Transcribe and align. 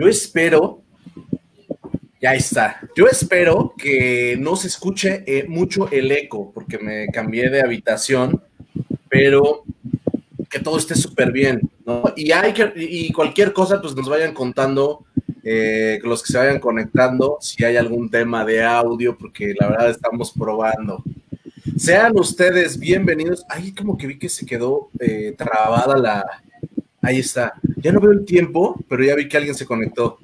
Yo 0.00 0.08
espero, 0.08 0.82
ya 2.22 2.34
está, 2.34 2.80
yo 2.96 3.06
espero 3.06 3.74
que 3.76 4.34
no 4.40 4.56
se 4.56 4.68
escuche 4.68 5.22
eh, 5.26 5.44
mucho 5.46 5.90
el 5.90 6.10
eco, 6.10 6.52
porque 6.54 6.78
me 6.78 7.08
cambié 7.08 7.50
de 7.50 7.60
habitación, 7.60 8.42
pero 9.10 9.64
que 10.48 10.58
todo 10.58 10.78
esté 10.78 10.94
súper 10.94 11.32
bien, 11.32 11.60
¿no? 11.84 12.14
Y, 12.16 12.32
hay 12.32 12.54
que, 12.54 13.12
cualquier 13.14 13.52
cosa, 13.52 13.82
pues 13.82 13.94
nos 13.94 14.08
vayan 14.08 14.32
contando, 14.32 15.04
eh, 15.44 16.00
los 16.02 16.22
que 16.22 16.32
se 16.32 16.38
vayan 16.38 16.60
conectando, 16.60 17.36
si 17.42 17.62
hay 17.62 17.76
algún 17.76 18.08
tema 18.08 18.42
de 18.42 18.64
audio, 18.64 19.18
porque 19.18 19.52
la 19.60 19.68
verdad 19.68 19.90
estamos 19.90 20.32
probando. 20.32 21.04
Sean 21.76 22.18
ustedes 22.18 22.78
bienvenidos. 22.78 23.44
Ahí 23.50 23.74
como 23.74 23.98
que 23.98 24.06
vi 24.06 24.18
que 24.18 24.30
se 24.30 24.46
quedó 24.46 24.88
eh, 24.98 25.34
trabada 25.36 25.98
la... 25.98 26.42
Ahí 27.02 27.20
está. 27.20 27.54
Ya 27.76 27.92
no 27.92 28.00
veo 28.00 28.12
el 28.12 28.24
tiempo, 28.24 28.78
pero 28.88 29.02
ya 29.02 29.14
vi 29.14 29.28
que 29.28 29.36
alguien 29.36 29.54
se 29.54 29.64
conectó. 29.64 30.18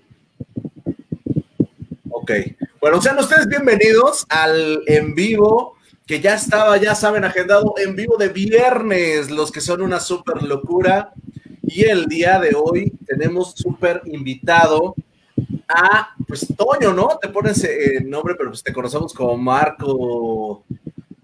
Ok. 2.11 2.33
Bueno, 2.81 3.01
sean 3.01 3.19
ustedes 3.19 3.47
bienvenidos 3.47 4.27
al 4.29 4.83
en 4.87 5.15
vivo 5.15 5.77
que 6.07 6.21
ya 6.21 6.35
estaba, 6.35 6.77
ya 6.77 6.95
saben, 6.95 7.25
agendado 7.25 7.75
en 7.79 7.97
vivo 7.97 8.17
de 8.17 8.29
viernes, 8.29 9.31
los 9.31 9.51
que 9.51 9.61
son 9.61 9.83
una 9.83 10.01
súper 10.01 10.43
locura. 10.43 11.13
Y 11.63 11.85
el 11.85 12.07
día 12.07 12.39
de 12.39 12.55
hoy 12.55 12.93
tenemos 13.07 13.53
súper 13.57 14.03
invitado 14.05 14.95
a, 15.67 16.15
pues, 16.29 16.47
Toño, 16.57 16.93
¿no? 16.93 17.19
Te 17.21 17.29
pones 17.29 17.65
el 17.65 18.09
nombre, 18.09 18.35
pero 18.37 18.51
pues 18.51 18.63
te 18.63 18.73
conocemos 18.73 19.13
como 19.13 19.37
Marco 19.37 20.65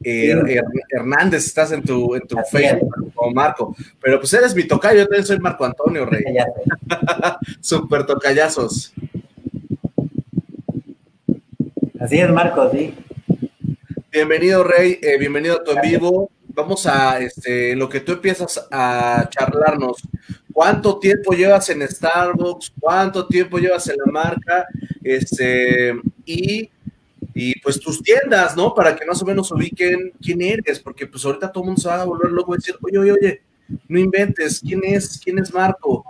Hernández, 0.04 1.46
estás 1.46 1.72
en 1.72 1.82
tu, 1.82 2.14
en 2.14 2.26
tu 2.26 2.36
Facebook 2.50 3.12
como 3.14 3.32
Marco. 3.32 3.76
Pero 4.00 4.18
pues 4.18 4.32
eres 4.32 4.54
mi 4.54 4.64
tocayo, 4.64 5.00
yo 5.00 5.06
también 5.06 5.26
soy 5.26 5.38
Marco 5.38 5.64
Antonio 5.64 6.06
Rey. 6.06 6.24
súper 7.60 8.04
tocayazos. 8.06 8.92
Así 12.00 12.18
es, 12.18 12.30
Marco, 12.30 12.70
sí. 12.72 12.94
Bienvenido, 14.10 14.64
Rey, 14.64 14.98
eh, 15.00 15.16
bienvenido 15.18 15.56
a 15.56 15.64
tu 15.64 15.70
en 15.70 15.80
vivo. 15.82 16.30
Vamos 16.48 16.86
a, 16.86 17.18
este, 17.20 17.74
lo 17.76 17.88
que 17.88 18.00
tú 18.00 18.12
empiezas 18.12 18.68
a 18.70 19.28
charlarnos. 19.30 20.02
¿Cuánto 20.52 20.98
tiempo 20.98 21.32
llevas 21.32 21.70
en 21.70 21.86
Starbucks? 21.88 22.72
¿Cuánto 22.78 23.26
tiempo 23.26 23.58
llevas 23.58 23.88
en 23.88 23.96
la 24.04 24.12
marca? 24.12 24.66
Este, 25.02 25.94
y, 26.26 26.68
y 27.34 27.58
pues 27.60 27.80
tus 27.80 28.02
tiendas, 28.02 28.56
¿no? 28.56 28.74
Para 28.74 28.94
que 28.94 29.06
más 29.06 29.22
o 29.22 29.26
menos 29.26 29.50
ubiquen 29.52 30.12
quién 30.20 30.42
eres, 30.42 30.80
porque 30.80 31.06
pues 31.06 31.24
ahorita 31.24 31.50
todo 31.50 31.64
el 31.64 31.66
mundo 31.68 31.80
se 31.80 31.88
va 31.88 32.02
a 32.02 32.04
volver 32.04 32.30
loco 32.30 32.54
y 32.54 32.58
decir, 32.58 32.76
oye, 32.82 32.98
oye, 32.98 33.12
oye, 33.12 33.42
no 33.88 33.98
inventes, 33.98 34.60
¿quién 34.60 34.80
es? 34.84 35.20
¿Quién 35.22 35.38
es 35.38 35.52
Marco? 35.52 36.04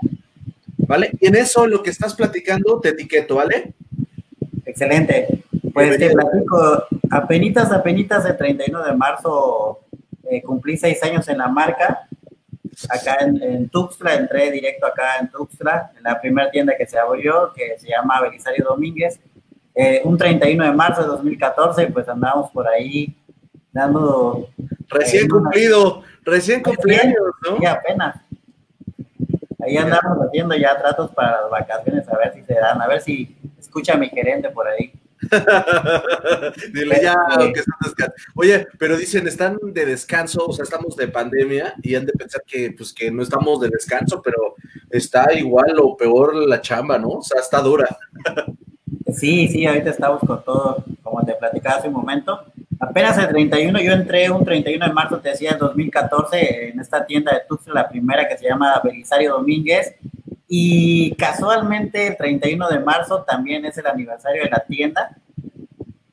¿Vale? 0.79 1.13
Y 1.21 1.27
en 1.27 1.37
eso, 1.37 1.67
lo 1.67 1.83
que 1.83 1.91
estás 1.91 2.15
platicando, 2.15 2.81
te 2.81 2.91
etiqueto, 2.91 3.37
¿vale? 3.37 3.73
Excelente. 4.65 5.45
Pues 5.73 5.97
te 5.97 6.11
platico, 6.11 6.87
apenitas, 7.11 7.73
apenitas 7.73 8.27
el 8.27 8.37
31 8.37 8.85
de 8.85 8.95
marzo 8.95 9.81
eh, 10.31 10.43
cumplí 10.43 10.77
seis 10.77 11.03
años 11.03 11.29
en 11.29 11.39
la 11.39 11.49
marca. 11.49 12.09
Acá 12.89 13.19
en, 13.21 13.69
Tuxtla, 13.69 14.15
entré 14.15 14.51
directo 14.51 14.87
acá 14.87 15.19
en 15.21 15.29
Tuxtla, 15.31 15.93
en 15.97 16.03
la 16.03 16.21
primera 16.21 16.51
tienda 16.51 16.75
que 16.77 16.87
se 16.87 16.99
abrió, 16.99 17.53
que 17.55 17.79
se 17.79 17.89
llama 17.89 18.21
Belisario 18.21 18.65
Domínguez. 18.65 19.21
Eh, 19.75 20.03
un 20.05 20.19
31 20.19 20.65
de 20.65 20.73
marzo 20.73 21.03
de 21.03 21.09
2014, 21.09 21.87
pues 21.87 22.09
andamos 22.09 22.51
por 22.51 22.69
ahí 22.69 23.17
dando... 23.73 24.49
Recién 24.89 25.25
eh, 25.25 25.29
cumplido, 25.29 26.03
recién 26.25 26.63
cumplido, 26.63 27.03
¿no? 27.43 27.57
Sí, 27.59 27.67
apenas. 27.67 28.17
Ahí 29.61 29.77
andamos 29.77 30.19
haciendo 30.27 30.55
ya 30.57 30.77
tratos 30.77 31.11
para 31.13 31.43
las 31.43 31.51
vacaciones, 31.51 32.09
a 32.09 32.19
ver 32.19 32.35
si 32.35 32.43
se 32.43 32.55
dan, 32.55 32.83
a 32.83 32.87
ver 32.87 33.01
si 33.01 33.37
escucha 33.59 33.97
mi 33.97 34.09
gerente 34.09 34.51
por 34.51 34.67
ahí. 34.69 34.93
Dile 36.73 37.01
ya 37.01 37.15
que 37.39 37.61
están 37.61 37.79
descanso. 37.81 38.15
Oye, 38.35 38.67
pero 38.79 38.97
dicen, 38.97 39.27
están 39.29 39.57
de 39.63 39.87
descanso, 39.87 40.47
o 40.47 40.53
sea, 40.53 40.65
estamos 40.65 40.97
de 40.97 41.09
pandemia 41.09 41.75
y 41.81 41.95
han 41.95 42.05
de 42.05 42.13
pensar 42.13 42.43
que, 42.47 42.75
pues, 42.77 42.93
que 42.93 43.11
no 43.11 43.23
estamos 43.23 43.61
de 43.61 43.69
descanso, 43.69 44.21
pero 44.21 44.57
está 44.91 45.33
igual 45.33 45.77
o 45.81 45.97
peor 45.97 46.35
la 46.35 46.61
chamba, 46.61 46.99
¿no? 46.99 47.09
O 47.09 47.23
sea, 47.23 47.41
está 47.41 47.61
dura. 47.61 47.97
Sí, 49.15 49.49
sí, 49.49 49.67
ahorita 49.67 49.91
estamos 49.91 50.21
con 50.21 50.43
todo, 50.45 50.85
como 51.03 51.23
te 51.25 51.35
platicaba 51.35 51.77
hace 51.77 51.89
un 51.89 51.95
momento. 51.95 52.45
Apenas 52.81 53.17
el 53.19 53.29
31, 53.29 53.81
yo 53.81 53.93
entré 53.93 54.31
un 54.31 54.45
31 54.45 54.87
de 54.87 54.93
marzo, 54.93 55.21
te 55.21 55.31
decía, 55.31 55.53
en 55.53 55.59
2014, 55.59 56.71
en 56.71 56.81
esta 56.81 57.05
tienda 57.07 57.33
de 57.33 57.41
Tuxtla, 57.49 57.75
la 57.75 57.89
primera 57.89 58.27
que 58.29 58.37
se 58.37 58.49
llama 58.49 58.81
Belisario 58.83 59.35
Domínguez, 59.35 59.95
y 60.49 61.15
casualmente 61.15 62.09
el 62.09 62.17
31 62.17 62.69
de 62.69 62.81
marzo 62.81 63.23
también 63.23 63.65
es 63.65 63.79
el 63.79 63.87
aniversario 63.87 64.43
de 64.43 64.51
la 64.51 64.61
tienda, 64.61 65.17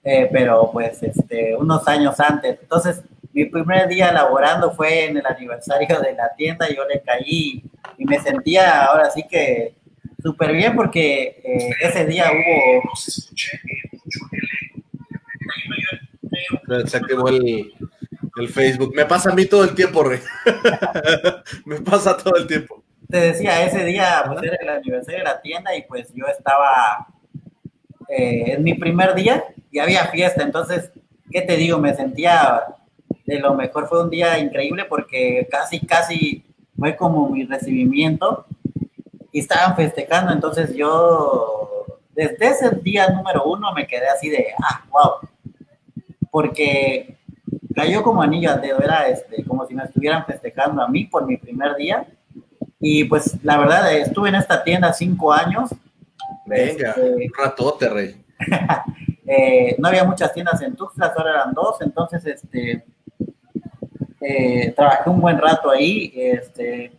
eh, 0.03 0.29
pero 0.31 0.69
pues 0.72 1.03
este, 1.03 1.56
unos 1.57 1.88
años 1.88 2.19
antes. 2.19 2.57
Entonces, 2.62 3.01
mi 3.34 3.45
primer 3.45 3.88
día 3.88 4.12
laborando 4.12 4.72
fue 4.72 5.06
en 5.06 5.18
el 5.18 5.25
aniversario 5.25 6.00
de 6.00 6.13
la 6.13 6.34
tienda, 6.35 6.68
yo 6.69 6.85
le 6.85 7.01
caí 7.01 7.63
y 7.97 8.06
me 8.06 8.19
sentía 8.19 8.85
ahora 8.85 9.09
sí 9.12 9.23
que 9.29 9.73
súper 10.22 10.53
bien 10.53 10.75
porque 10.75 11.41
eh, 11.44 11.69
ese 11.81 12.06
día 12.06 12.31
hubo... 12.31 12.81
Se 16.88 16.97
activó 16.97 17.30
el, 17.30 17.74
el 18.38 18.50
Facebook. 18.50 18.94
Me 18.96 19.06
pasa 19.06 19.31
a 19.31 19.35
mí 19.35 19.46
todo 19.46 19.63
el 19.63 19.74
tiempo, 19.74 20.03
Rey. 20.03 20.19
me 21.66 21.81
pasa 21.81 22.16
todo 22.16 22.35
el 22.35 22.47
tiempo 22.47 22.84
te 23.09 23.18
decía, 23.18 23.66
ese 23.66 23.84
día 23.85 24.24
pues, 24.28 24.44
era 24.44 24.57
el 24.62 24.69
aniversario 24.69 25.19
de 25.19 25.24
la 25.25 25.41
tienda 25.41 25.75
y 25.75 25.81
pues 25.84 26.13
yo 26.13 26.28
estaba 26.28 27.07
eh, 28.07 28.53
en 28.53 28.63
mi 28.63 28.75
primer 28.75 29.16
día 29.16 29.44
y 29.72 29.80
había 29.80 30.06
fiesta, 30.06 30.44
entonces, 30.44 30.91
¿qué 31.31 31.41
te 31.41 31.57
digo? 31.57 31.80
Me 31.80 31.96
sentía 31.96 32.63
de 33.25 33.40
lo 33.40 33.56
mejor, 33.56 33.88
fue 33.88 34.03
un 34.03 34.12
día 34.12 34.38
increíble 34.38 34.86
porque 34.86 35.47
casi, 35.50 35.80
casi 35.80 36.44
fue 36.78 36.96
como 36.96 37.30
mi 37.30 37.46
recibimiento 37.46 38.46
y 39.31 39.40
estaban 39.40 39.75
festejando, 39.75 40.34
entonces 40.34 40.75
yo 40.75 41.85
desde 42.13 42.47
ese 42.47 42.69
día 42.81 43.09
número 43.09 43.44
uno 43.45 43.72
me 43.73 43.88
quedé 43.88 44.07
así 44.09 44.29
de, 44.29 44.47
ah, 44.62 44.84
wow, 44.90 45.29
porque 46.31 47.17
cayó 47.75 48.03
como 48.03 48.22
anillo 48.22 48.51
al 48.51 48.62
dedo, 48.62 48.81
era 48.81 49.07
este, 49.07 49.44
como 49.45 49.66
si 49.66 49.75
me 49.75 49.84
estuvieran 49.84 50.25
festejando 50.25 50.81
a 50.81 50.88
mí 50.88 51.06
por 51.06 51.25
mi 51.25 51.38
primer 51.38 51.75
día 51.75 52.06
y 52.79 53.03
pues 53.03 53.38
la 53.44 53.57
verdad, 53.57 53.94
estuve 53.94 54.29
en 54.29 54.35
esta 54.35 54.63
tienda 54.63 54.94
cinco 54.94 55.34
años. 55.34 55.69
Venga, 56.45 56.89
este, 56.91 57.01
un 57.01 57.34
ratote, 57.38 57.89
rey. 57.89 58.25
Eh, 59.31 59.75
no 59.78 59.89
había 59.89 60.03
muchas 60.03 60.34
tiendas 60.34 60.59
en 60.63 60.75
Tuxtla, 60.75 61.13
solo 61.13 61.29
eran 61.29 61.53
dos, 61.53 61.79
entonces 61.81 62.25
este, 62.25 62.84
eh, 64.19 64.72
trabajé 64.75 65.07
un 65.07 65.22
buen 65.22 65.38
rato 65.38 65.69
ahí. 65.69 66.12
Este, 66.16 66.91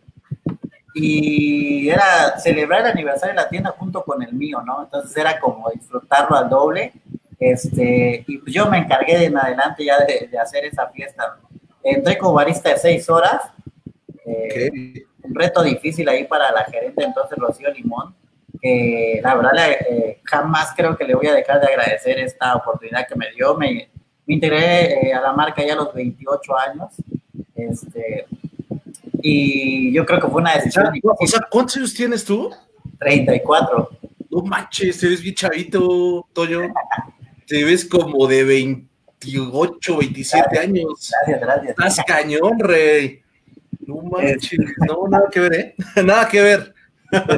y 0.95 1.89
era 1.89 2.39
celebrar 2.39 2.81
el 2.81 2.87
aniversario 2.89 3.35
de 3.35 3.43
la 3.43 3.49
tienda 3.49 3.75
junto 3.79 4.03
con 4.03 4.23
el 4.23 4.33
mío, 4.33 4.61
¿no? 4.65 4.83
Entonces 4.83 5.17
era 5.17 5.39
como 5.39 5.71
disfrutarlo 5.71 6.37
al 6.37 6.49
doble. 6.49 6.93
Este, 7.39 8.25
y 8.27 8.39
pues 8.39 8.53
yo 8.53 8.69
me 8.69 8.79
encargué 8.79 9.19
de 9.19 9.27
en 9.27 9.39
adelante 9.39 9.85
ya 9.85 9.99
de, 10.05 10.37
hacer 10.39 10.65
esa 10.65 10.89
fiesta. 10.89 11.39
Entré 11.83 12.19
como 12.19 12.35
barista 12.35 12.71
de 12.71 12.79
seis 12.79 13.09
horas. 13.09 13.41
Eh, 14.27 15.07
un 15.23 15.35
reto 15.35 15.63
difícil 15.63 16.09
ahí 16.09 16.25
para 16.25 16.51
la 16.53 16.65
gerente 16.65 17.03
entonces 17.03 17.39
Rocío 17.39 17.71
Limón. 17.73 18.15
que 18.61 19.21
la 19.23 19.35
verdad, 19.35 19.71
eh, 19.89 20.21
jamás 20.25 20.73
creo 20.77 20.97
que 20.97 21.05
le 21.05 21.15
voy 21.15 21.27
a 21.29 21.35
dejar 21.35 21.61
de 21.61 21.69
agradecer 21.69 22.19
esta 22.19 22.57
oportunidad 22.57 23.07
que 23.07 23.17
me 23.17 23.31
dio. 23.33 23.57
Me, 23.57 23.89
me 24.27 24.35
integré 24.35 25.09
eh, 25.09 25.15
a 25.15 25.21
la 25.21 25.33
marca 25.33 25.65
ya 25.65 25.75
a 25.75 25.77
los 25.77 25.95
28 25.95 26.59
años. 26.59 26.95
Este, 27.55 28.27
y 29.23 29.93
yo 29.93 30.05
creo 30.07 30.21
que 30.21 30.29
fue 30.29 30.41
una 30.41 30.55
decisión. 30.55 30.91
O 31.03 31.27
sea, 31.27 31.41
¿cuántos 31.51 31.77
años 31.77 31.95
tienes 31.95 32.25
tú? 32.25 32.51
34. 32.99 33.91
No 34.31 34.43
manches, 34.43 34.99
te 34.99 35.09
ves 35.09 35.23
bien 35.23 35.35
chavito, 35.35 36.27
Toyo. 36.33 36.63
te 37.47 37.65
ves 37.65 37.85
como 37.85 38.27
de 38.27 38.45
28, 38.45 39.97
27 39.97 40.59
años. 40.59 41.11
Gracias, 41.11 41.41
gracias. 41.41 41.71
Estás 41.71 42.05
cañón, 42.07 42.59
rey. 42.59 43.23
No 43.87 43.97
manches, 44.03 44.59
no, 44.87 45.09
nada 45.09 45.29
que 45.31 45.41
ver, 45.41 45.55
¿eh? 45.55 45.75
nada 46.05 46.29
que 46.29 46.41
ver. 46.41 46.75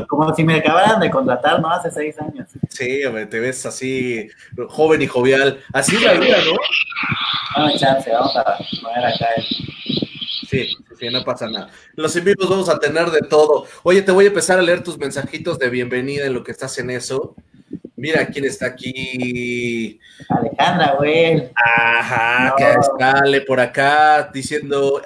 Como 0.06 0.34
si 0.34 0.44
me 0.44 0.56
acabaran 0.56 1.00
de 1.00 1.10
contratar, 1.10 1.60
¿no? 1.60 1.70
Hace 1.70 1.90
seis 1.90 2.18
años. 2.18 2.50
Sí, 2.68 3.02
hombre, 3.04 3.24
te 3.24 3.40
ves 3.40 3.64
así, 3.64 4.28
joven 4.68 5.00
y 5.00 5.06
jovial. 5.06 5.60
Así 5.72 5.96
es 5.96 6.02
la 6.02 6.12
vida, 6.12 6.36
¿no? 6.44 7.64
No 7.64 7.78
chance, 7.78 8.10
vamos 8.10 8.36
a 8.36 8.58
poner 8.82 9.06
acá 9.06 9.28
el... 9.36 10.11
Sí, 10.48 10.76
sí, 10.98 11.08
no 11.10 11.24
pasa 11.24 11.48
nada. 11.48 11.70
Los 11.94 12.14
envíos 12.16 12.36
vamos 12.48 12.68
a 12.68 12.78
tener 12.78 13.10
de 13.10 13.20
todo. 13.20 13.66
Oye, 13.82 14.02
te 14.02 14.12
voy 14.12 14.24
a 14.24 14.28
empezar 14.28 14.58
a 14.58 14.62
leer 14.62 14.82
tus 14.82 14.98
mensajitos 14.98 15.58
de 15.58 15.70
bienvenida 15.70 16.26
en 16.26 16.34
lo 16.34 16.42
que 16.42 16.52
estás 16.52 16.78
en 16.78 16.90
eso. 16.90 17.34
Mira 17.96 18.26
quién 18.26 18.44
está 18.44 18.66
aquí. 18.66 20.00
Alejandra, 20.28 20.94
güey. 20.98 21.50
Ajá, 21.54 22.54
que 22.56 22.64
sale 22.98 23.40
por 23.42 23.60
acá 23.60 24.30
diciendo, 24.32 25.00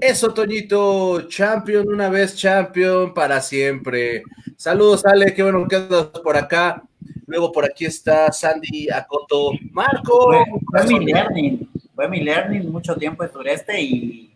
eso, 0.00 0.34
Toñito, 0.34 1.28
champion 1.28 1.88
una 1.88 2.08
vez, 2.08 2.34
champion 2.34 3.14
para 3.14 3.40
siempre. 3.40 4.24
Saludos, 4.56 5.06
Ale, 5.06 5.32
qué 5.32 5.42
bueno 5.42 5.66
que 5.68 5.76
andas 5.76 6.06
por 6.22 6.36
acá. 6.36 6.82
Luego 7.26 7.52
por 7.52 7.64
aquí 7.64 7.84
está 7.84 8.32
Sandy 8.32 8.90
Acoto. 8.90 9.52
Marco. 9.70 10.32
Fue, 10.70 10.86
mi 10.86 11.06
learning, 11.06 11.70
fue 11.94 12.08
mi 12.08 12.20
learning 12.20 12.70
mucho 12.70 12.96
tiempo 12.96 13.24
en 13.24 13.32
sureste 13.32 13.80
y, 13.80 14.33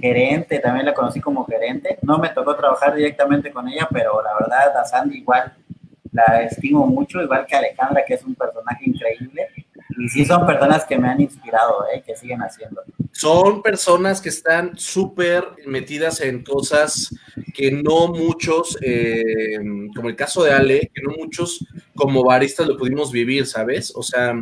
gerente, 0.00 0.58
también 0.58 0.86
la 0.86 0.94
conocí 0.94 1.20
como 1.20 1.44
gerente. 1.46 1.98
No 2.02 2.18
me 2.18 2.30
tocó 2.30 2.54
trabajar 2.56 2.94
directamente 2.94 3.50
con 3.50 3.68
ella, 3.68 3.88
pero 3.90 4.22
la 4.22 4.34
verdad 4.34 4.76
a 4.76 4.84
Sandy 4.84 5.18
igual 5.18 5.52
la 6.12 6.42
estimo 6.42 6.86
mucho, 6.86 7.22
igual 7.22 7.46
que 7.46 7.56
Alejandra, 7.56 8.04
que 8.04 8.14
es 8.14 8.24
un 8.24 8.34
personaje 8.34 8.84
increíble. 8.84 9.48
Y 9.98 10.08
sí 10.08 10.24
son 10.24 10.46
personas 10.46 10.84
que 10.84 10.98
me 10.98 11.08
han 11.08 11.20
inspirado, 11.20 11.84
¿eh? 11.92 12.02
que 12.04 12.16
siguen 12.16 12.40
haciendo. 12.40 12.82
Son 13.12 13.62
personas 13.62 14.20
que 14.20 14.30
están 14.30 14.78
súper 14.78 15.44
metidas 15.66 16.20
en 16.20 16.42
cosas 16.42 17.14
que 17.52 17.70
no 17.70 18.08
muchos, 18.08 18.78
eh, 18.82 19.58
como 19.94 20.08
el 20.08 20.16
caso 20.16 20.42
de 20.42 20.52
Ale, 20.52 20.90
que 20.94 21.02
no 21.02 21.12
muchos 21.18 21.66
como 21.94 22.24
baristas 22.24 22.66
lo 22.66 22.76
pudimos 22.76 23.12
vivir, 23.12 23.46
¿sabes? 23.46 23.92
O 23.94 24.02
sea, 24.02 24.34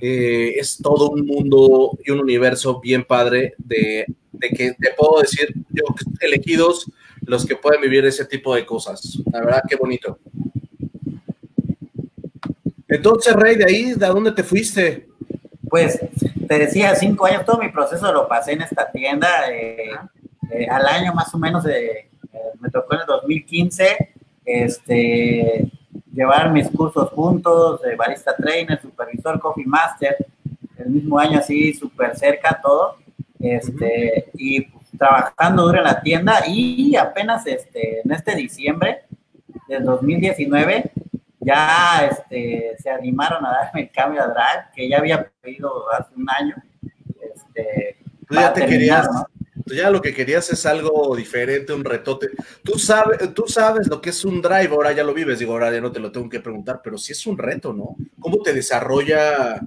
eh, 0.00 0.54
es 0.56 0.78
todo 0.78 1.10
un 1.10 1.24
mundo 1.26 1.98
y 2.04 2.10
un 2.10 2.20
universo 2.20 2.80
bien 2.80 3.04
padre 3.04 3.54
de, 3.58 4.06
de 4.40 4.48
que 4.48 4.72
te 4.72 4.92
puedo 4.96 5.20
decir, 5.20 5.54
yo, 5.68 5.84
elegidos 6.20 6.90
los 7.22 7.46
que 7.46 7.56
pueden 7.56 7.80
vivir 7.80 8.04
ese 8.06 8.24
tipo 8.24 8.54
de 8.54 8.64
cosas. 8.64 9.18
La 9.32 9.40
verdad, 9.40 9.62
qué 9.68 9.76
bonito. 9.76 10.18
Entonces, 12.88 13.34
Rey, 13.34 13.56
de 13.56 13.64
ahí, 13.64 13.92
¿de 13.92 14.06
dónde 14.06 14.32
te 14.32 14.42
fuiste? 14.42 15.08
Pues 15.68 16.00
te 16.48 16.58
decía, 16.58 16.94
cinco 16.96 17.26
años, 17.26 17.44
todo 17.44 17.58
mi 17.58 17.68
proceso 17.68 18.12
lo 18.12 18.26
pasé 18.26 18.52
en 18.52 18.62
esta 18.62 18.90
tienda. 18.90 19.28
Eh, 19.52 19.90
eh, 20.50 20.66
al 20.68 20.86
año 20.86 21.14
más 21.14 21.32
o 21.32 21.38
menos, 21.38 21.64
eh, 21.66 22.08
me 22.58 22.70
tocó 22.70 22.94
en 22.94 23.00
el 23.02 23.06
2015, 23.06 24.14
este, 24.44 25.70
llevar 26.12 26.50
mis 26.50 26.68
cursos 26.68 27.10
juntos, 27.10 27.80
de 27.82 27.94
barista 27.94 28.34
trainer, 28.34 28.80
supervisor, 28.80 29.38
coffee 29.38 29.66
master, 29.66 30.16
el 30.76 30.90
mismo 30.90 31.18
año 31.18 31.38
así, 31.38 31.72
súper 31.74 32.16
cerca 32.16 32.58
todo, 32.60 32.96
este, 33.40 34.30
y 34.34 34.62
pues, 34.62 34.86
trabajando 34.98 35.66
duro 35.66 35.78
en 35.78 35.84
la 35.84 36.00
tienda 36.00 36.42
y 36.46 36.94
apenas 36.96 37.46
este, 37.46 38.00
en 38.04 38.12
este 38.12 38.34
diciembre 38.34 39.04
del 39.66 39.84
2019 39.84 40.92
ya 41.40 42.06
este, 42.10 42.76
se 42.78 42.90
animaron 42.90 43.44
a 43.46 43.50
darme 43.50 43.82
el 43.82 43.90
cambio 43.90 44.22
a 44.22 44.26
Drive, 44.26 44.64
que 44.74 44.88
ya 44.88 44.98
había 44.98 45.30
pedido 45.40 45.90
hace 45.92 46.14
un 46.14 46.28
año. 46.28 46.54
Este, 47.18 47.96
tú 48.28 48.34
ya 48.34 48.52
te 48.52 48.66
querías, 48.66 49.08
tú 49.64 49.74
ya 49.74 49.90
lo 49.90 50.02
que 50.02 50.14
querías 50.14 50.50
es 50.50 50.66
algo 50.66 51.16
diferente, 51.16 51.72
un 51.72 51.84
retote. 51.84 52.28
Tú 52.62 52.78
sabes, 52.78 53.32
tú 53.32 53.44
sabes 53.46 53.88
lo 53.88 54.02
que 54.02 54.10
es 54.10 54.22
un 54.24 54.42
Drive, 54.42 54.68
ahora 54.68 54.92
ya 54.92 55.02
lo 55.02 55.14
vives, 55.14 55.38
digo, 55.38 55.52
ahora 55.52 55.72
ya 55.72 55.80
no 55.80 55.90
te 55.90 56.00
lo 56.00 56.12
tengo 56.12 56.28
que 56.28 56.40
preguntar, 56.40 56.82
pero 56.84 56.98
sí 56.98 57.12
es 57.12 57.26
un 57.26 57.38
reto, 57.38 57.72
¿no? 57.72 57.96
¿Cómo 58.20 58.42
te 58.42 58.52
desarrolla 58.52 59.60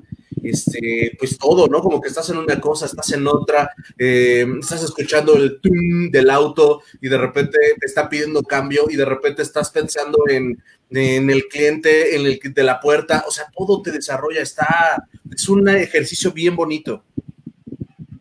este, 0.43 1.15
pues 1.17 1.37
todo, 1.37 1.67
¿no? 1.67 1.81
Como 1.81 2.01
que 2.01 2.09
estás 2.09 2.29
en 2.29 2.37
una 2.37 2.59
cosa, 2.59 2.85
estás 2.85 3.11
en 3.13 3.25
otra, 3.27 3.71
eh, 3.97 4.45
estás 4.59 4.83
escuchando 4.83 5.35
el 5.35 5.59
tum 5.61 6.11
del 6.11 6.29
auto 6.29 6.81
y 7.01 7.07
de 7.07 7.17
repente 7.17 7.57
te 7.79 7.85
está 7.85 8.09
pidiendo 8.09 8.43
cambio 8.43 8.83
y 8.89 8.95
de 8.95 9.05
repente 9.05 9.41
estás 9.41 9.71
pensando 9.71 10.19
en, 10.29 10.61
el 10.89 11.47
cliente, 11.47 12.15
en 12.15 12.25
el 12.27 12.39
de 12.53 12.63
la 12.63 12.79
puerta, 12.79 13.23
o 13.27 13.31
sea, 13.31 13.45
todo 13.55 13.81
te 13.81 13.91
desarrolla, 13.91 14.41
está, 14.41 15.07
es 15.33 15.49
un 15.49 15.67
ejercicio 15.69 16.31
bien 16.31 16.55
bonito. 16.55 17.03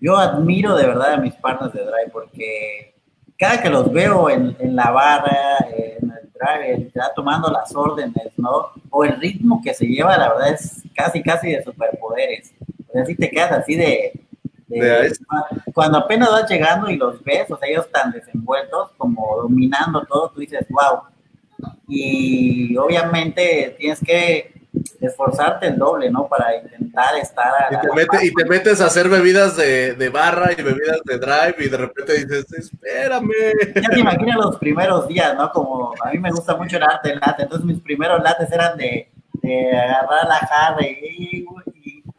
Yo 0.00 0.16
admiro 0.16 0.74
de 0.76 0.86
verdad 0.86 1.14
a 1.14 1.16
mis 1.18 1.34
partners 1.34 1.74
de 1.74 1.80
Drive 1.80 2.10
porque 2.12 2.91
cada 3.42 3.60
que 3.60 3.68
los 3.68 3.92
veo 3.92 4.30
en, 4.30 4.56
en 4.60 4.76
la 4.76 4.92
barra, 4.92 5.58
en 5.68 6.12
el 6.12 6.30
Drive, 6.32 6.92
ya 6.94 7.12
tomando 7.12 7.50
las 7.50 7.74
órdenes, 7.74 8.32
¿no? 8.36 8.68
O 8.88 9.04
el 9.04 9.20
ritmo 9.20 9.60
que 9.60 9.74
se 9.74 9.84
lleva, 9.84 10.16
la 10.16 10.28
verdad 10.32 10.52
es 10.54 10.84
casi, 10.94 11.20
casi 11.24 11.50
de 11.50 11.64
superpoderes. 11.64 12.54
O 12.88 12.92
sea, 12.92 13.04
si 13.04 13.16
te 13.16 13.28
quedas 13.28 13.50
así 13.50 13.74
de, 13.74 14.12
cuando 15.74 15.98
apenas 15.98 16.30
vas 16.30 16.48
llegando 16.48 16.88
y 16.88 16.96
los 16.96 17.20
ves, 17.24 17.50
o 17.50 17.56
sea, 17.56 17.68
ellos 17.68 17.90
tan 17.90 18.12
desenvueltos, 18.12 18.92
como 18.96 19.36
dominando 19.42 20.04
todo, 20.04 20.30
tú 20.30 20.38
dices, 20.38 20.64
wow. 20.70 21.00
Y 21.88 22.76
obviamente 22.76 23.74
tienes 23.76 23.98
que 23.98 24.61
esforzarte 25.00 25.66
el 25.66 25.78
doble, 25.78 26.10
¿no? 26.10 26.28
Para 26.28 26.56
intentar 26.56 27.16
estar 27.16 27.52
y 28.22 28.34
te, 28.34 28.44
metes 28.46 28.80
a 28.80 28.86
hacer 28.86 29.08
bebidas 29.08 29.56
de, 29.56 29.94
de, 29.94 30.08
barra 30.08 30.52
y 30.52 30.62
bebidas 30.62 31.00
de 31.04 31.18
drive 31.18 31.56
y 31.58 31.68
de 31.68 31.76
repente 31.76 32.12
dices, 32.14 32.46
espérame. 32.52 33.28
Ya 33.74 33.88
te 33.90 34.00
imaginas 34.00 34.36
los 34.36 34.56
primeros 34.56 35.08
días, 35.08 35.34
¿no? 35.36 35.50
Como 35.50 35.94
a 36.02 36.10
mí 36.10 36.18
me 36.18 36.30
gusta 36.30 36.56
mucho 36.56 36.76
el 36.76 36.82
arte 36.84 37.10
del 37.10 37.20
latte, 37.20 37.42
entonces 37.42 37.66
mis 37.66 37.80
primeros 37.80 38.22
lates 38.22 38.50
eran 38.50 38.76
de 38.76 39.12
de 39.42 39.76
agarrar 39.76 40.26
la 40.26 40.38
jarra 40.38 40.86
y, 40.86 41.44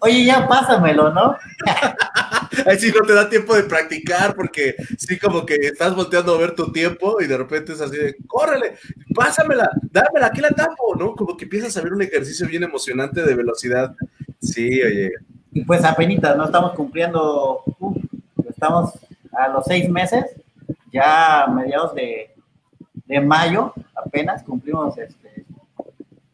oye, 0.03 0.25
ya 0.25 0.47
pásamelo, 0.47 1.11
¿no? 1.13 1.37
Ahí 2.67 2.77
sí 2.77 2.91
no 2.93 3.05
te 3.05 3.13
da 3.13 3.29
tiempo 3.29 3.55
de 3.55 3.63
practicar 3.63 4.35
porque 4.35 4.75
sí 4.97 5.17
como 5.17 5.45
que 5.45 5.55
estás 5.55 5.95
volteando 5.95 6.35
a 6.35 6.37
ver 6.37 6.55
tu 6.55 6.71
tiempo 6.71 7.21
y 7.21 7.27
de 7.27 7.37
repente 7.37 7.71
es 7.71 7.81
así 7.81 7.97
de, 7.97 8.15
córrele, 8.27 8.77
pásamela, 9.15 9.71
dámela, 9.91 10.27
aquí 10.27 10.41
la 10.41 10.51
tapo, 10.51 10.95
¿no? 10.95 11.15
Como 11.15 11.37
que 11.37 11.45
empiezas 11.45 11.75
a 11.77 11.81
ver 11.81 11.93
un 11.93 12.01
ejercicio 12.01 12.47
bien 12.47 12.63
emocionante 12.63 13.23
de 13.23 13.33
velocidad. 13.33 13.95
Sí, 14.41 14.81
oye. 14.83 15.11
Y 15.53 15.63
pues 15.63 15.83
apenas, 15.85 16.35
¿no? 16.35 16.45
Estamos 16.45 16.73
cumpliendo, 16.73 17.63
estamos 18.49 18.99
a 19.31 19.47
los 19.47 19.63
seis 19.65 19.89
meses, 19.89 20.25
ya 20.91 21.43
a 21.43 21.47
mediados 21.47 21.95
de, 21.95 22.31
de 23.05 23.21
mayo, 23.21 23.73
apenas 23.95 24.43
cumplimos 24.43 24.97
este, 24.97 25.32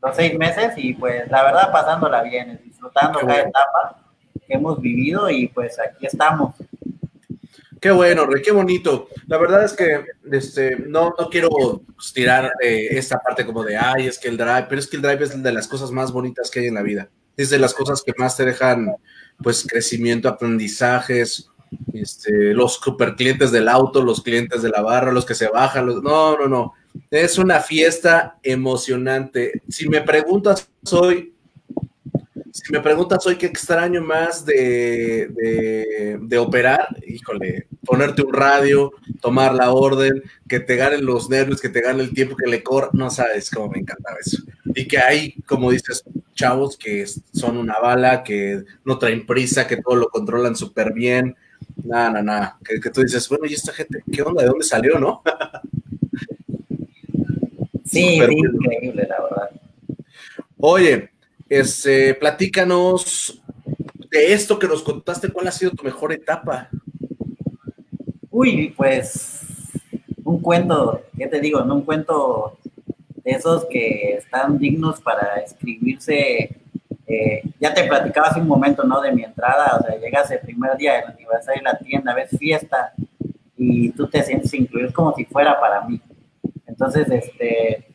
los 0.02 0.16
seis 0.16 0.38
meses 0.38 0.74
y 0.78 0.94
pues 0.94 1.30
la 1.30 1.44
verdad 1.44 1.72
pasándola 1.72 2.24
bien, 2.24 2.60
disfrutando 2.64 3.20
cada 3.20 3.42
etapa 3.42 3.98
que 4.48 4.54
hemos 4.54 4.80
vivido 4.82 5.30
y 5.30 5.48
pues 5.48 5.78
aquí 5.80 6.06
estamos. 6.06 6.56
Qué 7.80 7.92
bueno, 7.92 8.26
Rey, 8.26 8.42
qué 8.42 8.52
bonito. 8.52 9.08
La 9.28 9.38
verdad 9.38 9.64
es 9.64 9.74
que 9.74 10.04
este, 10.32 10.76
no, 10.76 11.14
no 11.18 11.30
quiero 11.30 11.50
tirar 12.14 12.52
eh, 12.62 12.88
esta 12.92 13.20
parte 13.20 13.46
como 13.46 13.64
de, 13.64 13.78
ay, 13.78 14.08
es 14.08 14.20
que 14.20 14.28
el 14.28 14.38
drive, 14.38 14.66
pero 14.68 14.80
es 14.80 14.88
que 14.88 14.98
el 14.98 15.02
drive 15.02 15.24
es 15.24 15.42
de 15.42 15.52
las 15.54 15.68
cosas 15.68 15.92
más 15.92 16.12
bonitas 16.12 16.52
que 16.52 16.60
hay 16.60 16.68
en 16.68 16.74
la 16.74 16.82
vida. 16.82 17.10
Es 17.38 17.50
de 17.50 17.60
las 17.60 17.74
cosas 17.74 18.04
que 18.04 18.12
más 18.18 18.36
te 18.36 18.44
dejan, 18.44 18.94
pues, 19.42 19.66
crecimiento, 19.66 20.28
aprendizajes, 20.28 21.50
este, 21.94 22.54
los 22.54 22.76
super 22.76 23.16
clientes 23.16 23.52
del 23.52 23.70
auto, 23.70 24.04
los 24.04 24.22
clientes 24.22 24.62
de 24.62 24.70
la 24.70 24.82
barra, 24.82 25.14
los 25.14 25.26
que 25.26 25.36
se 25.36 25.48
bajan, 25.48 25.86
los, 25.86 26.04
no, 26.04 26.38
no, 26.38 26.48
no. 26.50 26.74
Es 27.12 27.38
una 27.38 27.60
fiesta 27.60 28.38
emocionante. 28.44 29.62
Si 29.68 29.90
me 29.90 30.02
preguntas 30.02 30.70
hoy, 30.92 31.34
si 32.52 32.72
me 32.72 32.82
preguntas 32.82 33.26
hoy 33.26 33.36
qué 33.36 33.46
extraño 33.46 34.02
más 34.02 34.46
de, 34.46 36.18
de, 36.22 36.38
operar, 36.38 36.88
híjole, 37.08 37.68
ponerte 37.86 38.22
un 38.22 38.34
radio, 38.34 38.92
tomar 39.22 39.54
la 39.56 39.72
orden, 39.72 40.22
que 40.48 40.60
te 40.60 40.76
ganen 40.76 41.06
los 41.06 41.30
nervios, 41.30 41.62
que 41.62 41.70
te 41.70 41.82
gane 41.82 42.04
el 42.04 42.14
tiempo, 42.14 42.36
que 42.36 42.50
le 42.50 42.64
corra, 42.64 42.90
no 42.94 43.10
sabes 43.10 43.50
cómo 43.50 43.70
me 43.70 43.80
encantaba 43.80 44.18
eso. 44.24 44.44
Y 44.76 44.88
que 44.88 45.00
hay, 45.00 45.34
como 45.48 45.72
dices, 45.72 46.04
chavos 46.34 46.78
que 46.78 47.06
son 47.34 47.58
una 47.58 47.80
bala, 47.80 48.24
que 48.24 48.64
no 48.86 48.98
traen 48.98 49.26
prisa, 49.26 49.68
que 49.68 49.78
todo 49.78 49.96
lo 49.96 50.10
controlan 50.10 50.56
súper 50.56 50.94
bien. 50.94 51.36
Nada, 51.84 52.10
nada, 52.10 52.24
nada. 52.24 52.58
Que, 52.64 52.80
que 52.80 52.90
tú 52.90 53.02
dices, 53.02 53.28
bueno, 53.30 53.46
¿y 53.46 53.54
esta 53.54 53.74
gente 53.74 54.04
qué 54.12 54.22
onda? 54.22 54.44
¿De 54.44 54.50
dónde 54.50 54.66
salió, 54.66 55.00
no? 55.00 55.22
Sí, 57.90 58.16
increíble, 58.16 59.08
la 59.08 59.22
verdad. 59.22 59.50
Oye, 60.60 61.10
este, 61.48 62.14
platícanos 62.14 63.42
de 64.12 64.34
esto 64.34 64.60
que 64.60 64.68
nos 64.68 64.84
contaste, 64.84 65.30
¿cuál 65.30 65.48
ha 65.48 65.52
sido 65.52 65.72
tu 65.72 65.84
mejor 65.84 66.14
etapa? 66.14 66.70
Uy, 68.30 68.74
pues 68.78 69.42
un 70.24 70.40
cuento, 70.42 71.02
¿qué 71.18 71.28
te 71.28 71.40
digo? 71.40 71.62
No 71.62 71.76
un 71.76 71.82
cuento 71.82 72.58
de 73.24 73.32
esos 73.32 73.66
que 73.66 74.14
están 74.18 74.60
dignos 74.60 75.02
para 75.02 75.38
escribirse. 75.38 76.56
Eh, 77.08 77.42
ya 77.60 77.74
te 77.74 77.86
platicaba 77.86 78.28
hace 78.28 78.40
un 78.40 78.48
momento, 78.48 78.84
¿no? 78.84 79.02
De 79.02 79.12
mi 79.12 79.24
entrada, 79.24 79.80
o 79.80 79.84
sea, 79.84 80.00
llegas 80.00 80.30
el 80.30 80.40
primer 80.42 80.78
día 80.78 80.94
del 80.94 81.06
aniversario 81.06 81.62
de 81.62 81.72
la 81.72 81.80
tienda, 81.80 82.14
ves 82.14 82.30
fiesta 82.38 82.94
y 83.58 83.90
tú 83.90 84.08
te 84.08 84.22
sientes 84.22 84.54
incluido, 84.54 84.94
como 84.94 85.16
si 85.16 85.26
fuera 85.26 85.60
para 85.60 85.82
mí. 85.88 86.00
Entonces, 86.80 87.12
este, 87.12 87.88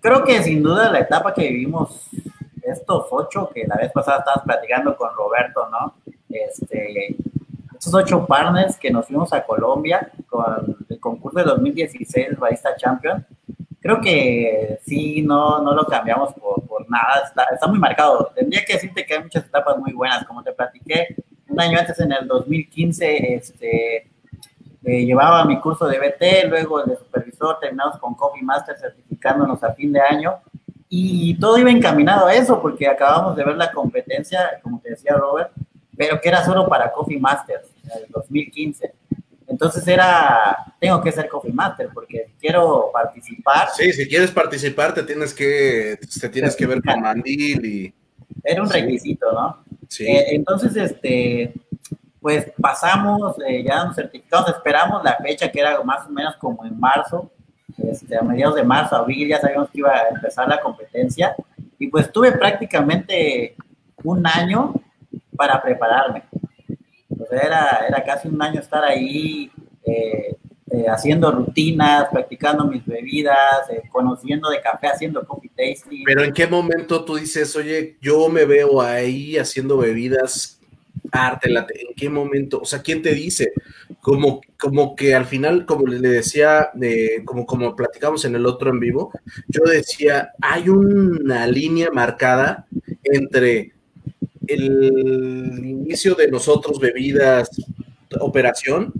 creo 0.00 0.22
que 0.22 0.40
sin 0.44 0.62
duda 0.62 0.92
la 0.92 1.00
etapa 1.00 1.34
que 1.34 1.48
vivimos 1.48 2.08
estos 2.62 3.06
ocho, 3.10 3.50
que 3.52 3.66
la 3.66 3.74
vez 3.74 3.90
pasada 3.90 4.20
estabas 4.20 4.44
platicando 4.44 4.96
con 4.96 5.10
Roberto, 5.12 5.68
¿no? 5.68 5.96
Este, 6.28 7.16
estos 7.74 7.92
ocho 7.92 8.24
partners 8.24 8.78
que 8.78 8.92
nos 8.92 9.06
fuimos 9.06 9.32
a 9.32 9.44
Colombia 9.44 10.08
con 10.28 10.76
el 10.88 11.00
concurso 11.00 11.40
de 11.40 11.46
2016 11.46 12.38
Barista 12.38 12.76
Champion, 12.76 13.26
creo 13.80 14.00
que 14.00 14.78
sí, 14.86 15.22
no, 15.22 15.60
no 15.60 15.74
lo 15.74 15.84
cambiamos 15.86 16.32
por, 16.34 16.62
por 16.62 16.88
nada, 16.88 17.24
está, 17.26 17.42
está, 17.52 17.66
muy 17.66 17.80
marcado. 17.80 18.30
Tendría 18.36 18.64
que 18.64 18.74
decirte 18.74 19.04
que 19.04 19.14
hay 19.14 19.22
muchas 19.24 19.46
etapas 19.46 19.76
muy 19.78 19.92
buenas, 19.94 20.24
como 20.26 20.44
te 20.44 20.52
platiqué, 20.52 21.16
un 21.48 21.60
año 21.60 21.76
antes, 21.76 21.98
en 21.98 22.12
el 22.12 22.28
2015, 22.28 23.34
este, 23.34 24.11
eh, 24.84 25.04
llevaba 25.04 25.44
mi 25.44 25.60
curso 25.60 25.86
de 25.86 25.98
BT, 25.98 26.48
luego 26.48 26.82
el 26.82 26.90
de 26.90 26.96
supervisor, 26.96 27.58
terminamos 27.60 27.98
con 27.98 28.14
Coffee 28.14 28.42
Master 28.42 28.76
certificado 28.76 29.12
acercándonos 29.22 29.62
a 29.62 29.72
fin 29.72 29.92
de 29.92 30.00
año 30.00 30.34
y 30.88 31.38
todo 31.38 31.56
iba 31.58 31.70
encaminado 31.70 32.26
a 32.26 32.34
eso 32.34 32.60
porque 32.60 32.86
acabamos 32.86 33.36
de 33.36 33.44
ver 33.44 33.56
la 33.56 33.72
competencia, 33.72 34.60
como 34.62 34.80
te 34.80 34.90
decía 34.90 35.14
Robert, 35.14 35.50
pero 35.96 36.20
que 36.20 36.28
era 36.28 36.44
solo 36.44 36.68
para 36.68 36.92
Coffee 36.92 37.18
Masters, 37.18 37.68
en 37.84 38.02
el 38.02 38.10
2015. 38.10 38.92
Entonces 39.46 39.86
era, 39.86 40.74
tengo 40.80 41.00
que 41.00 41.12
ser 41.12 41.28
Coffee 41.28 41.52
Master 41.52 41.88
porque 41.94 42.32
quiero 42.38 42.90
participar. 42.92 43.68
Sí, 43.74 43.92
si 43.92 44.08
quieres 44.08 44.30
participar 44.30 44.92
te 44.92 45.02
tienes 45.02 45.32
que, 45.32 45.98
te 46.20 46.28
tienes 46.28 46.56
que 46.56 46.66
ver 46.66 46.82
con 46.82 47.00
mandil 47.00 47.64
y... 47.64 47.94
Era 48.44 48.62
un 48.62 48.70
requisito, 48.70 49.30
¿no? 49.32 49.64
Sí. 49.88 50.06
Eh, 50.06 50.34
entonces, 50.34 50.74
este, 50.74 51.54
pues 52.22 52.52
pasamos, 52.58 53.36
eh, 53.46 53.64
ya 53.64 53.84
nos 53.84 53.96
certificamos, 53.96 54.48
esperamos 54.48 55.02
la 55.02 55.16
fecha 55.16 55.50
que 55.50 55.60
era 55.60 55.82
más 55.82 56.06
o 56.06 56.10
menos 56.10 56.36
como 56.36 56.64
en 56.64 56.78
marzo, 56.78 57.30
este, 57.76 58.16
a 58.16 58.22
mediados 58.22 58.54
de 58.54 58.62
marzo, 58.62 58.96
abril, 58.96 59.28
ya 59.28 59.40
sabíamos 59.40 59.68
que 59.70 59.78
iba 59.78 59.90
a 59.90 60.08
empezar 60.08 60.48
la 60.48 60.60
competencia 60.60 61.34
y 61.78 61.88
pues 61.88 62.12
tuve 62.12 62.30
prácticamente 62.32 63.56
un 64.04 64.24
año 64.24 64.72
para 65.36 65.60
prepararme. 65.60 66.22
era, 67.30 67.84
era 67.88 68.04
casi 68.04 68.28
un 68.28 68.40
año 68.40 68.60
estar 68.60 68.84
ahí 68.84 69.50
eh, 69.84 70.36
eh, 70.70 70.86
haciendo 70.88 71.30
rutinas, 71.30 72.06
practicando 72.10 72.64
mis 72.66 72.86
bebidas, 72.86 73.68
eh, 73.68 73.82
conociendo 73.90 74.48
de 74.48 74.60
café, 74.62 74.86
haciendo 74.86 75.26
coffee 75.26 75.50
tasting. 75.50 76.04
Pero 76.04 76.24
¿en 76.24 76.32
qué 76.32 76.46
momento 76.46 77.04
tú 77.04 77.16
dices, 77.16 77.54
oye, 77.56 77.98
yo 78.00 78.30
me 78.30 78.46
veo 78.46 78.80
ahí 78.80 79.36
haciendo 79.36 79.76
bebidas 79.76 80.61
arte, 81.12 81.48
¿en 81.48 81.94
qué 81.94 82.08
momento? 82.08 82.60
O 82.60 82.64
sea, 82.64 82.80
¿quién 82.80 83.02
te 83.02 83.14
dice? 83.14 83.52
Como, 84.00 84.40
como 84.58 84.96
que 84.96 85.14
al 85.14 85.26
final, 85.26 85.66
como 85.66 85.86
le 85.86 86.08
decía, 86.08 86.70
como, 87.24 87.46
como 87.46 87.76
platicamos 87.76 88.24
en 88.24 88.34
el 88.34 88.46
otro 88.46 88.70
en 88.70 88.80
vivo, 88.80 89.12
yo 89.46 89.62
decía, 89.64 90.32
hay 90.40 90.68
una 90.68 91.46
línea 91.46 91.90
marcada 91.92 92.66
entre 93.04 93.74
el 94.46 95.60
inicio 95.64 96.14
de 96.14 96.28
nosotros, 96.28 96.80
bebidas, 96.80 97.50
operación, 98.20 98.92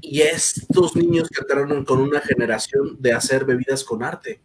y 0.00 0.22
estos 0.22 0.96
niños 0.96 1.28
que 1.28 1.40
entraron 1.40 1.84
con 1.84 2.00
una 2.00 2.20
generación 2.20 2.96
de 2.98 3.12
hacer 3.12 3.44
bebidas 3.44 3.84
con 3.84 4.02
arte. 4.02 4.40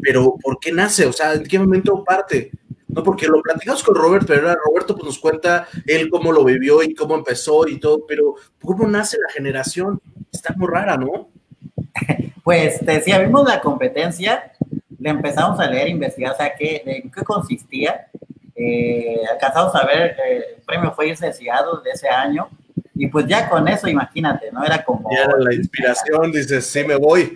Pero, 0.00 0.36
¿por 0.40 0.58
qué 0.60 0.72
nace? 0.72 1.06
O 1.06 1.12
sea, 1.12 1.34
¿en 1.34 1.44
qué 1.44 1.58
momento 1.58 2.04
parte? 2.04 2.50
No, 2.94 3.02
porque 3.02 3.26
lo 3.26 3.42
platicamos 3.42 3.82
con 3.82 3.94
Roberto, 3.94 4.28
pero 4.28 4.54
Roberto 4.54 4.94
pues, 4.94 5.04
nos 5.04 5.18
cuenta 5.18 5.66
él 5.86 6.08
cómo 6.08 6.30
lo 6.30 6.44
vivió 6.44 6.82
y 6.82 6.94
cómo 6.94 7.16
empezó 7.16 7.66
y 7.66 7.80
todo, 7.80 8.06
pero 8.06 8.36
¿cómo 8.62 8.86
nace 8.86 9.18
la 9.18 9.32
generación? 9.32 10.00
Está 10.32 10.54
muy 10.56 10.68
rara, 10.68 10.96
¿no? 10.96 11.28
Pues 12.44 12.84
decía, 12.84 13.20
vimos 13.20 13.48
la 13.48 13.58
competencia, 13.58 14.52
le 14.98 15.08
empezamos 15.08 15.58
a 15.58 15.66
leer, 15.66 15.88
investigar, 15.88 16.34
o 16.34 16.36
sea, 16.36 16.54
qué, 16.54 16.82
en 16.84 17.10
qué 17.10 17.22
consistía. 17.22 18.08
Eh, 18.54 19.18
alcanzamos 19.32 19.74
a 19.74 19.86
ver, 19.86 20.14
eh, 20.26 20.44
el 20.56 20.62
premio 20.62 20.92
fue 20.92 21.08
irse 21.08 21.24
de 21.24 21.90
ese 21.90 22.08
año, 22.10 22.50
y 22.94 23.06
pues 23.06 23.26
ya 23.26 23.48
con 23.48 23.66
eso, 23.66 23.88
imagínate, 23.88 24.52
¿no? 24.52 24.62
Era 24.62 24.84
como... 24.84 25.10
Ya 25.10 25.24
era 25.24 25.38
la 25.38 25.54
inspiración, 25.54 26.30
dices, 26.30 26.66
sí, 26.66 26.84
me 26.84 26.96
voy. 26.96 27.32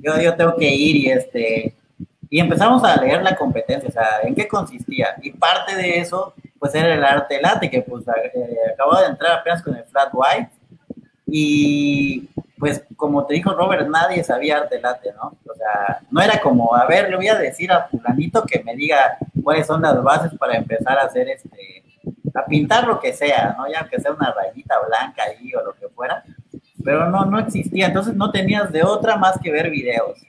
Yo, 0.00 0.20
yo 0.20 0.34
tengo 0.36 0.56
que 0.56 0.68
ir 0.68 0.96
y 0.96 1.10
este... 1.10 1.74
Y 2.28 2.40
empezamos 2.40 2.82
a 2.84 3.00
leer 3.00 3.22
la 3.22 3.36
competencia, 3.36 3.88
o 3.88 3.92
sea, 3.92 4.20
en 4.22 4.34
qué 4.34 4.48
consistía. 4.48 5.16
Y 5.22 5.30
parte 5.32 5.76
de 5.76 5.98
eso, 5.98 6.34
pues 6.58 6.74
era 6.74 6.94
el 6.94 7.04
arte 7.04 7.40
late, 7.40 7.70
que 7.70 7.82
pues 7.82 8.04
eh, 8.08 8.72
acababa 8.72 9.02
de 9.02 9.08
entrar 9.08 9.38
apenas 9.38 9.62
con 9.62 9.76
el 9.76 9.84
flat 9.84 10.08
white. 10.12 10.50
Y 11.26 12.28
pues 12.58 12.82
como 12.96 13.26
te 13.26 13.34
dijo 13.34 13.52
Robert, 13.52 13.88
nadie 13.88 14.24
sabía 14.24 14.58
arte 14.58 14.80
late, 14.80 15.12
¿no? 15.12 15.36
O 15.48 15.54
sea, 15.54 16.00
no 16.10 16.20
era 16.20 16.40
como, 16.40 16.74
a 16.74 16.86
ver, 16.86 17.10
le 17.10 17.16
voy 17.16 17.28
a 17.28 17.36
decir 17.36 17.70
a 17.70 17.86
fulanito 17.88 18.44
que 18.44 18.62
me 18.64 18.74
diga 18.74 19.18
cuáles 19.42 19.66
son 19.66 19.82
las 19.82 20.02
bases 20.02 20.32
para 20.38 20.56
empezar 20.56 20.98
a 20.98 21.02
hacer 21.02 21.28
este 21.28 21.84
a 22.34 22.44
pintar 22.44 22.86
lo 22.86 23.00
que 23.00 23.12
sea, 23.12 23.54
¿no? 23.56 23.66
Ya 23.66 23.88
que 23.88 24.00
sea 24.00 24.12
una 24.12 24.32
rayita 24.32 24.74
blanca 24.86 25.22
ahí 25.24 25.54
o 25.54 25.62
lo 25.62 25.74
que 25.74 25.88
fuera, 25.88 26.22
pero 26.84 27.08
no, 27.08 27.24
no 27.24 27.38
existía, 27.38 27.86
entonces 27.86 28.14
no 28.14 28.30
tenías 28.30 28.70
de 28.70 28.82
otra 28.82 29.16
más 29.16 29.38
que 29.42 29.50
ver 29.50 29.70
videos. 29.70 30.20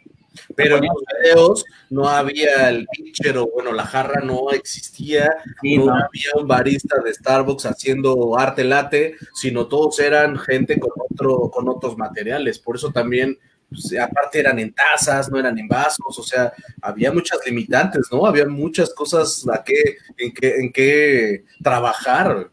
Pero 0.55 0.77
en 0.77 0.85
los 0.85 1.03
videos 1.21 1.65
no 1.89 2.07
había 2.07 2.69
el 2.69 2.87
pitcher 2.87 3.37
o 3.37 3.47
bueno, 3.47 3.71
la 3.71 3.85
jarra 3.85 4.21
no 4.21 4.51
existía, 4.51 5.29
no, 5.63 5.93
había 5.93 6.31
un 6.35 6.47
barista 6.47 6.99
de 7.03 7.13
Starbucks 7.13 7.65
haciendo 7.65 8.37
arte 8.37 8.63
late, 8.63 9.15
sino 9.33 9.67
todos 9.67 9.99
eran 9.99 10.37
gente 10.37 10.79
con 10.79 10.91
otro, 11.09 11.49
con 11.51 11.67
otros 11.69 11.97
materiales. 11.97 12.59
Por 12.59 12.75
eso 12.75 12.91
también 12.91 13.37
pues, 13.69 13.93
aparte 13.99 14.39
eran 14.39 14.59
en 14.59 14.73
tazas, 14.73 15.29
no 15.29 15.39
eran 15.39 15.57
en 15.57 15.67
vasos, 15.67 16.17
o 16.17 16.23
sea, 16.23 16.53
había 16.81 17.11
muchas 17.11 17.39
limitantes, 17.45 18.07
¿no? 18.11 18.25
Había 18.25 18.47
muchas 18.47 18.93
cosas 18.93 19.45
a 19.49 19.63
en, 20.17 20.33
qué, 20.33 20.55
en 20.55 20.71
qué 20.71 21.43
trabajar. 21.61 22.49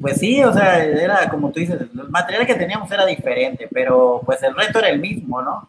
Pues 0.00 0.18
sí, 0.18 0.42
o 0.42 0.52
sea, 0.52 0.84
era 0.84 1.28
como 1.28 1.50
tú 1.50 1.60
dices, 1.60 1.80
el 1.80 1.90
material 2.10 2.46
que 2.46 2.54
teníamos 2.54 2.90
era 2.90 3.06
diferente, 3.06 3.68
pero 3.72 4.20
pues 4.24 4.42
el 4.42 4.54
reto 4.54 4.78
era 4.78 4.88
el 4.88 5.00
mismo, 5.00 5.42
¿no? 5.42 5.68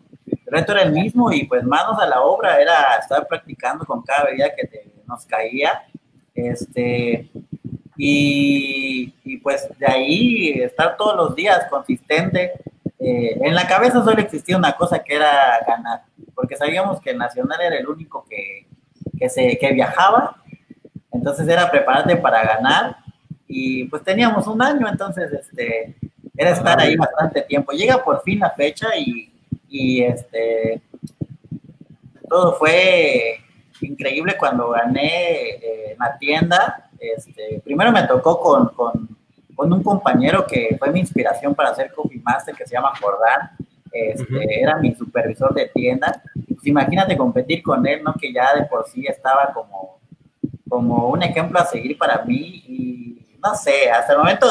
Reto 0.53 0.73
era 0.73 0.83
el 0.83 0.91
mismo 0.91 1.31
y 1.31 1.45
pues 1.45 1.63
manos 1.63 1.99
a 1.99 2.05
la 2.05 2.21
obra 2.21 2.61
era 2.61 2.95
estar 2.99 3.27
practicando 3.27 3.85
con 3.85 4.03
cada 4.03 4.25
bebida 4.25 4.53
que 4.55 4.91
nos 5.07 5.25
caía, 5.25 5.83
este, 6.35 7.31
y, 7.97 9.13
y 9.23 9.37
pues 9.37 9.67
de 9.79 9.87
ahí 9.87 10.61
estar 10.61 10.95
todos 10.95 11.15
los 11.15 11.35
días 11.35 11.65
consistente, 11.71 12.51
eh, 12.99 13.37
en 13.41 13.55
la 13.55 13.67
cabeza 13.67 14.03
solo 14.03 14.21
existía 14.21 14.55
una 14.55 14.73
cosa 14.73 14.99
que 14.99 15.15
era 15.15 15.59
ganar, 15.67 16.03
porque 16.35 16.55
sabíamos 16.55 17.01
que 17.01 17.09
el 17.09 17.17
Nacional 17.17 17.59
era 17.59 17.77
el 17.77 17.87
único 17.87 18.23
que, 18.29 18.67
que, 19.17 19.29
se, 19.29 19.57
que 19.57 19.73
viajaba, 19.73 20.37
entonces 21.11 21.47
era 21.47 21.71
prepararte 21.71 22.15
para 22.17 22.43
ganar 22.43 22.97
y 23.47 23.85
pues 23.85 24.03
teníamos 24.03 24.45
un 24.45 24.61
año, 24.61 24.87
entonces 24.87 25.33
este, 25.33 25.95
era 26.37 26.51
estar 26.51 26.79
ahí 26.79 26.95
bastante 26.95 27.41
tiempo. 27.41 27.71
Llega 27.71 28.03
por 28.03 28.21
fin 28.23 28.39
la 28.39 28.51
fecha 28.51 28.95
y, 28.97 29.32
y 29.73 30.03
este, 30.03 30.81
todo 32.29 32.53
fue 32.53 33.39
increíble 33.81 34.35
cuando 34.37 34.69
gané 34.69 35.49
eh, 35.49 35.95
la 35.99 36.17
tienda. 36.17 36.89
Este, 36.99 37.61
primero 37.65 37.91
me 37.91 38.03
tocó 38.03 38.39
con, 38.39 38.69
con 38.69 39.13
con 39.55 39.71
un 39.71 39.83
compañero 39.83 40.45
que 40.45 40.75
fue 40.77 40.91
mi 40.91 40.99
inspiración 40.99 41.53
para 41.55 41.69
hacer 41.69 41.91
Coffee 41.93 42.21
Master, 42.23 42.55
que 42.55 42.65
se 42.65 42.75
llama 42.75 42.93
Jordán. 42.99 43.51
Este, 43.91 44.61
Era 44.61 44.77
mi 44.77 44.93
supervisor 44.95 45.53
de 45.53 45.67
tienda. 45.67 46.21
Pues 46.47 46.65
imagínate 46.65 47.15
competir 47.15 47.61
con 47.61 47.85
él, 47.85 48.03
¿no? 48.03 48.13
Que 48.15 48.33
ya 48.33 48.55
de 48.55 48.65
por 48.65 48.87
sí 48.87 49.05
estaba 49.07 49.53
como, 49.53 49.99
como 50.67 51.09
un 51.09 51.21
ejemplo 51.21 51.59
a 51.59 51.65
seguir 51.65 51.97
para 51.97 52.23
mí. 52.23 52.63
Y 52.67 53.37
no 53.43 53.53
sé, 53.55 53.91
hasta 53.91 54.13
el 54.13 54.19
momento 54.19 54.47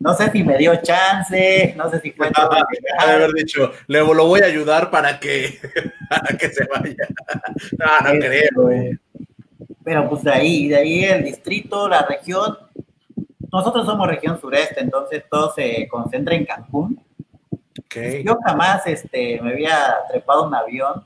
no 0.00 0.14
sé 0.14 0.30
si 0.30 0.44
me 0.44 0.56
dio 0.56 0.76
chance, 0.76 1.74
no 1.76 1.90
sé 1.90 2.00
si 2.00 2.12
fue. 2.12 2.30
haber 2.98 3.32
dicho, 3.32 3.72
le 3.88 3.98
lo 4.00 4.26
voy 4.26 4.40
a 4.40 4.46
ayudar 4.46 4.90
para 4.90 5.18
que, 5.18 5.58
para 6.10 6.36
que 6.36 6.48
se 6.48 6.64
vaya. 6.66 6.94
No, 7.78 8.12
no 8.12 8.20
creo. 8.20 8.98
Pero 9.84 10.08
pues 10.08 10.22
de 10.22 10.30
ahí, 10.30 10.68
de 10.68 10.76
ahí 10.76 11.04
el 11.04 11.24
distrito, 11.24 11.88
la 11.88 12.02
región, 12.02 12.56
nosotros 13.50 13.86
somos 13.86 14.06
región 14.06 14.40
sureste, 14.40 14.80
entonces 14.80 15.24
todo 15.30 15.52
se 15.52 15.88
concentra 15.88 16.34
en 16.34 16.44
Cancún. 16.44 17.00
Yo 18.24 18.38
jamás 18.44 18.86
este, 18.86 19.40
me 19.40 19.52
había 19.52 19.96
trepado 20.10 20.46
un 20.46 20.54
avión 20.54 21.04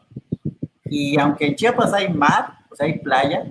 y 0.84 1.18
aunque 1.18 1.46
en 1.46 1.54
Chiapas 1.54 1.92
hay 1.94 2.12
mar, 2.12 2.58
pues 2.68 2.80
hay 2.80 2.98
playa, 2.98 3.46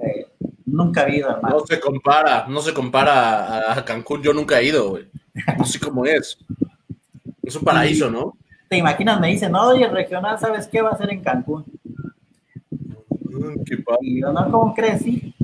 eh, 0.00 0.26
nunca 0.72 1.06
he 1.06 1.16
ido 1.16 1.28
mar. 1.40 1.52
No 1.52 1.60
se 1.60 1.80
compara, 1.80 2.46
no 2.48 2.60
se 2.60 2.74
compara 2.74 3.72
a 3.72 3.84
Cancún, 3.84 4.22
yo 4.22 4.32
nunca 4.32 4.60
he 4.60 4.66
ido, 4.66 4.90
güey. 4.90 5.08
No 5.58 5.64
sé 5.64 5.78
cómo 5.78 6.04
es. 6.04 6.38
Es 7.42 7.56
un 7.56 7.64
paraíso, 7.64 8.10
¿no? 8.10 8.36
Te 8.68 8.76
imaginas, 8.76 9.20
me 9.20 9.28
dicen, 9.28 9.54
oye, 9.54 9.88
regional, 9.88 10.38
¿sabes 10.38 10.66
qué 10.66 10.82
va 10.82 10.90
a 10.90 10.98
ser 10.98 11.10
en 11.10 11.22
Cancún? 11.22 11.64
Mm, 12.70 13.62
qué 13.64 13.78
padre. 13.78 14.00
Y 14.02 14.20
yo, 14.20 14.32
no, 14.32 14.50
¿cómo 14.50 14.74
crees? 14.74 15.02
Sí, 15.02 15.34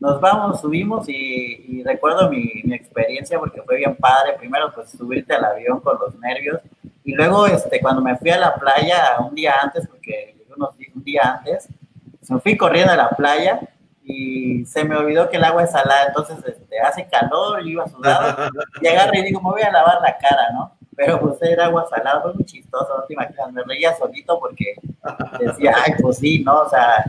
nos 0.00 0.20
vamos, 0.20 0.60
subimos 0.60 1.08
y, 1.08 1.82
recuerdo 1.84 2.28
mi, 2.30 2.62
experiencia 2.74 3.38
porque 3.38 3.62
fue 3.62 3.76
bien 3.76 3.94
padre. 3.96 4.34
Primero, 4.38 4.72
pues 4.74 4.90
subirte 4.90 5.34
al 5.34 5.44
avión 5.44 5.80
con 5.80 5.96
los 5.98 6.18
nervios 6.18 6.60
y 7.04 7.14
luego, 7.14 7.46
este, 7.46 7.80
cuando 7.80 8.02
me 8.02 8.16
fui 8.16 8.30
a 8.30 8.38
la 8.38 8.54
playa 8.56 9.18
un 9.20 9.34
día 9.34 9.54
antes, 9.62 9.86
porque 9.86 10.36
unos, 10.56 10.70
un 10.94 11.04
día 11.04 11.36
antes, 11.38 11.68
me 12.28 12.40
fui 12.40 12.56
corriendo 12.56 12.92
a 12.92 12.96
la 12.96 13.10
playa 13.10 13.60
y 14.08 14.64
se 14.66 14.84
me 14.84 14.96
olvidó 14.96 15.28
que 15.28 15.36
el 15.36 15.44
agua 15.44 15.64
es 15.64 15.72
salada, 15.72 16.06
entonces 16.06 16.38
este, 16.46 16.78
hace 16.78 17.08
calor, 17.08 17.60
yo 17.62 17.68
iba 17.68 17.88
sudado 17.88 18.50
y 18.80 18.86
agarré 18.86 19.18
y 19.18 19.24
digo, 19.24 19.40
me 19.40 19.50
voy 19.50 19.62
a 19.62 19.72
lavar 19.72 20.00
la 20.00 20.16
cara, 20.16 20.52
¿no? 20.52 20.72
Pero 20.94 21.18
pues 21.20 21.42
era 21.42 21.66
agua 21.66 21.88
salada, 21.90 22.22
fue 22.22 22.32
muy 22.34 22.44
chistoso, 22.44 22.96
no 22.96 23.02
te 23.04 23.14
imaginas, 23.14 23.52
me 23.52 23.64
reía 23.64 23.94
solito 23.96 24.38
porque 24.38 24.76
decía, 25.40 25.74
ay, 25.84 25.94
pues 26.00 26.18
sí, 26.18 26.44
¿no? 26.44 26.60
O 26.60 26.68
sea, 26.68 27.04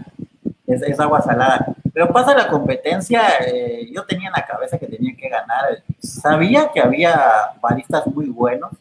es, 0.65 0.99
agua 0.99 1.21
salada. 1.21 1.67
Pero 1.93 2.11
pasa 2.11 2.35
la 2.35 2.47
competencia, 2.47 3.21
eh, 3.45 3.89
yo 3.93 4.03
tenía 4.05 4.27
en 4.27 4.33
la 4.33 4.45
cabeza 4.45 4.79
que 4.79 4.87
tenía 4.87 5.15
que 5.15 5.29
ganar. 5.29 5.83
Sabía 5.99 6.71
que 6.73 6.81
había 6.81 7.53
baristas 7.61 8.07
muy 8.07 8.27
buenos, 8.29 8.71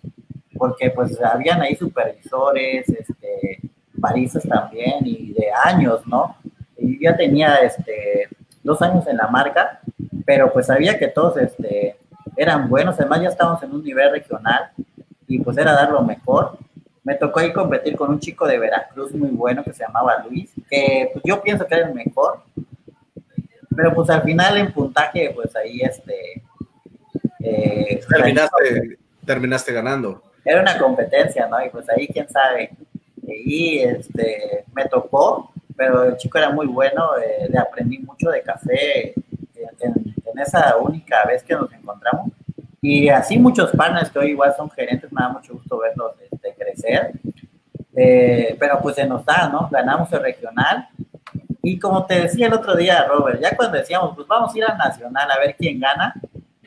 porque 0.56 0.90
pues 0.90 1.22
habían 1.22 1.60
ahí 1.60 1.76
supervisores, 1.76 2.88
este, 2.88 3.60
países 4.00 4.42
también 4.48 5.00
y 5.04 5.32
de 5.34 5.48
años, 5.64 6.06
¿no? 6.06 6.34
Y 6.78 7.02
ya 7.02 7.16
tenía 7.16 7.56
este, 7.56 8.28
dos 8.62 8.82
años 8.82 9.06
en 9.06 9.16
la 9.16 9.28
marca, 9.28 9.80
pero 10.24 10.52
pues 10.52 10.66
sabía 10.66 10.98
que 10.98 11.08
todos 11.08 11.36
este, 11.38 11.96
eran 12.36 12.68
buenos, 12.68 12.98
además 12.98 13.22
ya 13.22 13.28
estábamos 13.28 13.62
en 13.62 13.72
un 13.72 13.82
nivel 13.82 14.10
regional 14.10 14.70
y 15.26 15.38
pues 15.38 15.56
era 15.56 15.72
dar 15.72 15.90
lo 15.90 16.02
mejor. 16.02 16.58
Me 17.04 17.14
tocó 17.14 17.40
ahí 17.40 17.52
competir 17.52 17.96
con 17.96 18.10
un 18.10 18.18
chico 18.18 18.46
de 18.46 18.58
Veracruz 18.58 19.12
muy 19.14 19.28
bueno 19.28 19.62
que 19.62 19.72
se 19.72 19.84
llamaba 19.84 20.24
Luis, 20.28 20.50
que 20.68 21.10
pues, 21.12 21.22
yo 21.24 21.40
pienso 21.40 21.66
que 21.66 21.74
era 21.76 21.86
el 21.86 21.94
mejor, 21.94 22.42
pero 23.74 23.94
pues 23.94 24.10
al 24.10 24.22
final 24.22 24.56
en 24.56 24.72
puntaje, 24.72 25.30
pues 25.34 25.54
ahí 25.56 25.80
este... 25.80 26.42
Eh, 27.40 28.00
terminaste, 28.08 28.98
terminaste 29.24 29.72
ganando. 29.72 30.22
Era 30.44 30.62
una 30.62 30.78
competencia, 30.78 31.46
¿no? 31.46 31.64
Y 31.64 31.70
pues 31.70 31.88
ahí 31.88 32.08
quién 32.08 32.28
sabe. 32.28 32.70
Y 33.26 33.78
este, 33.78 34.64
me 34.74 34.86
tocó, 34.86 35.52
pero 35.76 36.04
el 36.04 36.16
chico 36.16 36.38
era 36.38 36.50
muy 36.50 36.66
bueno, 36.66 37.16
eh, 37.18 37.48
le 37.48 37.58
aprendí 37.58 37.98
mucho 37.98 38.30
de 38.30 38.42
café 38.42 39.14
en, 39.80 40.38
esa 40.38 40.76
única 40.76 41.24
vez 41.24 41.42
que 41.42 41.54
nos 41.54 41.72
encontramos. 41.72 42.30
Y 42.82 43.08
así 43.08 43.38
muchos 43.38 43.70
partners 43.70 44.10
que 44.10 44.18
hoy 44.18 44.30
igual 44.30 44.54
son 44.54 44.70
gerentes, 44.70 45.10
me 45.10 45.22
da 45.22 45.30
mucho 45.30 45.54
gusto 45.54 45.78
verlos 45.78 46.12
este, 46.30 46.54
crecer. 46.54 47.12
Eh, 47.94 48.54
pero 48.60 48.78
pues 48.82 48.96
se 48.96 49.06
nos 49.06 49.24
da, 49.24 49.48
¿no? 49.48 49.68
Ganamos 49.70 50.12
el 50.12 50.20
regional. 50.20 50.88
Y 51.62 51.78
como 51.78 52.04
te 52.04 52.20
decía 52.20 52.48
el 52.48 52.52
otro 52.52 52.76
día, 52.76 53.06
Robert, 53.08 53.40
ya 53.40 53.56
cuando 53.56 53.78
decíamos, 53.78 54.14
pues 54.14 54.28
vamos 54.28 54.54
a 54.54 54.58
ir 54.58 54.64
al 54.64 54.76
nacional 54.76 55.30
a 55.30 55.38
ver 55.38 55.56
quién 55.56 55.80
gana, 55.80 56.14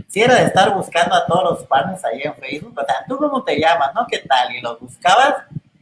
si 0.07 0.21
era 0.21 0.35
de 0.35 0.45
estar 0.45 0.73
buscando 0.73 1.15
a 1.15 1.25
todos 1.27 1.43
los 1.43 1.63
partners 1.67 2.03
ahí 2.03 2.21
en 2.23 2.33
Facebook, 2.33 2.73
o 2.75 2.85
sea, 2.85 3.05
¿tú 3.07 3.15
cómo 3.17 3.43
te 3.43 3.59
llamas, 3.59 3.93
no? 3.93 4.07
¿Qué 4.07 4.17
tal? 4.27 4.53
Y 4.55 4.59
los 4.59 4.79
buscabas 4.79 5.35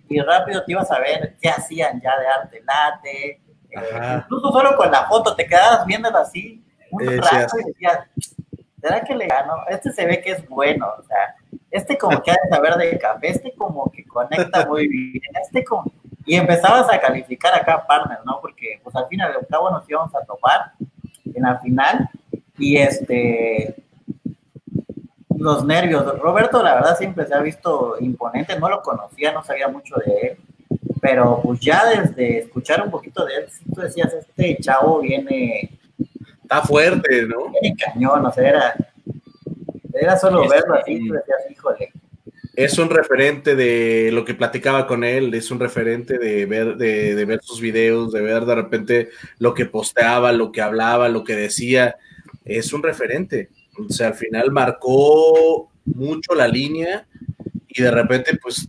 y 0.09 0.19
rápido 0.21 0.63
te 0.63 0.71
ibas 0.71 0.91
a 0.91 0.99
ver 0.99 1.35
qué 1.41 1.49
hacían 1.49 2.01
ya 2.01 2.17
de 2.19 2.27
arte 2.27 2.63
late. 2.65 3.41
Eh, 3.69 4.21
incluso 4.23 4.51
solo 4.51 4.75
con 4.75 4.91
la 4.91 5.05
foto 5.07 5.35
te 5.35 5.45
quedabas 5.45 5.85
viéndolo 5.85 6.17
así 6.17 6.63
un 6.91 7.07
eh, 7.07 7.17
rato 7.17 7.59
y 7.59 7.63
decías, 7.65 7.99
¿será 8.81 9.01
que 9.01 9.15
le 9.15 9.27
gano? 9.27 9.63
Este 9.69 9.91
se 9.91 10.05
ve 10.05 10.21
que 10.21 10.31
es 10.31 10.47
bueno, 10.47 10.87
o 10.97 11.03
sea, 11.03 11.35
este 11.71 11.97
como 11.97 12.21
que 12.21 12.31
ha 12.31 12.37
de 12.41 12.49
saber 12.49 12.75
de 12.75 12.97
café, 12.97 13.29
este 13.29 13.53
como 13.55 13.91
que 13.91 14.05
conecta 14.05 14.65
muy 14.65 14.87
bien, 15.13 15.21
este 15.41 15.63
como... 15.63 15.91
Y 16.25 16.35
empezabas 16.35 16.91
a 16.91 16.99
calificar 16.99 17.55
a 17.55 17.63
cada 17.63 17.87
partner, 17.87 18.19
¿no? 18.25 18.41
Porque 18.41 18.81
pues 18.83 18.93
al 18.97 19.07
final 19.07 19.33
al 19.33 19.47
cabo 19.47 19.71
nos 19.71 19.89
íbamos 19.89 20.13
a 20.13 20.25
topar 20.25 20.73
en 21.23 21.41
la 21.41 21.57
final 21.59 22.09
y 22.57 22.77
este 22.77 23.86
los 25.37 25.65
nervios. 25.65 26.19
Roberto, 26.19 26.61
la 26.63 26.75
verdad, 26.75 26.97
siempre 26.97 27.25
se 27.25 27.33
ha 27.33 27.41
visto 27.41 27.95
imponente, 27.99 28.59
no 28.59 28.69
lo 28.69 28.81
conocía, 28.81 29.31
no 29.31 29.43
sabía 29.43 29.67
mucho 29.67 29.95
de 30.05 30.27
él, 30.27 30.37
pero 31.01 31.41
pues 31.43 31.59
ya 31.59 31.85
desde 31.85 32.39
escuchar 32.39 32.83
un 32.83 32.91
poquito 32.91 33.25
de 33.25 33.35
él, 33.35 33.45
tú 33.73 33.81
decías, 33.81 34.13
este 34.13 34.57
chavo 34.59 35.01
viene... 35.01 35.71
Está 36.41 36.61
fuerte, 36.61 37.23
¿no? 37.23 37.51
Viene 37.51 37.75
cañón, 37.75 38.25
o 38.25 38.31
sea, 38.31 38.47
era, 38.47 38.75
era 39.93 40.17
solo 40.17 40.47
verlo 40.47 40.75
así, 40.75 41.07
tú 41.07 41.13
decías, 41.13 41.37
híjole. 41.51 41.91
Es 42.55 42.79
un 42.79 42.89
referente 42.89 43.55
de 43.55 44.09
lo 44.11 44.25
que 44.25 44.33
platicaba 44.33 44.87
con 44.87 45.03
él, 45.03 45.33
es 45.33 45.51
un 45.51 45.59
referente 45.59 46.17
de 46.17 46.45
ver, 46.47 46.77
de, 46.77 47.13
de 47.13 47.25
ver 47.25 47.39
sus 47.43 47.61
videos, 47.61 48.11
de 48.11 48.21
ver 48.21 48.45
de 48.45 48.55
repente 48.55 49.09
lo 49.37 49.53
que 49.53 49.65
posteaba, 49.65 50.31
lo 50.31 50.51
que 50.51 50.61
hablaba, 50.61 51.09
lo 51.09 51.23
que 51.23 51.35
decía. 51.35 51.97
Es 52.45 52.73
un 52.73 52.81
referente 52.81 53.49
o 53.77 53.91
sea, 53.91 54.07
al 54.07 54.15
final 54.15 54.51
marcó 54.51 55.71
mucho 55.85 56.35
la 56.35 56.47
línea 56.47 57.07
y 57.67 57.81
de 57.81 57.91
repente 57.91 58.37
pues 58.41 58.67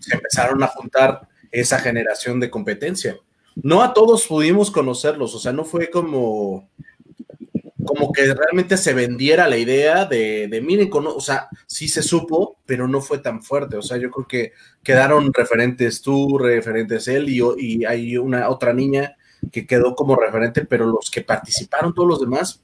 se 0.00 0.14
empezaron 0.14 0.62
a 0.62 0.68
juntar 0.68 1.28
esa 1.50 1.78
generación 1.78 2.40
de 2.40 2.50
competencia. 2.50 3.16
No 3.62 3.82
a 3.82 3.92
todos 3.92 4.26
pudimos 4.26 4.70
conocerlos, 4.70 5.34
o 5.34 5.38
sea, 5.38 5.52
no 5.52 5.64
fue 5.64 5.90
como 5.90 6.68
como 7.90 8.12
que 8.12 8.32
realmente 8.34 8.76
se 8.76 8.94
vendiera 8.94 9.48
la 9.48 9.56
idea 9.56 10.04
de, 10.04 10.46
de 10.48 10.60
miren, 10.60 10.88
o 10.92 11.20
sea, 11.20 11.48
sí 11.66 11.88
se 11.88 12.02
supo, 12.02 12.58
pero 12.64 12.86
no 12.86 13.00
fue 13.00 13.18
tan 13.18 13.42
fuerte. 13.42 13.76
O 13.76 13.82
sea, 13.82 13.96
yo 13.96 14.10
creo 14.10 14.28
que 14.28 14.52
quedaron 14.82 15.32
referentes 15.32 16.00
tú, 16.00 16.38
referentes 16.38 17.08
él 17.08 17.28
y, 17.28 17.42
y 17.58 17.84
hay 17.84 18.16
una 18.16 18.48
otra 18.48 18.72
niña 18.72 19.16
que 19.50 19.66
quedó 19.66 19.96
como 19.96 20.14
referente, 20.14 20.64
pero 20.64 20.86
los 20.86 21.10
que 21.10 21.22
participaron, 21.22 21.92
todos 21.92 22.08
los 22.08 22.20
demás, 22.20 22.62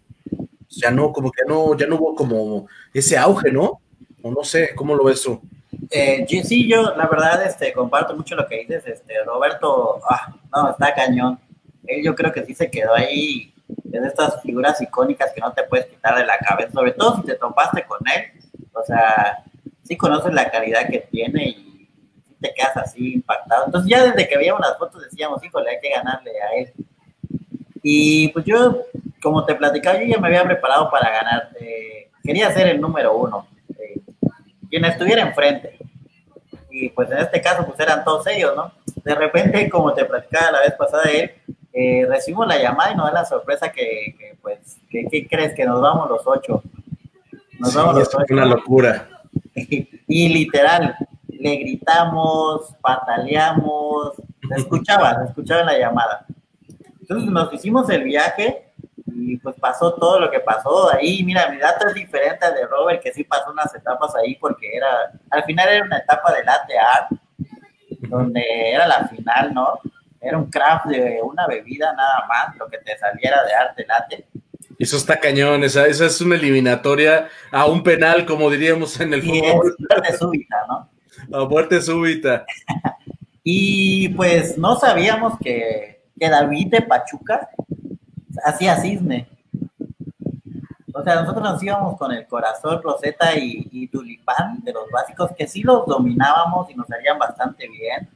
ya 0.69 0.91
no, 0.91 1.13
como 1.13 1.31
que 1.31 1.43
no, 1.47 1.77
ya 1.77 1.87
no 1.87 1.97
hubo 1.97 2.15
como 2.15 2.67
ese 2.93 3.17
auge, 3.17 3.51
¿no? 3.51 3.81
O 4.23 4.31
no 4.31 4.43
sé, 4.45 4.75
¿cómo 4.75 4.95
lo 4.95 5.05
ves 5.05 5.23
tú? 5.23 5.41
Eh, 5.91 6.27
sí, 6.29 6.69
yo 6.69 6.95
la 6.97 7.07
verdad 7.07 7.45
este, 7.45 7.73
comparto 7.73 8.17
mucho 8.17 8.35
lo 8.35 8.47
que 8.47 8.61
dices, 8.61 8.87
este, 8.87 9.23
Roberto, 9.25 10.01
ah, 10.09 10.35
no, 10.55 10.71
está 10.71 10.95
cañón. 10.95 11.39
Él 11.87 12.05
yo 12.05 12.15
creo 12.15 12.33
que 12.33 12.45
sí 12.45 12.55
se 12.55 12.71
quedó 12.71 12.95
ahí 12.95 13.53
en 13.93 14.05
estas 14.05 14.43
figuras 14.43 14.81
icónicas 14.81 15.33
que 15.33 15.41
no 15.41 15.53
te 15.53 15.65
puedes 15.65 15.87
quitar 15.87 16.17
de 16.17 16.27
la 16.27 16.39
cabeza, 16.39 16.73
sobre 16.73 16.93
todo 16.93 17.17
si 17.17 17.23
te 17.23 17.35
topaste 17.35 17.85
con 17.85 17.99
él, 18.09 18.41
o 18.73 18.85
sea, 18.85 19.45
sí 19.83 19.97
conoces 19.97 20.33
la 20.35 20.51
calidad 20.51 20.89
que 20.89 21.01
tiene 21.11 21.49
y 21.49 21.89
te 22.41 22.53
quedas 22.55 22.77
así 22.77 23.15
impactado. 23.15 23.67
Entonces 23.67 23.91
ya 23.91 24.05
desde 24.05 24.29
que 24.29 24.37
veíamos 24.37 24.61
las 24.61 24.79
fotos 24.79 25.03
decíamos, 25.03 25.43
híjole, 25.43 25.71
hay 25.71 25.81
que 25.81 25.91
ganarle 25.91 26.33
a 26.41 26.55
él. 26.57 26.73
Y 27.89 28.27
pues 28.31 28.45
yo 28.45 28.83
como 29.23 29.45
te 29.45 29.55
platicaba, 29.55 30.03
yo 30.03 30.09
ya 30.09 30.19
me 30.19 30.27
había 30.27 30.43
preparado 30.43 30.91
para 30.91 31.09
ganar. 31.09 31.51
Eh, 31.61 32.11
quería 32.25 32.51
ser 32.51 32.67
el 32.67 32.81
número 32.81 33.17
uno, 33.17 33.47
eh, 33.79 34.01
quien 34.69 34.85
estuviera 34.87 35.23
enfrente. 35.23 35.79
Y 36.69 36.89
pues 36.89 37.09
en 37.13 37.19
este 37.19 37.41
caso, 37.41 37.65
pues 37.65 37.79
eran 37.79 38.03
todos 38.03 38.27
ellos, 38.27 38.57
¿no? 38.57 38.73
De 39.05 39.15
repente, 39.15 39.71
como 39.71 39.95
te 39.95 40.05
platicaba 40.05 40.51
la 40.51 40.61
vez 40.63 40.73
pasada 40.73 41.05
él, 41.13 41.31
eh, 41.73 42.05
recibimos 42.09 42.49
la 42.49 42.61
llamada 42.61 42.91
y 42.91 42.97
nos 42.97 43.07
da 43.07 43.21
la 43.21 43.25
sorpresa 43.25 43.71
que, 43.71 44.37
pues, 44.43 44.79
¿qué 44.91 45.29
crees? 45.31 45.55
Que 45.55 45.65
nos 45.65 45.81
vamos 45.81 46.11
los 46.11 46.23
ocho. 46.27 46.65
Nos 47.61 47.73
vamos 47.73 47.95
los 47.95 48.13
ocho. 48.13 48.35
una 48.35 48.47
locura. 48.47 49.09
y 49.55 50.29
literal, 50.29 50.97
le 51.29 51.57
gritamos, 51.59 52.75
pataleamos, 52.81 54.15
escuchaba, 54.57 55.25
escuchaba 55.29 55.61
en 55.61 55.67
la 55.67 55.79
llamada. 55.79 56.27
Entonces 57.09 57.31
nos 57.31 57.53
hicimos 57.53 57.89
el 57.89 58.03
viaje 58.03 58.65
y 59.07 59.37
pues 59.37 59.55
pasó 59.61 59.95
todo 59.95 60.19
lo 60.19 60.29
que 60.29 60.41
pasó 60.41 60.93
ahí. 60.93 61.23
Mira, 61.23 61.49
mi 61.51 61.59
dato 61.59 61.87
es 61.87 61.95
diferente 61.95 62.53
de 62.53 62.67
Robert, 62.67 63.01
que 63.01 63.13
sí 63.13 63.23
pasó 63.23 63.53
unas 63.53 63.73
etapas 63.73 64.13
ahí 64.17 64.35
porque 64.35 64.77
era, 64.77 65.13
al 65.31 65.45
final 65.45 65.69
era 65.69 65.85
una 65.85 65.99
etapa 65.99 66.35
de 66.35 66.43
latte 66.43 66.75
art, 66.77 67.11
donde 68.09 68.43
era 68.73 68.89
la 68.89 69.07
final, 69.07 69.55
¿no? 69.55 69.79
Era 70.21 70.37
un 70.37 70.51
craft 70.51 70.87
de 70.87 71.21
una 71.23 71.47
bebida 71.47 71.93
nada 71.93 72.27
más, 72.27 72.57
lo 72.57 72.67
que 72.67 72.79
te 72.79 72.99
saliera 72.99 73.45
de 73.45 73.55
arte 73.55 73.87
latte. 73.87 74.27
Eso 74.77 74.97
está 74.97 75.21
cañón, 75.21 75.63
esa, 75.63 75.87
esa 75.87 76.07
es 76.07 76.21
una 76.21 76.35
eliminatoria 76.35 77.29
a 77.53 77.67
un 77.67 77.85
penal, 77.85 78.27
como 78.27 78.51
diríamos 78.51 78.99
en 78.99 79.15
el 79.15 79.23
fútbol. 79.23 79.77
muerte 79.79 80.17
súbita, 80.19 80.57
¿no? 80.69 80.91
A 81.33 81.49
muerte 81.49 81.81
súbita. 81.81 82.45
y 83.45 84.09
pues 84.11 84.59
no 84.59 84.77
sabíamos 84.77 85.39
que, 85.39 85.96
que 86.19 86.29
David 86.29 86.71
de 86.71 86.83
Pachuca 86.83 87.51
hacía 88.45 88.77
cisne. 88.77 89.29
O 90.93 91.03
sea, 91.03 91.17
nosotros 91.17 91.43
nos 91.43 91.63
íbamos 91.63 91.99
con 91.99 92.11
el 92.13 92.27
corazón, 92.27 92.81
roseta 92.83 93.37
y, 93.37 93.87
tulipán 93.89 94.65
de 94.65 94.73
los 94.73 94.91
básicos, 94.91 95.31
que 95.37 95.47
sí 95.47 95.63
los 95.63 95.87
dominábamos 95.87 96.71
y 96.71 96.75
nos 96.75 96.87
salían 96.87 97.19
bastante 97.19 97.69
bien, 97.69 98.09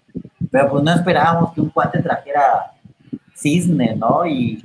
pero 0.51 0.71
pues 0.71 0.83
no 0.83 0.93
esperábamos 0.93 1.53
que 1.53 1.61
un 1.61 1.69
cuate 1.69 2.03
trajera 2.03 2.73
cisne, 3.35 3.95
¿no? 3.97 4.25
Y, 4.25 4.63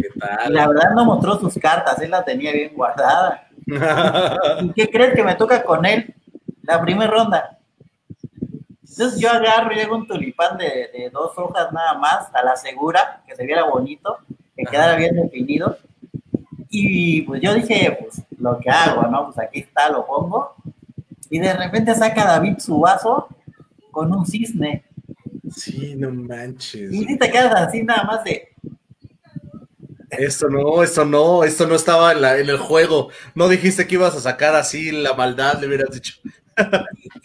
la 0.47 0.67
verdad 0.67 0.91
no 0.95 1.05
mostró 1.05 1.37
sus 1.37 1.55
cartas, 1.55 2.01
él 2.01 2.11
las 2.11 2.23
tenía 2.23 2.53
bien 2.53 2.73
guardadas. 2.73 3.41
¿Y 4.61 4.71
qué 4.71 4.89
crees 4.89 5.13
que 5.13 5.23
me 5.23 5.35
toca 5.35 5.63
con 5.63 5.85
él? 5.85 6.13
La 6.63 6.81
primera 6.81 7.11
ronda. 7.11 7.57
Entonces 8.97 9.19
yo 9.19 9.29
agarro 9.29 9.75
y 9.75 9.81
hago 9.81 9.97
un 9.97 10.07
tulipán 10.07 10.57
de, 10.57 10.89
de, 10.93 11.09
dos 11.11 11.33
hojas 11.35 11.71
nada 11.73 11.95
más, 11.95 12.33
a 12.33 12.41
la 12.43 12.55
segura, 12.55 13.21
que 13.27 13.35
se 13.35 13.45
viera 13.45 13.65
bonito, 13.65 14.19
que 14.55 14.63
quedara 14.63 14.95
bien 14.95 15.17
definido. 15.17 15.77
Y 16.69 17.23
pues 17.23 17.41
yo 17.41 17.53
dije, 17.53 17.97
pues 17.99 18.21
lo 18.39 18.57
que 18.57 18.69
hago, 18.69 19.01
¿no? 19.07 19.25
Pues 19.25 19.39
aquí 19.39 19.59
está, 19.59 19.89
lo 19.89 20.05
pongo. 20.05 20.55
Y 21.29 21.39
de 21.39 21.53
repente 21.53 21.93
saca 21.93 22.23
David 22.23 22.59
su 22.59 22.79
vaso 22.79 23.27
con 23.91 24.13
un 24.13 24.25
cisne. 24.25 24.85
Sí, 25.53 25.95
no 25.97 26.11
manches. 26.11 26.93
Y 26.93 27.03
si 27.03 27.17
te 27.17 27.29
quedas 27.29 27.67
así 27.67 27.83
nada 27.83 28.03
más 28.05 28.23
de... 28.23 28.49
Esto 30.11 30.47
no, 30.47 30.81
esto 30.81 31.03
no, 31.03 31.43
esto 31.43 31.67
no 31.67 31.75
estaba 31.75 32.13
en, 32.13 32.21
la, 32.21 32.37
en 32.37 32.47
el 32.47 32.57
juego. 32.57 33.09
No 33.33 33.49
dijiste 33.49 33.85
que 33.85 33.95
ibas 33.95 34.15
a 34.15 34.21
sacar 34.21 34.55
así 34.55 34.91
la 34.91 35.13
maldad, 35.13 35.59
le 35.59 35.67
hubieras 35.67 35.91
dicho. 35.91 36.13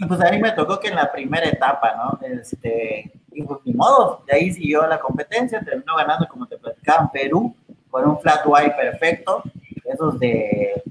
Pues 0.09 0.21
a 0.21 0.31
mí 0.31 0.39
me 0.39 0.53
tocó 0.53 0.81
que 0.81 0.89
en 0.89 0.97
la 0.97 1.11
primera 1.11 1.47
etapa, 1.47 1.95
¿no? 1.97 2.27
Este, 2.27 3.13
y 3.33 3.43
pues 3.43 3.61
ni 3.65 3.75
modo, 3.75 4.25
de 4.27 4.35
ahí 4.35 4.51
siguió 4.53 4.87
la 4.87 4.99
competencia, 4.99 5.61
terminó 5.61 5.97
ganando, 5.97 6.27
como 6.29 6.47
te 6.47 6.59
platicaba, 6.59 7.03
en 7.03 7.09
Perú, 7.11 7.57
con 7.91 8.09
un 8.09 8.21
flat 8.21 8.43
white 8.45 8.75
perfecto, 8.77 9.43
esos 9.85 10.19
de, 10.19 10.83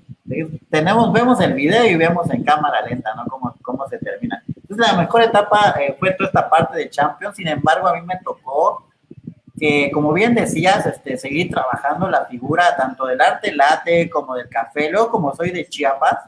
tenemos, 0.69 1.11
vemos 1.11 1.39
el 1.41 1.53
video 1.53 1.85
y 1.85 1.95
vemos 1.95 2.29
en 2.29 2.43
cámara 2.43 2.81
lenta, 2.81 3.13
¿no? 3.15 3.25
Cómo, 3.25 3.55
cómo 3.61 3.87
se 3.87 3.97
termina. 3.97 4.43
Entonces 4.47 4.87
la 4.87 5.01
mejor 5.01 5.23
etapa 5.23 5.75
eh, 5.79 5.95
fue 5.99 6.11
toda 6.11 6.27
esta 6.27 6.49
parte 6.49 6.77
de 6.77 6.89
Champions, 6.89 7.35
sin 7.35 7.47
embargo 7.47 7.87
a 7.87 7.95
mí 7.95 8.01
me 8.05 8.19
tocó 8.23 8.85
que 9.59 9.91
como 9.91 10.13
bien 10.13 10.33
decías, 10.33 10.85
este, 10.85 11.17
seguir 11.17 11.51
trabajando 11.51 12.09
la 12.09 12.25
figura 12.25 12.77
tanto 12.77 13.05
del 13.05 13.19
arte 13.19 13.53
late 13.53 14.09
como 14.09 14.35
del 14.35 14.47
café, 14.47 14.89
luego 14.89 15.09
como 15.09 15.35
soy 15.35 15.51
de 15.51 15.67
Chiapas, 15.67 16.19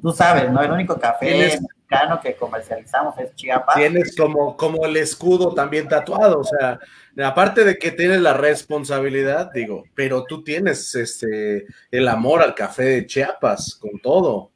tú 0.00 0.12
sabes, 0.12 0.50
¿no? 0.50 0.62
El 0.62 0.70
único 0.70 0.98
café 0.98 1.58
mexicano 1.60 2.20
que 2.20 2.34
comercializamos 2.36 3.18
es 3.18 3.34
Chiapas. 3.34 3.76
Tienes 3.76 4.16
como, 4.16 4.56
como 4.56 4.84
el 4.84 4.96
escudo 4.96 5.54
también 5.54 5.88
tatuado, 5.88 6.40
o 6.40 6.44
sea, 6.44 6.78
aparte 7.24 7.64
de 7.64 7.78
que 7.78 7.90
tienes 7.90 8.20
la 8.20 8.34
responsabilidad, 8.34 9.50
digo, 9.52 9.84
pero 9.94 10.24
tú 10.24 10.42
tienes 10.44 10.94
este 10.94 11.66
el 11.90 12.08
amor 12.08 12.42
al 12.42 12.54
café 12.54 12.84
de 12.84 13.06
Chiapas 13.06 13.78
con 13.80 13.98
todo. 14.00 14.50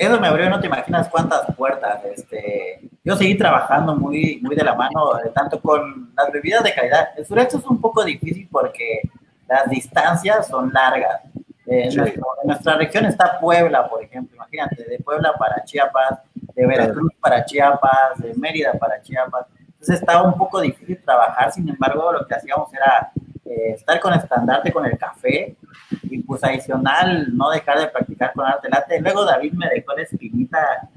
Eso 0.00 0.18
me 0.18 0.28
abrió, 0.28 0.48
no 0.48 0.58
te 0.58 0.66
imaginas 0.66 1.10
cuántas 1.10 1.54
puertas. 1.54 2.02
Este, 2.06 2.88
yo 3.04 3.16
seguí 3.16 3.36
trabajando 3.36 3.94
muy, 3.94 4.40
muy 4.42 4.56
de 4.56 4.64
la 4.64 4.74
mano, 4.74 5.18
eh, 5.18 5.30
tanto 5.34 5.60
con 5.60 6.10
las 6.16 6.32
bebidas 6.32 6.64
de 6.64 6.74
calidad. 6.74 7.08
El 7.18 7.26
sureste 7.26 7.58
es 7.58 7.64
un 7.66 7.78
poco 7.78 8.02
difícil 8.02 8.48
porque 8.50 9.02
las 9.46 9.68
distancias 9.68 10.48
son 10.48 10.72
largas. 10.72 11.20
Eh, 11.70 11.88
en, 11.88 12.20
nuestra 12.44 12.76
región 12.76 13.04
está 13.06 13.38
Puebla, 13.38 13.88
por 13.88 14.02
ejemplo, 14.02 14.34
imagínate, 14.34 14.82
de 14.82 14.98
Puebla 14.98 15.32
para 15.38 15.62
Chiapas, 15.62 16.18
de 16.34 16.66
Veracruz 16.66 17.12
para 17.20 17.44
Chiapas, 17.44 18.18
de 18.18 18.34
Mérida 18.34 18.72
para 18.72 19.00
Chiapas. 19.00 19.46
Entonces 19.56 20.00
estaba 20.00 20.24
un 20.24 20.36
poco 20.36 20.60
difícil 20.60 21.00
trabajar, 21.04 21.52
sin 21.52 21.68
embargo, 21.68 22.12
lo 22.12 22.26
que 22.26 22.34
hacíamos 22.34 22.74
era 22.74 23.12
eh, 23.44 23.74
estar 23.74 24.00
con 24.00 24.12
estandarte 24.14 24.72
con 24.72 24.84
el 24.84 24.98
café 24.98 25.54
y 26.02 26.18
pues 26.22 26.42
adicional 26.42 27.28
no 27.36 27.50
dejar 27.50 27.78
de 27.78 27.86
practicar 27.86 28.32
con 28.32 28.44
arte 28.46 28.68
late. 28.68 29.00
Luego 29.00 29.24
David 29.24 29.52
me 29.52 29.68
dejó 29.68 29.94
la 29.94 30.02
espinita 30.02 30.88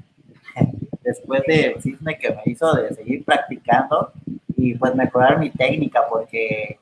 después 1.02 1.44
de 1.46 1.76
cisne 1.80 2.18
que 2.18 2.30
me 2.30 2.42
hizo 2.46 2.74
de 2.74 2.92
seguir 2.92 3.24
practicando 3.24 4.12
y 4.56 4.74
pues 4.74 4.92
mejorar 4.96 5.38
mi 5.38 5.50
técnica 5.50 6.02
porque 6.08 6.80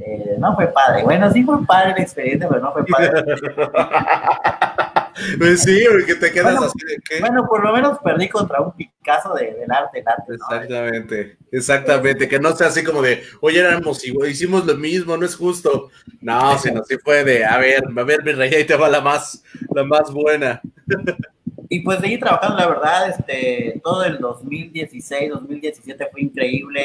eh, 0.00 0.36
no 0.38 0.54
fue 0.54 0.68
padre. 0.68 1.02
Bueno, 1.02 1.30
sí 1.32 1.42
fue 1.44 1.64
padre 1.66 1.94
la 1.96 2.02
experiencia, 2.02 2.48
pero 2.48 2.60
no 2.60 2.72
fue 2.72 2.84
padre. 2.84 3.24
Pues 5.38 5.62
sí, 5.62 5.84
porque 5.90 6.14
te 6.14 6.32
quedas 6.32 6.56
así 6.56 6.78
de 6.86 6.96
qué. 7.08 7.20
Bueno, 7.20 7.46
por 7.46 7.62
lo 7.62 7.72
menos 7.72 7.98
perdí 8.02 8.28
contra 8.28 8.60
un 8.60 8.72
Picasso 8.72 9.34
de, 9.34 9.54
del 9.54 9.70
arte, 9.70 10.02
arte 10.04 10.34
Exactamente, 10.34 11.36
exactamente. 11.50 12.28
Que 12.28 12.40
no 12.40 12.56
sea 12.56 12.68
así 12.68 12.82
como 12.82 13.02
de, 13.02 13.22
oye, 13.40 13.60
éramos 13.60 14.02
hicimos 14.04 14.64
lo 14.64 14.74
mismo, 14.74 15.16
no 15.16 15.26
es 15.26 15.36
justo. 15.36 15.90
No, 16.20 16.58
sino 16.58 16.82
sí 16.84 16.96
fue 16.98 17.24
de, 17.24 17.44
a 17.44 17.58
ver, 17.58 17.84
a 17.96 18.02
ver, 18.04 18.24
mi 18.24 18.32
rey, 18.32 18.54
ahí 18.54 18.64
te 18.64 18.76
va 18.76 18.88
la 18.88 19.00
más, 19.00 19.42
la 19.74 19.84
más 19.84 20.10
buena. 20.10 20.60
Y 21.72 21.80
pues 21.80 22.00
seguí 22.00 22.18
trabajando, 22.18 22.58
la 22.58 22.66
verdad, 22.66 23.08
este, 23.08 23.80
todo 23.82 24.04
el 24.04 24.18
2016, 24.18 25.30
2017 25.30 26.06
fue 26.12 26.20
increíble. 26.20 26.82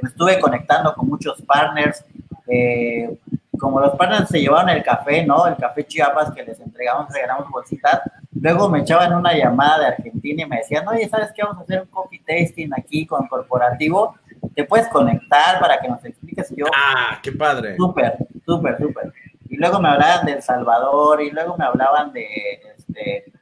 Me 0.00 0.08
estuve 0.08 0.40
conectando 0.40 0.94
con 0.94 1.10
muchos 1.10 1.42
partners. 1.42 2.02
Eh, 2.46 3.18
como 3.58 3.80
los 3.80 3.94
partners 3.96 4.30
se 4.30 4.40
llevaban 4.40 4.70
el 4.70 4.82
café, 4.82 5.26
¿no? 5.26 5.46
El 5.46 5.56
café 5.56 5.86
Chiapas 5.86 6.32
que 6.32 6.42
les 6.42 6.58
entregamos, 6.58 7.12
regalamos 7.12 7.50
bolsitas. 7.50 8.00
Luego 8.40 8.70
me 8.70 8.78
echaban 8.78 9.12
una 9.12 9.34
llamada 9.34 9.80
de 9.80 9.86
Argentina 9.88 10.42
y 10.42 10.46
me 10.46 10.56
decían, 10.56 10.88
oye, 10.88 11.06
¿sabes 11.06 11.30
qué? 11.36 11.42
Vamos 11.42 11.58
a 11.58 11.64
hacer 11.64 11.82
un 11.82 11.88
coffee 11.88 12.22
tasting 12.26 12.70
aquí 12.74 13.04
con 13.04 13.28
corporativo. 13.28 14.14
Te 14.54 14.64
puedes 14.64 14.88
conectar 14.88 15.60
para 15.60 15.78
que 15.80 15.88
nos 15.88 16.02
expliques. 16.06 16.50
yo, 16.56 16.64
ah, 16.74 17.18
qué 17.22 17.32
padre. 17.32 17.76
Súper, 17.76 18.16
súper, 18.46 18.78
súper. 18.78 19.12
Y 19.50 19.56
luego 19.58 19.78
me 19.82 19.90
hablaban 19.90 20.24
de 20.24 20.32
El 20.32 20.42
Salvador 20.42 21.20
y 21.20 21.30
luego 21.30 21.58
me 21.58 21.66
hablaban 21.66 22.10
de, 22.14 22.26
este, 22.74 23.37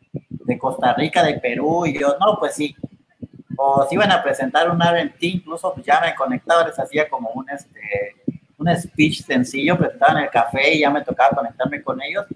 de 0.46 0.58
Costa 0.58 0.94
Rica, 0.94 1.22
de 1.22 1.38
Perú. 1.38 1.86
Y 1.86 1.98
yo, 1.98 2.16
no, 2.18 2.38
pues 2.38 2.54
sí. 2.54 2.74
O 3.56 3.86
si 3.88 3.94
iban 3.94 4.12
a 4.12 4.22
presentar 4.22 4.70
un 4.70 4.80
RT, 4.80 5.22
incluso 5.22 5.72
pues 5.74 5.86
ya 5.86 6.00
me 6.00 6.14
conectaba, 6.14 6.66
les 6.66 6.78
hacía 6.78 7.08
como 7.08 7.30
un, 7.30 7.48
este, 7.48 8.16
un 8.58 8.74
speech 8.76 9.22
sencillo, 9.22 9.78
presentaban 9.78 10.24
el 10.24 10.30
café 10.30 10.74
y 10.74 10.80
ya 10.80 10.90
me 10.90 11.02
tocaba 11.02 11.36
conectarme 11.36 11.82
con 11.82 12.00
ellos. 12.02 12.26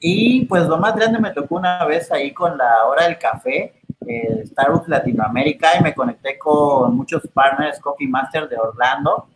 Y 0.00 0.44
pues 0.44 0.64
lo 0.64 0.76
más 0.78 0.94
grande 0.94 1.18
me 1.18 1.32
tocó 1.32 1.56
una 1.56 1.84
vez 1.84 2.12
ahí 2.12 2.32
con 2.32 2.56
la 2.56 2.84
hora 2.86 3.04
del 3.04 3.18
café, 3.18 3.74
eh, 4.06 4.44
Starbucks 4.46 4.88
Latinoamérica, 4.88 5.70
y 5.78 5.82
me 5.82 5.94
conecté 5.94 6.38
con 6.38 6.96
muchos 6.96 7.26
partners 7.28 7.80
Coffee 7.80 8.06
Master 8.06 8.48
de 8.48 8.56
Orlando. 8.56 9.28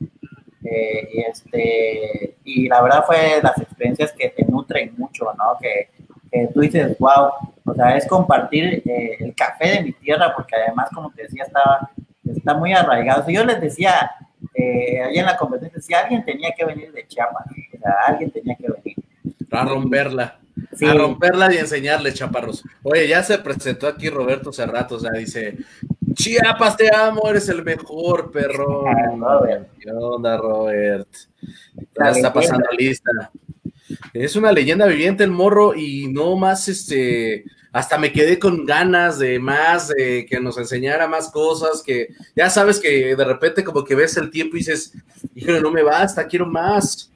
Eh, 0.64 1.08
y, 1.12 1.20
este, 1.20 2.36
y 2.44 2.68
la 2.68 2.80
verdad 2.82 3.04
fue 3.04 3.40
las 3.42 3.60
experiencias 3.60 4.12
que 4.12 4.28
te 4.28 4.44
nutren 4.44 4.94
mucho, 4.96 5.24
¿no? 5.36 5.58
Que, 5.60 5.90
que 6.30 6.48
tú 6.54 6.60
dices, 6.60 6.96
wow, 6.98 7.32
o 7.64 7.74
sea, 7.74 7.96
es 7.96 8.06
compartir 8.06 8.82
eh, 8.84 9.16
el 9.20 9.34
café 9.34 9.68
de 9.68 9.82
mi 9.84 9.92
tierra, 9.92 10.32
porque 10.34 10.56
además, 10.56 10.88
como 10.94 11.10
te 11.12 11.22
decía, 11.22 11.44
estaba, 11.44 11.90
está 12.24 12.54
muy 12.54 12.72
arraigado. 12.72 13.28
yo 13.28 13.44
les 13.44 13.60
decía, 13.60 14.10
eh, 14.54 15.00
allá 15.02 15.20
en 15.20 15.26
la 15.26 15.36
competencia, 15.36 15.80
si 15.80 15.94
alguien 15.94 16.24
tenía 16.24 16.52
que 16.56 16.64
venir 16.64 16.92
de 16.92 17.06
Chiapas, 17.06 17.46
o 17.46 17.78
sea, 17.78 17.94
alguien 18.08 18.30
tenía 18.30 18.56
que 18.56 18.68
venir. 18.68 18.96
A 19.50 19.64
romperla. 19.64 20.38
A 20.88 20.94
romperla 20.94 21.52
y 21.54 21.58
enseñarle, 21.58 22.12
chaparros. 22.12 22.64
Oye, 22.82 23.06
ya 23.06 23.22
se 23.22 23.38
presentó 23.38 23.86
aquí 23.86 24.08
Roberto 24.08 24.52
Cerrato, 24.52 24.96
o 24.96 25.00
sea, 25.00 25.12
dice, 25.12 25.56
Chiapas, 26.14 26.76
te 26.76 26.94
amo, 26.94 27.28
eres 27.28 27.48
el 27.48 27.62
mejor, 27.62 28.30
perro. 28.30 28.84
Ah, 28.86 29.40
¿Qué 29.78 29.90
onda, 29.90 30.36
Robert? 30.36 31.08
Ya 31.98 32.10
está 32.10 32.32
pasando 32.32 32.66
lista. 32.76 33.10
Es 34.12 34.36
una 34.36 34.52
leyenda 34.52 34.86
viviente 34.86 35.24
el 35.24 35.30
morro 35.30 35.74
y 35.74 36.08
no 36.08 36.36
más, 36.36 36.68
este, 36.68 37.44
hasta 37.72 37.98
me 37.98 38.12
quedé 38.12 38.38
con 38.38 38.66
ganas 38.66 39.18
de 39.18 39.38
más, 39.38 39.88
de 39.88 40.26
que 40.28 40.40
nos 40.40 40.58
enseñara 40.58 41.06
más 41.06 41.30
cosas, 41.30 41.82
que 41.82 42.08
ya 42.36 42.50
sabes 42.50 42.78
que 42.78 43.16
de 43.16 43.24
repente 43.24 43.64
como 43.64 43.84
que 43.84 43.94
ves 43.94 44.16
el 44.16 44.30
tiempo 44.30 44.56
y 44.56 44.60
dices, 44.60 44.92
híjole, 45.34 45.60
no 45.60 45.70
me 45.70 45.82
basta, 45.82 46.26
quiero 46.26 46.46
más, 46.46 47.10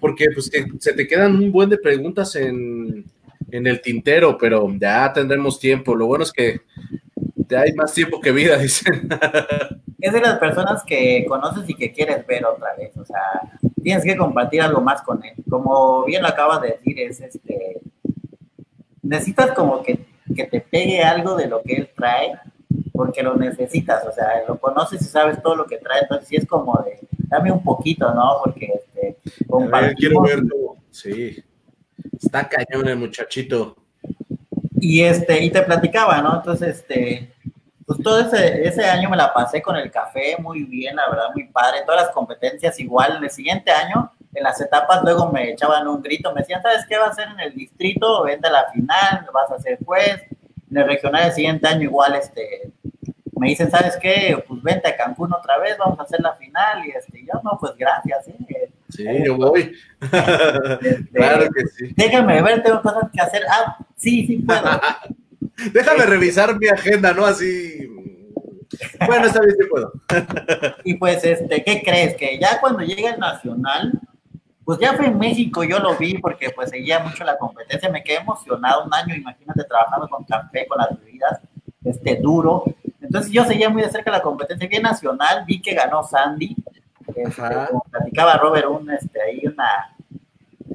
porque 0.00 0.26
pues 0.34 0.50
que 0.50 0.66
se 0.80 0.92
te 0.92 1.06
quedan 1.06 1.36
un 1.36 1.52
buen 1.52 1.70
de 1.70 1.78
preguntas 1.78 2.34
en, 2.36 3.04
en 3.52 3.66
el 3.66 3.80
tintero, 3.80 4.36
pero 4.36 4.66
ya 4.80 5.12
tendremos 5.12 5.60
tiempo. 5.60 5.94
Lo 5.94 6.06
bueno 6.06 6.24
es 6.24 6.32
que 6.32 6.62
te 7.46 7.56
hay 7.56 7.72
más 7.74 7.92
tiempo 7.92 8.20
que 8.20 8.32
vida, 8.32 8.58
dicen. 8.58 9.08
Es 10.02 10.12
de 10.12 10.20
las 10.20 10.38
personas 10.38 10.82
que 10.82 11.24
conoces 11.26 11.70
y 11.70 11.74
que 11.74 11.92
quieres 11.92 12.26
ver 12.26 12.44
otra 12.44 12.74
vez, 12.76 12.94
o 12.98 13.04
sea, 13.04 13.22
tienes 13.82 14.04
que 14.04 14.16
compartir 14.16 14.60
algo 14.60 14.80
más 14.80 15.00
con 15.02 15.24
él. 15.24 15.34
Como 15.48 16.04
bien 16.04 16.22
lo 16.22 16.28
acabas 16.28 16.60
de 16.60 16.72
decir, 16.72 16.98
es 16.98 17.20
este 17.20 17.80
necesitas 19.02 19.52
como 19.52 19.82
que, 19.82 19.98
te 20.34 20.60
pegue 20.60 21.02
algo 21.02 21.36
de 21.36 21.46
lo 21.46 21.62
que 21.62 21.74
él 21.74 21.90
trae, 21.94 22.32
porque 22.92 23.22
lo 23.22 23.36
necesitas, 23.36 24.04
o 24.06 24.12
sea, 24.12 24.28
lo 24.48 24.58
conoces 24.58 25.02
y 25.02 25.04
sabes 25.04 25.42
todo 25.42 25.54
lo 25.54 25.66
que 25.66 25.76
trae, 25.76 26.00
entonces 26.02 26.28
sí 26.28 26.36
es 26.36 26.46
como 26.46 26.82
de, 26.84 26.98
dame 27.28 27.52
un 27.52 27.62
poquito, 27.62 28.12
¿no? 28.14 28.38
Porque 28.42 28.72
este, 28.74 29.18
quiero 29.96 30.22
verlo, 30.22 30.76
sí, 30.90 31.44
está 32.18 32.48
cañón 32.48 32.88
el 32.88 32.96
muchachito. 32.96 33.76
Y 34.80 35.02
este, 35.02 35.44
y 35.44 35.50
te 35.50 35.62
platicaba, 35.62 36.20
¿no? 36.22 36.36
Entonces, 36.36 36.78
este, 36.78 37.32
pues 37.94 38.02
todo 38.02 38.20
ese, 38.20 38.66
ese 38.66 38.84
año 38.84 39.10
me 39.10 39.16
la 39.16 39.32
pasé 39.32 39.60
con 39.60 39.76
el 39.76 39.90
café 39.90 40.36
muy 40.38 40.64
bien, 40.64 40.96
la 40.96 41.08
verdad, 41.08 41.26
muy 41.34 41.44
padre, 41.48 41.82
todas 41.84 42.02
las 42.02 42.10
competencias 42.10 42.78
igual, 42.80 43.22
el 43.22 43.30
siguiente 43.30 43.70
año 43.70 44.10
en 44.34 44.42
las 44.42 44.60
etapas 44.60 45.02
luego 45.02 45.30
me 45.30 45.50
echaban 45.50 45.86
un 45.86 46.02
grito, 46.02 46.32
me 46.32 46.40
decían, 46.40 46.62
¿sabes 46.62 46.86
qué 46.88 46.96
va 46.96 47.06
a 47.06 47.10
hacer 47.10 47.28
en 47.28 47.40
el 47.40 47.54
distrito? 47.54 48.24
Vente 48.24 48.48
a 48.48 48.52
la 48.52 48.64
final, 48.72 49.26
vas 49.32 49.50
a 49.50 49.58
ser 49.58 49.78
juez. 49.84 50.22
En 50.70 50.78
el 50.78 50.86
regional 50.86 51.26
el 51.26 51.32
siguiente 51.32 51.68
año 51.68 51.82
igual 51.82 52.14
este, 52.14 52.72
me 53.38 53.48
dicen, 53.48 53.70
¿sabes 53.70 53.98
qué? 54.00 54.42
Pues 54.48 54.62
vente 54.62 54.88
a 54.88 54.96
Cancún 54.96 55.34
otra 55.34 55.58
vez, 55.58 55.76
vamos 55.76 55.98
a 55.98 56.04
hacer 56.04 56.20
la 56.20 56.32
final. 56.34 56.86
Y 56.86 56.92
este, 56.92 57.26
yo, 57.26 57.40
no, 57.42 57.58
pues 57.60 57.76
gracias. 57.76 58.24
¿sí? 58.24 58.34
Sí, 58.88 59.04
yo 59.24 59.36
voy. 59.36 59.76
Este, 60.00 61.04
claro 61.12 61.48
que 61.54 61.66
sí. 61.66 61.92
Déjame 61.94 62.40
ver, 62.40 62.62
tengo 62.62 62.80
cosas 62.80 63.10
que 63.12 63.20
hacer. 63.20 63.42
Ah, 63.50 63.76
sí, 63.96 64.26
sí 64.26 64.36
puedo. 64.36 64.62
Déjame 65.72 66.06
revisar 66.06 66.58
mi 66.58 66.68
agenda, 66.68 67.12
¿no? 67.12 67.24
Así. 67.24 67.88
Bueno, 69.06 69.26
esta 69.26 69.40
vez 69.40 69.56
sí 69.58 69.66
puedo. 69.68 69.92
y 70.84 70.94
pues, 70.94 71.24
este, 71.24 71.62
¿qué 71.62 71.82
crees? 71.82 72.16
Que 72.16 72.38
ya 72.38 72.60
cuando 72.60 72.80
llegue 72.80 73.08
el 73.08 73.18
nacional, 73.18 73.92
pues 74.64 74.78
ya 74.78 74.94
fue 74.94 75.06
en 75.06 75.18
México, 75.18 75.64
yo 75.64 75.78
lo 75.78 75.96
vi 75.96 76.18
porque 76.18 76.50
pues 76.50 76.70
seguía 76.70 77.00
mucho 77.00 77.24
la 77.24 77.36
competencia, 77.36 77.90
me 77.90 78.02
quedé 78.02 78.18
emocionado 78.18 78.84
un 78.84 78.94
año, 78.94 79.14
imagínate 79.14 79.64
trabajando 79.64 80.08
con 80.08 80.24
café, 80.24 80.66
con 80.66 80.78
las 80.78 80.88
bebidas, 80.98 81.40
este 81.84 82.16
duro. 82.16 82.64
Entonces 83.00 83.32
yo 83.32 83.44
seguía 83.44 83.68
muy 83.68 83.82
de 83.82 83.90
cerca 83.90 84.10
la 84.10 84.22
competencia, 84.22 84.68
bien 84.68 84.82
nacional, 84.82 85.44
vi 85.46 85.60
que 85.60 85.74
ganó 85.74 86.04
Sandy, 86.04 86.56
este, 87.14 87.42
como 87.68 87.84
platicaba 87.90 88.36
Robert, 88.36 88.66
un, 88.68 88.90
este, 88.90 89.20
ahí 89.20 89.42
una, 89.46 89.94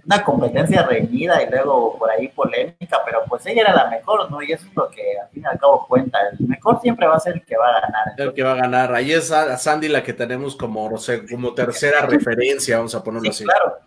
una 0.08 0.24
competencia 0.24 0.84
reñida 0.84 1.44
y 1.44 1.50
luego 1.50 1.98
por 2.00 2.10
ahí 2.10 2.30
polémica, 2.30 3.00
pero 3.06 3.24
pues 3.28 3.46
ella 3.46 3.64
era 3.64 3.76
la 3.76 3.90
mejor, 3.90 4.32
¿no? 4.32 4.42
Y 4.42 4.54
eso 4.54 4.66
es 4.66 4.74
lo 4.74 4.90
que 4.90 5.20
al 5.22 5.28
fin 5.30 5.44
y 5.44 5.46
al 5.46 5.60
cabo 5.60 5.86
cuenta. 5.86 6.18
El 6.32 6.48
mejor 6.48 6.80
siempre 6.82 7.06
va 7.06 7.18
a 7.18 7.20
ser 7.20 7.34
el 7.34 7.44
que 7.44 7.58
va 7.58 7.68
a 7.68 7.82
ganar. 7.82 8.14
El 8.18 8.34
que 8.34 8.42
va 8.42 8.54
a 8.54 8.56
ganar. 8.56 8.94
Ahí 8.96 9.12
es 9.12 9.32
a 9.32 9.58
Sandy 9.58 9.90
la 9.90 10.02
que 10.02 10.14
tenemos 10.14 10.56
como, 10.56 10.90
como 11.30 11.54
tercera 11.54 12.06
referencia, 12.06 12.78
vamos 12.78 12.96
a 12.96 13.04
ponerlo 13.04 13.30
así. 13.30 13.44
Claro. 13.44 13.80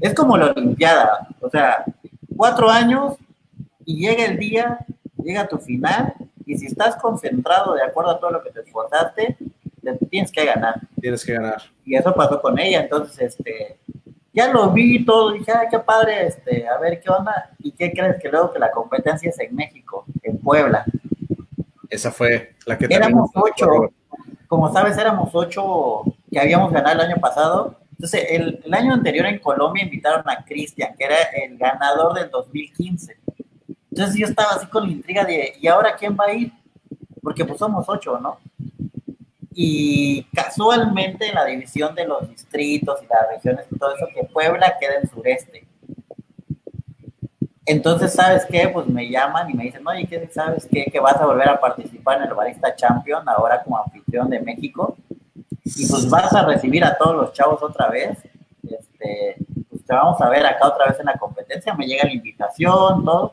Es 0.00 0.14
como 0.14 0.36
la 0.36 0.52
Olimpiada, 0.52 1.26
o 1.40 1.50
sea, 1.50 1.84
cuatro 2.36 2.70
años 2.70 3.16
y 3.84 4.06
llega 4.06 4.26
el 4.26 4.38
día, 4.38 4.78
llega 5.16 5.48
tu 5.48 5.58
final, 5.58 6.14
y 6.46 6.56
si 6.56 6.66
estás 6.66 6.94
concentrado 6.96 7.74
de 7.74 7.82
acuerdo 7.82 8.12
a 8.12 8.20
todo 8.20 8.30
lo 8.30 8.42
que 8.42 8.50
te 8.50 8.60
esforzaste, 8.60 9.36
tienes 10.08 10.30
que 10.30 10.44
ganar. 10.44 10.80
Tienes 11.00 11.24
que 11.24 11.34
ganar. 11.34 11.62
Y 11.84 11.96
eso 11.96 12.14
pasó 12.14 12.40
con 12.40 12.58
ella, 12.58 12.80
entonces, 12.80 13.18
este, 13.36 13.78
ya 14.38 14.52
lo 14.52 14.70
vi 14.70 15.04
todo, 15.04 15.32
dije, 15.32 15.50
ay, 15.50 15.66
qué 15.68 15.80
padre, 15.80 16.28
este, 16.28 16.68
a 16.68 16.78
ver 16.78 17.00
qué 17.00 17.10
onda. 17.10 17.50
¿Y 17.58 17.72
qué 17.72 17.92
crees 17.92 18.22
que 18.22 18.28
luego 18.28 18.52
que 18.52 18.60
la 18.60 18.70
competencia 18.70 19.30
es 19.30 19.40
en 19.40 19.52
México, 19.52 20.04
en 20.22 20.38
Puebla? 20.38 20.84
Esa 21.90 22.12
fue 22.12 22.54
la 22.64 22.78
que 22.78 22.86
Éramos 22.88 23.30
ocho, 23.34 23.90
como 24.46 24.72
sabes, 24.72 24.96
éramos 24.96 25.30
ocho 25.32 26.04
que 26.30 26.38
habíamos 26.38 26.70
ganado 26.70 27.00
el 27.00 27.10
año 27.10 27.20
pasado. 27.20 27.80
Entonces, 27.92 28.26
el, 28.30 28.60
el 28.64 28.74
año 28.74 28.94
anterior 28.94 29.26
en 29.26 29.40
Colombia 29.40 29.82
invitaron 29.82 30.22
a 30.28 30.44
Cristian, 30.44 30.94
que 30.96 31.04
era 31.04 31.16
el 31.44 31.58
ganador 31.58 32.14
del 32.14 32.30
2015. 32.30 33.16
Entonces 33.90 34.16
yo 34.16 34.26
estaba 34.26 34.50
así 34.50 34.68
con 34.68 34.84
la 34.84 34.92
intriga 34.92 35.24
de, 35.24 35.54
¿y 35.60 35.66
ahora 35.66 35.96
quién 35.98 36.16
va 36.16 36.26
a 36.26 36.32
ir? 36.32 36.52
Porque 37.20 37.44
pues 37.44 37.58
somos 37.58 37.84
ocho, 37.88 38.20
¿no? 38.20 38.38
Y 39.60 40.22
casualmente 40.32 41.26
en 41.26 41.34
la 41.34 41.44
división 41.44 41.92
de 41.96 42.06
los 42.06 42.28
distritos 42.28 43.02
y 43.02 43.06
las 43.08 43.28
regiones 43.28 43.66
y 43.68 43.76
todo 43.76 43.92
eso, 43.92 44.06
que 44.14 44.22
Puebla 44.22 44.76
queda 44.78 45.00
en 45.02 45.10
sureste. 45.10 45.66
Entonces, 47.66 48.12
¿sabes 48.12 48.46
qué? 48.48 48.68
Pues 48.68 48.86
me 48.86 49.10
llaman 49.10 49.50
y 49.50 49.54
me 49.54 49.64
dicen, 49.64 49.84
oye, 49.84 50.06
¿qué 50.06 50.28
sabes 50.32 50.64
qué? 50.70 50.84
Que 50.84 51.00
vas 51.00 51.16
a 51.16 51.26
volver 51.26 51.48
a 51.48 51.58
participar 51.58 52.18
en 52.18 52.28
el 52.28 52.34
Barista 52.34 52.76
Champion, 52.76 53.28
ahora 53.28 53.60
como 53.64 53.78
anfitrión 53.78 54.30
de 54.30 54.38
México. 54.38 54.96
Y 55.64 55.88
pues 55.88 56.08
vas 56.08 56.32
a 56.34 56.46
recibir 56.46 56.84
a 56.84 56.96
todos 56.96 57.16
los 57.16 57.32
chavos 57.32 57.60
otra 57.60 57.88
vez. 57.88 58.16
Este, 58.62 59.38
pues 59.68 59.84
te 59.84 59.92
vamos 59.92 60.20
a 60.20 60.28
ver 60.28 60.46
acá 60.46 60.68
otra 60.68 60.86
vez 60.86 61.00
en 61.00 61.06
la 61.06 61.18
competencia. 61.18 61.74
Me 61.74 61.84
llega 61.84 62.04
la 62.04 62.12
invitación, 62.12 63.04
todo. 63.04 63.32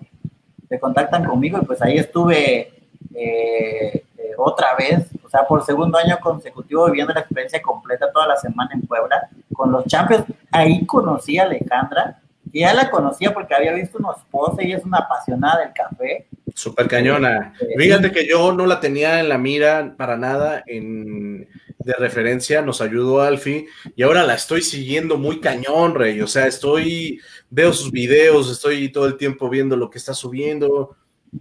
Se 0.70 0.80
contactan 0.80 1.24
conmigo 1.24 1.60
y 1.62 1.66
pues 1.68 1.84
ahí 1.84 2.00
estuve 2.00 2.74
eh, 3.14 4.06
eh, 4.18 4.32
otra 4.40 4.76
vez, 4.76 5.08
por 5.48 5.66
segundo 5.66 5.98
año 5.98 6.18
consecutivo 6.22 6.86
viviendo 6.86 7.14
la 7.14 7.22
experiencia 7.22 7.62
completa 7.62 8.12
toda 8.12 8.28
la 8.28 8.38
semana 8.38 8.72
en 8.74 8.82
Puebla 8.82 9.30
con 9.54 9.72
los 9.72 9.86
Champions. 9.86 10.26
Ahí 10.52 10.86
conocí 10.86 11.38
a 11.38 11.44
Alejandra, 11.44 12.22
que 12.52 12.60
ya 12.60 12.74
la 12.74 12.90
conocía 12.90 13.34
porque 13.34 13.56
había 13.56 13.74
visto 13.74 13.98
unos 13.98 14.18
posts, 14.32 14.64
y 14.64 14.72
es 14.72 14.84
una 14.84 15.00
apasionada 15.00 15.60
del 15.60 15.74
café. 15.74 16.28
Súper 16.54 16.88
cañona. 16.88 17.54
Eh, 17.60 17.74
Fíjate 17.78 18.12
que 18.12 18.28
yo 18.28 18.54
no 18.54 18.66
la 18.66 18.80
tenía 18.80 19.20
en 19.20 19.30
la 19.30 19.38
mira 19.38 19.96
para 19.98 20.16
nada 20.16 20.64
en, 20.66 21.48
de 21.86 21.94
referencia, 21.94 22.62
nos 22.62 22.82
ayudó 22.82 23.22
Alfie 23.22 23.68
y 23.96 24.04
ahora 24.04 24.24
la 24.24 24.34
estoy 24.34 24.62
siguiendo 24.62 25.18
muy 25.18 25.40
cañón, 25.40 25.96
Rey. 25.96 26.22
O 26.22 26.28
sea, 26.28 26.48
estoy, 26.48 27.20
veo 27.50 27.74
sus 27.74 27.92
videos, 27.92 28.52
estoy 28.52 28.90
todo 28.90 29.06
el 29.06 29.18
tiempo 29.18 29.50
viendo 29.50 29.76
lo 29.76 29.90
que 29.90 29.98
está 29.98 30.14
subiendo 30.14 30.96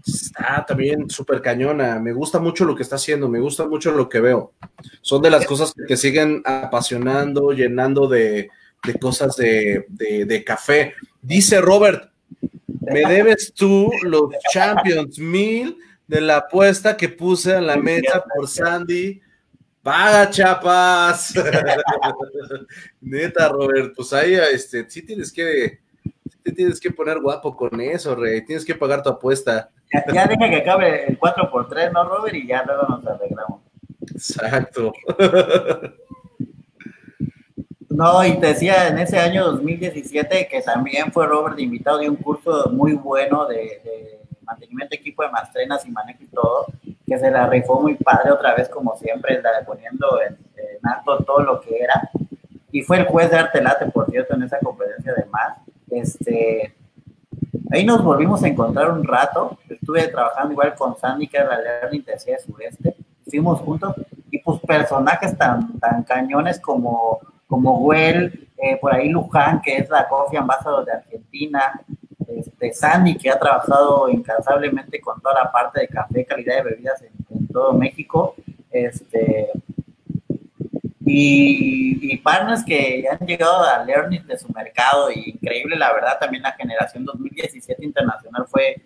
está 0.07 0.65
también 0.67 1.09
súper 1.11 1.43
cañona. 1.43 1.99
Me 1.99 2.13
gusta 2.13 2.39
mucho 2.39 2.65
lo 2.65 2.75
que 2.75 2.83
está 2.83 2.97
haciendo, 2.97 3.29
me 3.29 3.41
gusta 3.41 3.67
mucho 3.67 3.93
lo 3.93 4.09
que 4.09 4.21
veo. 4.21 4.53
Son 5.01 5.21
de 5.23 5.31
las 5.31 5.47
cosas 5.47 5.75
que 5.87 5.97
siguen 5.97 6.43
apasionando, 6.45 7.53
llenando 7.53 8.09
de, 8.09 8.51
cosas 9.01 9.37
de, 9.37 9.87
de, 9.89 10.45
café. 10.45 10.95
Dice 11.23 11.61
Robert, 11.61 12.11
me 12.81 13.01
debes 13.07 13.53
tú 13.55 13.91
los 14.03 14.31
Champions 14.53 15.19
Mil 15.19 15.77
de 16.07 16.21
la 16.21 16.39
apuesta 16.39 16.97
que 16.97 17.09
puse 17.09 17.57
en 17.57 17.67
la 17.67 17.77
meta 17.77 18.25
por 18.35 18.49
Sandy. 18.49 19.21
Paga, 19.83 20.31
chapas. 20.31 21.35
Neta, 23.01 23.49
Robert, 23.49 23.93
pues 23.95 24.13
ahí 24.13 24.35
este, 24.35 24.89
sí 24.89 25.03
tienes 25.03 25.31
que, 25.31 25.81
sí 26.45 26.53
tienes 26.53 26.81
que 26.81 26.91
poner 26.91 27.21
guapo 27.21 27.55
con 27.55 27.81
eso, 27.81 28.15
Rey. 28.15 28.45
Tienes 28.45 28.65
que 28.65 28.75
pagar 28.75 29.03
tu 29.03 29.11
apuesta. 29.11 29.71
Ya, 30.13 30.27
deja 30.27 30.51
que 30.51 30.57
acabe 30.57 31.07
el 31.09 31.19
4x3, 31.19 31.93
¿no, 31.93 32.05
Robert? 32.05 32.35
Y 32.35 32.47
ya 32.47 32.65
luego 32.65 32.87
nos 32.89 33.07
arreglamos. 33.07 33.61
Exacto. 34.13 34.93
No, 37.95 38.25
y 38.25 38.41
te 38.41 38.49
decía, 38.49 38.89
en 38.89 38.99
ese 38.99 39.19
año 39.21 39.45
2017, 39.45 40.49
que 40.49 40.63
también 40.63 41.13
fue 41.13 41.29
Robert 41.29 41.61
invitado 41.61 41.99
de 41.99 42.11
un 42.11 42.17
curso 42.17 42.69
muy 42.73 42.95
bueno 42.95 43.47
de, 43.47 44.19
mantenimiento 44.43 44.91
de 44.91 44.97
equipo 44.97 45.23
de 45.23 45.31
mastrenas 45.31 45.87
y 45.87 45.93
manejo 45.93 46.25
y 46.25 46.27
todo, 46.27 46.67
que 47.07 47.19
se 47.19 47.31
la 47.31 47.47
rifó 47.47 47.81
muy 47.81 47.95
padre 47.95 48.33
otra 48.33 48.53
vez, 48.57 48.69
como 48.69 48.97
siempre, 48.97 49.41
poniendo 49.65 50.21
en, 50.23 50.37
en 50.57 50.89
alto 50.89 51.19
todo 51.25 51.41
lo 51.45 51.61
que 51.61 51.79
era. 51.79 52.11
Y 52.73 52.83
fue 52.83 52.99
el 52.99 53.07
juez 53.07 53.31
de 53.31 53.37
Artelate, 53.37 53.87
por 53.87 54.11
cierto, 54.11 54.35
en 54.35 54.43
esa 54.43 54.59
competencia 54.59 55.15
de 55.15 55.27
más. 55.27 55.59
Este, 55.89 56.75
Ahí 57.71 57.85
nos 57.85 58.03
volvimos 58.03 58.43
a 58.43 58.49
encontrar 58.49 58.91
un 58.91 59.05
rato. 59.05 59.59
Estuve 59.69 60.09
trabajando 60.09 60.53
igual 60.53 60.75
con 60.75 60.97
Sandy, 60.97 61.27
que 61.27 61.37
era 61.37 61.49
la 61.49 61.61
Learning 61.61 62.05
de 62.05 62.39
Sureste. 62.39 62.97
Fuimos 63.29 63.61
juntos 63.61 63.95
y 64.31 64.39
pues 64.39 64.61
personajes 64.61 65.37
tan, 65.37 65.79
tan 65.79 66.03
cañones 66.05 66.61
como, 66.61 67.21
como 67.47 67.79
Well, 67.81 68.49
eh, 68.59 68.79
por 68.81 68.95
ahí 68.95 69.09
Luján, 69.09 69.61
que 69.63 69.77
es 69.77 69.89
la 69.89 70.09
Coffee 70.09 70.39
Ambassador 70.39 70.85
de 70.85 70.93
Argentina, 70.93 71.81
este, 72.29 72.73
Sandy, 72.73 73.17
que 73.17 73.31
ha 73.31 73.39
trabajado 73.39 74.09
incansablemente 74.09 75.01
con 75.01 75.21
toda 75.21 75.45
la 75.45 75.53
parte 75.53 75.81
de 75.81 75.89
café, 75.89 76.25
calidad 76.25 76.57
de 76.57 76.63
bebidas 76.63 77.03
en, 77.03 77.13
en 77.37 77.49
todo 77.49 77.73
México. 77.73 78.35
Este, 78.71 79.51
y, 81.07 82.17
partners 82.19 82.65
que 82.65 83.05
han 83.11 83.27
llegado 83.27 83.63
a 83.63 83.85
learning 83.85 84.27
de 84.27 84.39
su 84.39 84.49
mercado 84.53 85.11
y 85.11 85.31
increíble, 85.31 85.77
la 85.77 85.93
verdad, 85.93 86.19
también 86.19 86.43
la 86.43 86.53
generación 86.53 87.05
2017 87.05 87.85
internacional 87.85 88.47
fue, 88.49 88.81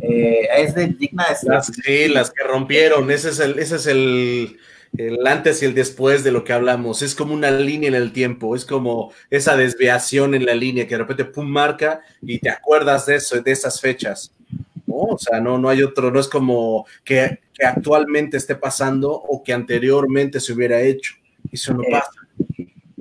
eh, 0.00 0.48
es 0.56 0.74
digna 0.98 1.26
de 1.28 1.34
ser. 1.34 1.62
sí, 1.62 2.08
las 2.08 2.30
que 2.30 2.44
rompieron, 2.44 3.10
ese 3.10 3.30
es 3.30 3.40
el, 3.40 3.58
ese 3.58 3.76
es 3.76 3.86
el, 3.86 4.58
el 4.96 5.26
antes 5.26 5.62
y 5.62 5.66
el 5.66 5.74
después 5.74 6.24
de 6.24 6.32
lo 6.32 6.44
que 6.44 6.54
hablamos, 6.54 7.02
es 7.02 7.14
como 7.14 7.34
una 7.34 7.50
línea 7.50 7.88
en 7.88 7.94
el 7.94 8.12
tiempo, 8.12 8.56
es 8.56 8.64
como 8.64 9.12
esa 9.28 9.56
desviación 9.56 10.34
en 10.34 10.46
la 10.46 10.54
línea 10.54 10.86
que 10.86 10.94
de 10.94 11.02
repente 11.02 11.26
pum 11.26 11.46
marca 11.46 12.00
y 12.22 12.38
te 12.38 12.48
acuerdas 12.48 13.04
de 13.06 13.16
eso, 13.16 13.40
de 13.40 13.52
esas 13.52 13.80
fechas. 13.80 14.32
O 14.90 15.18
sea, 15.18 15.40
no, 15.40 15.58
no 15.58 15.68
hay 15.68 15.82
otro, 15.82 16.10
no 16.10 16.18
es 16.18 16.28
como 16.28 16.86
que 17.04 17.40
actualmente 17.62 18.36
esté 18.38 18.54
pasando 18.56 19.12
o 19.12 19.42
que 19.42 19.52
anteriormente 19.52 20.40
se 20.40 20.52
hubiera 20.52 20.80
hecho. 20.80 21.14
Eso 21.52 21.74
no 21.74 21.82
pasa. 21.90 22.10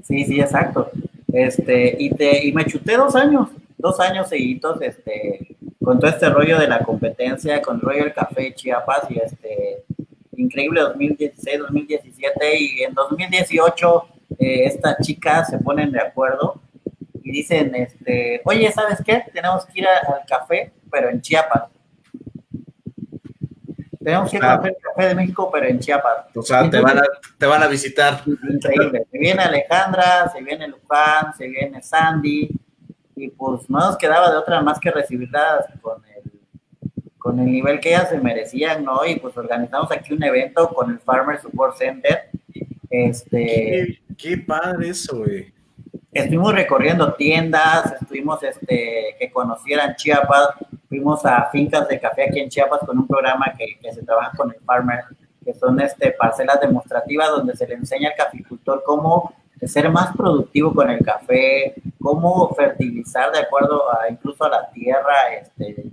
Sí, 0.04 0.24
sí, 0.26 0.40
exacto. 0.40 0.90
Este, 1.32 1.96
y, 2.00 2.10
te, 2.12 2.46
y 2.46 2.54
me 2.54 2.66
chuté 2.66 2.96
dos 2.96 3.16
años, 3.16 3.50
dos 3.78 4.00
años 4.00 4.30
seguidos, 4.30 4.82
este, 4.82 5.56
con 5.84 6.00
todo 6.00 6.10
este 6.10 6.30
rollo 6.30 6.58
de 6.60 6.68
la 6.68 6.80
competencia, 6.80 7.62
con 7.62 7.76
el 7.76 7.82
rollo 7.82 8.04
del 8.06 8.14
café 8.14 8.54
Chiapas 8.54 9.10
y 9.10 9.20
este, 9.20 9.84
increíble 10.36 10.82
2016, 10.82 11.60
2017 11.60 12.60
y 12.60 12.84
en 12.84 12.94
2018 12.94 14.04
eh, 14.40 14.66
estas 14.66 14.98
chicas 15.02 15.50
se 15.50 15.58
ponen 15.58 15.92
de 15.92 16.00
acuerdo 16.00 16.62
y 17.24 17.32
dicen, 17.32 17.76
este, 17.76 18.42
oye, 18.46 18.72
¿sabes 18.72 19.02
qué? 19.06 19.24
Tenemos 19.34 19.66
que 19.66 19.80
ir 19.80 19.88
al 19.88 20.26
café, 20.28 20.72
pero 20.90 21.10
en 21.10 21.22
Chiapas. 21.22 21.64
Tenemos 24.08 24.32
que 24.32 24.40
conocer 24.40 24.70
el 24.70 24.78
café 24.82 25.08
de 25.10 25.16
México, 25.16 25.50
pero 25.52 25.68
en 25.68 25.80
Chiapas. 25.82 26.28
O 26.34 26.42
sea, 26.42 26.70
te, 26.70 26.80
van 26.80 26.98
a, 26.98 27.04
te 27.38 27.46
van 27.46 27.62
a 27.62 27.68
visitar. 27.68 28.22
Increíble. 28.26 29.06
Se 29.12 29.18
viene 29.18 29.42
Alejandra, 29.42 30.30
se 30.30 30.42
viene 30.42 30.66
Luján, 30.70 31.36
se 31.38 31.46
viene 31.50 31.84
Sandy, 31.84 32.50
y 33.18 33.30
pues 33.32 33.70
no 33.70 33.80
nos 33.80 33.98
quedaba 33.98 34.32
de 34.32 34.38
otra 34.38 34.62
más 34.62 34.80
que 34.80 34.92
recibirlas 34.92 35.66
con 35.82 36.02
el, 36.06 36.32
con 37.18 37.38
el 37.38 37.52
nivel 37.52 37.82
que 37.82 37.90
ellas 37.90 38.08
se 38.08 38.18
merecían, 38.18 38.86
¿no? 38.86 39.06
Y 39.06 39.18
pues 39.18 39.36
organizamos 39.36 39.92
aquí 39.92 40.14
un 40.14 40.24
evento 40.24 40.70
con 40.70 40.90
el 40.90 41.00
Farmer 41.00 41.42
Support 41.42 41.76
Center. 41.76 42.30
Este, 42.90 44.00
qué, 44.18 44.38
padre 44.38 44.88
eso, 44.88 45.18
güey. 45.18 45.54
Estuvimos 46.18 46.52
recorriendo 46.52 47.14
tiendas, 47.14 47.94
estuvimos 48.02 48.42
este, 48.42 49.16
que 49.20 49.30
conocieran 49.32 49.96
Chiapas, 49.96 50.50
fuimos 50.90 51.24
a 51.24 51.48
fincas 51.52 51.88
de 51.88 52.00
café 52.00 52.24
aquí 52.24 52.40
en 52.40 52.50
Chiapas 52.50 52.80
con 52.88 52.98
un 52.98 53.06
programa 53.06 53.54
que, 53.56 53.78
se 53.94 54.02
trabaja 54.02 54.32
con 54.36 54.52
el 54.52 54.60
farmer, 54.62 55.04
que 55.46 55.54
son 55.54 55.80
este, 55.80 56.12
parcelas 56.14 56.60
demostrativas 56.60 57.30
donde 57.30 57.56
se 57.56 57.68
le 57.68 57.76
enseña 57.76 58.10
al 58.10 58.16
caficultor 58.16 58.82
cómo 58.84 59.32
ser 59.62 59.92
más 59.92 60.18
productivo 60.18 60.74
con 60.74 60.90
el 60.90 61.06
café, 61.06 61.76
cómo 62.02 62.52
fertilizar 62.56 63.32
de 63.32 63.40
acuerdo 63.40 63.84
a 63.92 64.10
incluso 64.10 64.44
a 64.44 64.50
la 64.50 64.72
tierra, 64.72 65.14
este, 65.40 65.84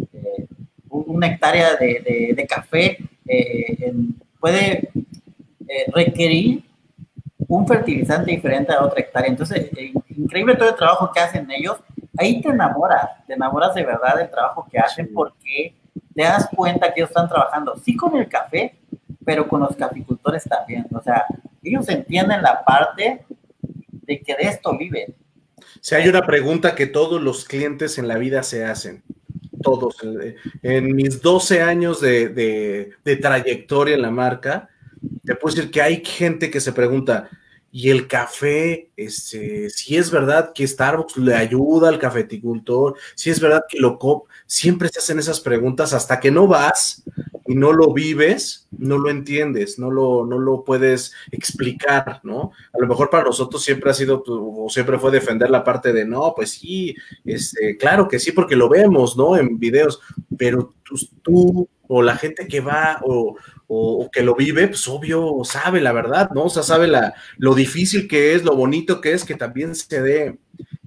una 0.89 1.27
hectárea 1.27 1.77
de, 1.77 2.47
café 2.49 2.97
eh, 3.27 3.93
puede 4.41 4.89
eh, 5.69 5.91
requerir 5.93 6.65
un 7.49 7.67
fertilizante 7.67 8.31
diferente 8.31 8.73
a 8.73 8.83
otra 8.83 9.01
hectárea. 9.01 9.31
Entonces, 9.31 9.71
eh, 9.77 9.93
increíble 10.17 10.57
todo 10.57 10.69
el 10.69 10.77
trabajo 10.77 11.11
que 11.13 11.21
hacen 11.21 11.51
ellos 11.51 11.79
ahí 12.17 12.41
te 12.41 12.49
enamoras, 12.49 13.11
te 13.27 13.35
enamoras 13.35 13.75
de 13.75 13.85
verdad 13.85 14.17
del 14.17 14.31
trabajo 14.31 14.67
que 14.71 14.79
hacen 14.79 15.11
porque 15.13 15.75
te 16.15 16.23
das 16.23 16.49
cuenta 16.55 16.93
que 16.93 17.01
ellos 17.01 17.11
están 17.11 17.29
trabajando, 17.29 17.77
sí 17.77 17.97
con 17.97 18.17
el 18.17 18.29
café, 18.29 18.77
pero 19.25 19.49
con 19.49 19.61
los 19.61 19.75
caficultores 19.77 20.45
también. 20.45 20.87
O 20.93 21.03
sea, 21.03 21.25
ellos 21.63 21.89
entienden 21.89 22.43
la 22.43 22.65
parte 22.65 23.25
de 23.91 24.21
que 24.21 24.35
de 24.37 24.45
esto 24.45 24.77
viven. 24.77 25.15
Si 25.81 25.95
hay 25.95 26.09
una 26.09 26.23
pregunta 26.23 26.75
que 26.75 26.87
todos 26.87 27.21
los 27.21 27.45
clientes 27.45 27.99
en 27.99 28.09
la 28.09 28.17
vida 28.17 28.43
se 28.43 28.65
hacen, 28.65 29.03
todos, 29.63 29.97
en 30.63 30.95
mis 30.95 31.23
12 31.23 31.63
años 31.63 32.01
de, 32.01 32.29
de 32.29 33.17
trayectoria 33.17 33.95
en 33.95 34.03
la 34.03 34.11
marca, 34.11 34.69
te 35.25 35.35
puedo 35.35 35.55
decir 35.55 35.71
que 35.71 35.81
hay 35.81 36.05
gente 36.05 36.51
que 36.51 36.61
se 36.61 36.73
pregunta, 36.73 37.31
¿y 37.77 37.91
el 37.91 38.07
café, 38.07 38.93
este, 38.97 39.69
si 39.69 39.97
es 39.97 40.13
verdad 40.13 40.53
que 40.55 40.65
Starbucks 40.65 41.17
le 41.17 41.35
ayuda 41.35 41.89
al 41.89 41.99
cafeticultor? 41.99 42.95
Si 43.17 43.31
es 43.31 43.41
verdad 43.41 43.65
que 43.69 43.81
lo 43.81 43.99
cop, 43.99 44.29
siempre 44.47 44.89
se 44.89 45.01
hacen 45.01 45.19
esas 45.19 45.41
preguntas 45.41 45.93
hasta 45.93 46.21
que 46.21 46.31
no 46.31 46.47
vas 46.47 47.03
y 47.45 47.57
no 47.57 47.73
lo 47.73 47.93
vives, 47.93 48.69
no 48.79 48.97
lo 48.97 49.11
entiendes, 49.11 49.77
no 49.81 49.91
lo, 49.91 50.25
no 50.25 50.39
lo 50.39 50.63
puedes 50.63 51.15
explicar, 51.33 52.21
¿no? 52.23 52.53
A 52.73 52.79
lo 52.79 52.87
mejor 52.87 53.11
para 53.11 53.25
nosotros 53.25 53.65
siempre 53.65 53.91
ha 53.91 53.95
sido, 53.95 54.23
o 54.25 54.69
siempre 54.71 55.01
fue 55.01 55.11
defender 55.11 55.51
la 55.51 55.65
parte 55.65 55.93
de, 55.93 56.05
no, 56.05 56.33
pues 56.37 56.53
sí, 56.53 56.95
este, 57.25 57.77
claro 57.77 58.07
que 58.07 58.21
sí, 58.21 58.31
porque 58.31 58.55
lo 58.55 58.69
vemos, 58.69 59.17
¿no? 59.17 59.37
En 59.37 59.59
videos, 59.59 60.01
pero 60.39 60.75
tú, 61.23 61.69
o 61.89 62.03
la 62.03 62.17
gente 62.17 62.47
que 62.47 62.61
va 62.61 63.01
o, 63.03 63.37
que 64.13 64.23
lo 64.23 64.35
vive, 64.35 64.69
pues 64.69 64.87
obvio 64.89 65.43
sabe 65.45 65.81
la 65.81 65.93
verdad, 65.93 66.31
¿no? 66.35 66.45
O 66.45 66.51
sea, 66.51 66.63
sabe 66.63 66.87
la, 66.87 67.15
lo 67.39 67.55
difícil 67.55 68.09
que 68.09 68.35
es, 68.35 68.45
lo 68.45 68.57
bonito 68.57 69.01
que 69.01 69.13
es 69.13 69.25
que 69.25 69.35
también 69.35 69.75
se 69.75 70.03
dé, 70.03 70.39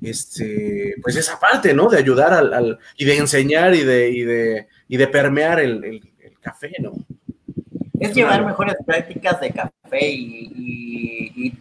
este, 0.02 0.96
pues 1.02 1.16
esa 1.16 1.40
parte, 1.40 1.74
¿no? 1.74 1.90
De 1.90 1.98
ayudar 1.98 2.34
al, 2.34 2.80
y 2.98 3.06
de 3.06 3.18
enseñar 3.18 3.76
y 3.76 3.84
de, 3.84 4.10
y 4.10 4.22
de, 4.22 4.68
y 4.88 4.98
de 4.98 5.08
permear 5.08 5.60
el 5.60 6.02
café, 6.42 6.72
¿no? 6.80 6.94
Es 8.00 8.14
llevar 8.14 8.46
mejores 8.46 8.76
prácticas 8.86 9.40
de 9.42 9.52
café 9.52 10.10
y, 10.10 11.52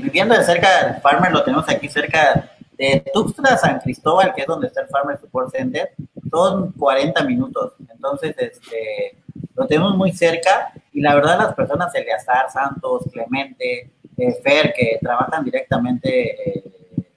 viviendo 0.00 0.34
de 0.34 0.44
cerca 0.44 0.86
del 0.86 1.02
farmer, 1.02 1.32
lo 1.32 1.44
tenemos 1.44 1.68
aquí 1.68 1.88
cerca 1.88 2.50
de 2.78 3.04
Tuxtla, 3.12 3.58
San 3.58 3.80
Cristóbal, 3.80 4.32
que 4.34 4.42
es 4.42 4.46
donde 4.46 4.68
está 4.68 4.82
el 4.82 4.88
Farmer 4.88 5.18
Support 5.20 5.54
Center, 5.54 5.90
son 6.30 6.72
40 6.72 7.22
minutos. 7.24 7.74
Entonces, 7.90 8.34
este, 8.38 9.18
lo 9.54 9.66
tenemos 9.66 9.96
muy 9.96 10.12
cerca 10.12 10.72
y 10.92 11.00
la 11.00 11.14
verdad 11.14 11.38
las 11.38 11.54
personas, 11.54 11.94
Eleazar, 11.94 12.50
Santos, 12.50 13.04
Clemente, 13.12 13.90
eh, 14.16 14.32
Fer, 14.42 14.72
que 14.72 14.98
trabajan 15.00 15.44
directamente 15.44 16.58
eh, 16.58 16.64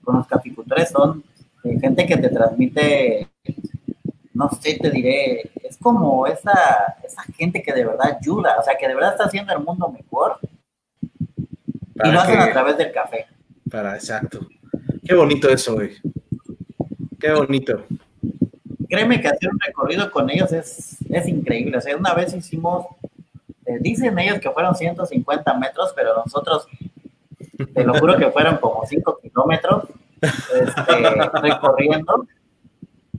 con 0.03 0.17
los 0.17 0.27
caficultores, 0.27 0.89
son 0.89 1.23
eh, 1.63 1.77
gente 1.79 2.05
que 2.05 2.17
te 2.17 2.29
transmite 2.29 3.29
no 4.35 4.49
sé, 4.49 4.77
te 4.77 4.91
diré, 4.91 5.49
es 5.63 5.77
como 5.77 6.27
esa, 6.27 6.97
esa 7.03 7.23
gente 7.37 7.63
que 7.63 7.71
de 7.71 7.85
verdad 7.85 8.17
ayuda, 8.19 8.57
o 8.59 8.63
sea, 8.63 8.75
que 8.77 8.85
de 8.85 8.93
verdad 8.93 9.13
está 9.13 9.23
haciendo 9.23 9.53
el 9.53 9.63
mundo 9.63 9.89
mejor 9.89 10.39
y 12.03 12.11
lo 12.11 12.19
hacen 12.19 12.39
a 12.39 12.51
través 12.51 12.77
del 12.77 12.91
café. 12.91 13.27
Para, 13.71 13.95
exacto. 13.95 14.45
Qué 15.05 15.15
bonito 15.15 15.49
eso, 15.49 15.75
güey. 15.75 15.91
Qué 17.17 17.31
bonito. 17.31 17.85
Créeme 18.95 19.19
que 19.19 19.27
hacer 19.27 19.49
un 19.49 19.59
recorrido 19.59 20.09
con 20.09 20.29
ellos 20.29 20.53
es, 20.53 20.95
es 21.09 21.27
increíble. 21.27 21.77
O 21.77 21.81
sea, 21.81 21.97
una 21.97 22.13
vez 22.13 22.33
hicimos, 22.33 22.85
eh, 23.65 23.77
dicen 23.81 24.17
ellos 24.17 24.39
que 24.39 24.49
fueron 24.49 24.73
150 24.73 25.53
metros, 25.55 25.91
pero 25.93 26.15
nosotros, 26.15 26.65
te 27.73 27.83
lo 27.83 27.93
juro 27.95 28.17
que 28.17 28.31
fueron 28.31 28.55
como 28.55 28.85
5 28.85 29.19
kilómetros 29.21 29.83
este, 30.21 31.41
recorriendo 31.41 32.25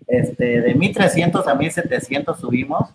este, 0.06 0.62
de 0.62 0.74
1300 0.74 1.46
a 1.46 1.54
1700 1.54 2.40
subimos 2.40 2.88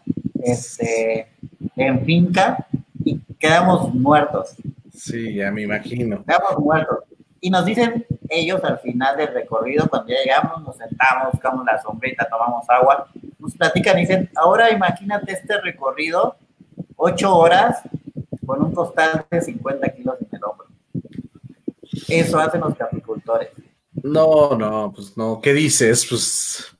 este, 0.43 1.27
en 1.75 2.03
finca 2.03 2.65
y 3.03 3.19
quedamos 3.37 3.93
muertos. 3.93 4.55
Sí, 4.91 5.35
ya 5.35 5.51
me 5.51 5.61
imagino. 5.61 6.23
Quedamos 6.23 6.57
muertos. 6.57 6.97
Y 7.41 7.51
nos 7.51 7.63
dicen 7.63 8.07
ellos 8.31 8.63
al 8.63 8.79
final 8.79 9.17
del 9.17 9.33
recorrido, 9.33 9.87
cuando 9.89 10.09
ya 10.09 10.17
llegamos, 10.23 10.63
nos 10.63 10.77
sentamos, 10.77 11.33
buscamos 11.33 11.65
la 11.65 11.81
sombrita, 11.81 12.27
tomamos 12.29 12.67
agua, 12.69 13.07
nos 13.37 13.55
platican 13.55 13.97
y 13.97 14.01
dicen, 14.01 14.29
ahora 14.35 14.71
imagínate 14.71 15.33
este 15.33 15.59
recorrido, 15.59 16.37
ocho 16.95 17.35
horas, 17.35 17.81
con 18.45 18.63
un 18.63 18.73
costal 18.73 19.25
de 19.29 19.41
50 19.41 19.89
kilos 19.89 20.15
en 20.21 20.27
el 20.31 20.43
hombro. 20.43 20.67
Eso 22.07 22.39
hacen 22.39 22.61
los 22.61 22.75
capicultores. 22.75 23.49
No, 24.01 24.55
no, 24.57 24.93
pues 24.95 25.17
no, 25.17 25.41
¿qué 25.41 25.53
dices? 25.53 26.05
Pues 26.09 26.75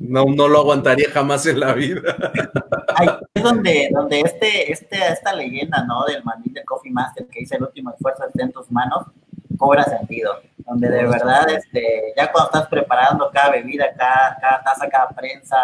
no, 0.00 0.24
no 0.26 0.46
lo 0.46 0.60
aguantaría 0.60 1.10
jamás 1.10 1.46
en 1.46 1.58
la 1.58 1.72
vida. 1.74 2.00
es 3.34 3.42
donde, 3.42 3.90
donde 3.92 4.20
este, 4.20 4.72
este, 4.72 4.96
esta 5.12 5.34
leyenda, 5.34 5.84
¿no? 5.84 6.04
Del 6.04 6.22
mandil 6.22 6.52
de 6.52 6.64
Coffee 6.64 6.92
Master 6.92 7.26
que 7.26 7.40
dice 7.40 7.56
el 7.56 7.64
último 7.64 7.90
esfuerzo 7.90 8.24
está 8.26 8.44
en 8.44 8.52
tus 8.52 8.70
manos, 8.70 9.06
cobra 9.56 9.82
sentido. 9.84 10.40
Donde 10.66 10.90
de 10.90 11.06
verdad, 11.06 11.48
este, 11.50 12.12
ya 12.16 12.32
cuando 12.32 12.50
estás 12.50 12.68
preparando 12.68 13.30
cada 13.32 13.52
bebida, 13.52 13.86
cada, 13.96 14.36
cada 14.40 14.62
taza, 14.64 14.88
cada 14.88 15.08
prensa, 15.10 15.56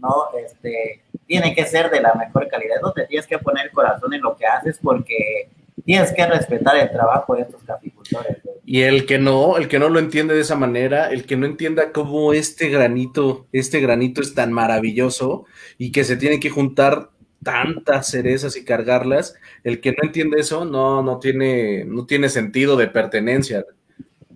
¿no? 0.00 0.28
Este, 0.44 1.02
tiene 1.26 1.54
que 1.54 1.64
ser 1.64 1.90
de 1.90 2.00
la 2.00 2.14
mejor 2.14 2.48
calidad. 2.48 2.80
Donde 2.82 3.06
tienes 3.06 3.26
que 3.26 3.38
poner 3.38 3.70
corazón 3.70 4.12
en 4.12 4.22
lo 4.22 4.36
que 4.36 4.46
haces 4.46 4.78
porque 4.82 5.48
tienes 5.84 6.12
que 6.12 6.26
respetar 6.26 6.76
el 6.76 6.90
trabajo 6.90 7.36
de 7.36 7.42
estos 7.42 7.62
capicultores. 7.62 8.38
Y 8.64 8.82
el 8.82 9.06
que 9.06 9.18
no, 9.18 9.56
el 9.56 9.68
que 9.68 9.78
no 9.78 9.88
lo 9.88 9.98
entiende 9.98 10.34
de 10.34 10.42
esa 10.42 10.54
manera, 10.54 11.10
el 11.10 11.26
que 11.26 11.36
no 11.36 11.46
entienda 11.46 11.92
cómo 11.92 12.32
este 12.32 12.68
granito, 12.68 13.46
este 13.52 13.80
granito 13.80 14.20
es 14.20 14.34
tan 14.34 14.52
maravilloso 14.52 15.46
y 15.78 15.90
que 15.92 16.04
se 16.04 16.16
tiene 16.16 16.38
que 16.38 16.50
juntar 16.50 17.10
tantas 17.42 18.08
cerezas 18.08 18.56
y 18.56 18.64
cargarlas, 18.64 19.34
el 19.64 19.80
que 19.80 19.92
no 19.92 19.98
entiende 20.02 20.40
eso 20.40 20.64
no, 20.64 21.02
no 21.02 21.18
tiene, 21.18 21.84
no 21.84 22.06
tiene 22.06 22.28
sentido 22.28 22.76
de 22.76 22.86
pertenencia. 22.86 23.64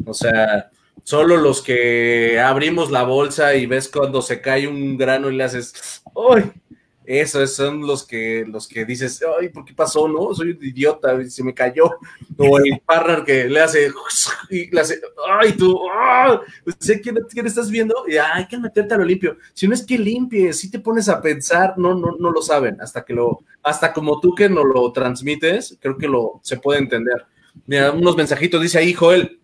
O 0.06 0.14
sea, 0.14 0.70
solo 1.02 1.36
los 1.36 1.62
que 1.62 2.40
abrimos 2.40 2.90
la 2.90 3.04
bolsa 3.04 3.54
y 3.54 3.66
ves 3.66 3.88
cuando 3.88 4.22
se 4.22 4.40
cae 4.40 4.66
un 4.66 4.96
grano 4.96 5.30
y 5.30 5.36
le 5.36 5.44
haces, 5.44 6.02
¡ay! 6.14 6.52
Esos 7.06 7.54
son 7.54 7.86
los 7.86 8.06
que, 8.06 8.46
los 8.48 8.66
que 8.66 8.86
dices, 8.86 9.22
ay, 9.38 9.50
¿por 9.50 9.64
qué 9.64 9.74
pasó? 9.74 10.08
No, 10.08 10.34
soy 10.34 10.52
un 10.52 10.64
idiota, 10.64 11.22
se 11.28 11.44
me 11.44 11.52
cayó. 11.52 11.90
O 12.38 12.58
el 12.58 12.80
partner 12.86 13.24
que 13.24 13.44
le 13.44 13.60
hace, 13.60 13.90
y 14.48 14.70
le 14.70 14.80
hace, 14.80 15.00
ay, 15.38 15.52
tú, 15.52 15.78
¡ah! 15.92 16.40
sé 16.78 17.02
quién, 17.02 17.18
estás 17.46 17.70
viendo, 17.70 18.04
y 18.08 18.16
hay 18.16 18.46
que 18.46 18.56
meterte 18.56 18.94
a 18.94 18.96
lo 18.96 19.04
limpio. 19.04 19.36
Si 19.52 19.68
no 19.68 19.74
es 19.74 19.84
que 19.84 19.98
limpie, 19.98 20.54
si 20.54 20.70
te 20.70 20.78
pones 20.78 21.10
a 21.10 21.20
pensar, 21.20 21.76
no, 21.76 21.94
no, 21.94 22.16
no 22.18 22.30
lo 22.30 22.40
saben, 22.40 22.80
hasta 22.80 23.04
que 23.04 23.12
lo, 23.12 23.42
hasta 23.62 23.92
como 23.92 24.18
tú 24.18 24.34
que 24.34 24.48
no 24.48 24.64
lo 24.64 24.90
transmites, 24.90 25.76
creo 25.80 25.98
que 25.98 26.08
lo 26.08 26.40
se 26.42 26.56
puede 26.56 26.78
entender. 26.78 27.26
Mira, 27.66 27.92
unos 27.92 28.16
mensajitos, 28.16 28.62
dice 28.62 28.78
ahí 28.78 28.94
Joel, 28.94 29.40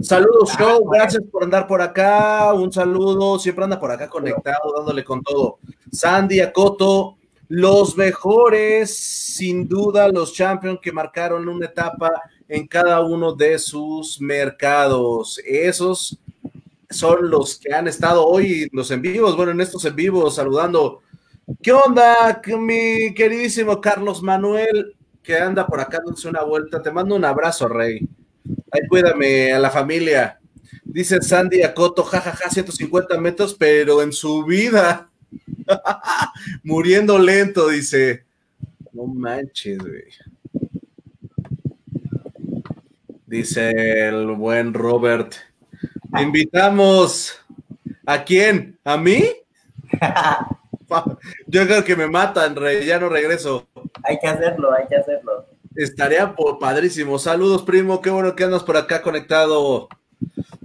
Saludos, 0.00 0.52
show. 0.56 0.88
Gracias 0.88 1.24
por 1.30 1.42
andar 1.42 1.66
por 1.66 1.82
acá. 1.82 2.52
Un 2.54 2.72
saludo. 2.72 3.36
Siempre 3.38 3.64
anda 3.64 3.80
por 3.80 3.90
acá 3.90 4.08
conectado, 4.08 4.72
dándole 4.76 5.02
con 5.02 5.22
todo. 5.22 5.58
Sandy 5.90 6.38
Acoto, 6.38 7.16
los 7.48 7.96
mejores, 7.96 8.96
sin 8.96 9.66
duda, 9.66 10.08
los 10.08 10.32
champions 10.32 10.78
que 10.80 10.92
marcaron 10.92 11.48
una 11.48 11.66
etapa 11.66 12.12
en 12.48 12.68
cada 12.68 13.00
uno 13.00 13.32
de 13.32 13.58
sus 13.58 14.20
mercados. 14.20 15.40
Esos 15.44 16.16
son 16.88 17.28
los 17.28 17.58
que 17.58 17.74
han 17.74 17.88
estado 17.88 18.24
hoy 18.24 18.68
los 18.72 18.92
en 18.92 19.02
vivos. 19.02 19.36
Bueno, 19.36 19.50
en 19.50 19.60
estos 19.60 19.84
en 19.84 19.96
vivos, 19.96 20.36
saludando. 20.36 21.00
¿Qué 21.60 21.72
onda, 21.72 22.40
mi 22.56 23.14
queridísimo 23.14 23.80
Carlos 23.80 24.22
Manuel, 24.22 24.94
que 25.24 25.38
anda 25.38 25.66
por 25.66 25.80
acá 25.80 25.98
dándose 25.98 26.28
una 26.28 26.44
vuelta? 26.44 26.80
Te 26.80 26.92
mando 26.92 27.16
un 27.16 27.24
abrazo, 27.24 27.66
Rey. 27.66 28.06
Ay, 28.70 28.86
cuídame 28.88 29.52
a 29.52 29.58
la 29.58 29.70
familia. 29.70 30.38
Dice 30.84 31.20
Sandy 31.20 31.62
Acoto, 31.62 32.02
jajaja, 32.02 32.50
150 32.50 33.18
metros, 33.18 33.54
pero 33.54 34.02
en 34.02 34.12
su 34.12 34.44
vida. 34.44 35.10
Muriendo 36.62 37.18
lento, 37.18 37.68
dice. 37.68 38.24
No 38.92 39.06
manches, 39.06 39.78
güey. 39.78 40.04
Dice 43.26 43.70
el 44.08 44.26
buen 44.28 44.72
Robert. 44.72 45.34
invitamos. 46.18 47.38
¿A 48.06 48.24
quién? 48.24 48.78
¿A 48.84 48.96
mí? 48.96 49.24
Yo 51.46 51.66
creo 51.66 51.84
que 51.84 51.96
me 51.96 52.08
matan, 52.08 52.56
rey. 52.56 52.86
Ya 52.86 52.98
no 52.98 53.10
regreso. 53.10 53.68
Hay 54.02 54.18
que 54.18 54.28
hacerlo, 54.28 54.72
hay 54.72 54.86
que 54.86 54.96
hacerlo. 54.96 55.46
Estaría 55.78 56.34
por 56.34 56.58
padrísimo. 56.58 57.20
Saludos, 57.20 57.62
primo. 57.62 58.02
Qué 58.02 58.10
bueno 58.10 58.34
que 58.34 58.42
andas 58.42 58.64
por 58.64 58.76
acá 58.76 59.00
conectado. 59.00 59.88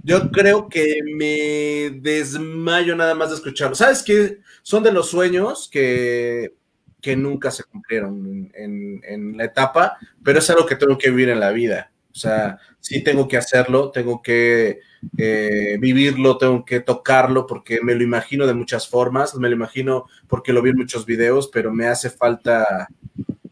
Yo 0.02 0.32
creo 0.32 0.68
que 0.68 0.98
me 1.04 2.00
desmayo 2.00 2.96
nada 2.96 3.14
más 3.14 3.28
de 3.30 3.36
escucharlo. 3.36 3.76
¿Sabes 3.76 4.02
qué? 4.02 4.40
Son 4.64 4.82
de 4.82 4.90
los 4.90 5.08
sueños 5.08 5.68
que, 5.70 6.56
que 7.00 7.14
nunca 7.14 7.52
se 7.52 7.62
cumplieron 7.62 8.50
en, 8.54 9.00
en, 9.04 9.36
la 9.36 9.44
etapa, 9.44 9.98
pero 10.24 10.40
es 10.40 10.50
algo 10.50 10.66
que 10.66 10.74
tengo 10.74 10.98
que 10.98 11.10
vivir 11.10 11.28
en 11.28 11.38
la 11.38 11.52
vida. 11.52 11.92
O 12.10 12.16
sea, 12.16 12.58
sí 12.80 13.04
tengo 13.04 13.28
que 13.28 13.36
hacerlo, 13.36 13.92
tengo 13.92 14.20
que 14.20 14.80
eh, 15.16 15.76
vivirlo, 15.78 16.38
tengo 16.38 16.64
que 16.64 16.80
tocarlo, 16.80 17.46
porque 17.46 17.78
me 17.84 17.94
lo 17.94 18.02
imagino 18.02 18.48
de 18.48 18.54
muchas 18.54 18.88
formas, 18.88 19.36
me 19.36 19.48
lo 19.48 19.54
imagino 19.54 20.06
porque 20.26 20.52
lo 20.52 20.60
vi 20.60 20.70
en 20.70 20.78
muchos 20.78 21.06
videos, 21.06 21.48
pero 21.52 21.72
me 21.72 21.86
hace 21.86 22.10
falta 22.10 22.88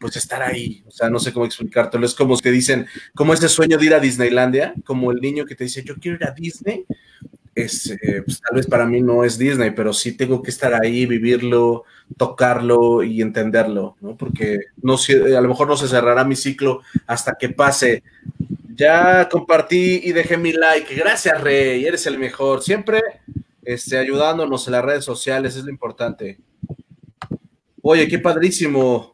pues 0.03 0.17
estar 0.17 0.43
ahí, 0.43 0.83
o 0.85 0.91
sea, 0.91 1.09
no 1.09 1.17
sé 1.17 1.31
cómo 1.31 1.45
explicártelo, 1.45 2.05
es 2.05 2.13
como 2.13 2.37
que 2.37 2.51
dicen, 2.51 2.87
como 3.15 3.33
ese 3.33 3.47
sueño 3.47 3.77
de 3.77 3.85
ir 3.85 3.93
a 3.93 4.01
Disneylandia, 4.01 4.73
como 4.83 5.13
el 5.13 5.21
niño 5.21 5.45
que 5.45 5.55
te 5.55 5.63
dice, 5.63 5.81
yo 5.81 5.95
quiero 5.95 6.17
ir 6.17 6.25
a 6.25 6.31
Disney, 6.31 6.85
es, 7.55 7.89
eh, 7.89 8.21
pues, 8.25 8.41
tal 8.41 8.57
vez 8.57 8.67
para 8.67 8.85
mí 8.85 8.99
no 8.99 9.23
es 9.23 9.37
Disney, 9.37 9.71
pero 9.71 9.93
sí 9.93 10.11
tengo 10.11 10.41
que 10.41 10.51
estar 10.51 10.73
ahí, 10.73 11.05
vivirlo, 11.05 11.85
tocarlo 12.17 13.01
y 13.01 13.21
entenderlo, 13.21 13.95
¿no? 14.01 14.17
Porque 14.17 14.59
no, 14.81 14.95
a 14.95 15.41
lo 15.41 15.47
mejor 15.47 15.69
no 15.69 15.77
se 15.77 15.87
cerrará 15.87 16.25
mi 16.25 16.35
ciclo 16.35 16.81
hasta 17.07 17.35
que 17.39 17.47
pase. 17.47 18.03
Ya 18.75 19.29
compartí 19.29 20.01
y 20.03 20.11
dejé 20.11 20.35
mi 20.35 20.51
like. 20.51 20.93
Gracias, 20.95 21.39
Rey, 21.39 21.85
eres 21.85 22.05
el 22.07 22.17
mejor. 22.17 22.61
Siempre 22.61 23.01
este, 23.63 23.97
ayudándonos 23.97 24.67
en 24.67 24.73
las 24.73 24.83
redes 24.83 25.05
sociales, 25.05 25.55
es 25.55 25.63
lo 25.63 25.69
importante. 25.69 26.39
Oye, 27.83 28.07
qué 28.07 28.17
padrísimo. 28.17 29.12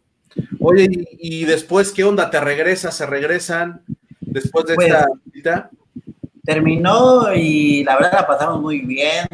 Oye, 0.59 0.87
y, 1.19 1.45
después, 1.45 1.91
¿qué 1.91 2.03
onda? 2.03 2.29
¿Te 2.29 2.39
regresas? 2.39 2.95
¿Se 2.95 3.05
regresan 3.05 3.81
después 4.19 4.65
de 4.65 4.75
esta 4.77 5.07
visita? 5.25 5.69
Terminó 6.43 7.33
y 7.33 7.83
la 7.83 7.95
verdad 7.95 8.13
la 8.13 8.27
pasamos 8.27 8.61
muy 8.61 8.79
bien. 8.79 9.27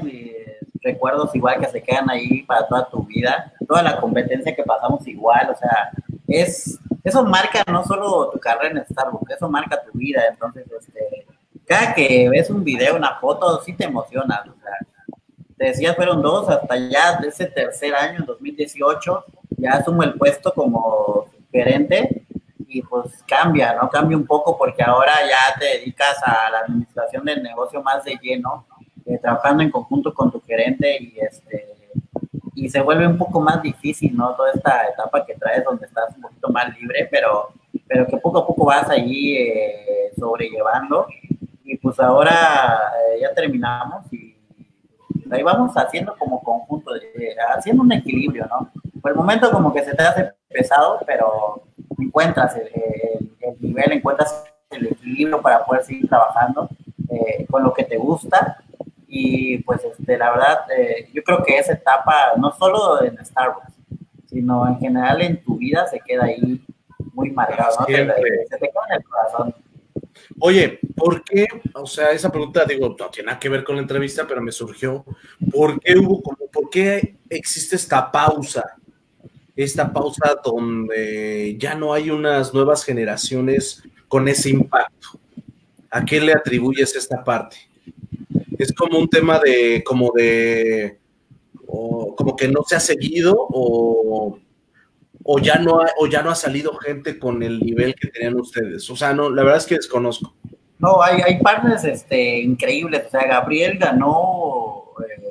recuerdos 0.81 1.35
igual 1.35 1.59
que 1.59 1.67
se 1.67 1.81
quedan 1.81 2.09
ahí 2.09 2.43
para 2.43 2.67
toda 2.67 2.89
tu 2.89 3.05
vida. 3.05 3.53
Toda 3.67 3.83
la 3.83 3.99
competencia 3.99 4.55
que 4.55 4.63
pasamos 4.63 5.07
igual. 5.07 5.49
O 5.49 5.55
sea, 5.57 5.91
es 6.27 6.79
eso 7.05 7.23
marca 7.23 7.63
no 7.71 7.83
solo 7.83 8.31
tu 8.31 8.39
carrera 8.39 8.79
en 8.79 8.85
Starbucks, 8.85 9.35
eso 9.35 9.47
marca 9.47 9.79
tu 9.83 9.95
vida. 9.95 10.23
Entonces, 10.27 10.65
este, 10.79 11.27
cada 11.63 11.93
que 11.93 12.27
ves 12.29 12.49
un 12.49 12.63
video, 12.63 12.95
una 12.95 13.19
foto, 13.19 13.61
sí 13.61 13.73
te 13.73 13.85
emocionas. 13.85 14.39
O 14.47 14.55
sea, 14.59 15.19
te 15.55 15.65
decía, 15.65 15.93
fueron 15.93 16.23
dos, 16.23 16.49
hasta 16.49 16.75
ya 16.75 17.17
de 17.17 17.27
ese 17.27 17.45
tercer 17.45 17.93
año, 17.93 18.21
en 18.21 18.25
2018, 18.25 19.23
ya 19.57 19.71
asumo 19.71 20.03
el 20.03 20.13
puesto 20.13 20.53
como 20.53 21.27
gerente 21.51 22.25
y 22.67 22.81
pues 22.81 23.23
cambia, 23.27 23.73
¿no? 23.73 23.89
Cambia 23.89 24.17
un 24.17 24.25
poco 24.25 24.57
porque 24.57 24.83
ahora 24.83 25.13
ya 25.27 25.59
te 25.59 25.79
dedicas 25.79 26.17
a 26.23 26.49
la 26.49 26.59
administración 26.59 27.23
del 27.25 27.43
negocio 27.43 27.81
más 27.81 28.03
de 28.03 28.17
lleno, 28.21 28.65
eh, 29.05 29.17
trabajando 29.19 29.63
en 29.63 29.71
conjunto 29.71 30.13
con 30.13 30.31
tu 30.31 30.41
gerente 30.41 30.97
y 31.01 31.19
este 31.19 31.75
y 32.55 32.69
se 32.69 32.81
vuelve 32.81 33.05
un 33.05 33.17
poco 33.17 33.41
más 33.41 33.61
difícil, 33.61 34.15
¿no? 34.15 34.33
Toda 34.33 34.51
esta 34.53 34.87
etapa 34.87 35.25
que 35.25 35.35
traes 35.35 35.63
donde 35.65 35.85
estás 35.85 36.15
un 36.15 36.21
poquito 36.21 36.49
más 36.49 36.73
libre, 36.79 37.07
pero, 37.11 37.49
pero 37.85 38.07
que 38.07 38.17
poco 38.17 38.39
a 38.39 38.47
poco 38.47 38.65
vas 38.65 38.89
ahí 38.89 39.35
eh, 39.35 40.11
sobrellevando. 40.17 41.05
Y 41.65 41.77
pues 41.77 41.99
ahora 41.99 42.79
eh, 43.11 43.19
ya 43.21 43.33
terminamos 43.33 44.11
y 44.13 44.35
ahí 45.29 45.43
vamos 45.43 45.75
haciendo 45.75 46.15
como 46.17 46.41
conjunto, 46.41 46.91
haciendo 47.55 47.83
un 47.83 47.91
equilibrio, 47.91 48.47
¿no? 48.47 48.71
Por 49.05 49.11
el 49.11 49.17
momento 49.17 49.51
como 49.51 49.71
que 49.71 49.83
se 49.85 49.93
te 49.93 50.01
hace 50.01 50.31
pesado, 50.49 50.99
pero 51.05 51.61
encuentras 51.99 52.55
el, 52.55 53.29
nivel, 53.59 53.91
encuentras 53.91 54.45
el 54.71 54.87
equilibrio 54.87 55.43
para 55.43 55.63
poder 55.63 55.83
seguir 55.83 56.09
trabajando 56.09 56.67
eh, 57.11 57.45
con 57.47 57.61
lo 57.61 57.71
que 57.71 57.83
te 57.83 57.97
gusta. 57.97 58.63
Y 59.07 59.59
pues 59.59 59.83
este, 59.83 60.17
la 60.17 60.31
verdad, 60.31 60.57
eh, 60.75 61.07
yo 61.13 61.21
creo 61.21 61.43
que 61.43 61.55
esa 61.55 61.73
etapa, 61.73 62.33
no 62.37 62.51
solo 62.51 63.03
en 63.03 63.23
Starbucks, 63.23 63.73
sino 64.25 64.67
en 64.67 64.79
general 64.79 65.21
en 65.21 65.43
tu 65.43 65.57
vida 65.57 65.85
se 65.85 65.99
queda 65.99 66.23
ahí 66.23 66.65
muy 67.13 67.29
marcado, 67.29 67.81
¿no? 67.81 67.85
Se, 67.85 67.93
se 67.93 68.57
te 68.57 68.71
queda 68.71 68.81
en 68.89 68.95
el 68.95 69.03
corazón. 69.03 69.55
Oye, 70.39 70.79
¿por 70.95 71.23
qué? 71.23 71.45
O 71.75 71.85
sea, 71.85 72.09
esa 72.09 72.31
pregunta, 72.31 72.65
digo, 72.65 72.95
no 72.97 73.09
tiene 73.11 73.27
nada 73.27 73.39
que 73.39 73.49
ver 73.49 73.63
con 73.63 73.75
la 73.75 73.83
entrevista, 73.83 74.25
pero 74.27 74.41
me 74.41 74.51
surgió. 74.51 75.05
¿Por 75.51 75.79
qué 75.79 75.95
hubo 75.95 76.23
como, 76.23 76.47
por 76.51 76.71
qué 76.71 77.17
existe 77.29 77.75
esta 77.75 78.11
pausa? 78.11 78.63
Esta 79.55 79.91
pausa 79.91 80.39
donde 80.43 81.55
ya 81.57 81.75
no 81.75 81.93
hay 81.93 82.09
unas 82.09 82.53
nuevas 82.53 82.83
generaciones 82.83 83.83
con 84.07 84.27
ese 84.27 84.49
impacto. 84.49 85.19
¿A 85.89 86.03
qué 86.03 86.19
le 86.19 86.33
atribuyes 86.33 86.95
esta 86.95 87.23
parte? 87.23 87.57
Es 88.57 88.73
como 88.73 88.99
un 88.99 89.09
tema 89.09 89.39
de, 89.39 89.81
como 89.85 90.11
de, 90.13 90.99
como 91.65 92.35
que 92.35 92.47
no 92.47 92.63
se 92.67 92.75
ha 92.75 92.79
seguido 92.79 93.35
o 93.37 94.39
o 95.27 95.39
ya 95.39 95.55
no 95.55 95.81
ha, 95.81 95.89
o 95.97 96.05
ya 96.05 96.21
no 96.21 96.29
ha 96.29 96.35
salido 96.35 96.75
gente 96.77 97.17
con 97.17 97.41
el 97.41 97.59
nivel 97.59 97.95
que 97.95 98.09
tenían 98.09 98.39
ustedes? 98.39 98.87
O 98.91 98.95
sea, 98.95 99.11
no, 99.11 99.29
la 99.31 99.41
verdad 99.41 99.57
es 99.57 99.65
que 99.65 99.75
desconozco. 99.75 100.35
No, 100.77 101.01
hay, 101.01 101.19
hay 101.21 101.39
partners 101.39 101.83
este, 101.83 102.41
increíbles. 102.41 103.07
O 103.07 103.09
sea, 103.09 103.25
Gabriel 103.25 103.79
ganó, 103.79 104.44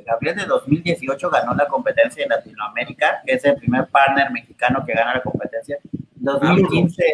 Gabriel 0.04 0.36
de 0.36 0.46
2018 0.46 1.30
ganó 1.30 1.54
la 1.54 1.66
competencia 1.66 2.22
en 2.22 2.30
Latinoamérica, 2.30 3.22
que 3.24 3.34
es 3.34 3.44
el 3.44 3.56
primer 3.56 3.86
partner 3.88 4.30
mexicano 4.30 4.84
que 4.86 4.92
gana 4.92 5.14
la 5.14 5.22
competencia. 5.22 5.78
2015, 6.16 7.04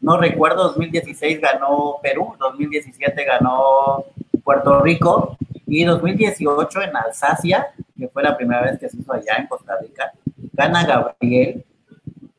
no 0.00 0.18
recuerdo, 0.18 0.64
2016 0.68 1.40
ganó 1.40 1.96
Perú, 2.02 2.34
2017 2.38 3.24
ganó 3.24 4.04
Puerto 4.44 4.80
Rico 4.80 5.38
y 5.66 5.84
2018 5.84 6.82
en 6.82 6.96
Alsacia, 6.96 7.68
que 7.96 8.08
fue 8.08 8.22
la 8.22 8.36
primera 8.36 8.62
vez 8.62 8.78
que 8.78 8.88
se 8.88 8.98
hizo 8.98 9.12
allá 9.12 9.36
en 9.38 9.46
Costa 9.46 9.78
Rica, 9.80 10.12
gana 10.52 10.84
Gabriel 10.84 11.64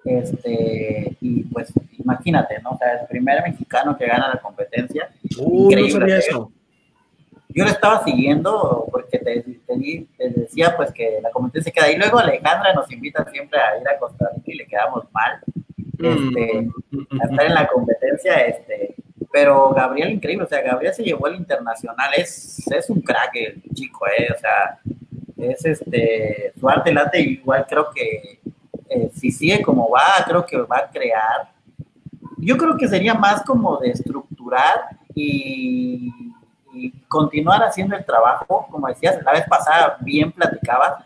este, 0.05 1.15
y 1.21 1.43
pues 1.43 1.71
imagínate, 1.97 2.59
¿no? 2.61 2.71
O 2.71 2.77
sea, 2.77 3.01
el 3.01 3.07
primer 3.07 3.43
mexicano 3.43 3.97
que 3.97 4.07
gana 4.07 4.29
la 4.29 4.39
competencia. 4.39 5.09
Uh, 5.37 5.65
increíble. 5.65 6.17
eso. 6.17 6.51
Yo 7.49 7.63
lo 7.63 7.71
estaba 7.71 8.03
siguiendo 8.03 8.87
porque 8.91 9.17
te, 9.17 9.41
te, 9.41 10.29
decía 10.29 10.75
pues 10.77 10.91
que 10.93 11.19
la 11.21 11.31
competencia 11.31 11.71
queda 11.71 11.85
ahí. 11.85 11.97
Luego 11.97 12.19
Alejandra 12.19 12.73
nos 12.73 12.91
invita 12.91 13.25
siempre 13.31 13.59
a 13.59 13.79
ir 13.79 13.87
a 13.87 13.97
Costa 13.97 14.29
Rica 14.35 14.51
y 14.51 14.57
le 14.57 14.67
quedamos 14.67 15.05
mal. 15.11 15.39
Este, 16.01 16.69
a 17.19 17.25
estar 17.25 17.45
en 17.45 17.53
la 17.53 17.67
competencia, 17.67 18.35
este, 18.35 18.95
pero 19.33 19.71
Gabriel 19.71 20.11
increíble, 20.11 20.45
o 20.45 20.47
sea, 20.47 20.61
Gabriel 20.61 20.93
se 20.93 21.03
llevó 21.03 21.27
el 21.27 21.35
internacional, 21.35 22.09
es, 22.15 22.65
es 22.71 22.89
un 22.89 23.01
crack 23.01 23.35
el 23.35 23.61
chico, 23.73 24.07
eh, 24.07 24.29
o 24.33 24.39
sea, 24.39 24.79
es 25.35 25.65
este, 25.65 26.53
su 26.57 26.69
arte 26.69 26.93
late 26.93 27.19
igual 27.19 27.65
creo 27.67 27.89
que 27.93 28.39
eh, 28.89 29.11
si 29.13 29.29
sigue 29.31 29.61
como 29.61 29.89
va, 29.89 30.23
creo 30.25 30.45
que 30.45 30.57
va 30.61 30.77
a 30.77 30.89
crear. 30.89 31.51
Yo 32.37 32.57
creo 32.57 32.77
que 32.77 32.87
sería 32.87 33.13
más 33.13 33.43
como 33.43 33.77
de 33.77 33.91
estructurar 33.91 34.97
y, 35.13 36.11
continuar 37.07 37.63
haciendo 37.63 37.95
el 37.95 38.05
trabajo, 38.05 38.67
como 38.69 38.87
decías, 38.87 39.21
la 39.23 39.33
vez 39.33 39.45
pasada 39.47 39.97
bien 40.01 40.31
platicabas, 40.31 41.03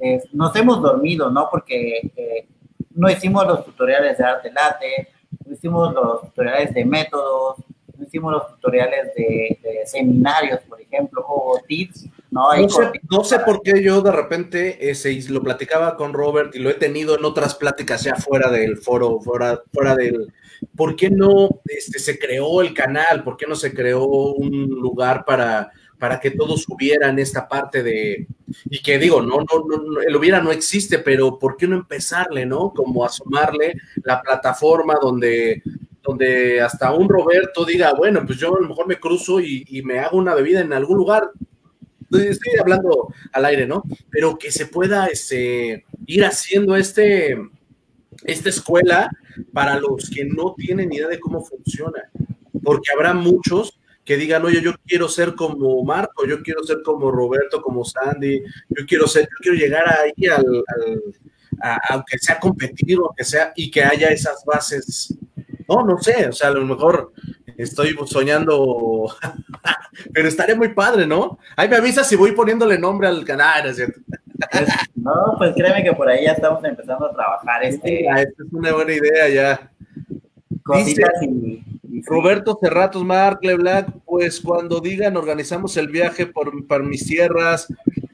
eh, 0.00 0.22
nos 0.32 0.54
hemos 0.56 0.80
dormido, 0.80 1.30
¿no? 1.30 1.48
Porque 1.50 2.12
eh, 2.16 2.48
no 2.94 3.10
hicimos 3.10 3.46
los 3.46 3.64
tutoriales 3.64 4.18
de 4.18 4.24
arte 4.24 4.52
late, 4.52 5.08
no 5.44 5.52
hicimos 5.52 5.92
los 5.92 6.22
tutoriales 6.22 6.72
de 6.72 6.84
métodos, 6.84 7.56
no 7.96 8.04
hicimos 8.04 8.32
los 8.32 8.48
tutoriales 8.48 9.14
de, 9.14 9.58
de 9.62 9.86
seminarios, 9.86 10.60
por 10.60 10.80
ejemplo, 10.80 11.24
o 11.26 11.60
tips 11.66 12.08
no, 12.30 13.24
sé, 13.24 13.40
por 13.40 13.62
qué 13.62 13.82
yo 13.82 14.02
de 14.02 14.12
repente 14.12 14.90
ese, 14.90 15.20
lo 15.30 15.42
platicaba 15.42 15.96
con 15.96 16.12
Robert 16.12 16.54
y 16.54 16.60
lo 16.60 16.70
he 16.70 16.74
tenido 16.74 17.18
en 17.18 17.24
otras 17.24 17.56
pláticas 17.56 18.04
ya 18.04 18.14
fuera 18.14 18.50
del 18.50 18.78
foro, 18.78 19.20
fuera, 19.20 19.60
fuera 19.72 19.96
del... 19.96 20.32
¿Por 20.76 20.96
qué 20.96 21.10
no 21.10 21.60
este, 21.64 21.98
se 21.98 22.18
creó 22.18 22.62
el 22.62 22.74
canal? 22.74 23.22
¿Por 23.24 23.36
qué 23.36 23.46
no 23.46 23.54
se 23.54 23.74
creó 23.74 24.04
un 24.04 24.68
lugar 24.68 25.24
para, 25.24 25.70
para 25.98 26.20
que 26.20 26.30
todos 26.30 26.62
subieran 26.62 27.18
esta 27.18 27.48
parte 27.48 27.82
de... 27.82 28.26
Y 28.64 28.82
que 28.82 28.98
digo, 28.98 29.22
no, 29.22 29.38
no, 29.38 29.64
no, 29.66 30.00
el 30.00 30.16
hubiera 30.16 30.40
no 30.40 30.52
existe, 30.52 30.98
pero 30.98 31.38
¿por 31.38 31.56
qué 31.56 31.66
no 31.66 31.76
empezarle, 31.76 32.46
no? 32.46 32.72
Como 32.74 33.04
asomarle 33.04 33.74
la 34.04 34.20
plataforma 34.20 34.94
donde 35.00 35.62
donde 36.02 36.62
hasta 36.62 36.92
un 36.94 37.10
Roberto 37.10 37.64
diga, 37.66 37.92
bueno, 37.92 38.24
pues 38.24 38.38
yo 38.38 38.56
a 38.56 38.60
lo 38.60 38.66
mejor 38.66 38.88
me 38.88 38.98
cruzo 38.98 39.38
y, 39.38 39.64
y 39.68 39.82
me 39.82 39.98
hago 39.98 40.16
una 40.16 40.34
bebida 40.34 40.60
en 40.60 40.72
algún 40.72 40.96
lugar, 40.96 41.30
estoy 42.10 42.58
hablando 42.58 43.12
al 43.32 43.44
aire, 43.44 43.66
¿no? 43.66 43.82
Pero 44.10 44.38
que 44.38 44.50
se 44.50 44.66
pueda 44.66 45.06
este, 45.06 45.84
ir 46.06 46.24
haciendo 46.24 46.76
este, 46.76 47.36
esta 48.24 48.48
escuela 48.48 49.10
para 49.52 49.78
los 49.78 50.10
que 50.10 50.24
no 50.24 50.54
tienen 50.56 50.92
idea 50.92 51.08
de 51.08 51.20
cómo 51.20 51.44
funciona, 51.44 52.10
porque 52.62 52.90
habrá 52.94 53.14
muchos 53.14 53.78
que 54.04 54.16
digan, 54.16 54.44
oye, 54.44 54.60
yo 54.60 54.74
quiero 54.86 55.08
ser 55.08 55.34
como 55.34 55.82
Marco, 55.84 56.26
yo 56.26 56.42
quiero 56.42 56.64
ser 56.64 56.82
como 56.82 57.10
Roberto, 57.10 57.62
como 57.62 57.84
Sandy, 57.84 58.42
yo 58.68 58.86
quiero 58.86 59.06
ser, 59.06 59.24
yo 59.24 59.36
quiero 59.40 59.56
llegar 59.56 59.84
ahí 59.88 60.26
al, 60.26 60.64
aunque 61.88 62.18
sea 62.18 62.38
competido, 62.38 63.06
aunque 63.06 63.24
sea, 63.24 63.52
y 63.54 63.70
que 63.70 63.84
haya 63.84 64.08
esas 64.08 64.44
bases. 64.44 65.14
No, 65.68 65.84
no 65.84 65.98
sé, 65.98 66.26
o 66.28 66.32
sea, 66.32 66.48
a 66.48 66.52
lo 66.52 66.66
mejor 66.66 67.12
estoy 67.56 67.96
soñando, 68.06 69.06
pero 70.12 70.28
estaría 70.28 70.56
muy 70.56 70.74
padre, 70.74 71.06
¿no? 71.06 71.38
Ahí 71.56 71.68
me 71.68 71.76
avisa 71.76 72.02
si 72.02 72.16
voy 72.16 72.32
poniéndole 72.32 72.78
nombre 72.78 73.06
al 73.06 73.24
canal, 73.24 73.64
¿no 73.64 73.70
es 73.70 73.76
cierto? 73.76 74.00
No, 74.94 75.34
pues 75.38 75.54
créeme 75.54 75.82
que 75.82 75.92
por 75.92 76.08
ahí 76.08 76.24
ya 76.24 76.32
estamos 76.32 76.62
empezando 76.64 77.06
a 77.06 77.12
trabajar. 77.12 77.64
Este, 77.64 78.06
esta 78.06 78.20
es 78.22 78.52
una 78.52 78.72
buena 78.72 78.92
idea 78.92 79.28
ya. 79.28 79.70
Dice, 80.76 81.02
Roberto 82.06 82.58
Cerratos, 82.60 83.04
Mark 83.04 83.40
Leblanc, 83.42 83.88
pues 84.04 84.40
cuando 84.40 84.80
digan 84.80 85.16
organizamos 85.16 85.76
el 85.76 85.88
viaje 85.88 86.26
por, 86.26 86.66
por 86.66 86.84
mis 86.84 87.06
tierras, 87.06 87.66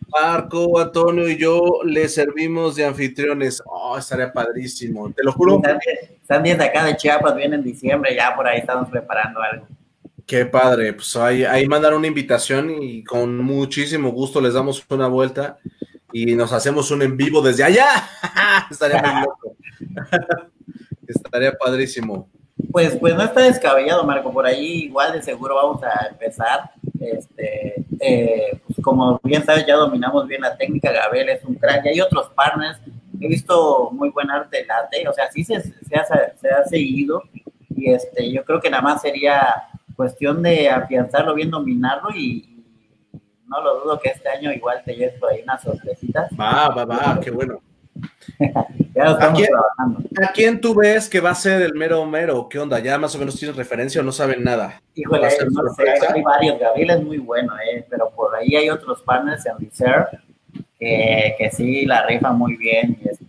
Marco, 0.09 0.79
Antonio 0.79 1.29
y 1.29 1.37
yo 1.37 1.81
le 1.85 2.09
servimos 2.09 2.77
de 2.77 2.87
anfitriones. 2.87 3.63
Oh, 3.67 3.99
estaría 3.99 4.33
padrísimo, 4.33 5.13
te 5.13 5.23
lo 5.23 5.33
juro. 5.33 5.61
Están 6.21 6.43
de 6.43 6.53
acá 6.53 6.85
de 6.85 6.97
Chiapas, 6.97 7.37
viene 7.37 7.57
en 7.57 7.63
diciembre, 7.63 8.15
ya 8.15 8.35
por 8.35 8.47
ahí 8.47 8.59
estamos 8.59 8.89
preparando 8.89 9.41
algo. 9.41 9.67
Qué 10.27 10.45
padre, 10.45 10.93
pues 10.93 11.15
ahí, 11.17 11.45
ahí 11.45 11.69
mandar 11.69 11.95
una 11.95 12.09
invitación 12.09 12.71
y 12.71 13.05
con 13.05 13.39
muchísimo 13.39 14.11
gusto 14.11 14.41
les 14.41 14.55
damos 14.55 14.85
una 14.91 15.07
vuelta 15.07 15.59
y 16.17 16.35
nos 16.35 16.51
hacemos 16.51 16.91
un 16.91 17.03
en 17.03 17.15
vivo 17.15 17.43
desde 17.43 17.63
allá. 17.63 17.89
Estaría 18.71 19.03
muy 19.03 19.21
loco. 19.21 19.55
Estaría 21.07 21.53
padrísimo. 21.53 22.31
Pues, 22.73 22.97
pues 22.97 23.15
no 23.15 23.23
está 23.23 23.43
descabellado, 23.43 24.03
Marco. 24.05 24.33
Por 24.33 24.47
ahí 24.47 24.85
igual 24.85 25.13
de 25.13 25.23
seguro 25.23 25.57
vamos 25.57 25.83
a 25.83 26.07
empezar. 26.07 26.71
Este, 26.99 27.85
eh, 28.01 28.59
pues 28.67 28.79
como 28.83 29.21
bien 29.25 29.45
sabes, 29.45 29.67
ya 29.67 29.77
dominamos 29.77 30.27
bien 30.27 30.41
la 30.41 30.57
técnica. 30.57 30.91
Gabriel 30.91 31.29
es 31.29 31.45
un 31.45 31.55
crack. 31.57 31.85
Y 31.85 31.89
hay 31.91 32.01
otros 32.01 32.31
partners. 32.31 32.79
He 33.21 33.29
visto 33.29 33.91
muy 33.93 34.09
buen 34.09 34.31
arte 34.31 34.65
late. 34.65 35.07
O 35.07 35.13
sea, 35.13 35.31
sí 35.31 35.45
se, 35.45 35.61
se, 35.61 35.97
ha, 35.97 36.07
se 36.07 36.49
ha 36.49 36.65
seguido. 36.65 37.25
Y 37.77 37.91
este, 37.91 38.33
yo 38.33 38.43
creo 38.43 38.59
que 38.59 38.71
nada 38.71 38.83
más 38.83 39.03
sería 39.03 39.65
cuestión 39.95 40.43
de 40.43 40.71
afianzarlo 40.71 41.35
bien, 41.35 41.51
dominarlo 41.51 42.09
y, 42.17 42.56
no 43.49 43.61
lo 43.63 43.81
dudo 43.81 44.01
que 44.01 44.11
este 44.11 44.29
año 44.29 44.53
igual 44.53 44.83
te 44.85 44.95
lleves 44.95 45.19
por 45.19 45.31
ahí 45.31 45.43
unas 45.43 45.63
sorpresitas. 45.63 46.31
Va, 46.39 46.69
va, 46.69 46.85
va, 46.85 47.21
qué 47.21 47.31
bueno. 47.31 47.61
ya 48.95 49.05
lo 49.05 49.13
estamos 49.13 49.23
¿A 49.23 49.33
quién, 49.33 49.49
trabajando. 49.49 49.99
¿A 50.23 50.33
quién 50.33 50.61
tú 50.61 50.75
ves 50.75 51.09
que 51.09 51.21
va 51.21 51.31
a 51.31 51.35
ser 51.35 51.63
el 51.63 51.75
mero 51.75 52.05
mero? 52.05 52.49
¿Qué 52.49 52.59
onda? 52.59 52.79
¿Ya 52.79 52.99
más 52.99 53.15
o 53.15 53.19
menos 53.19 53.39
tienes 53.39 53.57
referencia 53.57 54.01
o 54.01 54.05
no 54.05 54.13
saben 54.13 54.45
nada? 54.45 54.83
Híjole, 54.95 55.29
no 55.51 55.75
sé, 55.75 56.07
hay 56.13 56.23
varios. 56.23 56.59
Gabriel 56.59 56.91
es 56.91 57.03
muy 57.03 57.19
bueno, 57.19 57.55
eh, 57.59 57.87
pero 57.89 58.11
por 58.11 58.35
ahí 58.35 58.57
hay 58.57 58.69
otros 58.71 59.03
partners 59.03 59.47
en 59.47 59.59
Reserve 59.59 60.07
que, 60.79 61.35
que 61.39 61.51
sí 61.51 61.87
la 61.87 62.07
rifa 62.07 62.33
muy 62.33 62.57
bien. 62.57 62.99
Y 63.03 63.09
este... 63.09 63.25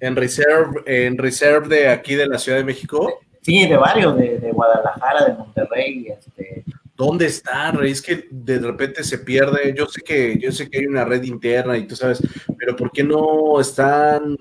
¿En 0.00 0.16
Reserve, 0.16 0.82
en 0.86 1.18
Reserve 1.18 1.68
de 1.68 1.88
aquí 1.88 2.14
de 2.14 2.26
la 2.26 2.38
Ciudad 2.38 2.58
de 2.58 2.64
México? 2.64 3.20
Sí, 3.42 3.66
de 3.66 3.76
varios, 3.76 4.16
de, 4.16 4.38
de 4.38 4.52
Guadalajara, 4.52 5.26
de 5.26 5.34
Monterrey, 5.34 6.06
este. 6.08 6.64
¿Dónde 6.96 7.26
está, 7.26 7.72
Rey? 7.72 7.90
Es 7.90 8.00
que 8.00 8.28
de 8.30 8.58
repente 8.58 9.02
se 9.02 9.18
pierde. 9.18 9.74
Yo 9.76 9.86
sé 9.86 10.00
que, 10.02 10.38
yo 10.38 10.52
sé 10.52 10.70
que 10.70 10.78
hay 10.78 10.86
una 10.86 11.04
red 11.04 11.22
interna 11.24 11.76
y 11.76 11.86
tú 11.86 11.96
sabes, 11.96 12.22
pero 12.58 12.76
¿por 12.76 12.92
qué 12.92 13.02
no 13.02 13.60
están 13.60 14.36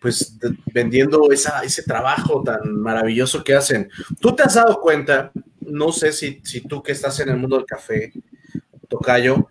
pues 0.00 0.38
vendiendo 0.72 1.30
esa, 1.32 1.60
ese 1.62 1.82
trabajo 1.82 2.42
tan 2.42 2.74
maravilloso 2.80 3.44
que 3.44 3.54
hacen? 3.54 3.90
Tú 4.20 4.34
te 4.34 4.42
has 4.42 4.54
dado 4.54 4.80
cuenta, 4.80 5.32
no 5.60 5.92
sé 5.92 6.12
si, 6.12 6.40
si 6.44 6.62
tú 6.62 6.82
que 6.82 6.92
estás 6.92 7.20
en 7.20 7.28
el 7.28 7.36
mundo 7.36 7.56
del 7.56 7.66
café, 7.66 8.12
Tocayo, 8.88 9.48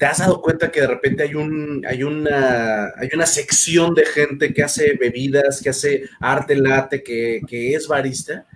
¿Te 0.00 0.06
has 0.06 0.16
dado 0.16 0.40
cuenta 0.40 0.72
que 0.72 0.80
de 0.80 0.86
repente 0.86 1.24
hay, 1.24 1.34
un, 1.34 1.84
hay, 1.86 2.02
una, 2.02 2.86
hay 2.96 3.10
una 3.12 3.26
sección 3.26 3.94
de 3.94 4.06
gente 4.06 4.54
que 4.54 4.62
hace 4.62 4.96
bebidas, 4.98 5.60
que 5.60 5.68
hace 5.68 6.08
arte 6.18 6.56
late, 6.56 7.02
que, 7.02 7.74
es 7.74 7.86
barista, 7.86 8.46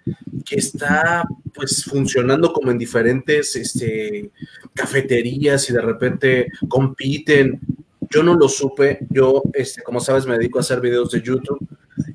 que 0.42 0.56
está 0.56 1.22
pues 1.52 1.84
funcionando 1.84 2.50
como 2.50 2.70
en 2.70 2.78
diferentes 2.78 3.54
este, 3.56 4.30
cafeterías 4.72 5.68
y 5.68 5.74
de 5.74 5.82
repente 5.82 6.48
compiten? 6.66 7.60
Yo 8.08 8.22
no 8.22 8.32
lo 8.32 8.48
supe, 8.48 9.00
yo, 9.10 9.42
este, 9.52 9.82
como 9.82 10.00
sabes, 10.00 10.24
me 10.24 10.38
dedico 10.38 10.56
a 10.58 10.62
hacer 10.62 10.80
videos 10.80 11.10
de 11.10 11.20
YouTube 11.20 11.68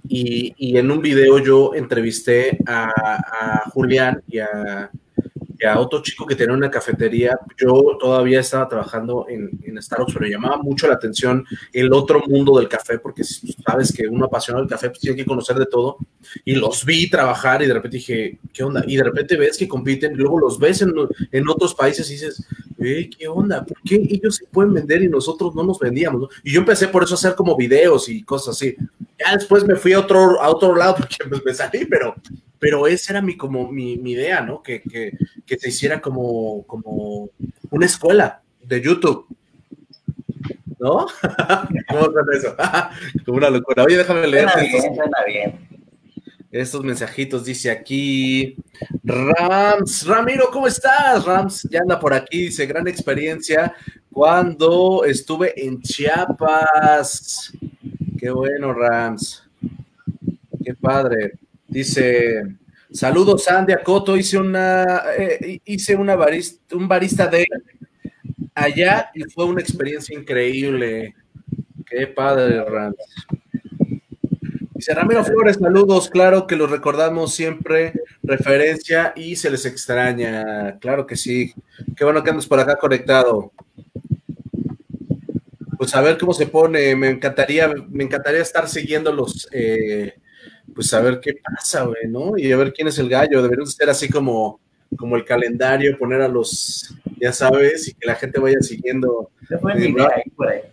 y, 0.08 0.76
en 0.76 0.90
un 0.90 1.02
video 1.04 1.38
yo 1.38 1.76
entrevisté 1.76 2.58
a 2.66 3.70
Julián 3.70 4.24
y 4.28 4.40
a, 4.40 4.90
a 5.66 5.80
otro 5.80 6.01
chico 6.01 6.26
que 6.26 6.36
tenía 6.36 6.53
una 6.53 6.72
cafetería. 6.72 7.39
Yo 7.57 7.97
todavía 7.99 8.39
estaba 8.39 8.68
trabajando 8.68 9.26
en, 9.28 9.49
en, 9.64 9.82
Starbucks, 9.82 10.14
pero 10.14 10.28
llamaba 10.28 10.57
mucho 10.57 10.88
la 10.88 10.95
atención 10.95 11.45
el 11.74 11.91
otro 11.93 12.22
mundo 12.28 12.57
del 12.57 12.70
café, 12.70 12.99
porque 12.99 13.24
sabes 13.24 13.91
que 13.91 14.07
uno 14.07 14.26
apasionado 14.26 14.64
del 14.64 14.70
café 14.70 14.89
pues, 14.89 14.99
tiene 14.99 15.18
que 15.18 15.26
conocer 15.26 15.57
de 15.57 15.66
todo. 15.66 15.97
Y 16.45 16.55
los 16.55 16.86
vi 16.86 17.10
trabajar 17.10 17.62
y 17.62 17.68
de 17.68 17.74
repente 17.74 17.97
dije, 17.97 18.39
¿qué 18.53 18.64
onda? 18.64 18.84
Y 18.88 18.97
de 18.97 19.03
repente 19.03 19.36
ves 19.36 19.57
que 19.57 19.68
compiten, 19.68 20.16
luego 20.16 20.39
los 20.39 20.60
ves 20.60 20.82
en, 20.82 20.93
en 21.32 21.49
otros 21.49 21.76
países 21.76 22.10
y 22.10 22.14
dices, 22.14 22.45
¿qué 22.78 23.28
onda? 23.28 23.66
¿Por 23.66 23.82
qué 23.82 23.95
ellos 23.95 24.38
se 24.38 24.45
pueden 24.45 24.74
vender 24.74 25.03
y 25.03 25.10
nosotros 25.10 25.53
no 25.55 25.64
nos 25.64 25.80
vendíamos? 25.80 26.30
Y 26.43 26.53
yo 26.53 26.62
empecé 26.62 26.88
por 26.88 27.03
eso 27.03 27.16
a 27.16 27.18
hacer 27.18 27.36
como 27.36 27.55
videos 27.55 28.07
y 28.10 28.24
cosas 28.24 28.55
así. 28.55 28.76
Ya 29.20 29.36
después 29.36 29.66
me 29.66 29.76
fui 29.76 29.93
a 29.93 29.99
otro, 29.99 30.41
a 30.41 30.49
otro 30.49 30.76
lado 30.76 30.95
porque 30.97 31.18
pues, 31.28 31.43
me 31.43 31.53
salí, 31.53 31.86
pero 31.86 32.16
pero 32.60 32.88
esa 32.88 33.14
era 33.14 33.22
mi, 33.22 33.38
como 33.38 33.72
mi, 33.72 33.93
idea, 33.93 34.41
¿no? 34.41 34.62
Que, 34.62 34.84
se 35.47 35.70
hiciera 35.70 36.01
como, 36.01 36.64
como 36.68 37.30
una 37.72 37.86
escuela 37.86 38.41
de 38.64 38.82
YouTube. 38.82 39.26
¿No? 40.80 41.07
¿Cómo 41.89 42.05
suena 42.05 42.38
eso? 42.38 42.55
como 43.26 43.38
una 43.38 43.49
locura. 43.49 43.84
Oye, 43.84 43.97
déjame 43.97 44.28
leer. 44.28 44.49
Estos 46.51 46.84
mensajitos 46.84 47.45
dice 47.45 47.70
aquí 47.70 48.55
Rams, 49.03 50.07
Ramiro, 50.07 50.49
¿cómo 50.51 50.66
estás? 50.66 51.24
Rams 51.24 51.68
ya 51.70 51.82
anda 51.82 51.99
por 51.99 52.12
aquí, 52.12 52.45
dice 52.45 52.66
gran 52.66 52.88
experiencia 52.88 53.76
cuando 54.12 55.05
estuve 55.05 55.53
en 55.64 55.80
Chiapas. 55.80 57.53
Qué 58.18 58.32
bueno, 58.32 58.74
Rams. 58.74 59.43
Qué 60.66 60.74
padre. 60.74 61.34
Dice, 61.70 62.43
saludos 62.91 63.43
Sandy 63.43 63.74
Acoto, 63.74 64.17
hice 64.17 64.39
una, 64.39 65.03
eh, 65.15 65.61
hice 65.65 65.95
una 65.95 66.15
barista, 66.15 66.76
un 66.76 66.88
barista 66.88 67.28
de 67.28 67.45
allá 68.55 69.11
y 69.13 69.24
fue 69.26 69.45
una 69.45 69.61
experiencia 69.61 70.17
increíble. 70.17 71.15
Qué 71.86 72.07
padre, 72.07 72.63
Rams. 72.63 72.95
Dice 74.74 74.93
Ramiro 74.93 75.24
Flores, 75.24 75.57
saludos, 75.59 76.09
claro 76.09 76.47
que 76.47 76.55
los 76.55 76.72
recordamos 76.72 77.36
siempre, 77.36 77.93
referencia 78.24 79.13
y 79.15 79.36
se 79.36 79.51
les 79.51 79.65
extraña, 79.65 80.80
claro 80.80 81.05
que 81.05 81.17
sí. 81.17 81.53
Qué 81.95 82.03
bueno 82.03 82.24
que 82.24 82.32
andas 82.32 82.47
por 82.47 82.59
acá 82.59 82.78
conectado. 82.78 83.51
Pues 85.78 85.93
a 85.95 86.01
ver 86.01 86.17
cómo 86.17 86.34
se 86.34 86.47
pone, 86.47 86.95
me 86.95 87.09
encantaría, 87.09 87.72
me 87.89 88.05
encantaría 88.05 88.41
estar 88.41 88.67
siguiendo 88.67 89.11
los, 89.11 89.47
eh, 89.51 90.15
pues 90.80 90.94
a 90.94 91.02
ver 91.02 91.20
qué 91.20 91.34
pasa, 91.34 91.84
güey, 91.84 92.08
¿no? 92.08 92.38
Y 92.38 92.54
a 92.54 92.56
ver 92.56 92.72
quién 92.72 92.88
es 92.88 92.98
el 93.00 93.10
gallo. 93.10 93.42
Deberíamos 93.42 93.74
ser 93.74 93.90
así 93.90 94.08
como, 94.08 94.62
como 94.96 95.18
el 95.18 95.26
calendario, 95.26 95.98
poner 95.98 96.22
a 96.22 96.28
los, 96.30 96.96
ya 97.20 97.34
sabes, 97.34 97.90
y 97.90 97.94
que 97.94 98.08
la 98.08 98.16
gente 98.16 98.40
vaya 98.40 98.62
siguiendo. 98.62 99.30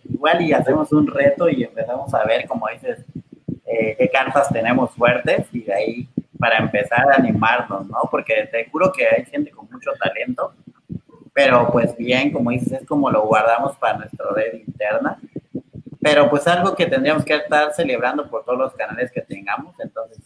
Igual 0.09 0.43
y 0.43 0.53
hacemos 0.53 0.93
un 0.93 1.09
reto 1.09 1.49
y 1.49 1.65
empezamos 1.65 2.15
a 2.15 2.25
ver, 2.25 2.47
como 2.47 2.69
dices, 2.69 3.01
eh, 3.67 3.97
qué 3.99 4.09
cartas 4.09 4.49
tenemos 4.53 4.93
fuertes 4.93 5.49
y 5.51 5.63
de 5.63 5.75
ahí 5.75 6.09
para 6.39 6.59
empezar 6.59 7.11
a 7.11 7.17
animarnos, 7.17 7.89
¿no? 7.89 7.99
Porque 8.09 8.49
te 8.53 8.71
juro 8.71 8.93
que 8.93 9.09
hay 9.09 9.25
gente 9.25 9.51
con 9.51 9.69
mucho 9.69 9.91
talento, 9.99 10.53
pero 11.33 11.69
pues 11.73 11.97
bien, 11.97 12.31
como 12.31 12.53
dices, 12.53 12.81
es 12.81 12.87
como 12.87 13.11
lo 13.11 13.27
guardamos 13.27 13.77
para 13.79 13.99
nuestra 13.99 14.27
red 14.37 14.55
interna 14.55 15.19
pero 16.07 16.31
pues 16.31 16.47
algo 16.47 16.77
que 16.77 16.87
tendríamos 16.87 17.25
que 17.25 17.35
estar 17.35 17.75
celebrando 17.75 18.31
por 18.31 18.45
todos 18.45 18.57
los 18.57 18.75
canales 18.75 19.11
que 19.11 19.23
tengamos, 19.23 19.75
entonces, 19.81 20.19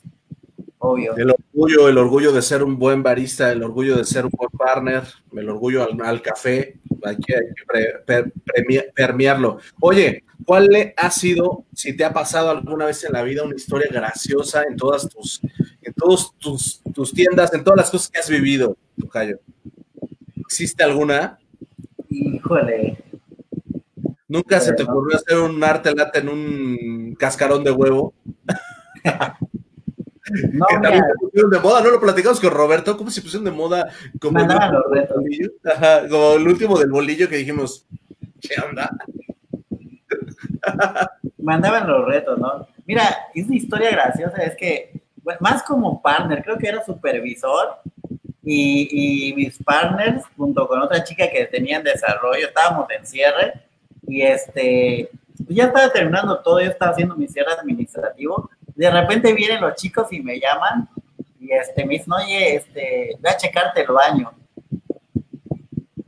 obvio. 0.76 1.16
El 1.16 1.30
orgullo, 1.30 1.88
el 1.88 1.96
orgullo 1.96 2.32
de 2.32 2.42
ser 2.42 2.62
un 2.62 2.78
buen 2.78 3.02
barista, 3.02 3.50
el 3.50 3.62
orgullo 3.62 3.96
de 3.96 4.04
ser 4.04 4.26
un 4.26 4.30
buen 4.30 4.50
partner, 4.50 5.04
el 5.34 5.48
orgullo 5.48 5.88
al, 6.02 6.20
café, 6.20 6.78
hay 7.02 7.16
que, 7.16 7.34
permearlo. 8.94 9.58
Oye, 9.80 10.24
¿cuál 10.44 10.68
ha 10.98 11.10
sido, 11.10 11.64
si 11.72 11.96
te 11.96 12.04
ha 12.04 12.12
pasado 12.12 12.50
alguna 12.50 12.84
vez 12.84 13.02
en 13.04 13.14
la 13.14 13.22
vida, 13.22 13.42
una 13.42 13.56
historia 13.56 13.88
graciosa 13.90 14.64
en 14.68 14.76
todas 14.76 15.08
tus, 15.08 15.40
en 15.80 15.94
todos 15.94 16.36
tus, 16.36 16.82
tus 16.92 17.14
tiendas, 17.14 17.54
en 17.54 17.64
todas 17.64 17.78
las 17.78 17.90
cosas 17.90 18.10
que 18.10 18.18
has 18.18 18.28
vivido, 18.28 18.76
Tocayo? 19.00 19.38
¿Existe 20.36 20.84
alguna? 20.84 21.38
Híjole, 22.10 22.98
¿Nunca 24.30 24.60
se 24.60 24.72
te 24.74 24.84
ocurrió 24.84 25.16
hacer 25.16 25.38
un 25.38 25.62
arte 25.64 25.92
lata 25.92 26.20
en 26.20 26.28
un 26.28 27.16
cascarón 27.18 27.64
de 27.64 27.72
huevo? 27.72 28.14
No, 30.52 30.66
que 30.68 30.74
también 30.74 31.02
se 31.04 31.14
pusieron 31.18 31.50
de 31.50 31.58
moda, 31.58 31.82
¿no? 31.82 31.90
Lo 31.90 32.00
platicamos 32.00 32.38
con 32.38 32.52
Roberto, 32.52 32.96
¿cómo 32.96 33.10
se 33.10 33.22
pusieron 33.22 33.44
de 33.44 33.50
moda? 33.50 33.90
Como, 34.20 34.38
el 34.38 34.46
último, 34.46 35.50
Ajá, 35.64 36.08
como 36.08 36.34
el 36.34 36.46
último 36.46 36.78
del 36.78 36.92
bolillo 36.92 37.28
que 37.28 37.38
dijimos, 37.38 37.84
¿qué 38.40 38.54
onda? 38.60 38.96
Mandaban 41.38 41.88
los 41.88 42.06
retos, 42.06 42.38
¿no? 42.38 42.68
Mira, 42.86 43.02
es 43.34 43.46
una 43.46 43.56
historia 43.56 43.90
graciosa, 43.90 44.36
es 44.44 44.54
que, 44.56 45.02
más 45.40 45.64
como 45.64 46.00
partner, 46.00 46.44
creo 46.44 46.56
que 46.56 46.68
era 46.68 46.84
supervisor, 46.84 47.80
y, 48.44 49.30
y 49.30 49.34
mis 49.34 49.60
partners, 49.60 50.22
junto 50.36 50.68
con 50.68 50.80
otra 50.80 51.02
chica 51.02 51.28
que 51.28 51.46
tenían 51.46 51.82
desarrollo, 51.82 52.46
estábamos 52.46 52.88
en 52.96 53.04
cierre, 53.04 53.69
y 54.10 54.22
este, 54.22 55.08
ya 55.48 55.66
estaba 55.66 55.92
terminando 55.92 56.40
todo, 56.40 56.60
yo 56.60 56.70
estaba 56.70 56.90
haciendo 56.90 57.14
mi 57.14 57.28
cierre 57.28 57.52
administrativo. 57.52 58.50
De 58.74 58.90
repente 58.90 59.32
vienen 59.32 59.60
los 59.60 59.76
chicos 59.76 60.12
y 60.12 60.20
me 60.20 60.40
llaman 60.40 60.88
y 61.38 61.52
este, 61.52 61.84
me 61.86 61.94
dicen, 61.94 62.12
oye, 62.12 62.56
este, 62.56 63.16
voy 63.20 63.30
a 63.30 63.36
checarte 63.36 63.82
el 63.82 63.92
baño. 63.92 64.32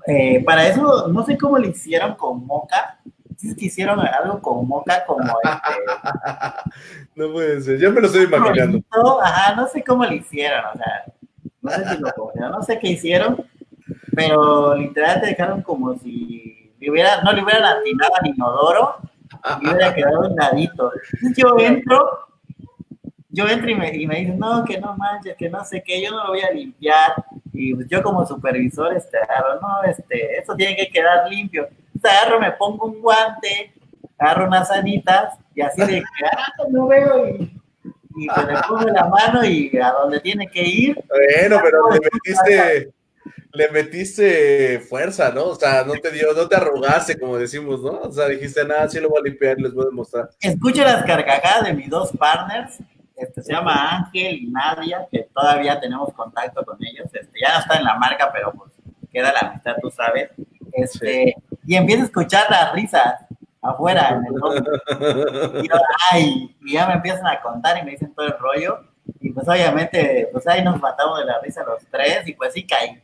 Eh, 0.07 0.43
para 0.45 0.67
eso, 0.67 1.07
no 1.09 1.25
sé 1.25 1.39
cómo 1.39 1.59
lo 1.59 1.69
hicieron 1.69 2.17
con 2.17 2.45
Moca. 2.45 2.99
Si 3.37 3.51
es 3.51 3.57
que 3.57 3.67
hicieron 3.67 4.01
algo 4.01 4.41
con 4.41 4.67
Moca 4.67 5.05
como 5.07 5.23
este. 5.43 6.71
no 7.15 7.33
puede 7.33 7.61
ser, 7.61 7.79
ya 7.79 7.91
me 7.91 8.01
lo 8.01 8.09
estoy 8.09 8.25
imaginando. 8.25 8.83
Ajá, 9.23 9.55
no 9.55 9.69
sé 9.69 9.85
cómo 9.85 10.05
lo 10.05 10.13
hicieron, 10.13 10.65
o 10.75 10.77
sea. 10.77 11.05
No 11.61 11.71
sé 11.71 11.89
si 11.89 11.99
lo 11.99 12.13
cogieron, 12.13 12.51
no 12.53 12.63
sé 12.63 12.79
qué 12.81 12.89
hicieron, 12.89 13.47
pero 14.17 14.75
literal 14.75 15.21
te 15.21 15.29
dejaron 15.29 15.63
como 15.63 15.97
si 15.99 16.52
hubiera, 16.91 17.23
no 17.23 17.33
le 17.33 17.43
hubieran 17.43 17.65
atinado 17.65 18.13
a 18.21 18.29
inodoro 18.29 18.97
y 19.61 19.69
hubiera 19.69 19.95
quedado 19.95 20.29
un 20.29 20.37
ladito. 20.37 20.93
Yo 21.37 21.57
entro, 21.59 22.29
yo 23.31 23.49
entro 23.49 23.71
y 23.71 23.75
me, 23.75 23.97
y 23.97 24.07
me 24.07 24.21
dicen, 24.21 24.39
no, 24.39 24.65
que 24.65 24.79
no 24.79 24.97
manches, 24.97 25.37
que 25.37 25.49
no 25.49 25.65
sé 25.65 25.83
qué, 25.85 26.03
yo 26.03 26.11
no 26.11 26.25
lo 26.25 26.31
voy 26.31 26.43
a 26.43 26.51
limpiar. 26.51 27.15
Y 27.53 27.75
pues 27.75 27.89
yo 27.89 28.03
como 28.03 28.27
supervisor, 28.27 28.95
este, 28.95 29.19
agarro, 29.19 29.61
no, 29.61 29.83
este, 29.85 30.39
eso 30.39 30.55
tiene 30.55 30.77
que 30.77 30.89
quedar 30.89 31.29
limpio. 31.29 31.69
Entonces 31.95 32.21
agarro, 32.21 32.41
me 32.41 32.53
pongo 32.53 32.87
un 32.87 33.01
guante, 33.01 33.73
agarro 34.19 34.47
unas 34.47 34.69
sanitas 34.69 35.39
y 35.55 35.61
así 35.63 35.81
de 35.81 36.01
que, 36.01 36.27
ah, 36.37 36.53
no 36.71 36.87
veo 36.87 37.29
y, 37.29 37.61
y 38.17 38.27
pues 38.29 38.47
le 38.47 38.55
pongo 38.69 38.89
la 38.89 39.09
mano 39.09 39.45
y 39.45 39.77
a 39.77 39.91
donde 39.93 40.21
tiene 40.21 40.47
que 40.49 40.63
ir. 40.63 41.05
Bueno, 41.09 41.61
pero 41.63 41.91
le 41.91 42.01
metiste, 42.01 42.93
le 43.53 43.69
metiste 43.71 44.81
fuerza, 44.81 45.31
¿no? 45.31 45.47
O 45.47 45.55
sea, 45.55 45.85
no 45.85 45.93
te 45.95 46.11
dio, 46.11 46.33
no 46.33 46.49
te 46.49 46.57
arrugaste, 46.57 47.19
como 47.19 47.37
decimos, 47.37 47.83
¿no? 47.83 48.01
O 48.01 48.13
sea, 48.13 48.29
dijiste, 48.29 48.65
nada, 48.65 48.89
sí 48.89 48.99
lo 49.01 49.11
voy 49.11 49.21
a 49.21 49.25
limpiar 49.25 49.59
les 49.59 49.75
voy 49.75 49.85
a 49.85 49.89
demostrar. 49.89 50.31
Escucho 50.41 50.83
las 50.83 51.05
carcajadas 51.05 51.65
de 51.65 51.75
mis 51.75 51.91
dos 51.91 52.11
partners, 52.17 52.79
este 53.17 53.43
se 53.43 53.53
llama 53.53 53.99
Ángel 53.99 54.37
y 54.37 54.47
Nadia, 54.49 55.07
que 55.11 55.29
todavía 55.35 55.79
tenemos 55.79 56.13
contacto 56.15 56.65
con 56.65 56.79
ellos, 56.83 57.07
este, 57.13 57.41
ya 57.41 57.55
no 57.55 57.61
está 57.61 57.77
en 57.77 57.85
la 57.85 57.95
marca, 57.97 58.31
pero 58.33 58.53
pues 58.53 58.73
queda 59.13 59.33
la 59.33 59.49
amistad, 59.51 59.77
tú 59.81 59.91
sabes. 59.91 60.31
Este, 60.73 61.37
y 61.67 61.77
empiezo 61.77 62.03
a 62.03 62.07
escuchar 62.07 62.51
las 62.51 62.73
risas 62.73 63.17
afuera 63.61 64.09
en 64.17 64.35
el 64.35 64.41
fondo. 64.41 65.63
Y, 65.63 65.69
yo, 65.69 65.75
ay, 66.11 66.57
y 66.63 66.73
ya 66.73 66.87
me 66.87 66.95
empiezan 66.95 67.27
a 67.27 67.41
contar 67.41 67.79
y 67.79 67.85
me 67.85 67.93
dicen 67.93 68.15
todo 68.15 68.27
el 68.27 68.39
rollo. 68.39 68.81
Y 69.21 69.31
pues 69.31 69.47
obviamente, 69.47 70.29
pues 70.33 70.47
ahí 70.47 70.65
nos 70.65 70.81
matamos 70.81 71.19
de 71.19 71.27
la 71.27 71.41
risa 71.41 71.63
los 71.65 71.85
tres 71.91 72.27
y 72.27 72.33
pues 72.33 72.55
sí 72.55 72.67
caí. 72.67 73.01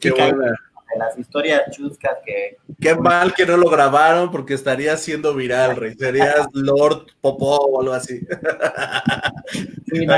Qué 0.00 0.10
buena. 0.10 0.50
de 0.92 0.98
las 0.98 1.18
historias 1.18 1.62
chuscas 1.70 2.18
que... 2.24 2.58
Qué 2.80 2.94
mal 2.94 3.32
que 3.34 3.46
no 3.46 3.56
lo 3.56 3.70
grabaron 3.70 4.30
porque 4.30 4.54
estaría 4.54 4.96
siendo 4.98 5.34
viral, 5.34 5.76
rey. 5.76 5.94
Serías 5.94 6.46
Lord 6.52 7.06
Popó 7.20 7.56
o 7.56 7.80
algo 7.80 7.94
así. 7.94 8.20
Sí, 9.90 10.06
no. 10.06 10.14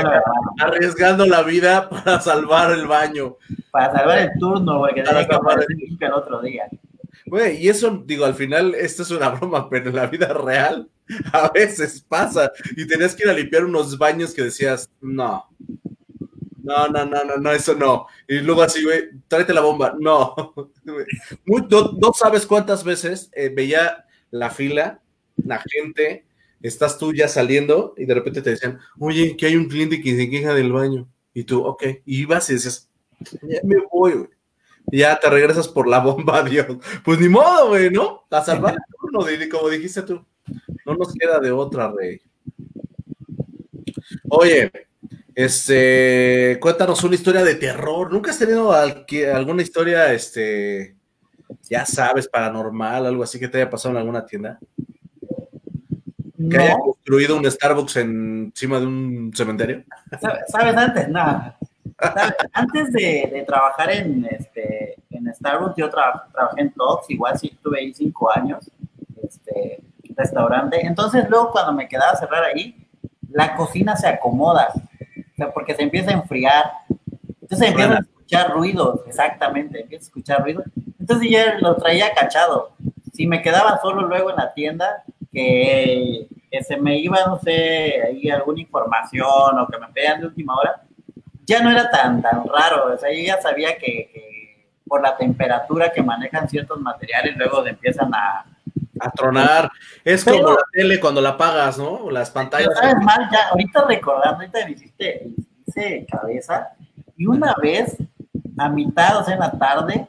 Arriesgando 0.59 1.25
la 1.25 1.43
vida 1.43 1.89
para 1.89 2.19
salvar 2.21 2.71
el 2.71 2.87
baño. 2.87 3.37
Para 3.71 3.91
salvar 3.93 4.19
el 4.19 4.29
turno, 4.39 4.79
porque 4.79 5.03
Para 5.03 5.25
tenía 5.25 5.67
que 5.67 5.85
el- 5.85 5.97
el 6.01 6.13
otro 6.13 6.41
día. 6.41 6.67
Güey, 7.27 7.57
y 7.63 7.69
eso, 7.69 8.03
digo, 8.05 8.25
al 8.25 8.35
final, 8.35 8.75
esto 8.75 9.01
es 9.03 9.11
una 9.11 9.29
broma, 9.31 9.69
pero 9.69 9.89
en 9.89 9.95
la 9.95 10.07
vida 10.07 10.27
real 10.33 10.89
a 11.33 11.49
veces 11.49 12.03
pasa. 12.07 12.51
Y 12.75 12.87
tenías 12.87 13.15
que 13.15 13.23
ir 13.23 13.29
a 13.29 13.33
limpiar 13.33 13.65
unos 13.65 13.97
baños 13.97 14.33
que 14.33 14.43
decías, 14.43 14.89
no. 15.01 15.45
No, 16.65 16.87
no, 16.87 17.05
no, 17.05 17.23
no, 17.23 17.37
no, 17.37 17.51
eso 17.51 17.75
no. 17.75 18.07
Y 18.27 18.39
luego 18.39 18.63
así, 18.63 18.83
güey, 18.83 19.09
tráete 19.27 19.53
la 19.53 19.61
bomba. 19.61 19.95
No. 19.99 20.35
No, 21.45 21.91
no 21.93 22.13
sabes 22.13 22.45
cuántas 22.45 22.83
veces 22.83 23.29
eh, 23.33 23.49
veía 23.49 24.05
la 24.31 24.49
fila, 24.49 25.01
la 25.37 25.61
gente, 25.71 26.25
estás 26.61 26.97
tú 26.97 27.13
ya 27.13 27.27
saliendo 27.27 27.93
y 27.97 28.05
de 28.05 28.13
repente 28.13 28.41
te 28.41 28.51
decían, 28.51 28.79
oye, 28.99 29.35
que 29.37 29.45
hay 29.47 29.55
un 29.55 29.67
cliente 29.67 30.01
que 30.01 30.15
se 30.15 30.29
queja 30.29 30.53
del 30.53 30.71
baño. 30.71 31.07
Y 31.33 31.43
tú, 31.43 31.63
ok. 31.65 31.83
Y 32.05 32.21
ibas 32.21 32.49
y 32.49 32.53
decías, 32.53 32.89
ya 33.43 33.59
me 33.63 33.77
voy, 33.91 34.13
güey. 34.13 34.29
Ya 34.91 35.19
te 35.19 35.29
regresas 35.29 35.67
por 35.67 35.87
la 35.87 35.99
bomba, 35.99 36.43
Dios. 36.49 36.67
Pues 37.03 37.19
ni 37.19 37.29
modo, 37.29 37.69
güey, 37.69 37.89
¿no? 37.91 38.23
A 38.29 38.43
salvar 38.43 38.75
di- 39.39 39.49
como 39.49 39.69
dijiste 39.69 40.01
tú. 40.03 40.23
No 40.85 40.95
nos 40.95 41.13
queda 41.13 41.39
de 41.39 41.51
otra, 41.51 41.91
rey. 41.91 42.21
Oye, 44.29 44.71
este, 45.35 46.57
cuéntanos 46.61 47.03
una 47.03 47.15
historia 47.15 47.43
de 47.43 47.55
terror. 47.55 48.11
¿Nunca 48.11 48.31
has 48.31 48.39
tenido 48.39 48.71
alguna 48.71 49.61
historia, 49.61 50.13
este, 50.13 50.95
ya 51.69 51.85
sabes, 51.85 52.27
paranormal, 52.27 53.05
algo 53.05 53.23
así 53.23 53.39
que 53.39 53.47
te 53.47 53.57
haya 53.57 53.69
pasado 53.69 53.93
en 53.93 53.99
alguna 53.99 54.25
tienda? 54.25 54.57
Que 56.49 56.57
haya 56.57 56.77
No, 56.77 56.83
construido 56.85 57.37
un 57.37 57.49
Starbucks 57.49 57.97
encima 57.97 58.79
de 58.79 58.85
un 58.85 59.31
cementerio. 59.35 59.83
¿sabes, 60.21 60.43
sabes 60.47 60.77
antes? 60.77 61.09
Nada. 61.09 61.57
¿Sabes? 61.99 62.33
Antes 62.53 62.91
de, 62.93 63.29
de 63.33 63.43
trabajar 63.47 63.91
en, 63.91 64.25
este, 64.29 64.95
en 65.11 65.33
Starbucks, 65.33 65.75
yo 65.77 65.89
tra- 65.89 66.31
trabajé 66.31 66.61
en 66.61 66.71
Tox, 66.71 67.09
igual 67.09 67.37
sí 67.39 67.51
estuve 67.53 67.79
ahí 67.79 67.93
cinco 67.93 68.31
años, 68.35 68.69
este, 69.23 69.81
restaurante. 70.15 70.85
Entonces 70.85 71.25
luego 71.29 71.51
cuando 71.51 71.73
me 71.73 71.87
quedaba 71.87 72.11
a 72.11 72.15
cerrar 72.17 72.43
ahí, 72.43 72.85
la 73.31 73.55
cocina 73.55 73.95
se 73.97 74.07
acomoda, 74.07 74.71
o 75.35 75.37
sea, 75.37 75.51
porque 75.51 75.75
se 75.75 75.83
empieza 75.83 76.11
a 76.11 76.13
enfriar. 76.13 76.71
Entonces 77.41 77.69
empiezan 77.69 77.97
a 77.97 77.99
escuchar 77.99 78.51
ruidos, 78.51 79.01
exactamente, 79.05 79.81
empieza 79.81 80.03
a 80.03 80.07
escuchar 80.07 80.43
ruidos. 80.43 80.63
Entonces 80.97 81.29
yo 81.29 81.39
lo 81.59 81.75
traía 81.75 82.13
cachado. 82.13 82.71
Si 83.13 83.27
me 83.27 83.41
quedaba 83.41 83.79
solo 83.81 84.07
luego 84.07 84.29
en 84.29 84.37
la 84.37 84.53
tienda, 84.53 85.03
que, 85.31 86.27
que 86.49 86.63
se 86.63 86.77
me 86.77 86.97
iba, 86.97 87.17
no 87.25 87.37
sé, 87.39 88.01
ahí 88.01 88.29
alguna 88.29 88.61
información 88.61 89.59
o 89.59 89.67
que 89.67 89.77
me 89.77 89.87
pedían 89.89 90.21
de 90.21 90.27
última 90.27 90.55
hora, 90.55 90.81
ya 91.45 91.61
no 91.61 91.69
era 91.69 91.89
tan, 91.89 92.21
tan 92.21 92.47
raro. 92.47 92.93
O 92.93 92.97
sea, 92.97 93.11
yo 93.11 93.21
ya 93.21 93.41
sabía 93.41 93.77
que, 93.77 94.09
que 94.13 94.71
por 94.87 95.01
la 95.01 95.17
temperatura 95.17 95.91
que 95.91 96.01
manejan 96.01 96.47
ciertos 96.47 96.79
materiales, 96.79 97.35
luego 97.35 97.65
empiezan 97.65 98.13
a... 98.15 98.45
A 98.99 99.11
tronar. 99.11 99.69
Es 100.03 100.23
Pero- 100.23 100.37
como 100.37 100.49
la 100.51 100.63
tele 100.71 100.99
cuando 100.99 101.21
la 101.21 101.29
apagas, 101.29 101.77
¿no? 101.77 102.09
Las 102.11 102.29
pantallas. 102.31 102.69
Sabes 102.79 102.95
mal, 103.03 103.29
ya, 103.31 103.49
ahorita 103.49 103.85
recordando, 103.85 104.37
ahorita 104.39 104.65
me 104.65 104.71
hiciste, 104.71 105.27
hice 105.67 106.05
cabeza, 106.09 106.69
y 107.17 107.25
una 107.27 107.53
vez, 107.61 107.97
a 108.57 108.69
mitad, 108.69 109.17
o 109.19 109.23
sea, 109.23 109.33
en 109.33 109.39
la 109.41 109.51
tarde, 109.51 110.07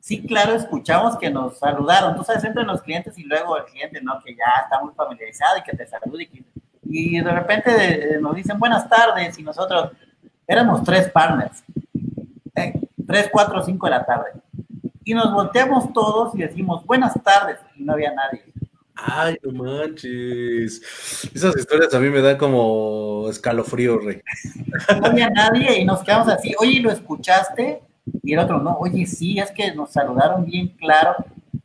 sí, 0.00 0.24
claro, 0.26 0.54
escuchamos 0.54 1.16
que 1.18 1.30
nos 1.30 1.58
saludaron. 1.58 2.14
Tú 2.16 2.22
sabes, 2.22 2.44
entran 2.44 2.66
los 2.68 2.80
clientes 2.82 3.18
y 3.18 3.24
luego 3.24 3.56
el 3.56 3.64
cliente, 3.64 4.00
¿no? 4.00 4.20
Que 4.24 4.34
ya 4.36 4.62
está 4.62 4.80
muy 4.82 4.92
familiarizado 4.94 5.58
y 5.58 5.62
que 5.62 5.76
te 5.76 5.86
saluda 5.86 6.22
y, 6.22 6.26
que- 6.26 6.44
y 6.88 7.20
de 7.20 7.30
repente 7.32 8.14
eh, 8.14 8.20
nos 8.20 8.36
dicen 8.36 8.58
buenas 8.58 8.88
tardes 8.88 9.36
y 9.38 9.42
nosotros 9.42 9.90
éramos 10.46 10.84
tres 10.84 11.08
partners, 11.10 11.64
eh, 12.54 12.80
tres, 13.06 13.28
cuatro, 13.32 13.60
cinco 13.64 13.86
de 13.86 13.90
la 13.90 14.04
tarde. 14.06 14.30
Y 15.06 15.14
nos 15.14 15.32
volteamos 15.32 15.92
todos 15.92 16.34
y 16.34 16.38
decimos 16.38 16.84
buenas 16.84 17.14
tardes 17.22 17.60
y 17.76 17.84
no 17.84 17.92
había 17.92 18.12
nadie. 18.12 18.42
Ay, 18.96 19.36
no 19.44 19.52
manches. 19.52 20.82
Esas 21.32 21.56
historias 21.56 21.94
a 21.94 22.00
mí 22.00 22.10
me 22.10 22.20
dan 22.20 22.36
como 22.36 23.28
escalofrío, 23.30 24.00
rey. 24.00 24.20
no 25.00 25.06
había 25.06 25.30
nadie 25.30 25.78
y 25.78 25.84
nos 25.84 26.02
quedamos 26.02 26.26
así, 26.26 26.56
oye, 26.58 26.80
¿lo 26.80 26.90
escuchaste? 26.90 27.82
Y 28.24 28.32
el 28.32 28.40
otro, 28.40 28.58
no, 28.58 28.78
oye, 28.80 29.06
sí, 29.06 29.38
es 29.38 29.52
que 29.52 29.72
nos 29.76 29.92
saludaron 29.92 30.44
bien 30.44 30.70
claro. 30.76 31.14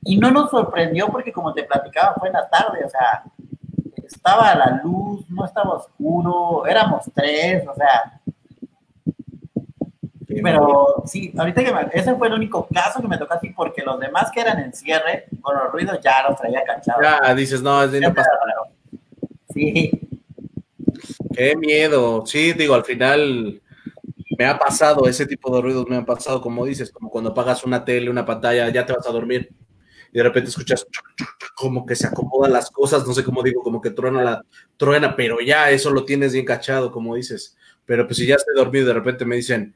Y 0.04 0.18
no 0.18 0.30
nos 0.30 0.52
sorprendió 0.52 1.08
porque 1.08 1.34
como 1.34 1.52
te 1.52 1.64
platicaba, 1.64 2.14
fue 2.20 2.28
en 2.28 2.36
la 2.36 2.48
tarde, 2.48 2.86
o 2.86 2.90
sea, 2.90 3.24
estaba 4.06 4.54
la 4.54 4.82
luz, 4.84 5.28
no 5.30 5.46
estaba 5.46 5.72
oscuro, 5.72 6.68
éramos 6.68 7.06
tres, 7.16 7.68
o 7.68 7.74
sea, 7.74 8.21
pero 10.44 11.04
sí, 11.06 11.34
ahorita 11.38 11.64
que 11.64 11.74
me, 11.74 11.88
ese 11.94 12.16
fue 12.16 12.28
el 12.28 12.34
único 12.34 12.68
caso 12.74 13.02
que 13.02 13.08
me 13.08 13.18
tocó 13.18 13.34
así 13.34 13.50
porque 13.50 13.82
los 13.84 14.00
demás 14.00 14.32
que 14.32 14.42
eran 14.42 14.60
en 14.60 14.74
cierre, 14.74 15.26
con 15.42 15.56
los 15.56 15.72
ruidos 15.72 16.00
ya 16.02 16.24
los 16.28 16.40
traía 16.40 16.64
cachados. 16.64 17.02
Ya 17.02 17.34
dices, 17.36 17.62
no, 17.62 17.84
es 17.84 17.92
de 17.92 18.02
no 18.02 18.14
pasa 18.14 18.30
Sí, 19.54 19.92
Qué 21.34 21.56
miedo. 21.56 22.26
Sí, 22.26 22.54
digo, 22.54 22.76
al 22.76 22.86
final 22.86 23.62
me 24.38 24.46
ha 24.46 24.58
pasado 24.58 25.08
ese 25.08 25.26
tipo 25.26 25.54
de 25.56 25.62
ruidos, 25.62 25.86
me 25.88 25.96
han 25.96 26.06
pasado, 26.06 26.42
como 26.42 26.66
dices, 26.66 26.92
como 26.92 27.10
cuando 27.10 27.32
apagas 27.32 27.64
una 27.64 27.84
tele, 27.84 28.10
una 28.10 28.26
pantalla, 28.26 28.70
ya 28.70 28.86
te 28.86 28.94
vas 28.94 29.08
a 29.08 29.12
dormir 29.12 29.50
y 30.14 30.18
de 30.18 30.24
repente 30.24 30.50
escuchas 30.50 30.86
como 31.56 31.86
que 31.86 31.96
se 31.96 32.08
acomodan 32.08 32.52
las 32.52 32.70
cosas, 32.70 33.08
no 33.08 33.14
sé 33.14 33.24
cómo 33.24 33.44
digo, 33.44 33.62
como 33.62 33.82
que 33.82 33.92
truena 33.92 34.24
la 34.24 34.46
truena, 34.78 35.16
pero 35.16 35.40
ya 35.40 35.70
eso 35.70 35.90
lo 35.92 36.04
tienes 36.06 36.34
bien 36.34 36.46
cachado, 36.46 36.92
como 36.92 37.16
dices. 37.16 37.58
Pero 37.86 38.06
pues 38.06 38.18
si 38.18 38.26
ya 38.28 38.36
estoy 38.36 38.56
dormido, 38.56 38.88
de 38.88 38.94
repente 38.94 39.26
me 39.26 39.38
dicen, 39.38 39.74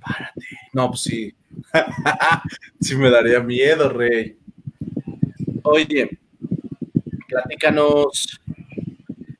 párate. 0.00 0.46
No, 0.72 0.88
pues 0.88 1.02
sí. 1.02 1.34
sí 2.80 2.96
me 2.96 3.10
daría 3.10 3.40
miedo, 3.40 3.88
rey. 3.88 4.36
Oye, 5.62 6.18
platícanos. 7.28 8.40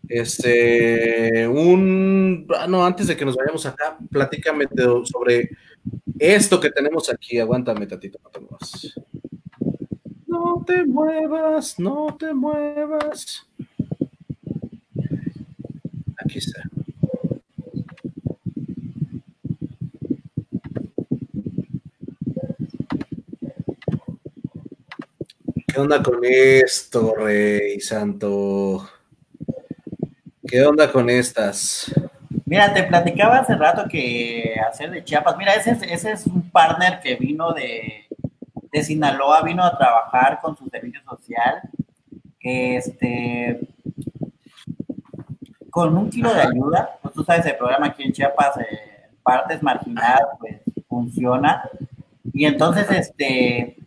Este, 0.08 1.48
un, 1.48 2.46
ah, 2.56 2.68
no, 2.68 2.84
antes 2.84 3.08
de 3.08 3.16
que 3.16 3.24
nos 3.24 3.34
vayamos 3.34 3.66
acá, 3.66 3.98
platícame 4.10 4.66
sobre 5.04 5.50
esto 6.18 6.60
que 6.60 6.70
tenemos 6.70 7.10
aquí. 7.10 7.38
Aguántame, 7.40 7.86
tatito, 7.86 8.20
no 8.22 8.30
te 8.30 8.40
muevas. 8.40 8.94
No 10.26 10.64
te 10.66 10.84
muevas, 10.84 11.78
no 11.78 12.16
te 12.18 12.32
muevas. 12.32 13.46
Aquí 16.16 16.38
está. 16.38 16.62
¿Qué 25.74 25.80
onda 25.80 26.00
con 26.00 26.20
esto, 26.22 27.16
Rey 27.16 27.80
Santo? 27.80 28.88
¿Qué 30.46 30.64
onda 30.64 30.92
con 30.92 31.10
estas? 31.10 31.92
Mira, 32.46 32.72
te 32.72 32.84
platicaba 32.84 33.38
hace 33.38 33.56
rato 33.56 33.88
que 33.88 34.54
hacer 34.70 34.92
de 34.92 35.02
Chiapas, 35.02 35.36
mira, 35.36 35.52
ese, 35.54 35.72
ese 35.92 36.12
es 36.12 36.26
un 36.28 36.48
partner 36.48 37.00
que 37.00 37.16
vino 37.16 37.52
de, 37.52 38.06
de 38.70 38.84
Sinaloa, 38.84 39.42
vino 39.42 39.64
a 39.64 39.76
trabajar 39.76 40.38
con 40.40 40.56
su 40.56 40.68
servicio 40.68 41.02
social, 41.02 41.62
que 42.38 42.76
este, 42.76 43.58
con 45.70 45.96
un 45.96 46.08
kilo 46.08 46.32
de 46.32 46.42
ayuda, 46.42 47.00
pues 47.02 47.14
tú 47.14 47.24
sabes, 47.24 47.46
el 47.46 47.56
programa 47.56 47.86
aquí 47.86 48.04
en 48.04 48.12
Chiapas, 48.12 48.58
eh, 48.58 49.10
partes 49.24 49.60
marginadas, 49.60 50.22
pues 50.38 50.54
funciona. 50.88 51.68
Y 52.32 52.44
entonces, 52.44 52.88
este, 52.92 53.83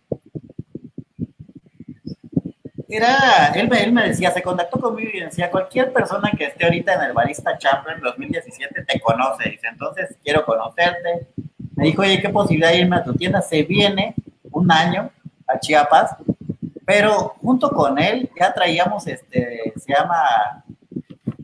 era, 2.90 3.52
él, 3.56 3.70
él 3.74 3.92
me 3.92 4.08
decía, 4.08 4.32
se 4.32 4.42
contactó 4.42 4.80
conmigo 4.80 5.10
y 5.14 5.20
decía, 5.20 5.52
cualquier 5.52 5.92
persona 5.92 6.32
que 6.38 6.46
esté 6.46 6.66
ahorita 6.66 6.94
en 6.94 7.02
el 7.02 7.14
Barista 7.14 7.58
Champion 7.58 8.00
2017 8.02 8.84
te 8.84 9.00
conoce, 9.00 9.50
dice, 9.50 9.68
entonces 9.68 10.16
quiero 10.24 10.46
conocerte. 10.46 11.28
Me 11.76 11.86
dijo, 11.86 12.02
oye, 12.02 12.22
¿qué 12.22 12.30
posibilidad 12.30 12.72
de 12.72 12.80
irme 12.80 12.96
a 12.96 13.04
tu 13.04 13.14
tienda? 13.14 13.42
Se 13.42 13.64
viene 13.64 14.16
un 14.52 14.72
año 14.72 15.12
a 15.48 15.60
Chiapas, 15.60 16.16
pero 16.86 17.36
junto 17.42 17.70
con 17.70 18.00
él 18.00 18.30
ya 18.40 18.54
traíamos, 18.54 19.06
este, 19.08 19.74
se 19.76 19.94
llama 19.94 20.64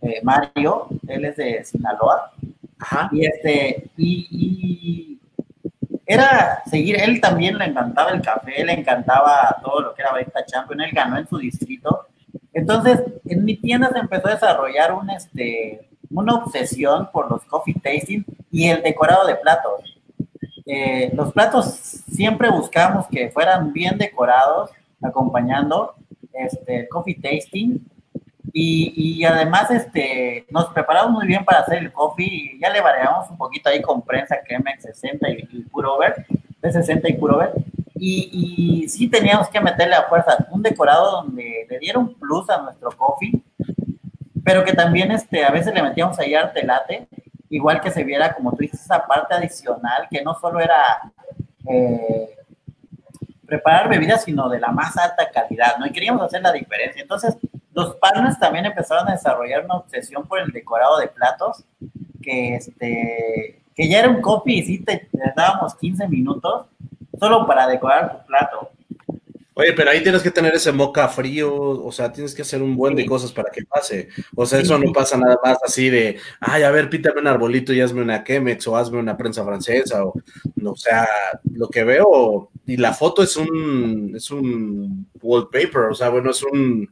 eh, 0.02 0.22
Mario, 0.24 0.88
él 1.08 1.26
es 1.26 1.36
de 1.36 1.64
Sinaloa, 1.66 2.32
y 3.12 3.26
este, 3.26 3.90
y 3.98 5.13
era 6.14 6.64
seguir, 6.66 7.00
él 7.00 7.20
también 7.22 7.58
le 7.58 7.66
encantaba 7.66 8.12
el 8.12 8.22
café, 8.22 8.64
le 8.64 8.74
encantaba 8.74 9.58
todo 9.64 9.82
lo 9.82 9.94
que 9.94 10.02
era 10.02 10.12
Barista 10.12 10.46
Champion, 10.46 10.82
él 10.82 10.92
ganó 10.94 11.18
en 11.18 11.28
su 11.28 11.38
distrito. 11.38 12.08
Entonces, 12.54 13.02
en 13.26 13.44
mi 13.44 13.58
tienda 13.58 13.90
se 13.92 14.00
empezó 14.00 14.28
a 14.28 14.34
desarrollar 14.34 14.94
un, 14.94 15.10
este, 15.10 15.90
una 16.10 16.36
obsesión 16.36 17.10
por 17.12 17.30
los 17.30 17.44
coffee 17.46 17.76
tasting 17.76 18.24
y 18.52 18.70
el 18.70 18.84
decorado 18.84 19.26
de 19.28 19.36
platos. 19.36 20.00
Eh, 20.66 21.12
los 21.14 21.34
platos 21.34 21.66
siempre 22.12 22.50
buscamos 22.50 23.08
que 23.08 23.32
fueran 23.32 23.74
bien 23.74 23.98
decorados, 23.98 24.72
acompañando 25.02 25.96
este, 26.34 26.82
el 26.82 26.90
coffee 26.90 27.16
tasting 27.16 27.80
y, 28.56 29.26
además, 29.26 29.72
este, 29.72 30.46
nos 30.52 30.68
preparamos 30.68 31.12
muy 31.12 31.26
bien 31.26 31.44
para 31.44 31.62
hacer 31.62 31.80
el 31.80 31.92
coffee 31.92 32.28
y 32.28 32.60
ya 32.60 32.70
le 32.70 32.82
variamos 32.82 33.28
un 33.32 33.38
poquito 33.38 33.68
ahí 33.68 33.82
con 33.82 34.04
prensa 34.04 34.38
MX60 34.48 35.50
y, 35.52 35.58
y 35.58 35.62
Purover, 35.64 36.28
P60 36.62 37.10
y 37.10 37.14
Purover. 37.14 37.52
Y, 37.96 38.84
y 38.84 38.90
sí 38.90 39.08
teníamos 39.08 39.50
que 39.50 39.60
meterle 39.60 39.96
a 39.96 40.04
fuerza 40.04 40.46
un 40.52 40.62
decorado 40.62 41.24
donde 41.24 41.66
le 41.68 41.80
diera 41.80 41.98
un 41.98 42.14
plus 42.14 42.48
a 42.52 42.62
nuestro 42.62 42.92
coffee, 42.92 43.42
pero 44.44 44.64
que 44.64 44.74
también 44.74 45.12
este, 45.12 45.44
a 45.44 45.50
veces 45.50 45.74
le 45.74 45.82
metíamos 45.82 46.20
ahí 46.20 46.36
arte 46.36 46.64
late, 46.64 47.08
igual 47.50 47.82
que 47.82 47.90
se 47.90 48.04
viera, 48.04 48.36
como 48.36 48.52
tú 48.52 48.58
dices, 48.58 48.82
esa 48.82 49.04
parte 49.08 49.34
adicional, 49.34 50.08
que 50.12 50.22
no 50.22 50.36
solo 50.36 50.60
era 50.60 51.12
eh, 51.68 52.30
preparar 53.48 53.90
bebidas, 53.90 54.24
sino 54.24 54.48
de 54.48 54.60
la 54.60 54.70
más 54.70 54.96
alta 54.96 55.30
calidad, 55.32 55.78
¿no? 55.80 55.88
Y 55.88 55.92
queríamos 55.92 56.22
hacer 56.22 56.42
la 56.42 56.52
diferencia. 56.52 57.02
Entonces, 57.02 57.36
los 57.74 57.96
partners 57.96 58.40
también 58.40 58.66
empezaron 58.66 59.08
a 59.08 59.14
desarrollar 59.14 59.66
una 59.66 59.76
obsesión 59.76 60.28
por 60.28 60.40
el 60.40 60.52
decorado 60.52 61.00
de 61.00 61.08
platos, 61.08 61.64
que, 62.22 62.56
este, 62.56 63.62
que 63.76 63.90
ya 63.90 64.00
era 64.00 64.10
un 64.10 64.22
copy 64.22 64.60
y 64.60 64.64
sí 64.64 64.80
te, 64.80 65.10
dábamos 65.36 65.76
15 65.76 66.08
minutos 66.08 66.68
solo 67.20 67.46
para 67.48 67.68
decorar 67.68 68.20
tu 68.20 68.28
plato. 68.28 68.70
Oye, 69.56 69.74
pero 69.74 69.92
ahí 69.92 70.02
tienes 70.02 70.24
que 70.24 70.32
tener 70.32 70.56
ese 70.56 70.72
moca 70.72 71.08
frío, 71.08 71.54
o 71.54 71.92
sea, 71.92 72.12
tienes 72.12 72.34
que 72.34 72.42
hacer 72.42 72.60
un 72.64 72.76
buen 72.76 72.96
de 72.96 73.06
cosas 73.06 73.32
para 73.32 73.52
que 73.52 73.64
pase. 73.64 74.10
O 74.36 74.48
sea, 74.48 74.60
eso 74.60 74.80
no 74.80 74.92
pasa 74.92 75.16
nada 75.16 75.38
más 75.44 75.60
así 75.64 75.92
de, 75.92 76.18
ay, 76.40 76.64
a 76.64 76.72
ver, 76.72 76.90
pítame 76.90 77.22
un 77.22 77.28
arbolito 77.28 77.72
y 77.72 77.80
hazme 77.80 78.02
una 78.02 78.24
Chemex 78.24 78.68
o 78.68 78.76
hazme 78.76 78.98
una 78.98 79.16
prensa 79.16 79.46
francesa. 79.46 80.06
O, 80.06 80.16
o 80.66 80.76
sea, 80.76 81.08
lo 81.52 81.70
que 81.70 81.84
veo, 81.84 82.50
y 82.66 82.78
la 82.78 82.94
foto 82.94 83.22
es 83.22 83.38
un, 83.38 84.14
es 84.16 84.32
un 84.32 85.08
wallpaper, 85.22 85.84
o 85.84 85.94
sea, 85.94 86.10
bueno, 86.10 86.32
es 86.32 86.42
un, 86.42 86.90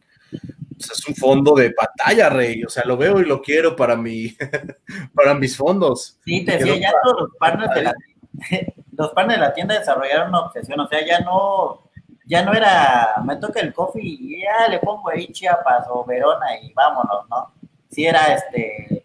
es 0.90 1.08
un 1.08 1.16
fondo 1.16 1.54
de 1.56 1.72
pantalla, 1.72 2.30
Rey. 2.30 2.64
O 2.64 2.70
sea, 2.70 2.84
lo 2.86 2.98
veo 2.98 3.20
y 3.20 3.26
lo 3.26 3.42
quiero 3.42 3.76
para 3.76 3.96
mi, 3.96 4.36
para 5.16 5.34
mis 5.34 5.56
fondos. 5.56 6.18
Sí, 6.26 6.46
te 6.46 6.58
decía, 6.58 6.78
ya 6.78 6.92
todos 7.04 7.22
los 7.22 7.38
partners 7.38 7.74
de 7.74 7.82
la 7.84 7.94
los 8.92 9.12
partners 9.12 9.40
de 9.40 9.46
la 9.48 9.54
tienda 9.54 9.80
desarrollaron 9.80 10.30
una 10.30 10.42
obsesión, 10.42 10.80
o 10.80 10.88
sea, 10.88 11.06
ya 11.06 11.20
no, 11.20 11.82
ya 12.26 12.44
no 12.44 12.54
era, 12.54 13.16
me 13.24 13.36
toca 13.38 13.60
el 13.60 13.74
coffee 13.74 14.02
y 14.04 14.42
ya 14.42 14.68
le 14.70 14.80
pongo 14.80 15.10
ahí 15.10 15.28
Chiapas 15.28 15.86
o 15.90 16.06
Verona 16.06 16.58
y 16.62 16.74
vámonos, 16.74 17.28
¿no? 17.30 17.52
Sí 17.90 18.06
era 18.06 18.34
este, 18.34 19.04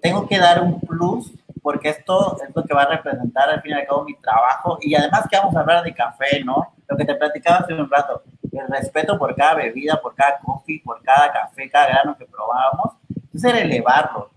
tengo 0.00 0.26
que 0.26 0.38
dar 0.38 0.62
un 0.62 0.80
plus 0.80 1.32
porque 1.62 1.90
esto 1.90 2.36
es 2.42 2.54
lo 2.54 2.64
que 2.64 2.74
va 2.74 2.82
a 2.82 2.96
representar 2.96 3.50
al 3.50 3.62
fin 3.62 3.72
y 3.72 3.74
al 3.74 3.86
cabo 3.86 4.04
mi 4.04 4.14
trabajo 4.16 4.78
y 4.80 4.94
además 4.94 5.26
que 5.30 5.36
vamos 5.36 5.54
a 5.56 5.60
hablar 5.60 5.82
de 5.82 5.94
café, 5.94 6.42
¿no? 6.44 6.74
Lo 6.86 6.96
que 6.96 7.04
te 7.04 7.14
platicaba 7.14 7.58
hace 7.58 7.74
un 7.74 7.90
rato, 7.90 8.22
el 8.52 8.68
respeto 8.68 9.18
por 9.18 9.34
cada 9.34 9.54
bebida, 9.54 10.00
por 10.00 10.14
cada 10.14 10.38
coffee, 10.38 10.80
por 10.80 11.02
cada 11.02 11.32
café, 11.32 11.70
cada 11.70 11.88
grano 11.88 12.16
que 12.16 12.24
probábamos, 12.26 12.94
es 13.34 13.44
era 13.44 13.60
elevarlo. 13.60 14.30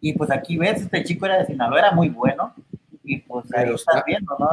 Y 0.00 0.12
pues 0.12 0.30
aquí 0.30 0.56
ves, 0.56 0.82
este 0.82 1.02
chico 1.04 1.26
era 1.26 1.38
de 1.38 1.46
Sinaloa, 1.46 1.78
era 1.78 1.90
muy 1.92 2.08
bueno, 2.08 2.54
y 3.02 3.18
pues 3.18 3.46
ahí 3.54 3.72
estás 3.72 4.04
viendo, 4.04 4.36
¿no? 4.38 4.48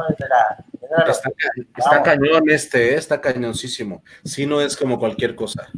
está, 1.76 2.02
cañón 2.02 2.48
este, 2.48 2.92
¿eh? 2.92 2.94
está 2.94 3.20
cañoncísimo. 3.20 4.02
Si 4.24 4.46
no 4.46 4.60
es 4.60 4.76
como 4.76 4.98
cualquier 4.98 5.34
cosa. 5.34 5.68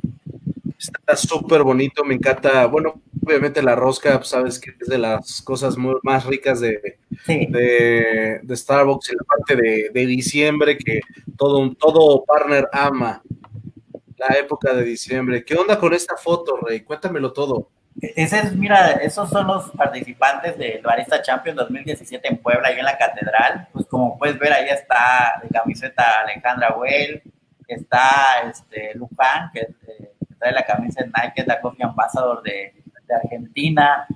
Está 0.79 1.17
súper 1.17 1.63
bonito, 1.63 2.05
me 2.05 2.15
encanta. 2.15 2.67
Bueno, 2.67 3.01
obviamente 3.27 3.63
la 3.63 3.75
rosca, 3.75 4.17
pues, 4.19 4.29
sabes 4.29 4.61
que 4.61 4.71
es 4.81 4.89
de 4.89 4.99
las 4.99 5.43
cosas 5.43 5.77
más 6.03 6.25
ricas 6.25 6.61
de, 6.61 6.99
de, 7.27 8.57
Starbucks 8.57 9.11
en 9.11 9.17
la 9.17 9.25
parte 9.25 9.57
de, 9.57 9.91
de, 9.93 10.07
diciembre, 10.07 10.79
que 10.79 11.01
todo, 11.37 11.75
todo 11.75 12.25
partner 12.25 12.69
ama 12.73 13.23
la 14.17 14.37
época 14.37 14.73
de 14.73 14.85
diciembre. 14.85 15.45
¿Qué 15.45 15.55
onda 15.55 15.79
con 15.79 15.93
esta 15.93 16.17
foto, 16.17 16.57
Rey? 16.57 16.81
Cuéntamelo 16.81 17.33
todo. 17.33 17.71
Ese 18.01 18.39
es, 18.41 18.55
mira, 18.55 18.93
esos 18.93 19.29
son 19.31 19.47
los 19.47 19.71
participantes 19.71 20.57
del 20.59 20.83
Barista 20.83 21.23
Champions 21.23 21.57
2017 21.57 22.29
en 22.29 22.37
Puebla, 22.39 22.73
y 22.73 22.79
en 22.79 22.85
la 22.85 22.97
Catedral. 22.97 23.69
Pues 23.73 23.87
como 23.87 24.19
puedes 24.19 24.39
ver, 24.39 24.53
ahí 24.53 24.69
está 24.69 25.41
de 25.43 25.49
camiseta 25.49 26.21
Alejandra 26.21 26.77
Well, 26.77 27.23
está 27.67 28.43
este 28.51 28.95
Lupán, 28.95 29.51
que, 29.53 29.67
trae 30.39 30.53
la 30.53 30.65
camisa 30.65 31.03
de 31.03 31.07
Nike, 31.07 31.41
es 31.41 31.47
la 31.47 31.61
Coffee 31.61 31.85
Ambassador 31.85 32.43
de, 32.43 32.75
de 33.07 33.15
Argentina. 33.15 34.07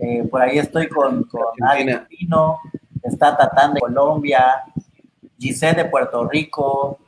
Eh, 0.00 0.24
por 0.30 0.42
ahí 0.42 0.58
estoy 0.58 0.88
con, 0.88 1.24
con 1.24 1.52
Argentino, 1.62 2.58
está 3.02 3.36
Tatán 3.36 3.74
de 3.74 3.80
Colombia, 3.80 4.62
Giselle 5.38 5.82
de 5.82 5.84
Puerto 5.86 6.26
Rico, 6.26 6.98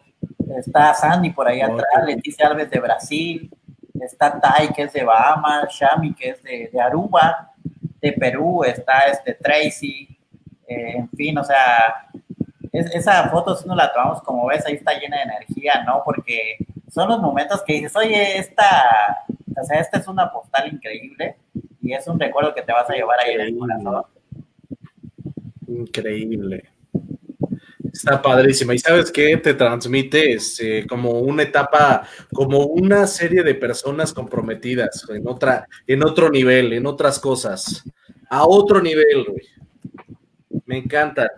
está 0.56 0.94
Sandy 0.94 1.30
por 1.30 1.48
ahí 1.48 1.60
atrás, 1.60 2.04
Leticia 2.04 2.48
Alves 2.48 2.70
de 2.70 2.80
Brasil, 2.80 3.50
está 4.00 4.38
Tai 4.40 4.72
que 4.72 4.82
es 4.82 4.92
de 4.92 5.04
Bahamas, 5.04 5.72
Shami 5.72 6.14
que 6.14 6.30
es 6.30 6.42
de, 6.42 6.80
Aruba, 6.80 7.52
de 8.00 8.12
Perú 8.12 8.64
está 8.64 9.00
este 9.10 9.34
Tracy, 9.34 10.08
eh, 10.66 10.94
en 10.96 11.08
fin, 11.10 11.38
o 11.38 11.44
sea, 11.44 12.08
esa 12.72 13.28
foto 13.28 13.54
si 13.54 13.68
no 13.68 13.74
la 13.74 13.92
tomamos 13.92 14.22
como 14.22 14.46
ves, 14.46 14.64
ahí 14.66 14.74
está 14.74 14.98
llena 14.98 15.18
de 15.18 15.22
energía, 15.24 15.84
¿no? 15.84 16.02
Porque 16.04 16.56
son 16.90 17.08
los 17.08 17.20
momentos 17.20 17.62
que 17.66 17.74
dices, 17.74 17.94
oye, 17.96 18.38
esta, 18.38 19.24
o 19.60 19.64
sea, 19.64 19.80
esta 19.80 19.98
es 19.98 20.08
una 20.08 20.30
postal 20.32 20.72
increíble 20.72 21.36
y 21.82 21.92
es 21.92 22.06
un 22.06 22.18
recuerdo 22.18 22.54
que 22.54 22.62
te 22.62 22.72
vas 22.72 22.88
a 22.88 22.94
llevar 22.94 23.18
ahí 23.20 23.34
en 23.34 23.40
el 23.40 23.56
corazón. 23.56 24.04
Increíble. 25.68 26.64
Está 27.92 28.22
padrísima. 28.22 28.74
¿Y 28.74 28.78
sabes 28.78 29.10
qué? 29.10 29.36
Te 29.36 29.54
transmite 29.54 30.32
este, 30.32 30.86
como 30.86 31.20
una 31.20 31.42
etapa, 31.42 32.06
como 32.32 32.66
una 32.66 33.06
serie 33.06 33.42
de 33.42 33.54
personas 33.54 34.12
comprometidas 34.12 35.04
en 35.10 35.28
otra, 35.28 35.68
en 35.86 36.02
otro 36.02 36.30
nivel, 36.30 36.72
en 36.72 36.86
otras 36.86 37.18
cosas. 37.18 37.84
A 38.30 38.46
otro 38.46 38.80
nivel, 38.80 39.24
güey. 39.28 39.46
Me 40.64 40.78
encanta. 40.78 41.30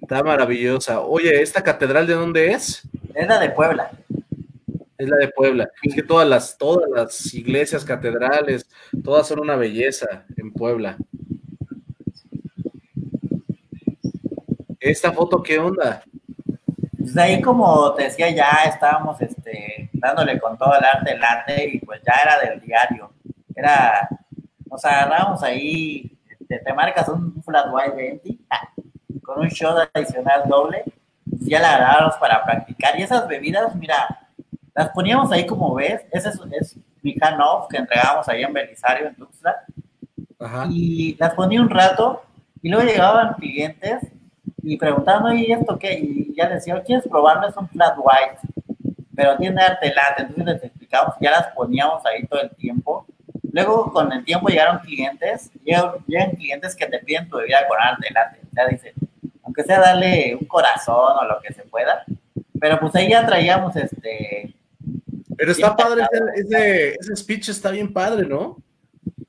Está 0.00 0.22
maravillosa. 0.22 1.00
Oye, 1.02 1.42
¿esta 1.42 1.62
catedral 1.62 2.06
de 2.06 2.14
dónde 2.14 2.52
es? 2.52 2.88
Es 3.20 3.28
la 3.28 3.38
de 3.38 3.50
Puebla. 3.50 3.90
Es 4.96 5.06
la 5.06 5.16
de 5.18 5.28
Puebla. 5.28 5.68
Es 5.82 5.94
que 5.94 6.02
todas 6.02 6.26
las, 6.26 6.56
todas 6.56 6.88
las 6.88 7.34
iglesias, 7.34 7.84
catedrales, 7.84 8.66
todas 9.04 9.28
son 9.28 9.40
una 9.40 9.56
belleza 9.56 10.24
en 10.38 10.50
Puebla. 10.50 10.96
¿Esta 14.80 15.12
foto 15.12 15.42
qué 15.42 15.58
onda? 15.58 16.02
Pues 16.98 17.14
ahí, 17.18 17.42
como 17.42 17.92
te 17.92 18.04
decía, 18.04 18.30
ya 18.30 18.62
estábamos 18.66 19.20
este, 19.20 19.90
dándole 19.92 20.40
con 20.40 20.56
todo 20.56 20.72
el 20.78 20.84
arte 20.84 21.12
el 21.12 21.22
arte 21.22 21.68
y 21.74 21.78
pues 21.80 22.00
ya 22.00 22.22
era 22.22 22.40
del 22.48 22.58
diario. 22.62 23.12
Era, 23.54 24.08
nos 24.64 24.82
agarramos 24.82 25.42
ahí, 25.42 26.18
este, 26.26 26.58
te, 26.58 26.72
marcas 26.72 27.06
un 27.10 27.42
flat 27.42 27.66
white 27.70 27.96
20 27.96 28.38
con 29.22 29.40
un 29.40 29.48
shot 29.48 29.90
adicional 29.92 30.48
doble, 30.48 30.84
ya 31.50 31.60
la 31.60 31.74
agarramos 31.74 32.16
para 32.16 32.44
practicar. 32.44 32.98
Y 32.98 33.02
esas 33.02 33.26
bebidas, 33.26 33.74
mira, 33.74 34.28
las 34.74 34.90
poníamos 34.90 35.32
ahí 35.32 35.44
como 35.44 35.74
ves, 35.74 36.02
ese 36.12 36.28
es, 36.28 36.76
Mijanov 37.02 37.66
que 37.68 37.78
entregábamos 37.78 38.28
ahí 38.28 38.42
en 38.42 38.52
Belisario, 38.52 39.08
en 39.08 39.16
Tuxtla. 39.16 39.64
Y 40.70 41.16
las 41.18 41.34
ponía 41.34 41.60
un 41.60 41.68
rato 41.68 42.22
y 42.62 42.68
luego 42.68 42.86
llegaban 42.86 43.34
clientes 43.34 44.00
y 44.62 44.76
preguntaban, 44.76 45.36
¿y 45.38 45.50
esto 45.50 45.78
qué? 45.78 45.98
Y 45.98 46.34
ya 46.36 46.48
decía, 46.48 46.80
¿quieres 46.82 47.06
probarlo? 47.08 47.48
Es 47.48 47.56
un 47.56 47.68
flat 47.68 47.96
white, 47.98 48.38
pero 49.16 49.36
tiene 49.36 49.60
arte. 49.60 49.92
Entonces 50.18 50.44
les 50.44 50.64
explicamos, 50.64 51.14
ya 51.20 51.32
las 51.32 51.48
poníamos 51.48 52.04
ahí 52.06 52.24
todo 52.26 52.42
el 52.42 52.50
tiempo. 52.50 53.06
Luego, 53.52 53.92
con 53.92 54.12
el 54.12 54.24
tiempo 54.24 54.48
llegaron 54.48 54.78
clientes, 54.78 55.50
llegan, 55.64 56.30
clientes 56.36 56.76
que 56.76 56.86
te 56.86 57.00
piden 57.00 57.28
tu 57.28 57.38
bebida 57.38 57.66
con 57.66 57.78
arte 57.80 58.08
late. 58.12 58.40
Ya 58.52 58.66
dicen, 58.68 58.92
aunque 59.60 59.72
sea 59.72 59.80
darle 59.80 60.36
un 60.40 60.46
corazón 60.46 61.16
o 61.18 61.24
lo 61.24 61.40
que 61.40 61.52
se 61.52 61.62
pueda. 61.62 62.04
Pero 62.58 62.78
pues 62.80 62.94
ahí 62.94 63.10
ya 63.10 63.26
traíamos 63.26 63.74
este. 63.76 64.54
Pero 65.36 65.52
está 65.52 65.74
padre, 65.74 66.04
ese, 66.36 66.94
ese 67.00 67.16
speech 67.16 67.48
está 67.48 67.70
bien 67.70 67.92
padre, 67.92 68.26
¿no? 68.26 68.62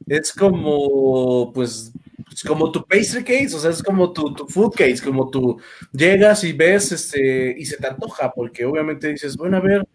Es 0.07 0.33
como, 0.33 1.53
pues, 1.53 1.93
es 2.33 2.43
como 2.43 2.69
tu 2.69 2.85
pastry 2.85 3.23
case, 3.23 3.55
o 3.55 3.59
sea, 3.59 3.71
es 3.71 3.81
como 3.81 4.11
tu, 4.11 4.33
tu, 4.33 4.45
food 4.45 4.73
case, 4.75 5.01
como 5.01 5.29
tú 5.29 5.57
llegas 5.93 6.43
y 6.43 6.51
ves 6.51 6.91
este, 6.91 7.55
y 7.57 7.65
se 7.65 7.77
te 7.77 7.87
antoja, 7.87 8.29
porque 8.33 8.65
obviamente 8.65 9.07
dices, 9.07 9.37
bueno, 9.37 9.55
a 9.55 9.61
ver, 9.61 9.87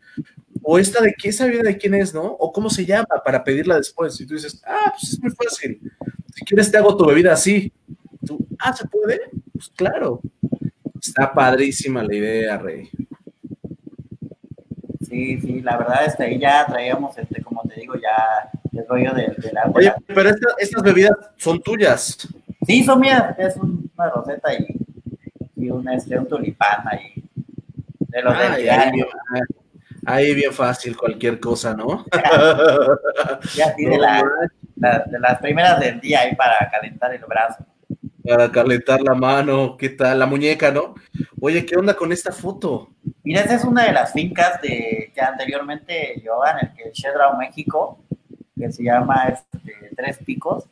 o 0.63 0.79
esta 0.79 1.03
de 1.03 1.15
qué, 1.19 1.29
esa 1.29 1.47
vida 1.47 1.63
de 1.63 1.77
quién 1.77 1.95
es, 1.95 2.15
¿no? 2.15 2.25
O 2.25 2.51
cómo 2.51 2.71
se 2.71 2.87
llama 2.87 3.07
para 3.23 3.45
pedirla 3.45 3.77
después. 3.77 4.19
Y 4.21 4.27
tú 4.27 4.35
dices, 4.35 4.63
ah, 4.67 4.95
pues 4.99 5.13
es 5.13 5.21
muy 5.21 5.33
fácil. 5.33 5.81
Si 6.35 6.45
quieres, 6.45 6.71
te 6.71 6.79
hago 6.79 6.97
tu 6.97 7.05
bebida 7.05 7.35
así. 7.35 7.73
Tú, 8.27 8.47
ah, 8.59 8.75
¿se 8.75 8.87
puede? 8.89 9.21
Pues 9.57 9.71
claro. 9.75 10.21
Está 11.01 11.33
padrísima 11.33 12.03
la 12.03 12.15
idea, 12.15 12.59
Rey. 12.59 12.91
Sí, 15.09 15.41
sí, 15.41 15.63
la 15.63 15.79
verdad 15.79 16.05
es 16.05 16.15
que 16.15 16.25
ahí 16.25 16.39
ya 16.39 16.67
traíamos, 16.67 17.17
este, 17.17 17.43
como 17.43 17.63
te 17.63 17.81
digo, 17.81 17.95
ya 17.95 18.51
el 18.73 18.87
rollo 18.87 19.15
de, 19.15 19.35
la... 19.53 19.71
Oye, 19.73 19.95
pero 20.09 20.31
estas 20.59 20.83
bebidas 20.83 21.17
son 21.37 21.61
tuyas. 21.63 22.29
Sí, 22.67 22.85
son 22.85 23.01
mías, 23.01 23.35
es 23.39 23.57
una 23.57 24.11
roseta 24.11 24.53
y, 24.53 24.67
y 25.55 25.71
un, 25.71 25.89
este, 25.89 26.19
un 26.19 26.29
tulipán 26.29 26.87
ahí. 26.89 27.15
De 27.99 28.23
los 28.23 28.35
ahí, 28.35 28.69
ahí, 30.05 30.35
bien 30.35 30.53
fácil 30.53 30.97
cualquier 30.97 31.41
cosa, 31.41 31.75
¿no? 31.75 32.05
ya 33.55 33.75
sí, 33.75 33.85
de, 33.87 33.99
de 35.07 35.19
las 35.19 35.39
primeras 35.39 35.81
del 35.81 36.01
día 36.01 36.21
ahí 36.21 36.35
para 36.35 36.69
calentar 36.71 37.15
el 37.15 37.25
brazo 37.25 37.65
para 38.27 38.51
calentar 38.51 39.01
la 39.01 39.15
mano, 39.15 39.77
¿qué 39.77 39.91
tal? 39.91 40.19
La 40.19 40.27
muñeca, 40.27 40.71
¿no? 40.71 40.95
Oye, 41.41 41.65
¿qué 41.65 41.77
onda 41.77 41.95
con 41.95 42.13
esta 42.13 42.33
foto? 42.33 42.91
Mira, 43.23 43.43
esa 43.43 43.55
es 43.55 43.65
una 43.65 43.85
de 43.85 43.93
las 43.93 44.13
fincas 44.13 44.61
de, 44.63 45.13
que 45.15 45.21
anteriormente 45.21 46.15
llevaban 46.23 46.57
el 46.61 46.73
que 46.75 46.91
Shedrau 46.93 47.37
México, 47.37 47.99
que 48.59 48.73
se 48.73 48.83
llama 48.83 49.29
este, 49.29 49.91
Tres 49.97 50.19
Picos. 50.19 50.65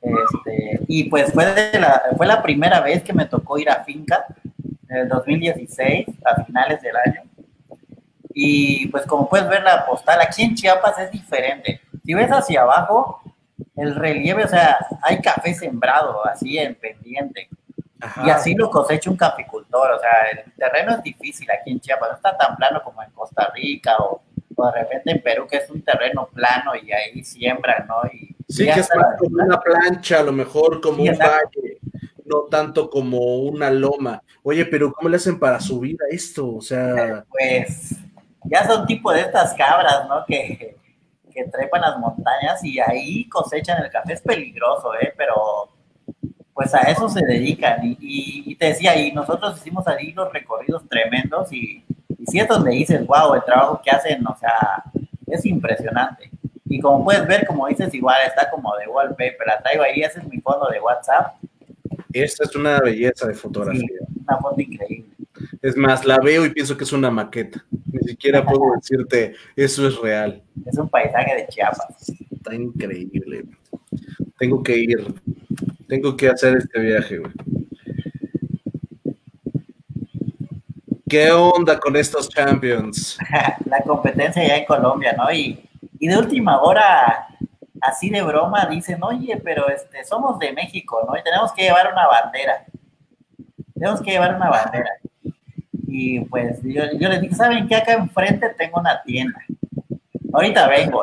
Este, 0.00 0.80
y 0.86 1.04
pues 1.04 1.32
fue, 1.32 1.44
la, 1.78 2.02
fue 2.16 2.26
la 2.26 2.42
primera 2.42 2.80
vez 2.80 3.02
que 3.02 3.12
me 3.12 3.26
tocó 3.26 3.58
ir 3.58 3.70
a 3.70 3.84
finca, 3.84 4.26
en 4.88 4.96
el 4.96 5.08
2016, 5.08 6.06
a 6.24 6.44
finales 6.44 6.80
del 6.82 6.96
año. 6.96 7.22
Y 8.32 8.86
pues 8.88 9.04
como 9.06 9.28
puedes 9.28 9.48
ver 9.48 9.62
la 9.62 9.84
postal, 9.84 10.20
aquí 10.20 10.42
en 10.42 10.54
Chiapas 10.54 10.98
es 10.98 11.10
diferente. 11.10 11.80
Si 12.04 12.14
ves 12.14 12.30
hacia 12.30 12.62
abajo, 12.62 13.20
el 13.76 13.94
relieve, 13.94 14.44
o 14.44 14.48
sea, 14.48 14.78
hay 15.02 15.20
café 15.20 15.54
sembrado 15.54 16.26
así 16.26 16.58
en 16.58 16.74
pendiente. 16.74 17.48
Y 18.24 18.30
así 18.30 18.54
lo 18.54 18.70
cosecha 18.70 19.10
un 19.10 19.16
caficultor, 19.16 19.90
o 19.90 19.98
sea, 19.98 20.10
el 20.30 20.52
terreno 20.52 20.92
es 20.92 21.02
difícil 21.02 21.48
aquí 21.50 21.72
en 21.72 21.80
Chiapas, 21.80 22.10
no 22.10 22.16
está 22.16 22.36
tan 22.36 22.54
plano 22.54 22.80
como 22.84 23.02
en 23.02 23.10
Costa 23.10 23.50
Rica 23.52 23.96
o, 23.98 24.22
de 24.56 24.72
repente 24.72 25.10
en 25.10 25.22
Perú, 25.22 25.46
que 25.48 25.56
es 25.56 25.70
un 25.70 25.82
terreno 25.82 26.28
plano 26.32 26.72
y 26.76 26.92
ahí 26.92 27.24
siembran, 27.24 27.88
¿no? 27.88 27.96
Y, 28.12 28.36
sí, 28.48 28.66
que 28.66 28.80
es 28.80 28.88
como 29.18 29.42
una 29.42 29.60
plancha, 29.60 30.20
a 30.20 30.22
lo 30.22 30.32
mejor 30.32 30.80
como 30.80 31.02
un 31.02 31.18
valle, 31.18 31.78
no 32.24 32.42
tanto 32.42 32.88
como 32.88 33.38
una 33.38 33.70
loma. 33.70 34.22
Oye, 34.44 34.64
pero 34.64 34.92
¿cómo 34.92 35.08
le 35.08 35.16
hacen 35.16 35.38
para 35.38 35.58
subir 35.60 35.96
a 36.02 36.14
esto? 36.14 36.54
O 36.54 36.60
sea... 36.60 37.24
Pues 37.28 37.96
ya 38.44 38.66
son 38.66 38.86
tipo 38.86 39.12
de 39.12 39.22
estas 39.22 39.54
cabras, 39.54 40.08
¿no? 40.08 40.24
Que 40.26 40.76
que 41.38 41.50
trepan 41.50 41.82
las 41.82 41.98
montañas 41.98 42.62
y 42.64 42.80
ahí 42.80 43.28
cosechan 43.28 43.82
el 43.82 43.90
café. 43.90 44.14
Es 44.14 44.20
peligroso, 44.20 44.94
¿eh? 44.94 45.12
Pero 45.16 45.70
pues 46.52 46.74
a 46.74 46.80
eso 46.80 47.08
se 47.08 47.24
dedican. 47.24 47.78
Y, 47.82 48.54
te 48.56 48.66
decía, 48.66 48.96
y 48.96 49.12
nosotros 49.12 49.58
hicimos 49.58 49.86
ahí 49.86 50.12
los 50.12 50.32
recorridos 50.32 50.88
tremendos 50.88 51.52
y, 51.52 51.84
y 52.18 52.26
si 52.26 52.40
es 52.40 52.48
donde 52.48 52.72
dices, 52.72 53.06
wow, 53.06 53.34
el 53.34 53.44
trabajo 53.44 53.80
que 53.82 53.90
hacen, 53.90 54.26
o 54.26 54.36
sea, 54.36 54.82
es 55.28 55.46
impresionante. 55.46 56.30
Y 56.64 56.80
como 56.80 57.04
puedes 57.04 57.26
ver, 57.26 57.46
como 57.46 57.66
dices, 57.68 57.94
igual 57.94 58.16
está 58.26 58.50
como 58.50 58.74
de 58.76 58.88
wallpaper. 58.88 59.46
La 59.46 59.60
traigo 59.60 59.82
ahí, 59.84 60.00
ese 60.00 60.18
es 60.18 60.28
mi 60.28 60.40
fondo 60.40 60.68
de 60.68 60.80
WhatsApp. 60.80 61.36
Esta 62.12 62.44
es 62.44 62.56
una 62.56 62.80
belleza 62.80 63.26
de 63.26 63.34
fotografía. 63.34 63.86
una 64.26 64.38
foto 64.38 64.60
increíble. 64.60 65.10
Es 65.62 65.76
más, 65.76 66.04
la 66.04 66.18
veo 66.18 66.44
y 66.44 66.50
pienso 66.50 66.76
que 66.76 66.84
es 66.84 66.92
una 66.92 67.10
maqueta. 67.10 67.64
Ni 67.92 68.08
siquiera 68.08 68.44
puedo 68.44 68.74
decirte, 68.76 69.34
eso 69.56 69.88
es 69.88 69.96
real. 69.98 70.42
Es 70.66 70.78
un 70.78 70.88
paisaje 70.88 71.34
de 71.34 71.46
Chiapas. 71.48 72.12
Está 72.30 72.54
increíble. 72.54 73.44
Tengo 74.38 74.62
que 74.62 74.76
ir. 74.76 75.14
Tengo 75.88 76.16
que 76.16 76.28
hacer 76.28 76.58
este 76.58 76.80
viaje, 76.80 77.18
güey. 77.18 77.32
¿Qué 81.08 81.30
onda 81.32 81.80
con 81.80 81.96
estos 81.96 82.28
champions? 82.28 83.18
la 83.64 83.80
competencia 83.80 84.46
ya 84.46 84.58
en 84.58 84.66
Colombia, 84.66 85.14
¿no? 85.16 85.32
Y, 85.32 85.66
y 85.98 86.06
de 86.06 86.18
última 86.18 86.60
hora, 86.60 87.28
así 87.80 88.10
de 88.10 88.22
broma, 88.22 88.66
dicen, 88.66 89.02
oye, 89.02 89.40
pero 89.42 89.68
este, 89.70 90.04
somos 90.04 90.38
de 90.38 90.52
México, 90.52 91.00
¿no? 91.08 91.18
Y 91.18 91.22
tenemos 91.22 91.52
que 91.52 91.62
llevar 91.62 91.90
una 91.90 92.06
bandera. 92.06 92.66
Tenemos 93.72 94.02
que 94.02 94.10
llevar 94.10 94.34
una 94.34 94.50
bandera. 94.50 94.90
Y 95.90 96.20
pues 96.20 96.60
yo, 96.62 96.82
yo 96.98 97.08
les 97.08 97.22
dije, 97.22 97.34
¿saben 97.34 97.66
qué? 97.66 97.76
Acá 97.76 97.94
enfrente 97.94 98.50
tengo 98.58 98.78
una 98.78 99.02
tienda. 99.02 99.40
Ahorita 100.34 100.68
vengo. 100.68 101.00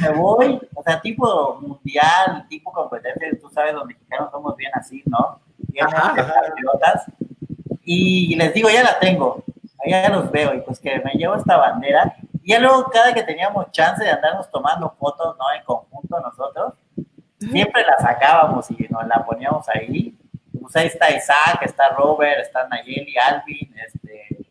me 0.00 0.08
voy, 0.12 0.60
o 0.74 0.82
sea, 0.82 0.98
tipo 1.02 1.60
mundial, 1.60 2.46
tipo 2.48 2.72
competencia, 2.72 3.28
tú 3.38 3.50
sabes, 3.50 3.74
los 3.74 3.84
mexicanos 3.84 4.30
somos 4.30 4.56
bien 4.56 4.70
así, 4.74 5.02
¿no? 5.04 5.40
Bien 5.58 5.86
patriotas. 5.86 7.04
Y 7.84 8.34
les 8.36 8.54
digo, 8.54 8.70
ya 8.70 8.82
la 8.82 8.98
tengo. 8.98 9.44
Allá 9.84 10.08
los 10.08 10.30
veo 10.30 10.54
y 10.54 10.60
pues 10.62 10.80
que 10.80 10.98
me 11.04 11.12
llevo 11.12 11.34
esta 11.34 11.58
bandera. 11.58 12.16
Y 12.42 12.52
ya 12.52 12.60
luego, 12.60 12.90
cada 12.90 13.12
que 13.12 13.22
teníamos 13.22 13.70
chance 13.72 14.02
de 14.02 14.10
andarnos 14.10 14.50
tomando 14.50 14.90
fotos, 14.98 15.36
¿no? 15.38 15.44
En 15.54 15.62
conjunto 15.64 16.18
nosotros, 16.18 16.72
siempre 17.38 17.84
la 17.84 17.98
sacábamos 17.98 18.70
y 18.70 18.86
nos 18.88 19.06
la 19.06 19.22
poníamos 19.26 19.68
ahí 19.68 20.16
pues 20.64 20.76
ahí 20.76 20.86
está 20.86 21.14
Isaac, 21.14 21.60
está 21.60 21.90
Robert, 21.90 22.40
está 22.40 22.66
Nayeli, 22.68 23.14
Alvin, 23.18 23.74
este, 23.86 24.46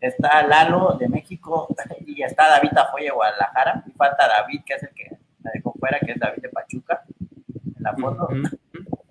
está 0.00 0.46
Lalo 0.46 0.96
de 0.98 1.06
México 1.06 1.68
y 2.06 2.22
está 2.22 2.48
David 2.48 2.70
Tafoya 2.74 3.04
de 3.04 3.10
Guadalajara. 3.10 3.84
Y 3.86 3.90
falta 3.90 4.26
David, 4.26 4.62
que 4.64 4.72
es 4.72 4.82
el 4.84 4.88
que 4.94 5.10
la 5.42 5.50
dejó 5.52 5.74
fuera, 5.78 6.00
que 6.00 6.12
es 6.12 6.18
David 6.18 6.40
de 6.40 6.48
Pachuca, 6.48 7.04
en 7.76 7.82
la 7.82 7.94
foto. 7.94 8.28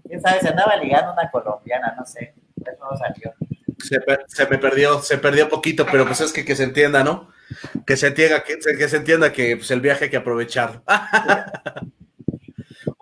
Quién 0.08 0.22
sabe, 0.22 0.42
se 0.42 0.50
andaba 0.50 0.76
ligando 0.76 1.14
una 1.14 1.30
colombiana, 1.30 1.94
no 1.96 2.04
sé, 2.04 2.34
eso 2.66 2.84
no 2.90 2.98
salió. 2.98 3.32
Se, 3.78 4.48
me 4.48 4.58
perdió, 4.58 5.02
se 5.04 5.20
perdió 5.20 5.50
poquito, 5.50 5.86
pero 5.86 6.04
pues 6.08 6.20
es 6.22 6.34
que, 6.34 6.44
que 6.44 6.56
se 6.56 6.64
entienda, 6.64 7.04
¿no? 7.04 7.30
Que 7.86 7.96
se 7.96 8.08
entienda 8.08 8.44
que, 8.44 8.58
que 8.58 8.90
se 8.90 8.98
entienda 8.98 9.32
que 9.32 9.58
pues, 9.58 9.70
el 9.70 9.82
viaje 9.82 10.06
hay 10.06 10.10
que 10.10 10.18
aprovechar. 10.18 10.82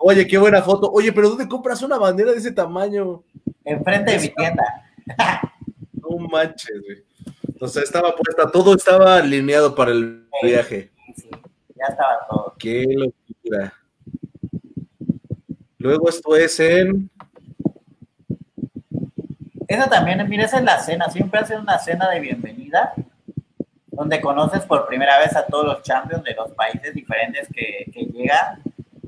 Oye, 0.04 0.26
qué 0.26 0.36
buena 0.36 0.60
foto. 0.60 0.90
Oye, 0.90 1.12
pero 1.12 1.28
¿dónde 1.28 1.46
compras 1.46 1.80
una 1.80 1.96
bandera 1.96 2.32
de 2.32 2.38
ese 2.38 2.50
tamaño? 2.50 3.22
Enfrente 3.64 4.12
de 4.12 4.18
mi 4.18 4.28
tienda. 4.28 4.64
No 5.94 6.18
manches, 6.18 6.82
güey. 6.84 7.04
O 7.60 7.68
sea, 7.68 7.82
estaba 7.82 8.14
puesta, 8.14 8.50
todo 8.50 8.74
estaba 8.74 9.16
alineado 9.16 9.74
para 9.74 9.92
el 9.92 10.26
viaje. 10.42 10.90
Sí, 11.16 11.30
ya 11.76 11.86
estaba 11.88 12.26
todo. 12.28 12.54
Qué 12.58 12.84
locura. 12.88 13.72
Luego 15.78 16.08
esto 16.08 16.36
es 16.36 16.58
en. 16.58 17.08
Esa 19.68 19.88
también, 19.88 20.28
mira, 20.28 20.44
esa 20.44 20.58
es 20.58 20.64
la 20.64 20.80
cena. 20.80 21.08
Siempre 21.08 21.40
hacen 21.40 21.60
una 21.60 21.78
cena 21.78 22.10
de 22.10 22.20
bienvenida 22.20 22.92
donde 23.86 24.20
conoces 24.20 24.62
por 24.64 24.86
primera 24.88 25.18
vez 25.20 25.34
a 25.36 25.46
todos 25.46 25.64
los 25.64 25.82
champions 25.82 26.24
de 26.24 26.34
los 26.34 26.50
países 26.52 26.92
diferentes 26.92 27.46
que, 27.54 27.90
que 27.92 28.06
llegan 28.06 28.60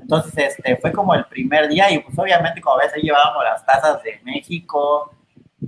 entonces, 0.05 0.55
este, 0.55 0.77
fue 0.77 0.91
como 0.91 1.15
el 1.15 1.25
primer 1.25 1.67
día 1.67 1.91
y 1.91 1.97
pues 1.97 2.17
obviamente 2.19 2.61
como 2.61 2.77
ves 2.77 2.93
ahí 2.93 3.01
llevábamos 3.01 3.43
las 3.43 3.65
tazas 3.65 4.03
de 4.03 4.19
México, 4.23 5.11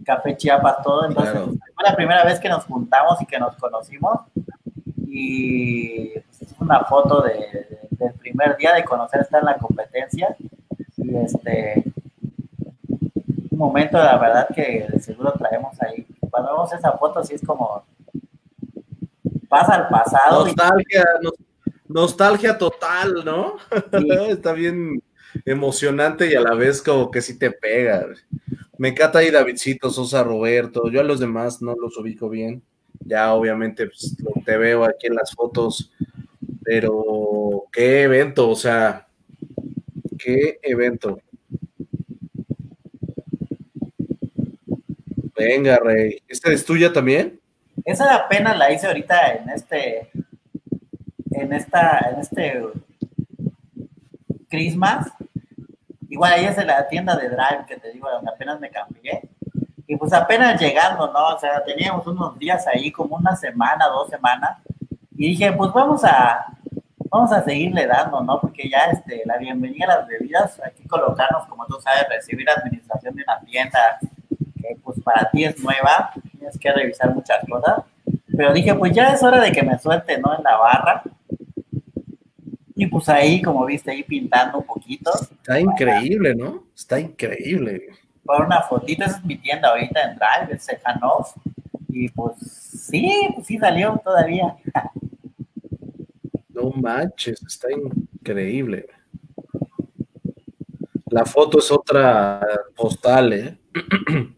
Café 0.06 0.38
Chiapas, 0.38 0.84
todo. 0.84 1.06
Entonces, 1.06 1.34
fue 1.74 1.84
la 1.84 1.96
primera 1.96 2.24
vez 2.24 2.40
que 2.40 2.48
nos 2.48 2.64
juntamos 2.66 3.20
y 3.20 3.26
que 3.26 3.40
nos 3.40 3.56
conocimos. 3.56 4.20
Y 5.08 6.10
pues, 6.20 6.54
una 6.60 6.82
foto 6.82 7.24
de, 7.24 7.80
del 7.90 8.14
primer 8.14 8.58
día 8.58 8.76
de 8.76 8.86
conocer 8.86 9.22
estar 9.22 9.40
en 9.40 9.48
la 9.48 9.58
competencia. 9.58 10.36
Y 10.98 11.16
este, 11.16 11.84
un 13.50 13.58
momento, 13.58 13.98
la 13.98 14.20
verdad, 14.20 14.48
que 14.54 14.86
de 14.88 15.00
seguro 15.00 15.34
traemos 15.34 15.82
ahí. 15.82 16.06
Cuando 16.30 16.52
vemos 16.52 16.72
esa 16.74 16.92
foto, 16.92 17.24
sí 17.24 17.34
es 17.34 17.44
como 17.44 17.84
pasa 19.50 19.74
al 19.74 19.88
pasado. 19.88 20.46
Nostalgia, 20.46 21.06
nostalgia 21.88 22.58
total, 22.58 23.24
¿no? 23.26 23.58
Está 24.30 24.54
bien 24.54 25.02
emocionante 25.46 26.30
y 26.30 26.36
a 26.36 26.42
la 26.42 26.54
vez 26.54 26.82
como 26.82 27.12
que 27.12 27.22
sí 27.22 27.38
te 27.38 27.52
pega. 27.52 28.08
Me 28.78 28.90
encanta 28.90 29.20
ahí 29.20 29.32
Davidcito, 29.32 29.90
Sosa, 29.90 30.24
Roberto. 30.24 30.90
Yo 30.90 31.02
a 31.02 31.04
los 31.04 31.20
demás 31.20 31.62
no 31.62 31.76
los 31.76 31.98
ubico 31.98 32.30
bien. 32.30 32.62
Ya 33.00 33.34
obviamente 33.34 33.88
pues, 33.88 34.16
te 34.46 34.58
veo 34.58 34.84
aquí 34.84 35.08
en 35.08 35.16
las 35.16 35.34
fotos, 35.34 35.92
pero 36.64 37.64
qué 37.72 38.04
evento, 38.04 38.50
o 38.50 38.56
sea, 38.56 39.08
qué 40.18 40.60
evento. 40.62 41.22
Venga, 45.36 45.78
Rey. 45.78 46.22
¿Esta 46.28 46.52
es 46.52 46.66
tuya 46.66 46.92
también? 46.92 47.40
Esa 47.86 48.16
apenas 48.16 48.58
la 48.58 48.72
hice 48.72 48.88
ahorita 48.88 49.34
en 49.34 49.50
este, 49.50 50.10
en 51.38 51.54
esta, 51.54 52.00
en 52.12 52.20
este 52.20 52.64
Christmas. 54.50 55.08
Igual 56.10 56.34
ahí 56.34 56.46
es 56.46 56.58
en 56.58 56.68
la 56.68 56.88
tienda 56.88 57.16
de 57.16 57.30
Drive 57.30 57.66
que 57.68 57.78
te 57.78 57.92
digo, 57.92 58.10
donde 58.10 58.32
apenas 58.32 58.60
me 58.60 58.70
cambié. 58.70 59.22
Y 59.86 59.96
pues 59.96 60.12
apenas 60.14 60.60
llegando, 60.60 61.12
¿no? 61.12 61.36
O 61.36 61.40
sea, 61.40 61.64
teníamos 61.64 62.06
unos 62.08 62.38
días 62.38 62.66
ahí, 62.68 62.92
como 62.92 63.16
una 63.16 63.36
semana, 63.36 63.88
dos 63.88 64.10
semanas. 64.10 64.58
Y 65.16 65.30
dije, 65.30 65.52
pues 65.54 65.72
vamos 65.72 66.04
a, 66.04 66.46
vamos 67.10 67.32
a 67.32 67.44
seguirle 67.44 67.88
dando, 67.88 68.22
¿no? 68.22 68.40
Porque 68.40 68.70
ya 68.70 68.86
este, 68.92 69.24
la 69.26 69.38
bienvenida 69.38 69.86
a 69.86 69.98
las 70.00 70.08
bebidas, 70.08 70.60
aquí 70.64 70.86
colocarnos, 70.88 71.46
como 71.48 71.66
tú 71.68 71.80
sabes, 71.82 72.08
recibir 72.10 72.50
administración 72.50 73.16
de 73.16 73.24
una 73.24 73.40
tienda 73.42 73.80
que 74.62 74.78
pues 74.84 75.00
para 75.02 75.30
ti 75.30 75.46
es 75.46 75.58
nueva, 75.64 76.12
tienes 76.38 76.58
que 76.60 76.72
revisar 76.72 77.14
muchas 77.14 77.46
cosas. 77.50 77.84
Pero 78.36 78.54
dije, 78.54 78.74
pues 78.76 78.92
ya 78.94 79.14
es 79.14 79.24
hora 79.24 79.40
de 79.40 79.52
que 79.52 79.64
me 79.64 79.80
suelte, 79.80 80.18
¿no? 80.18 80.36
En 80.38 80.44
la 80.44 80.58
barra. 80.58 81.04
Y 82.80 82.86
pues 82.86 83.10
ahí, 83.10 83.42
como 83.42 83.66
viste, 83.66 83.90
ahí 83.90 84.04
pintando 84.04 84.60
un 84.60 84.66
poquito. 84.66 85.12
Está 85.12 85.60
increíble, 85.60 86.36
¿no? 86.36 86.64
Está 86.76 87.00
increíble. 87.00 87.88
Por 88.24 88.46
una 88.46 88.62
fotito, 88.62 89.04
esa 89.04 89.18
es 89.18 89.26
mi 89.26 89.36
tienda 89.36 89.70
ahorita 89.70 90.00
en 90.04 90.16
Drive, 90.16 90.54
en 90.54 90.60
Sejanov. 90.60 91.26
Y 91.90 92.08
pues 92.10 92.38
sí, 92.38 93.12
sí 93.44 93.58
salió 93.58 94.00
todavía. 94.04 94.56
No 96.50 96.70
manches, 96.70 97.42
está 97.42 97.68
increíble. 97.72 98.86
La 101.10 101.26
foto 101.26 101.58
es 101.58 101.72
otra 101.72 102.46
postal, 102.76 103.34
¿eh? 103.34 103.58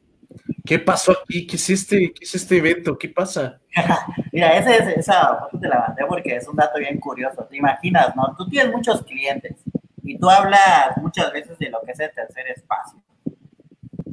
¿Qué 0.69 0.77
pasó 0.77 1.13
aquí? 1.13 1.47
¿Qué 1.47 1.55
es 1.55 1.67
este, 1.71 2.13
qué 2.13 2.23
es 2.23 2.35
este 2.35 2.57
evento? 2.57 2.95
¿Qué 2.95 3.09
pasa? 3.09 3.59
Mira, 4.31 4.55
esa, 4.55 4.75
esa 4.91 5.37
foto 5.39 5.59
te 5.59 5.67
la 5.67 5.79
mandé 5.79 6.05
porque 6.07 6.35
es 6.35 6.47
un 6.47 6.55
dato 6.55 6.77
bien 6.77 6.99
curioso. 6.99 7.43
Te 7.45 7.57
imaginas, 7.57 8.15
¿no? 8.15 8.35
Tú 8.37 8.47
tienes 8.47 8.71
muchos 8.71 9.01
clientes 9.01 9.55
y 10.03 10.15
tú 10.19 10.29
hablas 10.29 10.95
muchas 10.97 11.33
veces 11.33 11.57
de 11.57 11.71
lo 11.71 11.81
que 11.81 11.93
es 11.93 11.99
el 11.99 12.13
tercer 12.13 12.49
espacio. 12.49 12.99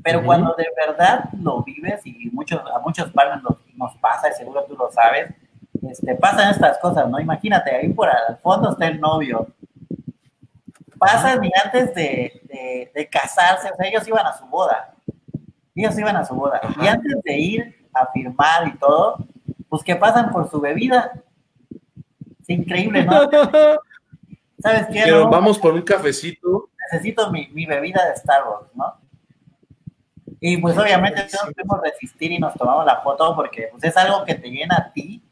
Pero 0.03 0.25
cuando 0.25 0.55
de 0.55 0.67
verdad 0.75 1.29
lo 1.39 1.63
vives 1.63 2.01
y 2.07 2.31
muchos, 2.31 2.59
a 2.75 2.79
muchos 2.79 3.13
partners 3.13 3.43
nos 3.75 3.95
pasa, 3.99 4.31
y 4.31 4.33
seguro 4.33 4.65
tú 4.65 4.79
lo 4.79 4.91
sabes, 4.91 5.35
este, 5.91 6.15
pasan 6.15 6.53
estas 6.53 6.79
cosas, 6.79 7.07
¿no? 7.11 7.21
Imagínate, 7.21 7.71
ahí 7.71 7.93
por 7.93 8.09
al 8.09 8.39
fondo 8.39 8.71
está 8.71 8.87
el 8.87 8.99
novio. 8.99 9.47
Pasan 10.99 11.45
y 11.45 11.51
antes 11.63 11.95
de, 11.95 12.91
de 12.95 13.09
casarse, 13.11 13.71
o 13.71 13.77
sea, 13.77 13.87
ellos 13.89 14.09
iban 14.09 14.25
a 14.25 14.33
su 14.33 14.47
boda 14.47 14.96
ellos 15.83 15.99
iban 15.99 16.17
a 16.17 16.25
su 16.25 16.35
boda. 16.35 16.61
Y 16.81 16.87
antes 16.87 17.23
de 17.23 17.39
ir 17.39 17.87
a 17.93 18.07
firmar 18.13 18.69
y 18.69 18.79
todo, 18.79 19.19
pues 19.69 19.83
que 19.83 19.97
pasan 19.97 20.31
por 20.31 20.49
su 20.51 20.61
bebida. 20.61 21.13
Es 22.43 22.51
increíble, 22.51 23.05
¿no? 23.05 23.13
¿Sabes 24.59 24.87
qué? 24.93 25.03
Pero 25.05 25.29
vamos 25.29 25.59
por 25.59 25.75
un 25.75 25.83
cafecito. 25.83 26.71
Necesito 26.91 27.31
mi, 27.31 27.49
mi, 27.49 27.67
bebida 27.67 28.07
de 28.07 28.17
Starbucks, 28.17 28.75
¿no? 28.75 28.95
Y 30.41 30.57
pues 30.59 30.77
obviamente 30.79 31.23
no 31.23 31.53
podemos 31.53 31.81
resistir 31.83 32.33
y 32.33 32.39
nos 32.39 32.55
tomamos 32.55 32.85
la 32.85 32.97
foto 33.01 33.35
porque 33.35 33.69
pues, 33.71 33.83
es 33.85 33.97
algo 33.97 34.25
que 34.25 34.35
te 34.35 34.49
llena 34.49 34.77
a 34.77 34.93
ti, 34.93 35.23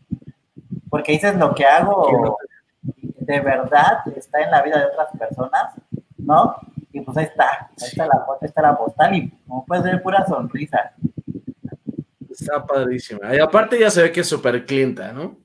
porque 0.89 1.13
dices 1.13 1.37
lo 1.37 1.55
que 1.55 1.65
hago 1.65 2.39
de 2.83 3.41
verdad 3.41 3.99
está 4.17 4.41
en 4.41 4.51
la 4.51 4.63
vida 4.63 4.79
de 4.79 4.87
otras 4.87 5.09
personas, 5.19 5.75
¿no? 6.19 6.57
Y 6.95 7.01
pues 7.01 7.17
ahí 7.17 7.25
está, 7.25 7.71
ahí 7.71 7.89
está 7.89 8.07
la 8.07 8.25
foto, 8.25 8.47
está 8.47 8.63
la 8.63 8.79
postal 8.79 9.17
y 9.17 9.29
como 9.49 9.67
puedes 9.67 9.83
ver, 9.83 10.01
pura 10.01 10.25
sonrisa. 10.27 10.95
Está 12.31 12.65
padrísima. 12.65 13.35
Y 13.35 13.41
aparte 13.41 13.81
ya 13.81 13.91
se 13.91 14.03
ve 14.03 14.13
que 14.13 14.21
es 14.21 14.29
súper 14.29 14.65
clienta, 14.65 15.13
¿no? 15.13 15.37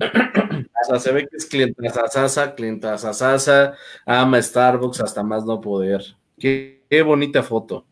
o 0.00 0.84
sea, 0.86 0.98
se 0.98 1.12
ve 1.12 1.28
que 1.28 1.36
es 1.36 1.44
clienta 1.44 2.08
sasa, 2.08 2.54
clienta 2.54 2.96
sasa, 2.96 3.74
ama 4.06 4.40
Starbucks 4.40 5.00
hasta 5.00 5.22
más 5.22 5.44
no 5.44 5.60
poder. 5.60 6.02
Qué, 6.38 6.86
qué 6.88 7.02
bonita 7.02 7.42
foto. 7.42 7.84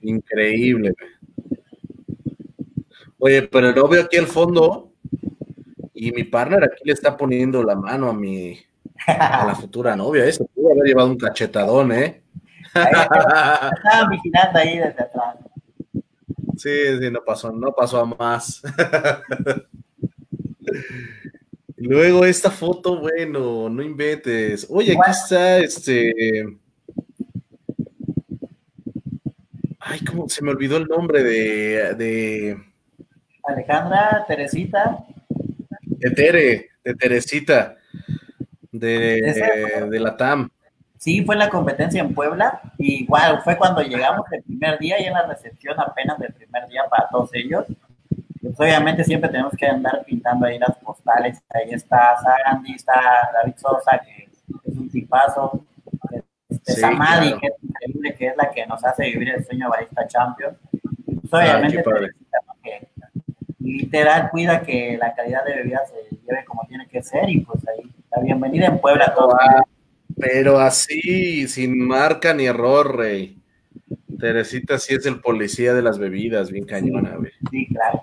Increíble. 0.00 0.94
Oye, 3.18 3.42
pero 3.42 3.72
no 3.72 3.88
veo 3.88 4.04
aquí 4.04 4.16
el 4.16 4.28
fondo 4.28 4.92
y 5.92 6.12
mi 6.12 6.22
partner 6.22 6.62
aquí 6.62 6.84
le 6.84 6.92
está 6.92 7.16
poniendo 7.16 7.64
la 7.64 7.74
mano 7.74 8.10
a 8.10 8.14
mi, 8.14 8.56
a 9.08 9.46
la 9.46 9.54
futura 9.54 9.96
novia. 9.96 10.24
Eso 10.26 10.46
pudo 10.46 10.72
haber 10.72 10.84
llevado 10.84 11.08
un 11.08 11.16
cachetadón, 11.16 11.92
¿eh? 11.92 12.22
Estaba 12.74 13.70
vigilando 14.10 14.58
ahí 14.58 14.78
desde 14.78 15.02
atrás. 15.02 15.36
Sí, 16.56 16.98
sí, 17.00 17.10
no 17.10 17.24
pasó, 17.24 17.52
no 17.52 17.72
pasó 17.72 18.00
a 18.00 18.06
más. 18.06 18.62
Luego 21.76 22.24
esta 22.24 22.50
foto, 22.50 23.00
bueno, 23.00 23.68
no 23.70 23.82
inventes. 23.82 24.66
Oye, 24.68 24.92
aquí 24.92 25.10
está 25.10 25.58
este. 25.58 26.44
Ay, 29.78 30.00
cómo 30.04 30.28
se 30.28 30.44
me 30.44 30.50
olvidó 30.50 30.76
el 30.76 30.84
nombre 30.84 31.22
de, 31.22 31.94
de... 31.94 32.60
Alejandra, 33.44 34.24
Teresita. 34.28 34.98
De 35.80 36.10
Tere, 36.10 36.70
de 36.84 36.94
Teresita 36.94 37.78
de, 38.72 39.86
de, 39.90 40.00
la 40.00 40.16
TAM. 40.16 40.50
Sí, 40.98 41.24
fue 41.24 41.36
la 41.36 41.48
competencia 41.48 42.00
en 42.00 42.14
Puebla. 42.14 42.60
igual 42.78 43.40
fue 43.42 43.56
cuando 43.56 43.82
llegamos 43.82 44.26
el 44.32 44.42
primer 44.42 44.78
día 44.78 45.00
y 45.00 45.04
en 45.04 45.12
la 45.12 45.26
recepción 45.26 45.78
apenas 45.78 46.18
del 46.18 46.32
primer 46.32 46.66
día 46.68 46.82
para 46.88 47.08
todos 47.08 47.30
ellos. 47.34 47.66
Pues 48.40 48.58
obviamente 48.60 49.04
siempre 49.04 49.30
tenemos 49.30 49.52
que 49.56 49.66
andar 49.66 50.04
pintando 50.04 50.46
ahí 50.46 50.58
las 50.58 50.76
postales. 50.78 51.42
Ahí 51.50 51.70
está 51.70 52.16
Sandy, 52.44 52.74
está 52.74 53.00
David 53.32 53.54
Sosa, 53.56 54.00
que 54.04 54.28
es 54.64 54.76
un 54.76 54.88
tipazo. 54.90 55.64
Este, 56.48 56.72
Samadi, 56.72 57.38
que 57.38 57.46
es 57.46 57.54
increíble, 57.62 58.14
que 58.14 58.26
es 58.28 58.36
la 58.36 58.50
que 58.50 58.66
nos 58.66 58.82
hace 58.84 59.04
vivir 59.04 59.30
el 59.30 59.44
sueño 59.44 59.68
Barista 59.68 60.06
Champions. 60.06 60.56
Pues 61.04 61.32
obviamente, 61.32 61.84
literal, 63.60 64.30
cuida 64.30 64.62
que 64.62 64.96
la 64.98 65.14
calidad 65.14 65.44
de 65.44 65.56
bebida 65.56 65.82
se 65.86 66.16
lleve 66.16 66.44
como 66.44 66.64
tiene 66.66 66.88
que 66.88 67.02
ser 67.02 67.28
y 67.28 67.40
pues 67.40 67.66
ahí 67.68 67.90
la 68.10 68.22
bienvenida 68.22 68.66
en 68.66 68.80
Puebla 68.80 69.06
a 69.06 69.14
todos. 69.14 69.34
Pero 70.16 70.58
así, 70.58 71.46
sin 71.48 71.78
marca 71.86 72.34
ni 72.34 72.46
error, 72.46 72.96
Rey. 72.96 73.38
Teresita 74.18 74.78
sí 74.78 74.94
es 74.94 75.06
el 75.06 75.20
policía 75.20 75.74
de 75.74 75.82
las 75.82 75.98
bebidas, 75.98 76.50
bien 76.50 76.64
cañona, 76.64 77.16
güey. 77.16 77.30
Sí, 77.50 77.66
claro. 77.66 78.02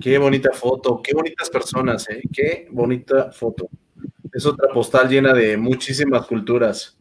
Qué 0.00 0.18
bonita 0.18 0.50
foto, 0.52 1.00
qué 1.02 1.14
bonitas 1.14 1.50
personas, 1.50 2.08
¿eh? 2.10 2.22
Qué 2.32 2.68
bonita 2.70 3.32
foto. 3.32 3.68
Es 4.32 4.46
otra 4.46 4.72
postal 4.72 5.08
llena 5.08 5.32
de 5.32 5.56
muchísimas 5.56 6.26
culturas. 6.26 6.96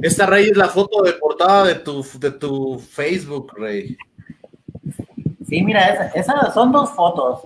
Esta, 0.00 0.26
Rey, 0.26 0.50
es 0.50 0.56
la 0.56 0.68
foto 0.68 1.02
de 1.02 1.14
portada 1.14 1.66
de 1.66 1.74
tu, 1.76 2.04
de 2.20 2.30
tu 2.30 2.78
Facebook, 2.78 3.52
Rey. 3.56 3.96
Sí, 5.48 5.62
mira, 5.62 6.10
esas 6.14 6.52
son 6.52 6.72
dos 6.72 6.90
fotos. 6.90 7.42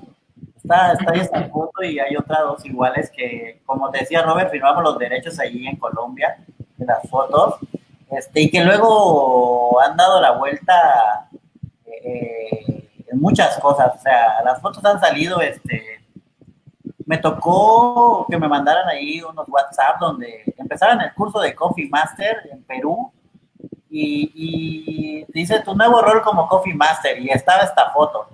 Está, 0.57 0.93
está 0.93 1.13
esta 1.15 1.49
foto 1.49 1.83
y 1.83 1.99
hay 1.99 2.17
otras 2.17 2.41
dos 2.41 2.65
iguales 2.65 3.11
que, 3.11 3.61
como 3.67 3.91
te 3.91 4.01
decía 4.01 4.23
Robert, 4.23 4.51
firmamos 4.51 4.83
los 4.83 4.99
derechos 4.99 5.39
allí 5.39 5.67
en 5.67 5.77
Colombia 5.77 6.39
de 6.77 6.87
las 6.87 7.09
fotos. 7.09 7.57
Este, 8.11 8.43
y 8.43 8.51
que 8.51 8.65
luego 8.65 9.81
han 9.81 9.97
dado 9.97 10.21
la 10.21 10.33
vuelta 10.33 11.29
eh, 11.87 12.89
en 13.07 13.21
muchas 13.21 13.59
cosas. 13.59 13.93
O 13.97 14.03
sea, 14.03 14.43
las 14.45 14.61
fotos 14.61 14.85
han 14.85 14.99
salido, 14.99 15.41
este, 15.41 16.03
me 17.05 17.19
tocó 17.19 18.27
que 18.31 18.39
me 18.39 18.49
mandaran 18.49 18.89
ahí 18.89 19.21
unos 19.23 19.49
WhatsApp 19.49 20.01
donde 20.01 20.55
empezaban 20.57 21.01
el 21.03 21.13
curso 21.13 21.41
de 21.41 21.55
Coffee 21.55 21.89
Master 21.91 22.49
en 22.51 22.63
Perú 22.65 23.13
y, 23.91 25.25
dice 25.29 25.61
tu 25.61 25.75
nuevo 25.75 26.01
rol 26.01 26.23
como 26.23 26.49
Coffee 26.49 26.75
Master 26.75 27.19
y 27.19 27.31
estaba 27.31 27.63
esta 27.63 27.91
foto. 27.91 28.29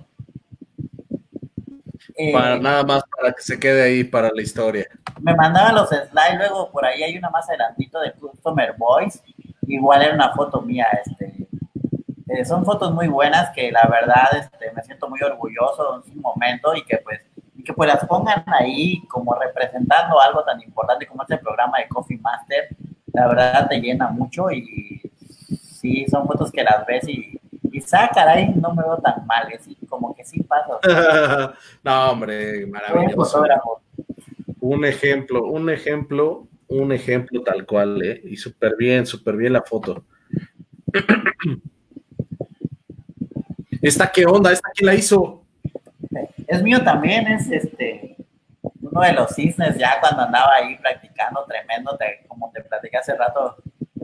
para 2.31 2.55
eh, 2.55 2.59
nada 2.59 2.83
más 2.83 3.03
para 3.15 3.33
que 3.33 3.41
se 3.41 3.59
quede 3.59 3.83
ahí 3.83 4.03
para 4.03 4.29
la 4.33 4.41
historia. 4.41 4.87
Me 5.19 5.35
mandaban 5.35 5.75
los 5.75 5.89
slides, 5.89 6.37
luego 6.37 6.69
por 6.71 6.85
ahí 6.85 7.03
hay 7.03 7.17
una 7.17 7.29
más 7.29 7.49
adelantito 7.49 7.99
de 7.99 8.13
Customer 8.13 8.75
Voice, 8.77 9.19
igual 9.63 10.03
era 10.03 10.13
una 10.13 10.33
foto 10.33 10.61
mía, 10.61 10.87
este, 11.05 11.47
eh, 12.27 12.45
son 12.45 12.63
fotos 12.63 12.93
muy 12.93 13.07
buenas 13.07 13.49
que 13.51 13.71
la 13.71 13.87
verdad 13.89 14.27
este, 14.37 14.71
me 14.73 14.83
siento 14.83 15.09
muy 15.09 15.21
orgulloso 15.21 15.97
en 15.97 16.13
su 16.13 16.19
momento 16.19 16.75
y 16.75 16.83
que 16.83 16.97
pues 16.97 17.21
y 17.55 17.63
que 17.63 17.73
pues 17.73 17.89
las 17.89 18.05
pongan 18.05 18.43
ahí 18.47 19.03
como 19.07 19.33
representando 19.33 20.21
algo 20.21 20.43
tan 20.43 20.61
importante 20.61 21.07
como 21.07 21.23
este 21.23 21.37
programa 21.37 21.79
de 21.79 21.87
Coffee 21.87 22.19
Master, 22.19 22.67
la 23.13 23.27
verdad 23.27 23.67
te 23.67 23.79
llena 23.79 24.09
mucho 24.09 24.51
y 24.51 25.01
sí, 25.77 26.05
son 26.09 26.25
fotos 26.27 26.51
que 26.51 26.63
las 26.63 26.85
ves 26.85 27.07
y, 27.07 27.39
y 27.71 27.83
ah, 27.93 28.09
caray, 28.13 28.53
no 28.55 28.73
me 28.73 28.83
veo 28.83 28.97
tan 28.97 29.25
mal, 29.25 29.47
así 29.57 29.77
como 29.87 30.15
que 30.15 30.25
sí 30.25 30.41
paso. 30.43 30.79
no, 31.83 32.11
hombre, 32.11 32.65
maravilloso. 32.65 33.43
Un 34.59 34.85
ejemplo, 34.85 35.45
un 35.45 35.69
ejemplo, 35.69 36.47
un 36.67 36.91
ejemplo 36.91 37.41
tal 37.43 37.65
cual, 37.65 38.01
¿eh? 38.03 38.21
Y 38.25 38.37
súper 38.37 38.75
bien, 38.75 39.05
súper 39.05 39.35
bien 39.37 39.53
la 39.53 39.61
foto. 39.61 40.03
¿Esta 43.81 44.11
qué 44.11 44.25
onda? 44.25 44.51
¿Esta 44.51 44.69
quién 44.73 44.87
la 44.87 44.95
hizo? 44.95 45.43
Es 46.47 46.63
mío 46.63 46.83
también, 46.83 47.27
es 47.27 47.51
este 47.51 48.17
uno 48.81 49.01
de 49.01 49.13
los 49.13 49.35
cisnes 49.35 49.77
ya 49.77 49.99
cuando 49.99 50.23
andaba 50.23 50.55
ahí 50.55 50.77
practicando 50.77 51.45
tremendo, 51.45 51.97
como 52.27 52.51
te 52.51 52.61
platicé 52.63 52.97
hace 52.97 53.15
rato, 53.15 53.57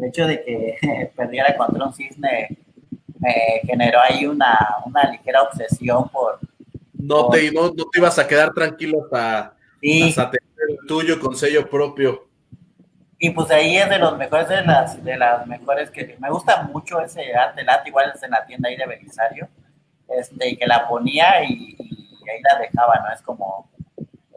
el 0.03 0.09
hecho 0.09 0.27
de 0.27 0.43
que 0.43 1.11
perdiera 1.15 1.55
contra 1.55 1.85
un 1.85 1.93
cisne 1.93 2.57
me 3.19 3.61
generó 3.65 3.99
ahí 4.01 4.25
una, 4.25 4.57
ligera 5.11 5.43
obsesión 5.43 6.09
por... 6.09 6.39
No, 6.93 7.29
Te, 7.29 7.51
no, 7.51 7.71
te 7.71 7.99
ibas 7.99 8.19
a 8.19 8.27
quedar 8.27 8.53
tranquilo 8.53 9.03
hasta, 9.05 9.55
tener 9.81 10.39
el 10.69 10.87
tuyo 10.87 11.19
con 11.19 11.35
sello 11.35 11.69
propio. 11.69 12.27
Y 13.17 13.29
pues 13.29 13.49
ahí 13.51 13.77
es 13.77 13.89
de 13.89 13.99
los 13.99 14.17
mejores, 14.17 14.49
de 14.49 14.61
las, 14.61 15.03
de 15.03 15.17
las 15.17 15.47
mejores 15.47 15.89
que 15.89 16.17
me 16.19 16.29
gusta 16.29 16.63
mucho 16.63 16.99
ese 16.99 17.33
arte 17.33 17.63
lat, 17.63 17.85
igual 17.87 18.11
es 18.13 18.21
en 18.23 18.31
la 18.31 18.45
tienda 18.45 18.69
ahí 18.69 18.75
de 18.75 18.85
Belisario, 18.85 19.47
este, 20.09 20.49
y 20.49 20.57
que 20.57 20.67
la 20.67 20.87
ponía 20.87 21.43
y, 21.43 21.75
ahí 22.29 22.41
la 22.41 22.59
dejaba, 22.59 22.95
¿no? 22.99 23.13
Es 23.13 23.21
como, 23.21 23.69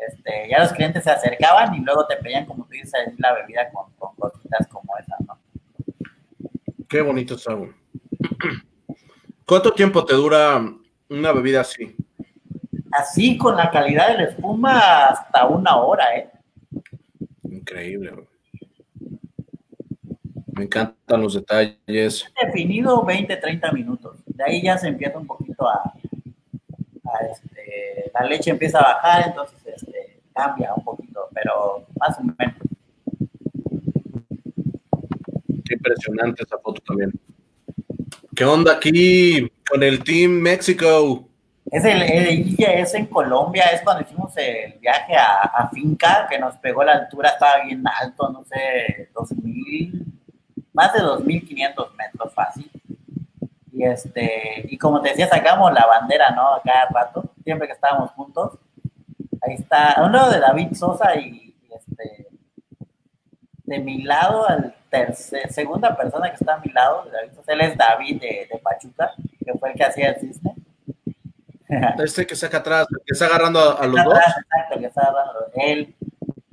este, 0.08 0.48
ya 0.48 0.60
los 0.60 0.72
clientes 0.72 1.02
se 1.02 1.10
acercaban 1.10 1.74
y 1.74 1.80
luego 1.80 2.06
te 2.06 2.16
pedían, 2.16 2.46
como 2.46 2.64
tú 2.64 2.70
dices, 2.70 2.92
la 3.18 3.32
bebida 3.32 3.68
con, 3.70 3.92
con 3.94 4.14
cositas 4.16 4.66
como 4.68 4.96
esa, 4.98 5.16
¿no? 5.26 5.26
Qué 6.89 7.01
bonito 7.01 7.37
sabor. 7.37 7.74
¿Cuánto 9.45 9.72
tiempo 9.72 10.05
te 10.05 10.14
dura 10.14 10.62
una 11.09 11.32
bebida 11.32 11.62
así? 11.62 11.97
Así, 12.93 13.37
con 13.37 13.57
la 13.57 13.70
calidad 13.70 14.09
de 14.09 14.18
la 14.18 14.24
espuma, 14.30 15.07
hasta 15.07 15.47
una 15.47 15.76
hora, 15.76 16.16
¿eh? 16.16 16.30
Increíble. 17.45 18.12
Me 20.53 20.64
encantan 20.64 21.20
los 21.20 21.34
detalles. 21.34 22.24
Definido 22.41 23.05
20, 23.05 23.37
30 23.37 23.72
minutos. 23.72 24.18
De 24.26 24.45
ahí 24.45 24.62
ya 24.62 24.78
se 24.78 24.89
empieza 24.89 25.18
un 25.18 25.26
poquito 25.26 25.68
a, 25.68 25.93
este, 27.32 28.11
la 28.14 28.26
leche 28.26 28.51
empieza 28.51 28.78
a 28.78 28.95
bajar, 28.95 29.28
entonces 29.28 29.59
este, 29.66 30.20
cambia 30.32 30.72
un 30.74 30.84
poquito, 30.84 31.28
pero 31.34 31.87
más 31.99 32.18
o 32.18 32.22
menos. 32.22 32.57
Qué 35.66 35.74
impresionante 35.74 36.42
esa 36.42 36.58
foto 36.58 36.80
también. 36.86 37.12
¿Qué 38.34 38.44
onda 38.44 38.74
aquí 38.74 39.50
con 39.68 39.82
el 39.82 40.04
Team 40.04 40.30
México? 40.30 41.28
Es 41.70 41.84
el, 41.84 42.02
es 42.02 42.94
en 42.94 43.06
Colombia, 43.06 43.64
es 43.72 43.82
cuando 43.82 44.02
hicimos 44.02 44.36
el 44.36 44.78
viaje 44.78 45.14
a, 45.16 45.68
Finca, 45.72 46.26
que 46.30 46.38
nos 46.38 46.56
pegó 46.58 46.84
la 46.84 46.92
altura, 46.92 47.30
estaba 47.30 47.64
bien 47.64 47.82
alto, 48.00 48.28
no 48.28 48.44
sé, 48.44 49.10
2000, 49.12 50.04
más 50.72 50.92
de 50.92 51.00
2500 51.00 51.94
metros 51.96 52.32
fácil. 52.32 52.70
Y 53.72 53.82
este, 53.82 54.66
y 54.68 54.78
como 54.78 55.02
te 55.02 55.10
decía, 55.10 55.28
sacamos 55.28 55.72
la 55.72 55.86
bandera, 55.86 56.30
¿no? 56.30 56.60
Cada 56.62 56.88
rato, 56.88 57.24
siempre 57.42 57.66
que 57.66 57.74
estábamos 57.74 58.12
juntos. 58.12 58.58
Ahí 59.42 59.54
está, 59.54 59.92
a 59.92 60.06
un 60.06 60.12
lado 60.12 60.30
de 60.30 60.38
David 60.38 60.72
Sosa 60.74 61.16
y, 61.16 61.45
de 63.66 63.78
mi 63.80 64.02
lado 64.02 64.48
al 64.48 64.74
segunda 65.50 65.96
persona 65.96 66.30
que 66.30 66.36
está 66.36 66.54
a 66.54 66.60
mi 66.60 66.72
lado, 66.72 67.04
él 67.46 67.60
es 67.60 67.76
David 67.76 68.20
de, 68.20 68.60
Pachuca, 68.62 69.12
que 69.44 69.52
fue 69.58 69.70
el 69.70 69.76
que 69.76 69.84
hacía 69.84 70.10
el 70.10 70.20
cisne. 70.20 70.54
Este 71.98 72.24
que 72.24 72.36
saca 72.36 72.58
atrás, 72.58 72.86
que 72.88 73.12
está 73.12 73.26
agarrando 73.26 73.76
a, 73.76 73.86
los 73.86 74.04
dos. 74.04 74.14
Exacto, 74.14 74.78
que 74.78 74.86
está 74.86 75.02
agarrando 75.02 75.50
él. 75.54 75.94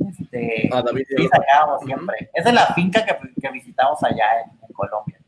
Este, 0.10 0.70
a 0.74 0.82
David 0.82 1.06
sí, 1.16 1.28
sacábamos 1.28 1.84
siempre. 1.86 2.30
Esa 2.34 2.50
es 2.50 2.56
la 2.56 2.74
finca 2.74 3.06
que, 3.06 3.16
que 3.40 3.52
visitamos 3.52 4.04
allá 4.04 4.26
en, 4.44 4.74
Colombia. 4.74 5.20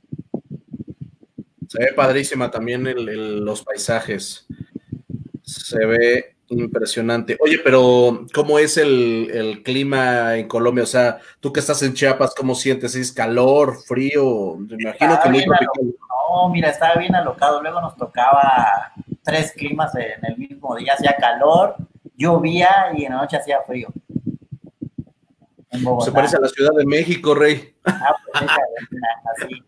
Se 1.68 1.80
ve 1.80 1.94
padrísima 1.94 2.50
también 2.50 2.84
los 3.46 3.64
paisajes. 3.64 4.48
Se 5.44 5.86
ve 5.86 6.35
Impresionante. 6.50 7.38
Oye, 7.40 7.58
pero 7.64 8.26
¿cómo 8.34 8.60
es 8.60 8.78
el, 8.78 9.62
clima 9.64 10.36
en 10.36 10.48
Colombia? 10.48 10.84
O 10.84 10.88
sea, 10.88 11.18
tú 11.40 11.52
que 11.52 11.60
estás 11.60 11.82
en 11.82 11.94
Chiapas, 11.94 12.36
¿cómo 12.36 12.54
sientes? 12.54 12.96
¿Es 12.96 13.12
calor, 13.12 13.76
frío? 13.88 14.56
Me 14.58 14.76
imagino 14.80 15.20
que 15.24 15.30
muy 15.30 15.46
tropical. 15.46 15.96
No, 16.30 16.50
mira, 16.50 16.70
estaba 16.70 16.96
bien 16.96 17.16
alocado. 17.16 17.62
Luego 17.62 17.82
nos 17.82 17.96
tocaba 17.96 18.92
tres 19.24 19.54
climas 19.54 19.96
en 19.96 20.24
el 20.24 20.38
mismo 20.38 20.76
día. 20.76 20.94
Hacía 20.94 21.16
calor, 21.20 21.76
llovía 22.16 22.92
y 22.96 23.06
en 23.06 23.14
la 23.14 23.22
noche 23.22 23.38
hacía 23.38 23.62
frío. 23.66 23.90
Se 26.02 26.12
parece 26.12 26.38
a 26.38 26.42
la 26.42 26.48
Ciudad 26.48 26.72
de 26.78 26.86
México, 26.86 27.34
Rey. 27.34 27.76
Ah, 27.86 28.16
pues 28.32 28.50
así, 29.36 29.64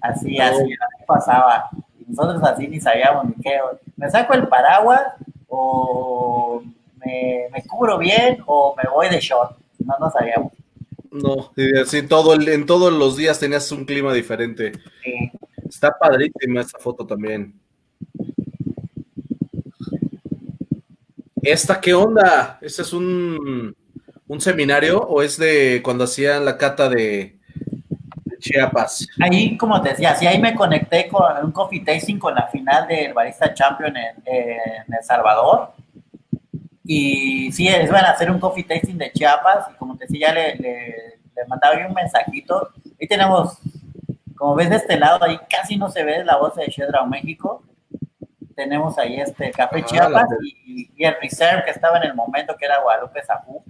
así, 0.00 0.38
así, 0.38 0.74
pasaba. 1.06 1.70
Nosotros 2.06 2.42
así 2.44 2.68
ni 2.68 2.80
sabíamos 2.80 3.24
ni 3.24 3.34
qué. 3.42 3.58
Me 3.96 4.10
saco 4.10 4.34
el 4.34 4.46
paraguas 4.46 5.00
o 5.54 6.62
me, 7.04 7.62
cubro 7.68 7.98
bien 7.98 8.38
o 8.46 8.74
me 8.74 8.90
voy 8.90 9.08
de 9.10 9.20
short. 9.20 9.58
No, 9.78 9.94
no 10.00 10.10
sabíamos. 10.10 10.52
No, 11.10 11.52
sí, 11.84 12.02
todo 12.04 12.34
en 12.34 12.64
todos 12.64 12.90
los 12.90 13.18
días 13.18 13.38
tenías 13.38 13.70
un 13.70 13.84
clima 13.84 14.14
diferente. 14.14 14.72
Sí. 15.04 15.30
Está 15.68 15.96
padrísima 15.98 16.62
esta 16.62 16.78
foto 16.78 17.06
también. 17.06 17.60
¿Esta 21.42 21.80
qué 21.80 21.92
onda? 21.92 22.58
¿Este 22.62 22.80
es 22.80 22.92
un, 22.94 23.76
un 24.26 24.40
seminario 24.40 25.00
o 25.00 25.22
es 25.22 25.36
de 25.36 25.82
cuando 25.84 26.04
hacían 26.04 26.46
la 26.46 26.56
cata 26.56 26.88
de, 26.88 27.40
Chiapas? 28.42 29.06
Ahí, 29.20 29.56
como 29.56 29.80
te 29.80 29.90
decía, 29.90 30.14
sí, 30.14 30.26
ahí 30.26 30.40
me 30.40 30.54
conecté 30.54 31.08
con 31.08 31.22
un 31.44 31.52
coffee 31.52 31.84
tasting 31.84 32.18
con 32.18 32.34
la 32.34 32.48
final 32.48 32.86
del 32.86 33.14
Barista 33.14 33.54
Champion 33.54 33.96
en, 33.96 34.16
El 34.26 35.04
Salvador. 35.04 35.72
Y 36.84 37.50
sí, 37.52 37.68
es 37.68 37.90
van 37.90 38.04
a 38.04 38.10
hacer 38.10 38.30
un 38.30 38.40
coffee 38.40 38.64
tasting 38.64 38.98
de 38.98 39.12
Chiapas. 39.12 39.68
Y 39.72 39.74
como 39.76 39.96
te 39.96 40.04
decía, 40.06 40.28
ya 40.28 40.34
le, 40.34 40.56
le, 40.56 41.46
mandaba 41.46 41.80
yo 41.80 41.86
un 41.86 41.94
mensajito. 41.94 42.70
Ahí 43.00 43.06
tenemos, 43.06 43.58
como 44.36 44.54
ves 44.56 44.70
de 44.70 44.76
este 44.76 44.98
lado, 44.98 45.24
ahí 45.24 45.38
casi 45.48 45.76
no 45.76 45.88
se 45.88 46.04
ve 46.04 46.24
la 46.24 46.36
voz 46.36 46.56
de 46.56 46.66
Shedra 46.66 47.06
México. 47.06 47.62
Tenemos 48.56 48.98
ahí 48.98 49.18
este 49.18 49.50
Café 49.52 49.80
ah, 49.82 49.86
Chiapas 49.86 50.28
y, 50.42 50.90
y, 50.94 51.04
el 51.04 51.14
Reserve 51.22 51.64
que 51.64 51.70
estaba 51.70 51.96
en 51.98 52.04
el 52.04 52.14
momento, 52.14 52.56
que 52.58 52.66
era 52.66 52.82
Guadalupe 52.82 53.22
Zajú 53.24 53.62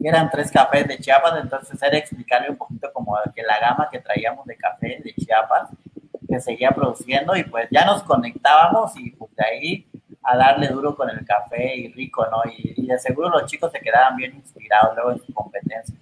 eran 0.00 0.30
tres 0.30 0.50
cafés 0.50 0.86
de 0.86 0.98
Chiapas, 0.98 1.40
entonces 1.42 1.82
era 1.82 1.98
explicarle 1.98 2.50
un 2.50 2.56
poquito 2.56 2.92
como 2.92 3.16
que 3.34 3.42
la 3.42 3.58
gama 3.58 3.88
que 3.90 3.98
traíamos 3.98 4.46
de 4.46 4.56
café 4.56 5.00
de 5.02 5.14
Chiapas, 5.14 5.70
que 6.28 6.40
seguía 6.40 6.70
produciendo 6.70 7.34
y 7.36 7.44
pues 7.44 7.68
ya 7.70 7.84
nos 7.84 8.02
conectábamos 8.04 8.96
y 8.96 9.10
pues 9.10 9.34
de 9.34 9.44
ahí 9.44 9.86
a 10.22 10.36
darle 10.36 10.68
duro 10.68 10.94
con 10.94 11.08
el 11.10 11.24
café 11.24 11.74
y 11.74 11.92
rico, 11.92 12.26
¿no? 12.30 12.42
Y, 12.50 12.86
de 12.86 12.98
seguro 12.98 13.28
los 13.30 13.46
chicos 13.46 13.72
se 13.72 13.80
quedaban 13.80 14.16
bien 14.16 14.34
inspirados 14.34 14.94
luego 14.94 15.12
en 15.12 15.26
su 15.26 15.32
competencia. 15.34 15.94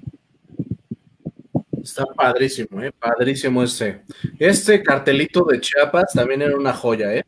Está 1.83 2.05
padrísimo, 2.07 2.83
¿eh? 2.83 2.93
Padrísimo 2.93 3.63
este. 3.63 4.03
Este 4.39 4.83
cartelito 4.83 5.45
de 5.45 5.61
Chiapas 5.61 6.13
también 6.13 6.43
era 6.43 6.57
una 6.57 6.73
joya, 6.73 7.13
¿eh? 7.15 7.25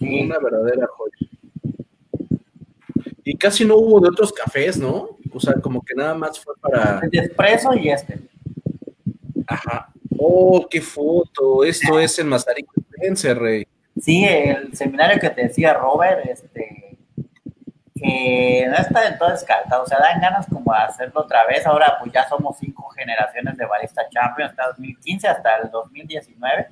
Una 0.00 0.38
verdadera 0.38 0.86
joya. 0.86 1.15
Y 3.28 3.36
casi 3.36 3.64
no 3.64 3.74
hubo 3.74 3.98
de 3.98 4.08
otros 4.08 4.32
cafés, 4.32 4.78
¿no? 4.78 5.18
O 5.32 5.40
sea, 5.40 5.54
como 5.54 5.82
que 5.82 5.96
nada 5.96 6.14
más 6.14 6.38
fue 6.38 6.54
para. 6.60 7.00
El 7.02 7.10
de 7.10 7.18
espresso 7.18 7.74
y 7.74 7.90
este. 7.90 8.20
Ajá. 9.48 9.92
Oh, 10.16 10.64
qué 10.70 10.80
foto. 10.80 11.64
Esto 11.64 11.98
es 11.98 12.16
en 12.20 12.28
Mazarico 12.28 12.72
Rey. 13.34 13.66
Sí, 14.00 14.24
el 14.24 14.76
seminario 14.76 15.20
que 15.20 15.28
te 15.30 15.42
decía 15.42 15.74
Robert, 15.74 16.24
este, 16.24 16.96
que 17.96 18.64
no 18.68 18.76
está 18.76 19.00
del 19.00 19.18
todo 19.18 19.30
descartado. 19.30 19.82
O 19.82 19.86
sea, 19.88 19.98
dan 19.98 20.20
ganas 20.20 20.46
como 20.46 20.72
de 20.72 20.78
hacerlo 20.78 21.22
otra 21.22 21.44
vez. 21.46 21.66
Ahora, 21.66 21.96
pues 21.98 22.12
ya 22.12 22.28
somos 22.28 22.56
cinco 22.60 22.88
generaciones 22.90 23.56
de 23.56 23.66
Barista 23.66 24.08
Champions, 24.08 24.50
hasta 24.50 24.68
2015 24.68 25.26
hasta 25.26 25.56
el 25.64 25.70
2019. 25.72 26.68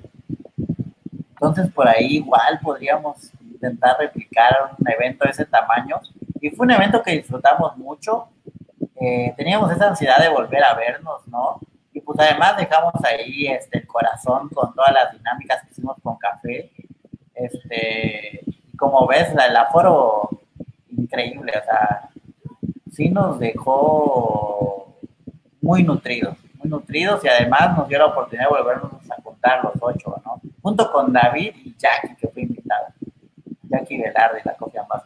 Entonces, 1.31 1.69
por 1.73 1.89
ahí 1.89 2.15
igual 2.15 2.61
podríamos 2.63 3.29
intentar 3.41 3.97
replicar 3.99 4.73
un 4.79 4.89
evento 4.89 5.25
de 5.25 5.31
ese 5.31 5.43
tamaño 5.43 5.99
y 6.45 6.51
fue 6.51 6.67
un 6.67 6.71
evento 6.73 7.01
que 7.01 7.13
disfrutamos 7.13 7.75
mucho. 7.75 8.27
Eh, 9.01 9.33
teníamos 9.35 9.71
esa 9.71 9.87
ansiedad 9.87 10.19
de 10.19 10.29
volver 10.29 10.63
a 10.63 10.75
vernos, 10.75 11.27
¿no? 11.27 11.59
Y 11.91 12.01
pues 12.01 12.19
además 12.19 12.55
dejamos 12.55 12.93
ahí 13.03 13.47
este, 13.47 13.79
el 13.79 13.87
corazón 13.87 14.49
con 14.49 14.71
todas 14.75 14.93
las 14.93 15.11
dinámicas 15.11 15.63
que 15.63 15.71
hicimos 15.71 15.97
con 16.03 16.17
café. 16.17 16.69
Este, 17.33 18.41
como 18.77 19.07
ves, 19.07 19.29
el 19.31 19.55
aforo 19.55 20.29
increíble, 20.95 21.51
o 21.59 21.65
sea, 21.65 22.09
sí 22.91 23.09
nos 23.09 23.39
dejó 23.39 24.99
muy 25.61 25.81
nutridos, 25.81 26.37
muy 26.59 26.69
nutridos 26.69 27.25
y 27.25 27.27
además 27.27 27.75
nos 27.75 27.87
dio 27.87 27.97
la 27.97 28.05
oportunidad 28.05 28.49
de 28.49 28.55
volvernos 28.55 28.91
a 29.09 29.19
juntar 29.23 29.63
los 29.63 29.73
ocho, 29.81 30.15
¿no? 30.23 30.39
Junto 30.61 30.91
con 30.91 31.11
David 31.11 31.53
y 31.55 31.75
Jackie, 31.75 32.15
que 32.15 32.27
fue 32.27 32.43
invitada. 32.43 32.93
Jackie 33.63 33.97
Velarde, 33.97 34.41
la 34.45 34.55
copia 34.55 34.85
más. 34.87 35.01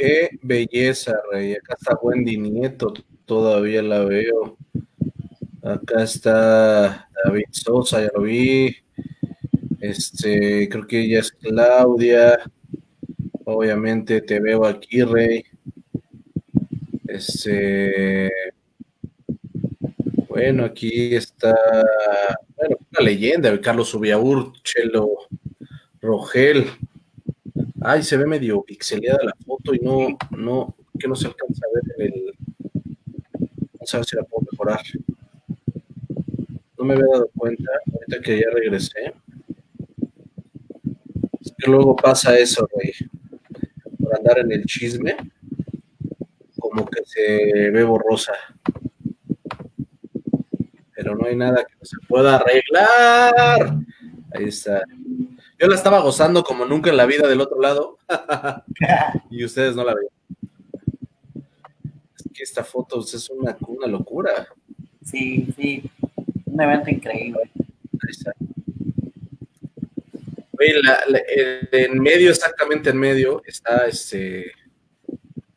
Qué 0.00 0.30
belleza, 0.40 1.12
Rey. 1.30 1.52
Acá 1.52 1.74
está 1.78 1.94
Wendy 2.00 2.38
Nieto, 2.38 2.94
todavía 3.26 3.82
la 3.82 4.02
veo. 4.02 4.56
Acá 5.62 6.04
está 6.04 7.06
David 7.22 7.44
Sosa, 7.50 8.00
ya 8.00 8.08
lo 8.14 8.22
vi. 8.22 8.74
Este, 9.78 10.70
creo 10.70 10.86
que 10.86 11.02
ella 11.02 11.20
es 11.20 11.32
Claudia. 11.32 12.38
Obviamente 13.44 14.22
te 14.22 14.40
veo 14.40 14.64
aquí, 14.64 15.02
Rey. 15.02 15.44
Este. 17.06 18.30
Bueno, 20.30 20.64
aquí 20.64 21.14
está. 21.14 21.54
Bueno, 22.56 22.78
una 22.90 23.04
leyenda, 23.04 23.60
Carlos 23.60 23.92
Ubiaur, 23.92 24.54
Chelo 24.62 25.10
Rogel. 26.00 26.64
Ay, 27.82 28.02
se 28.02 28.16
ve 28.16 28.24
medio 28.24 28.62
pixeleada 28.62 29.24
la 29.24 29.32
y 29.72 29.78
no, 29.80 30.18
no, 30.30 30.74
que 30.98 31.08
no 31.08 31.14
se 31.14 31.28
alcanza 31.28 31.64
a 31.64 31.96
ver 31.98 32.12
el. 32.12 32.34
Vamos 33.74 33.94
a 33.94 34.04
si 34.04 34.16
la 34.16 34.22
puedo 34.24 34.46
mejorar. 34.50 34.80
No 36.78 36.84
me 36.84 36.94
había 36.94 37.06
dado 37.12 37.30
cuenta, 37.36 37.70
ahorita 37.92 38.20
que 38.22 38.40
ya 38.40 38.46
regresé. 38.52 39.14
Es 41.40 41.54
que 41.56 41.70
luego 41.70 41.94
pasa 41.96 42.38
eso, 42.38 42.68
güey. 42.72 42.92
Por 43.98 44.16
andar 44.16 44.38
en 44.38 44.52
el 44.52 44.64
chisme, 44.64 45.16
como 46.58 46.86
que 46.86 47.02
se 47.04 47.70
ve 47.70 47.84
borrosa. 47.84 48.32
Pero 50.94 51.16
no 51.16 51.26
hay 51.26 51.36
nada 51.36 51.64
que 51.64 51.74
no 51.78 51.84
se 51.84 51.96
pueda 52.08 52.36
arreglar. 52.36 53.78
Ahí 54.32 54.44
está. 54.44 54.82
Yo 55.60 55.68
la 55.68 55.74
estaba 55.74 56.00
gozando 56.00 56.42
como 56.42 56.64
nunca 56.64 56.88
en 56.88 56.96
la 56.96 57.04
vida 57.04 57.28
del 57.28 57.42
otro 57.42 57.60
lado. 57.60 57.98
y 59.30 59.44
ustedes 59.44 59.76
no 59.76 59.84
la 59.84 59.94
ven. 59.94 60.06
Es 62.16 62.24
que 62.32 62.42
esta 62.42 62.64
foto 62.64 63.00
es 63.00 63.28
una, 63.28 63.58
una 63.68 63.86
locura. 63.86 64.48
Sí, 65.04 65.52
sí. 65.54 65.82
Un 66.46 66.62
evento 66.62 66.88
increíble. 66.88 67.42
Ahí 67.52 68.08
está. 68.08 68.32
en 71.72 72.00
medio, 72.00 72.30
exactamente 72.30 72.88
en 72.88 72.96
medio, 72.96 73.42
está 73.44 73.86
este, 73.86 74.52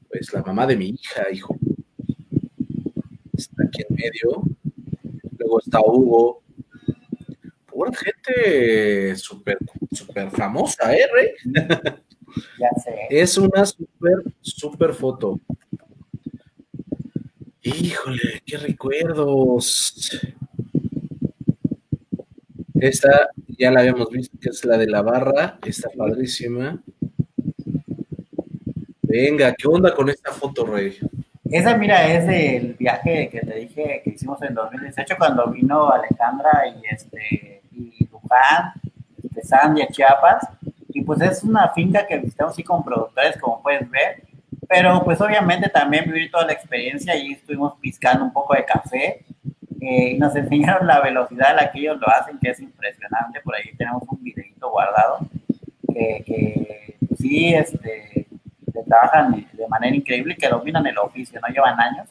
pues 0.10 0.34
la 0.34 0.42
mamá 0.42 0.68
de 0.68 0.76
mi 0.76 0.90
hija, 0.90 1.32
hijo. 1.32 1.56
Está 3.38 3.64
aquí 3.64 3.84
en 3.88 3.96
medio. 3.96 4.44
Luego 5.38 5.60
está 5.62 5.80
Hugo, 5.80 6.43
pura 7.74 7.92
gente 7.94 9.16
súper 9.16 9.58
super 9.92 10.30
famosa, 10.32 10.94
¿eh, 10.96 11.08
Rey? 11.14 11.28
Ya 12.60 12.70
sé. 12.84 13.08
Es 13.10 13.38
una 13.38 13.66
súper, 13.66 14.24
súper 14.42 14.94
foto. 14.94 15.40
Híjole, 17.62 18.42
qué 18.46 18.58
recuerdos. 18.58 20.20
Esta 22.74 23.30
ya 23.48 23.72
la 23.72 23.82
habíamos 23.82 24.10
visto, 24.10 24.38
que 24.42 24.50
es 24.50 24.66
la 24.66 24.78
de 24.78 24.88
la 24.88 25.02
barra. 25.02 25.58
Está 25.66 25.90
padrísima. 25.96 26.82
Venga, 29.04 29.54
¿qué 29.54 29.68
onda 29.68 29.94
con 29.94 30.10
esta 30.10 30.32
foto, 30.32 30.66
Rey? 30.66 30.98
Esa, 31.46 31.78
mira, 31.78 32.12
es 32.12 32.26
del 32.26 32.74
viaje 32.74 33.30
que 33.30 33.42
te 33.42 33.56
dije 33.56 34.02
que 34.04 34.10
hicimos 34.10 34.42
en 34.42 34.56
2018 34.56 35.16
cuando 35.18 35.52
vino 35.52 35.92
Alejandra 35.92 36.64
y 36.68 36.82
este 36.88 37.63
y 37.76 38.08
Luján, 38.12 38.74
de 39.18 39.42
Sandia, 39.44 39.88
Chiapas. 39.88 40.48
Y 40.90 41.02
pues 41.02 41.22
es 41.22 41.44
una 41.44 41.70
finca 41.70 42.06
que 42.06 42.18
visitamos 42.18 42.54
así 42.54 42.64
con 42.64 42.84
productores, 42.84 43.38
como 43.40 43.62
puedes 43.62 43.90
ver. 43.90 44.24
Pero 44.68 45.04
pues 45.04 45.20
obviamente 45.22 45.70
también 45.70 46.06
vivir 46.06 46.32
toda 46.32 46.46
la 46.46 46.54
experiencia 46.54 47.16
y 47.16 47.34
estuvimos 47.34 47.74
piscando 47.80 48.24
un 48.24 48.34
poco 48.34 48.54
de 48.56 48.66
café. 48.66 49.26
Eh, 49.82 50.12
y 50.12 50.18
nos 50.18 50.36
enseñaron 50.38 50.88
la 50.88 51.02
velocidad 51.02 51.52
a 51.52 51.54
la 51.54 51.72
que 51.72 51.80
ellos 51.80 52.00
lo 52.00 52.08
hacen, 52.10 52.40
que 52.40 52.52
es 52.52 52.60
impresionante. 52.60 53.42
Por 53.42 53.56
ahí 53.56 53.76
tenemos 53.78 54.04
un 54.08 54.24
videito 54.24 54.70
guardado 54.70 55.20
que, 55.94 56.24
que 56.26 56.98
sí, 57.18 57.54
este, 57.54 58.28
trabajan 58.94 59.48
de 59.52 59.68
manera 59.68 59.96
increíble, 59.96 60.36
que 60.36 60.48
dominan 60.48 60.86
el 60.86 60.98
oficio, 60.98 61.40
no 61.42 61.48
llevan 61.54 61.80
años. 61.80 62.08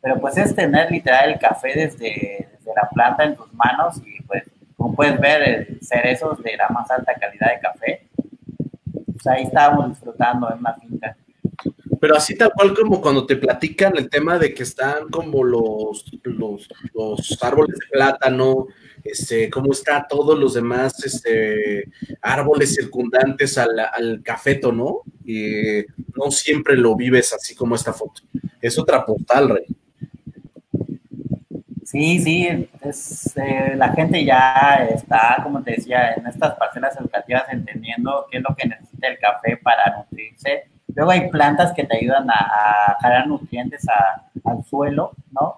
Pero 0.00 0.20
pues 0.20 0.36
es 0.38 0.54
tener 0.54 0.90
literal 0.90 1.30
el 1.30 1.38
café 1.38 1.68
desde, 1.74 2.48
desde 2.52 2.74
la 2.74 2.88
planta 2.88 3.24
en 3.24 3.36
tus 3.36 3.52
manos 3.52 4.00
y 4.04 4.22
pues 4.22 4.44
como 4.80 4.96
puedes 4.96 5.20
ver, 5.20 5.76
cerezos 5.82 6.42
de 6.42 6.56
la 6.56 6.70
más 6.70 6.90
alta 6.90 7.12
calidad 7.12 7.48
de 7.54 7.60
café. 7.60 8.08
Pues 9.12 9.26
ahí 9.26 9.42
estábamos 9.42 9.90
disfrutando 9.90 10.50
en 10.50 10.58
una 10.58 10.72
finca. 10.72 11.16
Pero 12.00 12.16
así 12.16 12.34
tal 12.34 12.50
cual 12.54 12.74
como 12.74 12.98
cuando 13.02 13.26
te 13.26 13.36
platican 13.36 13.98
el 13.98 14.08
tema 14.08 14.38
de 14.38 14.54
que 14.54 14.62
están 14.62 15.10
como 15.10 15.44
los, 15.44 16.06
los, 16.22 16.66
los 16.94 17.42
árboles 17.42 17.76
de 17.78 17.86
plátano, 17.92 18.68
este, 19.04 19.50
cómo 19.50 19.70
está 19.72 20.06
todos 20.08 20.38
los 20.38 20.54
demás 20.54 21.04
este, 21.04 21.84
árboles 22.22 22.74
circundantes 22.74 23.58
al, 23.58 23.78
al 23.78 24.22
cafeto, 24.22 24.72
¿no? 24.72 25.02
Y 25.26 25.84
no 26.16 26.30
siempre 26.30 26.74
lo 26.74 26.96
vives 26.96 27.34
así 27.34 27.54
como 27.54 27.74
esta 27.74 27.92
foto. 27.92 28.22
Es 28.62 28.78
otra 28.78 29.04
postal, 29.04 29.50
Rey. 29.50 29.66
Sí, 31.90 32.20
sí, 32.20 32.68
es, 32.82 33.36
eh, 33.36 33.74
la 33.74 33.88
gente 33.88 34.24
ya 34.24 34.86
está, 34.94 35.38
como 35.42 35.60
te 35.60 35.72
decía, 35.72 36.12
en 36.12 36.24
estas 36.24 36.54
parcelas 36.54 36.96
educativas 36.96 37.46
entendiendo 37.50 38.28
qué 38.30 38.38
es 38.38 38.44
lo 38.48 38.54
que 38.54 38.68
necesita 38.68 39.08
el 39.08 39.18
café 39.18 39.56
para 39.56 39.96
nutrirse. 39.96 40.68
Luego 40.94 41.10
hay 41.10 41.28
plantas 41.30 41.72
que 41.72 41.82
te 41.82 41.96
ayudan 41.96 42.30
a, 42.30 42.34
a 42.34 42.96
jalar 43.00 43.26
nutrientes 43.26 43.84
al 44.44 44.64
suelo, 44.64 45.10
¿no? 45.32 45.56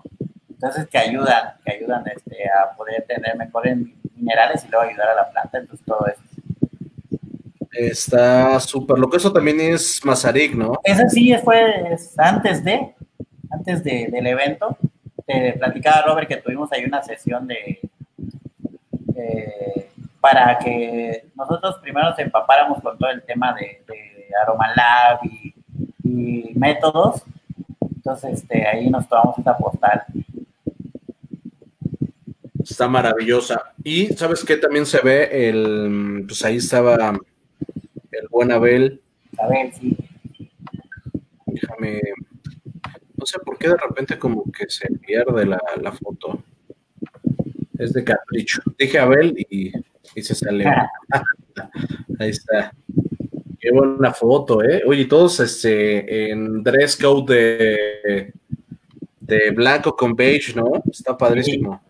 Entonces 0.48 0.88
que 0.88 0.96
ayudan, 0.96 1.52
que 1.66 1.72
ayudan 1.72 2.02
este, 2.06 2.48
a 2.48 2.74
poder 2.78 3.04
tener 3.06 3.36
mejores 3.36 3.76
minerales 4.16 4.64
y 4.64 4.68
luego 4.70 4.88
ayudar 4.88 5.08
a 5.10 5.14
la 5.14 5.30
planta, 5.30 5.58
entonces 5.58 5.84
todo 5.84 6.06
eso. 6.06 6.22
Está 7.72 8.58
súper 8.58 8.98
loco, 8.98 9.18
eso 9.18 9.30
también 9.30 9.60
es 9.60 10.00
Mazarik, 10.02 10.54
¿no? 10.54 10.80
Eso 10.82 11.02
sí 11.10 11.34
fue 11.44 11.94
antes 12.16 12.64
de, 12.64 12.94
antes 13.50 13.84
de, 13.84 14.08
del 14.10 14.26
evento, 14.28 14.78
te 15.26 15.52
platicaba 15.54 16.02
Robert 16.06 16.28
que 16.28 16.36
tuvimos 16.36 16.70
ahí 16.72 16.84
una 16.84 17.02
sesión 17.02 17.46
de, 17.46 17.80
para 20.20 20.56
que 20.58 21.26
nosotros 21.34 21.78
primero 21.82 22.10
nos 22.10 22.18
empapáramos 22.18 22.80
con 22.80 22.96
todo 22.96 23.10
el 23.10 23.22
tema 23.22 23.54
de, 23.54 23.82
de 23.86 24.28
Aromalab 24.42 25.18
y, 25.24 25.54
y, 26.04 26.52
métodos. 26.54 27.22
Entonces, 27.96 28.40
este, 28.40 28.66
ahí 28.66 28.88
nos 28.88 29.08
tomamos 29.08 29.36
esta 29.38 29.56
postal. 29.56 30.04
Está 32.62 32.86
maravillosa. 32.88 33.72
Y 33.82 34.06
sabes 34.14 34.44
qué 34.44 34.56
también 34.56 34.86
se 34.86 35.00
ve 35.00 35.48
el, 35.48 36.24
pues 36.26 36.44
ahí 36.44 36.56
estaba 36.56 37.18
el 38.12 38.28
buen 38.28 38.52
Abel. 38.52 39.00
Abel, 39.38 39.72
sí. 39.72 39.96
Déjame 41.46 42.00
qué 43.62 43.68
de 43.68 43.76
repente 43.76 44.18
como 44.18 44.44
que 44.50 44.68
se 44.68 44.88
pierde 44.88 45.46
la, 45.46 45.92
foto. 45.92 46.42
Es 47.78 47.92
de 47.92 48.02
capricho. 48.04 48.60
Dije 48.78 48.98
Abel 48.98 49.34
y, 49.48 49.72
y 50.14 50.22
se 50.22 50.34
sale. 50.34 50.64
Ahí 52.18 52.30
está. 52.30 52.72
Qué 53.60 53.70
buena 53.70 54.12
foto, 54.12 54.62
¿eh? 54.64 54.82
Oye, 54.86 55.04
todos 55.04 55.38
este, 55.38 56.30
en 56.30 56.64
dress 56.64 56.96
code 56.96 57.34
de, 57.34 58.32
de 59.20 59.50
blanco 59.52 59.94
con 59.94 60.16
beige, 60.16 60.54
¿no? 60.54 60.82
Está 60.90 61.16
padrísimo. 61.16 61.80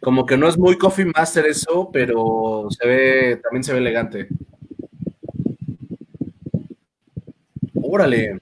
Como 0.00 0.24
que 0.24 0.38
no 0.38 0.48
es 0.48 0.56
muy 0.56 0.78
coffee 0.78 1.04
master 1.04 1.46
eso, 1.46 1.90
pero 1.92 2.68
se 2.70 2.86
ve, 2.86 3.40
también 3.42 3.62
se 3.62 3.72
ve 3.72 3.78
elegante. 3.78 4.28
Órale. 7.74 8.38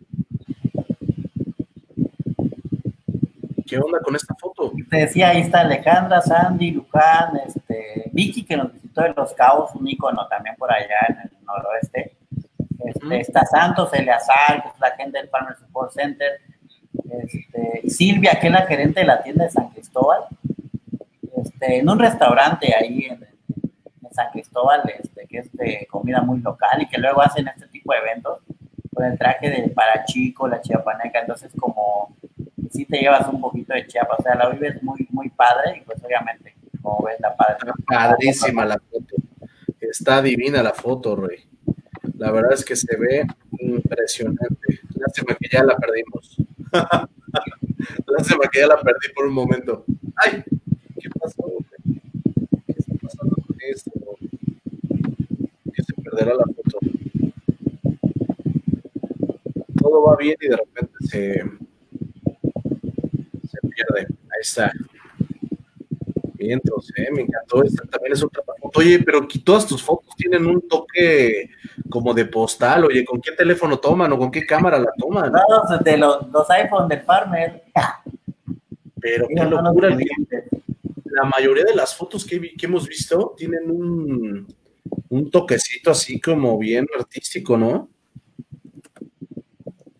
¿Qué 3.72 3.78
onda 3.78 4.00
con 4.00 4.14
esta 4.14 4.34
foto? 4.34 4.70
Te 4.90 4.98
decía, 4.98 5.30
ahí 5.30 5.40
está 5.40 5.60
Alejandra, 5.60 6.20
Sandy, 6.20 6.72
Luján, 6.72 7.38
este, 7.46 8.10
Vicky, 8.12 8.44
que 8.44 8.54
nos 8.54 8.70
visitó 8.70 9.00
de 9.00 9.14
Los 9.16 9.32
Cabos, 9.32 9.74
un 9.74 9.88
ícono 9.88 10.28
también 10.28 10.56
por 10.56 10.70
allá 10.70 11.06
en 11.08 11.16
el 11.20 11.30
noroeste. 11.46 12.14
Este, 12.84 13.20
Está 13.20 13.46
Santos 13.46 13.90
Eleazar, 13.94 14.62
que 14.62 14.68
es 14.68 14.78
la 14.78 14.90
gente 14.90 15.16
del 15.16 15.30
Farmer 15.30 15.56
Support 15.56 15.90
Center. 15.92 16.32
este, 17.08 17.88
Silvia, 17.88 18.38
que 18.38 18.48
es 18.48 18.52
la 18.52 18.66
gerente 18.66 19.00
de 19.00 19.06
la 19.06 19.22
tienda 19.22 19.44
de 19.44 19.50
San 19.50 19.70
Cristóbal, 19.70 20.20
este, 21.42 21.78
en 21.78 21.88
un 21.88 21.98
restaurante 21.98 22.74
ahí 22.78 23.06
en, 23.06 23.26
San 24.10 24.30
Cristóbal, 24.32 24.82
este, 25.02 25.26
que 25.26 25.38
es 25.38 25.52
de 25.52 25.88
comida 25.90 26.20
muy 26.20 26.40
local 26.40 26.82
y 26.82 26.86
que 26.86 26.98
luego 26.98 27.22
hacen 27.22 27.48
este 27.48 27.66
tipo 27.68 27.94
de 27.94 28.00
eventos 28.00 28.40
con 28.92 29.06
el 29.06 29.16
traje 29.16 29.48
de 29.48 29.70
para 29.70 30.04
chico, 30.04 30.46
la 30.46 30.60
chiapaneca, 30.60 31.20
entonces 31.20 31.50
como 31.58 32.14
si 32.70 32.84
te 32.86 32.98
llevas 33.00 33.28
un 33.28 33.40
poquito 33.40 33.74
de 33.74 33.86
chiapa, 33.86 34.16
o 34.18 34.22
sea, 34.22 34.34
la 34.34 34.48
vives 34.50 34.82
muy, 34.82 35.06
muy 35.10 35.28
padre 35.30 35.78
y 35.78 35.80
pues 35.82 36.02
obviamente, 36.02 36.54
como 36.80 37.04
ves, 37.04 37.18
la 37.20 37.36
padre. 37.36 37.56
Está 37.58 37.74
padrísima 37.86 38.64
la 38.64 38.78
foto, 38.78 39.16
está 39.80 40.22
divina 40.22 40.62
la 40.62 40.72
foto, 40.72 41.16
Rey. 41.16 41.44
La 42.18 42.30
verdad 42.30 42.52
es 42.52 42.64
que 42.64 42.76
se 42.76 42.96
ve 42.96 43.26
impresionante. 43.58 44.80
Lástima 44.94 45.34
que 45.34 45.48
ya 45.50 45.64
la 45.64 45.76
perdimos. 45.76 46.36
Lástima 48.06 48.48
que 48.50 48.60
ya 48.60 48.66
la 48.68 48.76
perdí 48.76 49.12
por 49.14 49.26
un 49.26 49.34
momento. 49.34 49.84
¡Ay! 50.16 50.44
¿Qué 51.00 51.08
pasó? 51.10 51.42
¿Qué 52.66 52.74
está 52.78 52.94
pasando 53.02 53.34
con 53.34 53.56
esto? 53.60 53.90
Que 55.74 55.82
se 55.82 55.94
perderá 55.94 56.34
la 56.34 56.44
foto. 56.44 56.78
Todo 59.78 60.02
va 60.04 60.16
bien 60.16 60.36
y 60.40 60.48
de 60.48 60.56
repente 60.56 60.92
se 61.00 61.42
pierde. 63.74 64.06
Ahí 64.08 64.40
está. 64.40 64.72
Entonces, 66.50 66.94
¿eh? 66.98 67.08
me 67.12 67.22
encantó. 67.22 67.62
Esta 67.62 67.84
también 67.84 68.12
es 68.14 68.22
otra 68.22 68.42
foto. 68.42 68.78
Oye, 68.78 68.98
pero 69.00 69.26
todas 69.44 69.66
tus 69.66 69.82
fotos 69.82 70.14
tienen 70.16 70.46
un 70.46 70.66
toque 70.68 71.50
como 71.88 72.12
de 72.14 72.24
postal. 72.24 72.84
Oye, 72.84 73.04
¿con 73.04 73.20
qué 73.20 73.32
teléfono 73.32 73.78
toman 73.78 74.12
o 74.12 74.18
con 74.18 74.30
qué 74.30 74.44
cámara 74.44 74.78
la 74.78 74.90
toman? 74.98 75.32
No, 75.32 75.78
de 75.78 75.96
los, 75.96 76.28
los 76.28 76.50
iPhone 76.50 76.88
del 76.88 77.00
Farmer. 77.02 77.64
Pero 79.00 79.26
qué 79.28 79.44
locura. 79.44 79.96
la 81.04 81.24
mayoría 81.24 81.64
de 81.64 81.74
las 81.74 81.94
fotos 81.94 82.24
que, 82.24 82.40
que 82.54 82.66
hemos 82.66 82.86
visto 82.86 83.34
tienen 83.36 83.70
un, 83.70 84.46
un 85.08 85.30
toquecito 85.30 85.90
así 85.90 86.20
como 86.20 86.58
bien 86.58 86.86
artístico, 86.98 87.56
¿no? 87.56 87.88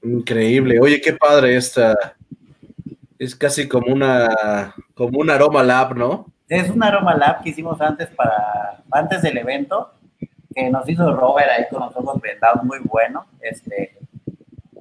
Increíble. 0.03 0.81
Oye, 0.81 1.01
qué 1.01 1.13
padre 1.13 1.57
esta. 1.57 2.17
Es 3.23 3.37
casi 3.37 3.69
como 3.69 3.93
una 3.93 4.75
como 4.95 5.21
un 5.21 5.31
aroma 5.31 5.63
lab, 5.63 5.97
¿no? 5.97 6.27
Es 6.49 6.69
un 6.69 6.83
aroma 6.83 7.15
lab 7.15 7.41
que 7.41 7.51
hicimos 7.51 7.81
antes 7.81 8.09
para 8.09 8.83
antes 8.91 9.23
del 9.23 9.39
evento 9.39 9.93
que 10.53 10.69
nos 10.69 10.89
hizo 10.89 11.15
Robert 11.15 11.49
ahí 11.49 11.65
con 11.71 11.83
los 11.83 11.97
ojos 11.97 12.21
vendados 12.21 12.65
muy 12.65 12.81
bueno, 12.81 13.27
este, 13.41 13.97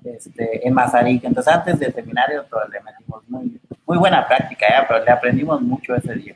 este, 0.04 0.68
en 0.68 0.74
Mazarik. 0.74 1.24
Entonces 1.24 1.54
antes 1.54 1.78
del 1.78 1.94
seminario 1.94 2.44
le 2.72 2.82
metimos 2.82 3.30
muy, 3.30 3.62
muy 3.86 3.98
buena 4.00 4.28
práctica, 4.28 4.66
¿eh? 4.66 4.86
pero 4.88 5.06
le 5.06 5.12
aprendimos 5.12 5.62
mucho 5.62 5.94
ese 5.94 6.16
día. 6.16 6.36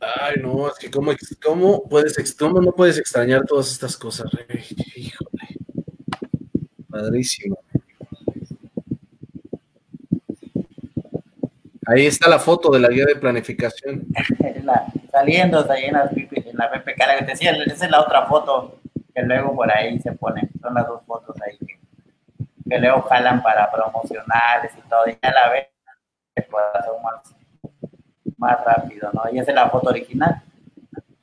Ay, 0.00 0.36
no, 0.40 0.68
es 0.68 0.74
que 0.78 0.92
cómo, 0.92 1.10
cómo 1.44 1.88
puedes, 1.88 2.36
cómo 2.38 2.60
no 2.60 2.70
puedes 2.70 2.98
extrañar 2.98 3.44
todas 3.44 3.72
estas 3.72 3.96
cosas, 3.96 4.30
Híjole. 4.94 5.42
Padrísimo. 6.88 7.58
Ahí 11.88 12.04
está 12.04 12.28
la 12.28 12.38
foto 12.38 12.70
de 12.70 12.80
la 12.80 12.88
guía 12.88 13.06
de 13.06 13.16
planificación. 13.16 14.06
saliendo 15.10 15.66
ahí 15.70 15.84
en 15.84 15.94
la, 15.94 16.10
en 16.12 16.56
la 16.56 16.70
PPK, 16.70 17.18
que 17.18 17.24
te 17.24 17.30
decía, 17.30 17.52
esa 17.52 17.86
es 17.86 17.90
la 17.90 18.02
otra 18.02 18.26
foto 18.26 18.78
que 19.14 19.22
luego 19.22 19.54
por 19.54 19.72
ahí 19.72 19.98
se 19.98 20.12
pone. 20.12 20.50
Son 20.60 20.74
las 20.74 20.86
dos 20.86 21.02
fotos 21.06 21.34
ahí 21.40 21.56
que, 21.58 21.78
que 22.68 22.78
luego 22.78 23.00
jalan 23.02 23.42
para 23.42 23.70
promocionales 23.70 24.72
y 24.76 24.86
todo. 24.86 25.08
Y 25.08 25.16
ya 25.22 25.32
la 25.32 25.50
ves, 25.50 25.66
hacer 26.36 26.92
más, 27.02 27.34
más 28.36 28.64
rápido, 28.66 29.10
¿no? 29.14 29.22
Y 29.32 29.38
esa 29.38 29.50
es 29.50 29.54
la 29.54 29.70
foto 29.70 29.88
original. 29.88 30.42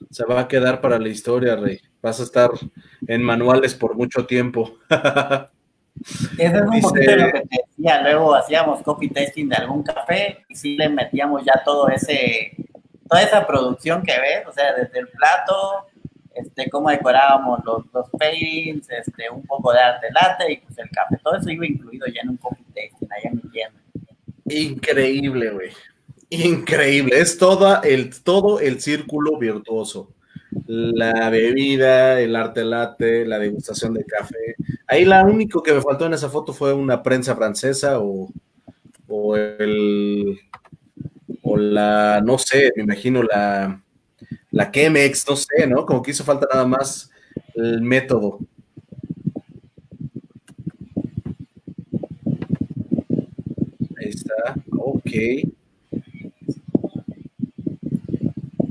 Se 0.10 0.26
va 0.26 0.42
a 0.42 0.48
quedar 0.48 0.82
para 0.82 0.98
la 0.98 1.10
historia, 1.10 1.56
Rey. 1.56 1.80
Vas 2.02 2.20
a 2.20 2.24
estar 2.24 2.50
en 3.08 3.22
manuales 3.22 3.76
por 3.76 3.96
mucho 3.96 4.26
tiempo. 4.26 4.78
Eso 6.38 6.56
es 6.58 6.62
un 6.62 6.82
poquito 6.82 7.16
lo 7.16 7.32
que 7.32 7.42
te 7.42 7.60
decía. 7.86 8.02
Luego 8.02 8.36
hacíamos 8.36 8.82
copy 8.82 9.10
tasting 9.10 9.50
de 9.50 9.56
algún 9.56 9.84
café 9.84 10.46
y 10.50 10.56
sí 10.56 10.78
le 10.78 10.90
metíamos 10.90 11.44
ya 11.46 11.62
todo 11.64 11.88
ese, 11.90 12.52
toda 13.08 13.22
esa 13.22 13.46
producción 13.46 14.02
que 14.04 14.20
ves, 14.20 14.48
o 14.48 14.52
sea, 14.52 14.74
desde 14.74 15.00
el 15.00 15.08
plato, 15.10 15.88
este, 16.34 16.70
cómo 16.70 16.90
decorábamos 16.90 17.64
los, 17.64 17.84
los 17.94 18.10
paintings, 18.18 18.90
este, 18.90 19.30
un 19.30 19.44
poco 19.44 19.72
de 19.72 19.80
arte 19.80 20.08
latte 20.12 20.52
y 20.52 20.58
pues 20.58 20.78
el 20.78 20.90
café. 20.90 21.18
Todo 21.24 21.36
eso 21.38 21.50
iba 21.50 21.66
incluido 21.66 22.08
ya 22.08 22.22
en 22.22 22.30
un 22.30 22.38
copy 22.38 22.64
tasting 22.74 23.10
allá 23.12 23.30
en 23.30 23.36
mi 23.36 23.50
tienda. 23.52 23.80
Increíble, 24.48 25.50
güey. 25.52 25.70
Increíble. 26.30 27.20
Es 27.20 27.38
todo 27.38 27.82
el, 27.84 28.22
todo 28.24 28.60
el 28.60 28.82
círculo 28.82 29.38
virtuoso 29.38 30.12
la 30.68 31.30
bebida, 31.30 32.20
el 32.20 32.36
arte 32.36 32.64
latte, 32.64 33.26
la 33.26 33.40
degustación 33.40 33.94
de 33.94 34.06
café. 34.06 34.56
Ahí 34.88 35.06
la 35.06 35.26
único 35.26 35.62
que 35.62 35.74
me 35.74 35.82
faltó 35.82 36.06
en 36.06 36.14
esa 36.14 36.30
foto 36.30 36.54
fue 36.54 36.74
una 36.74 37.04
prensa 37.04 37.36
francesa 37.36 38.00
o, 38.00 38.30
o 39.08 39.36
el 39.36 40.40
o 41.42 41.58
la, 41.58 42.22
no 42.26 42.38
sé, 42.38 42.72
me 42.76 42.84
imagino 42.84 43.22
la, 43.22 43.82
la 44.52 44.72
Chemex, 44.72 45.28
no 45.30 45.36
sé, 45.36 45.68
¿no? 45.68 45.86
Como 45.86 46.02
que 46.02 46.12
hizo 46.12 46.24
falta 46.24 46.48
nada 46.52 46.66
más 46.66 47.12
el 47.54 47.82
método. 47.82 48.40
Ahí 53.98 54.10
está, 54.10 54.56
ok. 54.72 55.12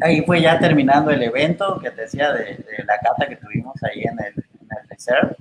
Ahí 0.05 0.21
fue 0.21 0.43
ya 0.43 0.59
terminando 0.59 1.11
el 1.11 1.23
evento 1.23 1.79
que 1.81 1.91
te 1.91 2.03
decía 2.03 2.31
de, 2.33 2.63
la 2.87 2.99
cata 2.99 3.27
que 3.27 3.37
tuvimos 3.37 3.75
ahí 3.83 4.03
en 4.03 4.19
el, 4.21 4.35
en 4.35 4.69
el 4.79 4.89
reserve, 4.89 5.35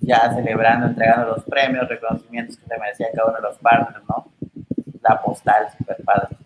ya 0.00 0.30
celebrando, 0.34 0.88
entregando 0.88 1.36
los 1.36 1.44
premios, 1.44 1.88
reconocimientos 1.88 2.58
que 2.58 2.66
se 2.66 2.78
merecía 2.78 3.06
cada 3.14 3.30
uno 3.30 3.36
de 3.36 3.42
los 3.42 3.58
partners, 3.58 4.04
¿no? 4.06 4.30
La 5.00 5.22
postal, 5.22 5.68
super 5.78 5.96
padre. 6.04 6.36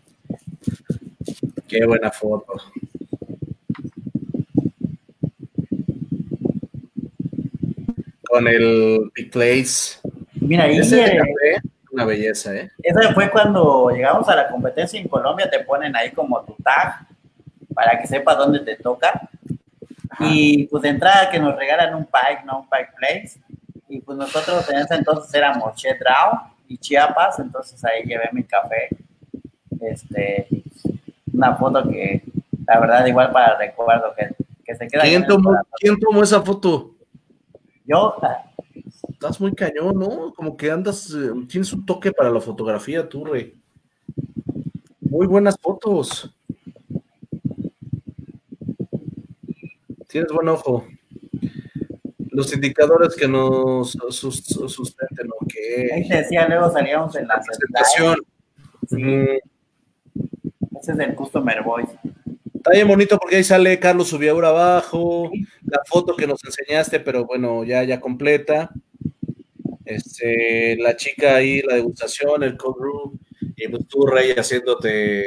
Qué 1.66 1.84
buena 1.84 2.12
foto. 2.12 2.54
Con 8.28 8.46
el 8.46 9.10
Big 9.14 9.32
Place. 9.32 9.98
Mira, 10.40 10.64
ahí 10.64 10.80
una 11.90 12.04
belleza, 12.04 12.54
¿eh? 12.54 12.70
Esa 12.82 13.14
fue 13.14 13.30
cuando 13.30 13.88
llegamos 13.88 14.28
a 14.28 14.36
la 14.36 14.48
competencia 14.48 15.00
en 15.00 15.08
Colombia, 15.08 15.50
te 15.50 15.60
ponen 15.60 15.96
ahí 15.96 16.12
como 16.12 16.44
tu 16.44 16.54
tag 16.62 17.06
para 17.76 18.00
que 18.00 18.06
sepas 18.06 18.38
dónde 18.38 18.60
te 18.60 18.76
toca. 18.76 19.28
Y 20.18 20.66
pues 20.68 20.82
de 20.82 20.88
entrada 20.88 21.30
que 21.30 21.38
nos 21.38 21.54
regalan 21.54 21.94
un 21.94 22.06
Pike, 22.06 22.44
¿no? 22.46 22.60
Un 22.60 22.68
Pike 22.70 22.92
Place. 22.96 23.38
Y 23.86 24.00
pues 24.00 24.16
nosotros 24.16 24.68
en 24.70 24.78
ese 24.78 24.94
entonces 24.94 25.32
éramos 25.34 25.74
Chedrao 25.74 26.54
y 26.66 26.78
Chiapas, 26.78 27.38
entonces 27.38 27.84
ahí 27.84 28.02
llevé 28.04 28.30
mi 28.32 28.44
café. 28.44 28.88
Este, 29.78 30.48
una 31.34 31.54
foto 31.56 31.86
que 31.86 32.24
la 32.66 32.80
verdad 32.80 33.04
igual 33.04 33.30
para 33.30 33.58
recuerdo 33.58 34.14
que, 34.16 34.34
que 34.64 34.74
se 34.74 34.88
queda. 34.88 35.02
¿Quién 35.02 35.26
tomó, 35.26 35.54
¿Quién 35.78 35.98
tomó 36.00 36.22
esa 36.22 36.40
foto? 36.40 36.94
Yo. 37.84 38.16
Estás 39.10 39.38
muy 39.38 39.54
cañón, 39.54 39.98
¿no? 39.98 40.32
Como 40.34 40.56
que 40.56 40.70
andas, 40.70 41.10
eh, 41.10 41.30
tienes 41.48 41.72
un 41.72 41.84
toque 41.84 42.10
para 42.10 42.30
la 42.30 42.40
fotografía, 42.40 43.06
tú, 43.06 43.24
Rey. 43.24 43.54
Muy 45.00 45.26
buenas 45.26 45.58
fotos. 45.60 46.35
Tienes 50.08 50.32
buen 50.32 50.48
ojo. 50.48 50.86
Los 52.30 52.52
indicadores 52.54 53.14
que 53.16 53.26
nos 53.26 53.92
sustenten, 54.10 55.28
¿ok? 55.40 55.54
Ahí 55.94 56.08
te 56.08 56.16
decía, 56.16 56.46
luego 56.48 56.70
salíamos 56.70 57.16
en 57.16 57.26
la 57.26 57.40
presentación. 57.40 58.16
Sí. 58.88 59.02
Ese 60.80 60.92
es 60.92 60.98
el 60.98 61.14
Customer 61.14 61.62
Voice. 61.62 61.98
Está 62.54 62.70
bien 62.72 62.88
bonito 62.88 63.18
porque 63.18 63.36
ahí 63.36 63.44
sale 63.44 63.78
Carlos 63.78 64.08
Subiaura 64.08 64.48
abajo, 64.48 65.30
la 65.62 65.80
foto 65.86 66.16
que 66.16 66.26
nos 66.26 66.44
enseñaste, 66.44 67.00
pero 67.00 67.24
bueno, 67.24 67.64
ya, 67.64 67.84
ya 67.84 68.00
completa. 68.00 68.70
Este, 69.84 70.76
la 70.78 70.96
chica 70.96 71.36
ahí, 71.36 71.62
la 71.62 71.76
degustación, 71.76 72.42
el 72.42 72.56
cold 72.56 72.76
brew, 72.76 73.18
y 73.56 73.68
pues 73.68 73.86
tú, 73.86 74.04
Rey, 74.04 74.32
haciéndote 74.32 75.24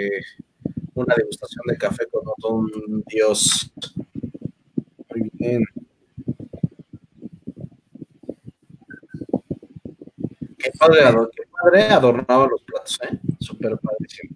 una 0.93 1.15
degustación 1.15 1.64
de 1.68 1.77
café 1.77 2.06
con 2.11 2.23
todo 2.41 2.56
un 2.56 3.03
dios. 3.07 3.72
Bien. 5.40 5.64
Qué 10.57 10.72
padre, 10.78 10.99
qué 11.34 11.44
padre 11.49 11.84
adornaba 11.84 12.48
los 12.48 12.61
platos, 12.64 12.99
¿eh? 13.03 13.18
Súper 13.40 13.78
padrísimo. 13.78 14.36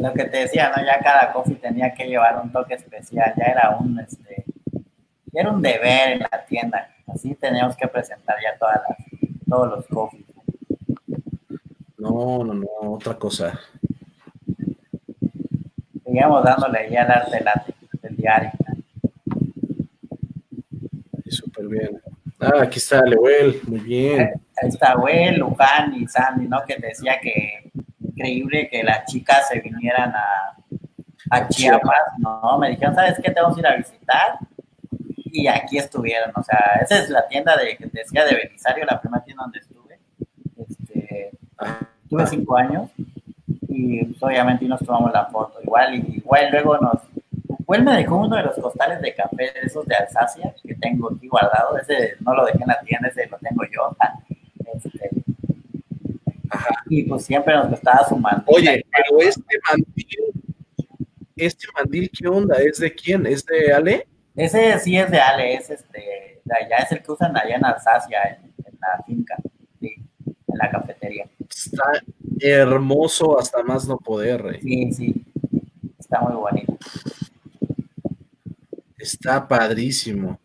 Lo 0.00 0.14
que 0.14 0.24
te 0.24 0.38
decía, 0.38 0.72
¿no? 0.74 0.82
Ya 0.82 0.98
cada 1.00 1.30
coffee 1.34 1.56
tenía 1.56 1.92
que 1.92 2.06
llevar 2.06 2.40
un 2.42 2.50
toque 2.50 2.74
especial, 2.74 3.34
ya 3.36 3.44
era 3.44 3.76
un, 3.78 4.00
este, 4.00 4.46
ya 5.26 5.42
era 5.42 5.50
un 5.50 5.60
deber 5.60 6.12
en 6.12 6.20
la 6.20 6.46
tienda. 6.48 6.88
Así 7.06 7.34
teníamos 7.34 7.76
que 7.76 7.86
presentar 7.86 8.36
ya 8.42 8.58
todas 8.58 8.80
las, 8.88 8.98
todos 9.46 9.70
los 9.70 9.86
coffees. 9.88 10.24
No, 11.98 12.42
no, 12.42 12.54
no, 12.54 12.66
otra 12.80 13.14
cosa. 13.18 13.60
Seguíamos 16.04 16.42
dándole 16.42 16.90
ya 16.90 17.02
al 17.02 17.48
arte 17.48 17.74
del 18.00 18.16
diario. 18.16 18.50
Súper 21.60 21.78
bien. 21.78 22.00
Ah, 22.40 22.62
aquí 22.62 22.78
está 22.78 23.02
Lewel, 23.02 23.60
muy 23.66 23.80
bien. 23.80 24.32
Ahí 24.62 24.68
está 24.68 24.94
Lewel, 24.94 25.38
Luján 25.38 25.94
y 25.94 26.06
Sandy, 26.06 26.48
¿no? 26.48 26.62
Que 26.66 26.76
decía 26.76 27.18
que 27.20 27.70
increíble 28.00 28.68
que 28.70 28.82
las 28.82 29.04
chicas 29.06 29.48
se 29.48 29.60
vinieran 29.60 30.12
a, 30.14 30.56
a 31.30 31.48
Chiapas, 31.48 32.18
¿no? 32.18 32.58
Me 32.58 32.70
dijeron, 32.70 32.94
¿sabes 32.94 33.18
qué? 33.22 33.30
Te 33.30 33.40
vamos 33.40 33.56
a 33.56 33.60
ir 33.60 33.66
a 33.66 33.76
visitar. 33.76 34.38
Y 35.32 35.46
aquí 35.46 35.78
estuvieron, 35.78 36.32
o 36.34 36.42
sea, 36.42 36.80
esa 36.82 36.98
es 36.98 37.10
la 37.10 37.26
tienda 37.28 37.56
de, 37.56 37.76
que 37.76 37.86
decía 37.86 38.24
de 38.24 38.34
Belisario, 38.34 38.84
la 38.84 39.00
primera 39.00 39.22
tienda 39.22 39.44
donde 39.44 39.58
estuve. 39.60 40.00
Este, 40.56 41.30
tuve 42.08 42.26
cinco 42.26 42.56
años 42.56 42.90
y 43.68 44.04
pues, 44.06 44.22
obviamente 44.22 44.64
nos 44.64 44.80
tomamos 44.80 45.12
la 45.12 45.26
foto. 45.26 45.60
Igual, 45.62 45.94
y, 45.94 46.16
igual 46.16 46.48
luego 46.50 46.78
nos... 46.78 47.00
Igual 47.70 47.84
me 47.84 47.96
dejó 47.98 48.16
uno 48.16 48.34
de 48.34 48.42
los 48.42 48.56
costales 48.56 49.00
de 49.00 49.14
café 49.14 49.44
de 49.54 49.60
esos 49.62 49.86
de 49.86 49.94
Alsacia 49.94 50.52
que 50.60 50.74
tengo 50.74 51.08
aquí 51.14 51.28
guardado. 51.28 51.78
Ese 51.78 52.16
no 52.18 52.34
lo 52.34 52.44
dejé 52.44 52.58
en 52.60 52.66
la 52.66 52.80
tienda, 52.80 53.06
ese 53.06 53.28
lo 53.28 53.38
tengo 53.38 53.62
yo. 53.72 53.96
Este, 54.74 55.08
y 56.88 57.04
pues 57.04 57.24
siempre 57.24 57.54
nos 57.54 57.70
gustaba 57.70 58.04
su 58.08 58.16
mandil. 58.16 58.44
Oye, 58.48 58.84
pero 58.90 59.20
este 59.20 59.56
mandil, 59.68 60.96
este 61.36 61.66
mandil, 61.76 62.10
¿qué 62.10 62.26
onda? 62.26 62.56
¿Es 62.56 62.78
de 62.80 62.92
quién? 62.92 63.24
¿Es 63.24 63.46
de 63.46 63.72
Ale? 63.72 64.08
Ese 64.34 64.76
sí 64.80 64.98
es 64.98 65.08
de 65.08 65.20
Ale, 65.20 65.54
es 65.54 65.70
este, 65.70 66.40
de 66.44 66.56
allá, 66.56 66.78
es 66.78 66.90
el 66.90 67.00
que 67.04 67.12
usan 67.12 67.36
allá 67.36 67.54
en 67.54 67.64
Alsacia, 67.64 68.40
en, 68.42 68.52
la 68.80 69.04
finca, 69.06 69.36
sí, 69.78 69.94
en 70.26 70.58
la 70.58 70.68
cafetería. 70.72 71.28
Está 71.48 71.84
hermoso 72.40 73.38
hasta 73.38 73.62
más 73.62 73.86
no 73.86 73.96
poder, 73.96 74.42
rey. 74.42 74.60
Sí, 74.60 74.92
sí, 74.92 75.24
está 76.00 76.18
muy 76.18 76.32
bonito. 76.32 76.76
Está 79.00 79.46
padrísimo. 79.48 80.38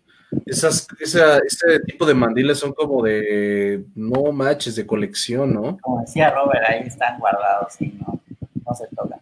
Esas, 0.45 0.88
esa, 0.99 1.38
ese 1.40 1.80
tipo 1.82 2.06
de 2.06 2.14
mandiles 2.14 2.60
son 2.60 2.73
como 2.73 3.03
de 3.03 3.86
no 3.95 4.32
matches 4.32 4.76
de 4.76 4.86
colección, 4.86 5.53
¿no? 5.53 5.77
Como 5.82 6.02
decía 6.02 6.32
Robert, 6.32 6.64
ahí 6.68 6.88
están 6.88 7.19
guardados, 7.19 7.73
sí, 7.73 7.98
no, 7.99 8.19
no 8.65 8.76
se 8.76 8.88
tocan. 8.95 9.19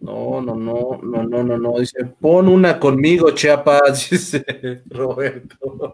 No, 0.00 0.40
no, 0.40 0.54
no, 0.54 1.00
no, 1.02 1.22
no, 1.22 1.44
no, 1.44 1.58
no. 1.58 1.78
Dice, 1.78 2.04
pon 2.04 2.48
una 2.48 2.80
conmigo, 2.80 3.30
Chiapas, 3.32 4.08
dice 4.10 4.82
Roberto. 4.86 5.92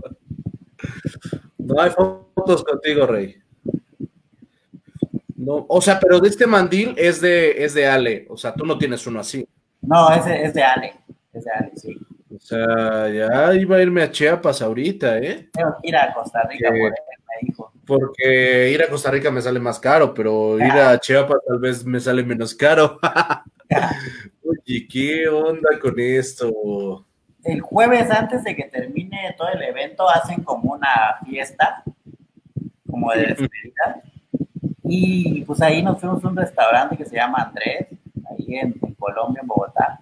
No 1.59 1.81
hay 1.81 1.91
fotos 1.91 2.62
contigo, 2.62 3.07
Rey. 3.07 3.36
No, 5.36 5.66
o 5.69 5.81
sea, 5.81 5.99
pero 5.99 6.20
de 6.20 6.28
este 6.28 6.47
mandil 6.47 6.95
es 6.97 7.20
de, 7.20 7.65
es 7.65 7.74
de 7.74 7.86
Ale. 7.86 8.27
O 8.31 8.36
sea, 8.36 8.55
tú 8.55 8.65
no 8.65 8.78
tienes 8.78 9.07
uno 9.07 9.20
así. 9.20 9.47
No, 9.82 10.11
ese 10.11 10.19
es 10.19 10.24
de. 10.24 10.45
Es 10.45 10.55
de 10.55 10.62
Ale, 10.62 10.93
sí. 11.77 11.98
O 12.35 12.40
sea, 12.40 13.09
ya 13.09 13.55
iba 13.55 13.77
a 13.77 13.82
irme 13.82 14.02
a 14.02 14.11
Chiapas 14.11 14.61
ahorita, 14.62 15.19
¿eh? 15.19 15.48
Tengo 15.52 15.77
que 15.81 15.89
ir 15.89 15.97
a 15.97 16.12
Costa 16.12 16.43
Rica, 16.48 16.69
por 16.69 16.77
me 16.78 16.93
dijo. 17.43 17.73
Porque 17.86 18.70
ir 18.70 18.82
a 18.82 18.89
Costa 18.89 19.11
Rica 19.11 19.31
me 19.31 19.43
sale 19.43 19.61
más 19.61 19.78
caro, 19.78 20.12
pero 20.15 20.59
ir 20.59 20.73
a 20.73 20.98
Chiapas 20.98 21.39
tal 21.47 21.59
vez 21.59 21.85
me 21.85 22.01
sale 22.01 22.24
menos 22.24 22.55
caro. 22.55 22.98
Oye, 24.44 24.86
¿qué 24.90 25.28
onda 25.28 25.78
con 25.81 25.94
esto? 25.98 27.06
El 27.44 27.61
jueves 27.61 28.11
antes 28.11 28.43
de 28.43 28.56
que 28.56 28.65
termine 28.65 29.35
todo 29.36 29.48
el 29.48 29.62
evento 29.62 30.09
hacen 30.09 30.43
como 30.43 30.73
una 30.73 31.19
fiesta, 31.24 31.85
como 32.89 33.12
de 33.12 33.27
despedida. 33.27 34.02
Y 34.82 35.44
pues 35.44 35.61
ahí 35.62 35.82
nos 35.82 36.01
fuimos 36.01 36.24
a 36.24 36.28
un 36.28 36.36
restaurante 36.36 36.97
que 36.97 37.05
se 37.05 37.16
llama 37.16 37.43
Andrés, 37.43 37.86
ahí 38.31 38.56
en 38.56 38.73
Colombia, 38.98 39.40
en 39.43 39.47
Bogotá 39.47 40.01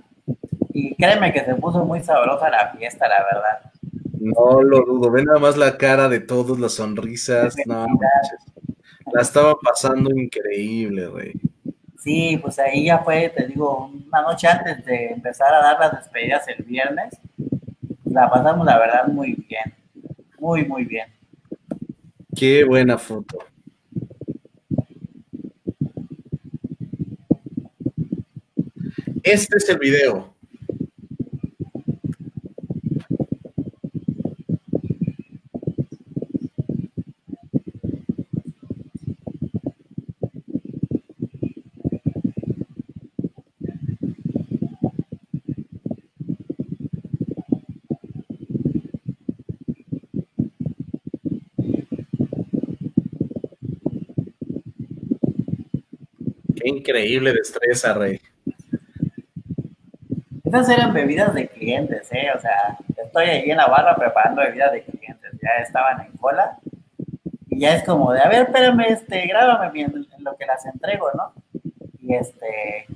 y 0.72 0.94
créeme 0.94 1.32
que 1.32 1.44
se 1.44 1.54
puso 1.54 1.84
muy 1.84 2.00
sabrosa 2.00 2.48
la 2.50 2.72
fiesta, 2.76 3.08
la 3.08 3.24
verdad. 3.24 3.72
No 4.18 4.62
lo 4.62 4.84
dudo, 4.84 5.10
ve 5.10 5.24
nada 5.24 5.38
más 5.38 5.56
la 5.56 5.76
cara 5.76 6.08
de 6.08 6.20
todos, 6.20 6.58
las 6.58 6.74
sonrisas, 6.74 7.54
no 7.66 7.86
La 9.12 9.22
estaba 9.22 9.54
pasando 9.56 10.10
increíble, 10.10 11.06
güey. 11.08 11.32
Sí, 11.98 12.38
pues 12.42 12.58
ahí 12.58 12.86
ya 12.86 12.98
fue, 12.98 13.28
te 13.28 13.46
digo, 13.46 13.90
una 14.08 14.22
noche 14.22 14.48
antes 14.48 14.84
de 14.84 15.10
empezar 15.10 15.52
a 15.54 15.62
dar 15.62 15.78
las 15.78 15.92
despedidas 15.92 16.46
el 16.48 16.64
viernes, 16.64 17.16
la 18.04 18.28
pasamos 18.28 18.66
la 18.66 18.78
verdad 18.78 19.06
muy 19.06 19.34
bien, 19.34 19.74
muy, 20.38 20.64
muy 20.64 20.84
bien. 20.84 21.08
Qué 22.34 22.64
buena 22.64 22.98
foto. 22.98 23.38
Este 29.22 29.56
es 29.56 29.68
el 29.68 29.78
video. 29.78 30.31
Increíble 56.82 57.32
destreza, 57.32 57.94
Rey. 57.94 58.20
Esas 60.44 60.68
eran 60.68 60.92
bebidas 60.92 61.32
de 61.32 61.48
clientes, 61.48 62.08
¿eh? 62.12 62.28
O 62.36 62.40
sea, 62.40 62.76
estoy 63.02 63.24
ahí 63.24 63.50
en 63.50 63.56
la 63.56 63.68
barra 63.68 63.94
preparando 63.94 64.42
bebidas 64.42 64.72
de 64.72 64.82
clientes. 64.82 65.30
Ya 65.40 65.62
estaban 65.62 66.04
en 66.04 66.12
cola. 66.16 66.58
Y 67.48 67.60
ya 67.60 67.76
es 67.76 67.84
como 67.84 68.12
de, 68.12 68.20
a 68.20 68.28
ver, 68.28 68.42
espérame, 68.42 68.80
este, 68.88 69.26
grábame 69.26 69.70
bien 69.70 69.92
en 69.94 70.24
lo 70.24 70.36
que 70.36 70.46
las 70.46 70.66
entrego, 70.66 71.10
¿no? 71.14 71.32
Y 72.00 72.14
este. 72.14 72.86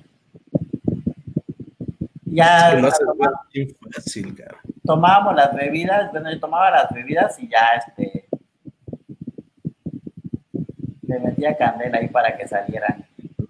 Ya. 2.24 2.78
fácil, 3.94 4.36
Tomábamos 4.84 5.36
las 5.36 5.54
bebidas, 5.54 6.10
bueno, 6.10 6.30
yo 6.30 6.40
tomaba 6.40 6.70
las 6.70 6.92
bebidas 6.92 7.38
y 7.38 7.48
ya, 7.48 7.68
este. 7.78 8.26
Le 11.02 11.20
metía 11.20 11.56
candela 11.56 11.98
ahí 11.98 12.08
para 12.08 12.36
que 12.36 12.48
salieran 12.48 13.05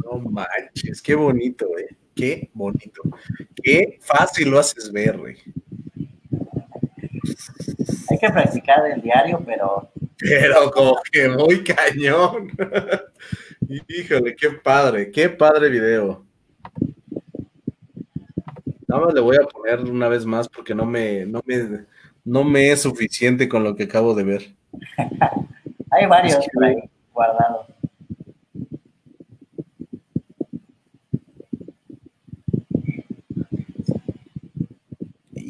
no 0.06 0.18
manches, 0.18 1.02
qué 1.02 1.14
bonito, 1.14 1.66
eh. 1.78 1.96
Qué 2.14 2.48
bonito. 2.54 3.02
Qué 3.62 3.98
fácil 4.00 4.48
lo 4.48 4.58
haces 4.58 4.90
ver, 4.90 5.18
güey. 5.18 5.36
Hay 8.10 8.18
que 8.18 8.30
practicar 8.30 8.86
el 8.90 9.02
diario, 9.02 9.42
pero. 9.44 9.90
Pero 10.18 10.70
como 10.70 10.96
que 11.12 11.28
muy 11.28 11.62
cañón. 11.62 12.50
Híjole, 13.86 14.34
qué 14.34 14.50
padre, 14.50 15.10
qué 15.10 15.28
padre 15.28 15.68
video. 15.68 16.24
Nada 18.88 19.04
más 19.04 19.14
le 19.14 19.20
voy 19.20 19.36
a 19.36 19.46
poner 19.46 19.80
una 19.80 20.08
vez 20.08 20.24
más 20.24 20.48
porque 20.48 20.74
no 20.74 20.86
me, 20.86 21.26
no 21.26 21.42
me, 21.44 21.84
no 22.24 22.44
me 22.44 22.70
es 22.70 22.80
suficiente 22.80 23.46
con 23.46 23.62
lo 23.62 23.76
que 23.76 23.82
acabo 23.82 24.14
de 24.14 24.24
ver. 24.24 24.54
Hay 25.90 26.06
varios 26.06 26.38
guardados. 27.12 27.66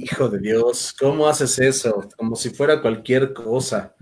Hijo 0.08 0.28
de 0.28 0.38
Dios, 0.38 0.94
¿cómo 0.96 1.26
haces 1.26 1.58
eso? 1.58 2.08
Como 2.16 2.36
si 2.36 2.50
fuera 2.50 2.80
cualquier 2.80 3.32
cosa. 3.32 3.92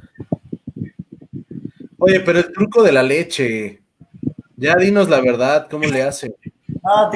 Oye, 1.99 2.21
pero 2.21 2.41
el 2.41 2.53
truco 2.53 2.83
de 2.83 2.93
la 2.93 3.03
leche, 3.03 3.83
ya 4.55 4.77
dinos 4.77 5.09
la 5.09 5.23
verdad, 5.23 5.67
¿cómo 5.71 5.87
le 5.87 6.03
hacen? 6.03 6.35
No, 6.83 7.11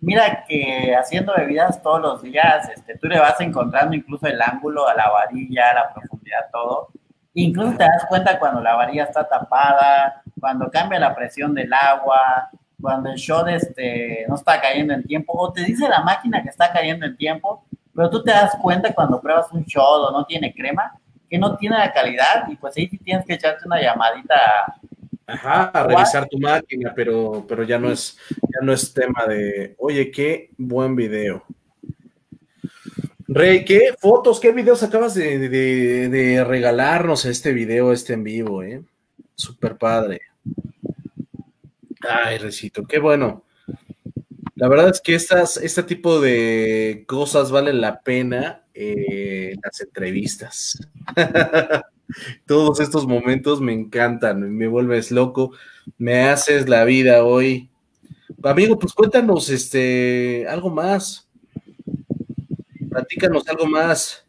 mira 0.00 0.42
que 0.48 0.96
haciendo 0.98 1.34
bebidas 1.36 1.82
todos 1.82 2.00
los 2.00 2.22
días, 2.22 2.66
este, 2.74 2.96
tú 2.96 3.08
le 3.08 3.18
vas 3.18 3.38
encontrando 3.42 3.94
incluso 3.94 4.26
el 4.26 4.40
ángulo 4.40 4.88
a 4.88 4.94
la 4.94 5.10
varilla, 5.10 5.74
la 5.74 5.92
profundidad, 5.92 6.46
todo. 6.50 6.88
Incluso 7.34 7.76
te 7.76 7.84
das 7.84 8.06
cuenta 8.08 8.38
cuando 8.38 8.62
la 8.62 8.74
varilla 8.74 9.04
está 9.04 9.28
tapada, 9.28 10.22
cuando 10.40 10.70
cambia 10.70 10.98
la 10.98 11.14
presión 11.14 11.52
del 11.52 11.70
agua, 11.74 12.48
cuando 12.80 13.10
el 13.10 13.16
shot 13.16 13.48
este, 13.48 14.24
no 14.28 14.36
está 14.36 14.62
cayendo 14.62 14.94
en 14.94 15.04
tiempo, 15.04 15.34
o 15.36 15.52
te 15.52 15.62
dice 15.62 15.86
la 15.90 16.00
máquina 16.00 16.42
que 16.42 16.48
está 16.48 16.72
cayendo 16.72 17.04
en 17.04 17.18
tiempo, 17.18 17.66
pero 17.94 18.10
tú 18.10 18.22
te 18.22 18.30
das 18.30 18.52
cuenta 18.60 18.92
cuando 18.92 19.20
pruebas 19.20 19.50
un 19.52 19.64
shot 19.64 20.08
o 20.08 20.10
no 20.10 20.24
tiene 20.24 20.52
crema, 20.52 20.98
que 21.28 21.38
no 21.38 21.56
tiene 21.56 21.78
la 21.78 21.92
calidad 21.92 22.48
y 22.48 22.56
pues 22.56 22.76
ahí 22.76 22.88
sí 22.88 22.98
tienes 22.98 23.24
que 23.24 23.34
echarte 23.34 23.66
una 23.66 23.80
llamadita. 23.80 24.34
Ajá, 25.26 25.64
a 25.66 25.84
revisar 25.84 26.28
tu 26.28 26.38
máquina, 26.38 26.92
pero, 26.94 27.44
pero 27.48 27.62
ya 27.62 27.78
no 27.78 27.90
es, 27.90 28.18
ya 28.30 28.60
no 28.60 28.72
es 28.72 28.92
tema 28.92 29.24
de, 29.26 29.74
oye, 29.78 30.10
qué 30.10 30.50
buen 30.58 30.94
video. 30.94 31.44
Rey, 33.26 33.64
¿qué 33.64 33.94
fotos, 33.98 34.38
qué 34.38 34.52
videos 34.52 34.82
acabas 34.82 35.14
de, 35.14 35.48
de, 35.48 36.08
de 36.10 36.44
regalarnos 36.44 37.24
este 37.24 37.54
video, 37.54 37.90
este 37.90 38.12
en 38.12 38.22
vivo, 38.22 38.62
eh? 38.62 38.82
Súper 39.34 39.78
padre. 39.78 40.20
Ay, 42.06 42.36
Recito, 42.36 42.84
qué 42.84 42.98
bueno. 42.98 43.43
La 44.56 44.68
verdad 44.68 44.88
es 44.90 45.00
que 45.00 45.14
estas, 45.14 45.56
este 45.56 45.82
tipo 45.82 46.20
de 46.20 47.04
cosas 47.08 47.50
valen 47.50 47.80
la 47.80 48.00
pena 48.02 48.64
en 48.72 49.58
las 49.62 49.80
entrevistas. 49.80 50.78
Todos 52.46 52.78
estos 52.80 53.06
momentos 53.06 53.60
me 53.60 53.72
encantan, 53.72 54.56
me 54.56 54.68
vuelves 54.68 55.10
loco, 55.10 55.52
me 55.98 56.28
haces 56.28 56.68
la 56.68 56.84
vida 56.84 57.24
hoy. 57.24 57.68
Amigo, 58.42 58.78
pues 58.78 58.92
cuéntanos 58.92 59.48
este 59.50 60.46
algo 60.48 60.70
más. 60.70 61.28
Platícanos 62.90 63.48
algo 63.48 63.66
más. 63.66 64.24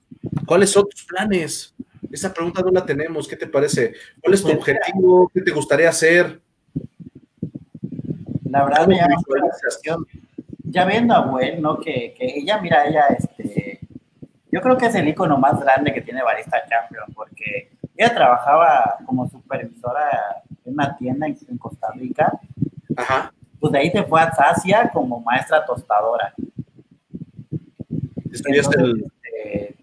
¿Cuáles 0.47 0.71
son 0.71 0.87
tus 0.89 1.03
planes? 1.03 1.75
Esa 2.11 2.33
pregunta 2.33 2.61
no 2.61 2.71
la 2.71 2.85
tenemos. 2.85 3.27
¿Qué 3.27 3.35
te 3.35 3.45
parece? 3.45 3.93
¿Cuál 4.21 4.33
es 4.33 4.41
tu 4.41 4.47
pues 4.47 4.57
objetivo? 4.57 5.29
¿Qué 5.31 5.41
te 5.41 5.51
gustaría 5.51 5.89
hacer? 5.89 6.41
La 8.55 8.63
verdad 8.63 8.87
me 8.87 8.95
llama 8.95 9.15
Ya 10.63 10.85
viendo 10.85 11.13
a 11.13 11.25
Gwen, 11.25 11.61
¿no? 11.61 11.77
Que, 11.77 12.13
que, 12.17 12.39
ella, 12.39 12.61
mira, 12.61 12.85
ella, 12.85 13.07
este, 13.07 13.81
yo 14.49 14.61
creo 14.61 14.77
que 14.77 14.85
es 14.85 14.95
el 14.95 15.09
icono 15.09 15.37
más 15.37 15.59
grande 15.59 15.93
que 15.93 15.99
tiene 15.99 16.23
Barista 16.23 16.63
Champion, 16.69 17.03
porque 17.13 17.73
ella 17.97 18.13
trabajaba 18.13 18.95
como 19.05 19.27
supervisora 19.27 20.41
en 20.63 20.73
una 20.73 20.95
tienda 20.95 21.27
en, 21.27 21.57
Costa 21.57 21.91
Rica. 21.95 22.31
Ajá. 22.95 23.33
Pues 23.59 23.73
de 23.73 23.79
ahí 23.79 23.91
te 23.91 24.03
fue 24.03 24.21
a 24.21 24.31
Sasia 24.31 24.89
como 24.93 25.19
maestra 25.19 25.65
tostadora. 25.65 26.33
Entonces, 28.23 28.69
este, 28.69 29.75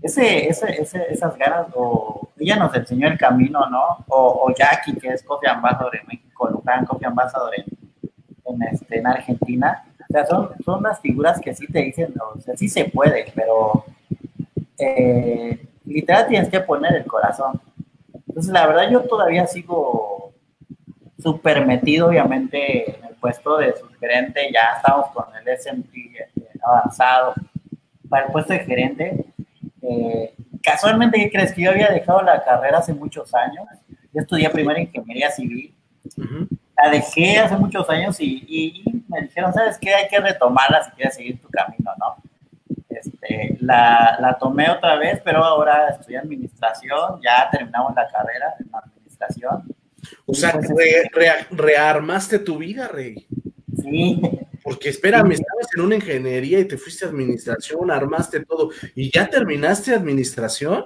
ese, 0.00 0.48
ese, 0.48 1.12
esas 1.12 1.36
ganas, 1.36 1.66
o 1.74 2.30
ella 2.38 2.56
nos 2.56 2.74
enseñó 2.74 3.08
el 3.08 3.18
camino, 3.18 3.68
¿no? 3.68 4.06
O, 4.08 4.46
o 4.46 4.54
Jackie, 4.54 4.94
que 4.94 5.08
es 5.08 5.22
Coffee 5.22 5.50
Ambassador 5.50 5.94
en 5.96 6.06
México, 6.06 6.48
Luján, 6.48 6.86
Coffee 6.86 7.06
Ambassador 7.06 7.52
en, 7.58 7.79
en, 8.54 8.62
este, 8.62 8.98
en 8.98 9.06
Argentina. 9.06 9.84
O 10.08 10.12
sea, 10.12 10.26
son, 10.26 10.50
son 10.64 10.82
las 10.82 11.00
figuras 11.00 11.40
que 11.40 11.54
sí 11.54 11.66
te 11.66 11.82
dicen, 11.82 12.12
o 12.34 12.40
sea, 12.40 12.56
sí 12.56 12.68
se 12.68 12.84
puede, 12.86 13.26
pero 13.34 13.84
eh, 14.78 15.66
literal 15.84 16.26
tienes 16.26 16.48
que 16.48 16.60
poner 16.60 16.94
el 16.94 17.04
corazón. 17.04 17.60
Entonces, 18.28 18.52
la 18.52 18.66
verdad, 18.66 18.90
yo 18.90 19.02
todavía 19.02 19.46
sigo 19.46 20.32
súper 21.18 21.66
metido, 21.66 22.08
obviamente, 22.08 22.96
en 22.96 23.04
el 23.04 23.14
puesto 23.16 23.58
de 23.58 23.76
subgerente. 23.76 24.50
Ya 24.52 24.76
estamos 24.76 25.08
con 25.08 25.26
el 25.36 25.48
S&P 25.48 25.98
eh, 25.98 26.28
avanzado 26.62 27.34
para 28.08 28.26
el 28.26 28.32
puesto 28.32 28.52
de 28.52 28.60
gerente. 28.60 29.24
Eh, 29.82 30.34
casualmente, 30.62 31.18
¿qué 31.18 31.30
crees? 31.30 31.52
Que 31.52 31.62
yo 31.62 31.70
había 31.70 31.88
dejado 31.88 32.22
la 32.22 32.42
carrera 32.44 32.78
hace 32.78 32.94
muchos 32.94 33.34
años. 33.34 33.66
Yo 34.12 34.22
estudié 34.22 34.50
primero 34.50 34.80
ingeniería 34.80 35.30
civil 35.30 35.74
la 36.82 36.90
dejé 36.90 37.38
hace 37.38 37.56
muchos 37.56 37.88
años 37.88 38.16
y, 38.20 38.82
me 39.08 39.22
dijeron, 39.22 39.52
¿sabes 39.52 39.78
qué? 39.78 39.94
Hay 39.94 40.08
que 40.08 40.20
retomarla 40.20 40.84
si 40.84 40.90
quieres 40.92 41.14
seguir 41.14 41.40
tu 41.40 41.48
camino, 41.48 41.92
¿no? 41.98 42.16
Este, 42.88 43.56
la, 43.60 44.16
la, 44.20 44.38
tomé 44.38 44.70
otra 44.70 44.96
vez, 44.96 45.20
pero 45.24 45.42
ahora 45.42 45.88
estudié 45.88 46.18
administración, 46.18 47.20
ya 47.22 47.48
terminamos 47.50 47.94
la 47.94 48.08
carrera 48.08 48.54
en 48.58 48.70
administración. 48.72 49.74
O 50.26 50.34
sea, 50.34 50.58
rearmaste 51.50 52.38
tu 52.38 52.58
vida, 52.58 52.88
Rey. 52.88 53.26
Sí. 53.80 54.20
Porque 54.62 54.90
espérame, 54.90 55.32
estabas 55.32 55.68
en 55.74 55.82
una 55.82 55.96
ingeniería 55.96 56.58
y 56.58 56.66
te 56.66 56.76
fuiste 56.76 57.04
a 57.04 57.08
administración, 57.08 57.90
armaste 57.90 58.44
todo, 58.44 58.70
¿y 58.94 59.10
ya 59.10 59.28
terminaste 59.28 59.94
administración? 59.94 60.84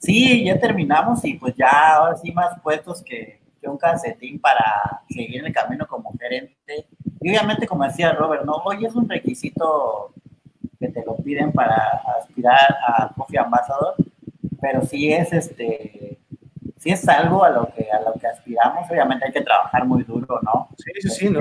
Sí, 0.00 0.44
ya 0.44 0.58
terminamos 0.58 1.24
y 1.24 1.34
pues 1.34 1.54
ya 1.56 1.96
ahora 1.96 2.16
sí 2.16 2.30
más 2.32 2.60
puestos 2.62 3.02
que, 3.02 3.40
un 3.68 3.78
calcetín 3.78 4.40
para 4.40 5.02
seguir 5.08 5.40
en 5.40 5.46
el 5.46 5.52
camino 5.52 5.86
como 5.86 6.12
gerente. 6.18 6.86
Y 7.20 7.30
obviamente, 7.30 7.66
como 7.66 7.84
decía 7.84 8.12
Robert, 8.12 8.44
no, 8.44 8.54
hoy 8.64 8.84
es 8.84 8.94
un 8.94 9.08
requisito 9.08 10.12
que 10.78 10.88
te 10.88 11.04
lo 11.04 11.16
piden 11.16 11.52
para 11.52 12.02
aspirar 12.18 12.76
a 12.86 13.12
Coffee 13.14 13.38
Ambassador, 13.38 13.94
pero 14.60 14.82
sí 14.82 15.12
es 15.12 15.32
este 15.32 16.18
sí 16.76 16.90
es 16.90 17.08
algo 17.08 17.42
a 17.42 17.50
lo 17.50 17.72
que 17.74 17.90
a 17.90 18.00
lo 18.00 18.12
que 18.14 18.26
aspiramos, 18.26 18.88
obviamente 18.90 19.26
hay 19.26 19.32
que 19.32 19.40
trabajar 19.40 19.86
muy 19.86 20.04
duro, 20.04 20.38
¿no? 20.42 20.68
Sí, 20.76 20.92
sí, 21.00 21.08
sí, 21.08 21.30
no, 21.30 21.40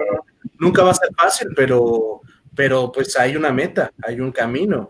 nunca 0.60 0.84
va 0.84 0.92
a 0.92 0.96
ser 0.96 1.10
fácil, 1.16 1.50
pero 1.56 2.22
pero 2.56 2.92
pues 2.92 3.18
hay 3.20 3.36
una 3.36 3.52
meta, 3.52 3.92
hay 4.02 4.22
un 4.22 4.32
camino 4.32 4.90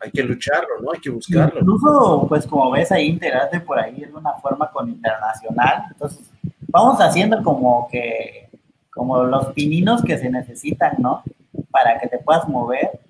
hay 0.00 0.10
que 0.10 0.22
lucharlo, 0.22 0.80
¿no? 0.82 0.92
Hay 0.92 1.00
que 1.00 1.10
buscarlo. 1.10 1.60
Incluso, 1.60 2.26
pues 2.28 2.46
como 2.46 2.70
ves 2.70 2.92
ahí, 2.92 3.08
integrarte 3.08 3.60
por 3.60 3.78
ahí 3.78 4.00
de 4.00 4.12
una 4.12 4.34
forma 4.34 4.70
con 4.70 4.88
internacional. 4.88 5.84
Entonces, 5.90 6.30
vamos 6.76 7.00
haciendo 7.00 7.42
como 7.42 7.88
que, 7.90 8.50
como 8.90 9.24
los 9.24 9.46
pininos 9.54 10.02
que 10.02 10.18
se 10.18 10.28
necesitan, 10.28 10.96
¿no? 10.98 11.22
Para 11.70 11.98
que 11.98 12.08
te 12.08 12.18
puedas 12.18 12.46
mover. 12.48 13.00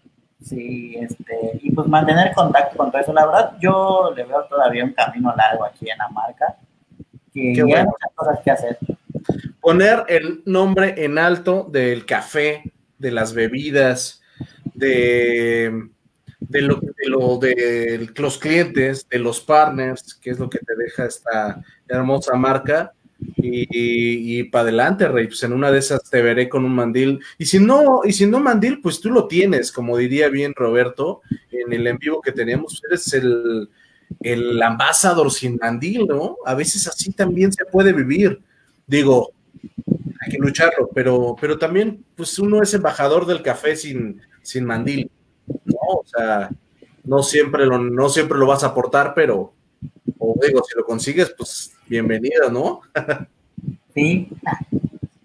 Sí, 0.41 0.97
este, 1.01 1.59
y 1.61 1.73
pues 1.73 1.89
mantener 1.89 2.33
contacto 2.33 2.77
con 2.77 2.93
todo 2.93 3.03
eso. 3.03 3.13
La 3.13 3.27
verdad, 3.27 3.57
yo 3.61 4.13
le 4.15 4.25
veo 4.25 4.45
todavía 4.45 4.85
un 4.85 4.93
camino 4.93 5.35
largo 5.37 5.65
aquí 5.65 5.91
en 5.91 5.99
la 5.99 6.09
marca. 6.09 6.57
Que 7.35 7.51
hay 7.51 7.85
muchas 7.85 8.13
cosas 8.15 8.39
que 8.45 8.51
hacer. 8.51 8.79
Poner 9.61 10.05
el 10.09 10.43
nombre 10.47 10.95
en 11.05 11.19
alto 11.19 11.67
del 11.69 12.07
café, 12.07 12.73
de 12.99 13.11
las 13.11 13.35
bebidas, 13.35 14.23
de 14.75 15.91
de 16.49 16.61
lo, 16.61 16.77
de 16.77 17.09
lo 17.09 17.39
de 17.39 18.11
los 18.15 18.39
clientes, 18.39 19.09
de 19.09 19.19
los 19.19 19.41
partners, 19.41 20.15
que 20.15 20.31
es 20.31 20.39
lo 20.39 20.49
que 20.49 20.59
te 20.59 20.77
deja 20.77 21.07
esta 21.07 21.63
hermosa 21.89 22.35
marca. 22.37 22.93
Y, 23.19 24.45
para 24.45 24.63
adelante, 24.63 25.09
Rey, 25.09 25.27
pues 25.27 25.43
en 25.43 25.53
una 25.53 25.71
de 25.71 25.79
esas 25.79 26.03
te 26.11 26.21
veré 26.21 26.49
con 26.49 26.65
un 26.65 26.75
mandil. 26.75 27.21
Y 27.39 27.47
si 27.47 27.59
no, 27.59 28.01
y 28.05 28.13
si 28.13 28.27
no 28.27 28.41
mandil, 28.41 28.81
pues 28.81 29.01
tú 29.01 29.11
lo 29.11 29.27
tienes, 29.27 29.73
como 29.73 29.97
diría 29.97 30.29
bien 30.29 30.53
Roberto, 30.55 31.23
en 31.51 31.73
el 31.73 31.87
en 31.87 31.99
vivo 31.99 32.21
que 32.21 32.33
tenemos, 32.33 32.83
eres 32.89 33.13
el, 33.15 33.69
el 34.21 34.63
ambasador 34.63 35.31
sin 35.33 35.57
mandil, 35.57 36.07
¿no? 36.07 36.37
A 36.45 36.55
veces 36.55 36.87
así 36.87 37.13
también 37.13 37.53
se 37.53 37.65
puede 37.65 37.93
vivir. 37.93 38.41
Digo, 38.87 39.33
hay 40.21 40.31
que 40.31 40.39
lucharlo, 40.39 40.91
pero, 40.95 41.37
pero 41.41 41.59
también, 41.59 42.05
pues 42.17 42.39
uno 42.39 42.63
es 42.63 42.75
embajador 42.75 43.27
del 43.27 43.43
café 43.43 43.77
sin, 43.77 44.21
sin 44.43 44.65
mandil. 44.65 45.11
¿no? 45.47 45.79
O 45.81 46.05
sea, 46.05 46.51
no 47.05 47.23
siempre 47.23 47.67
lo, 47.67 47.79
no 47.79 48.09
siempre 48.09 48.39
lo 48.39 48.47
vas 48.47 48.65
a 48.65 48.69
aportar, 48.69 49.15
pero, 49.15 49.53
o 50.19 50.35
digo, 50.43 50.63
si 50.65 50.77
lo 50.77 50.85
consigues, 50.85 51.35
pues 51.37 51.75
bienvenido, 51.87 52.51
¿no? 52.51 52.81
sí, 53.95 54.29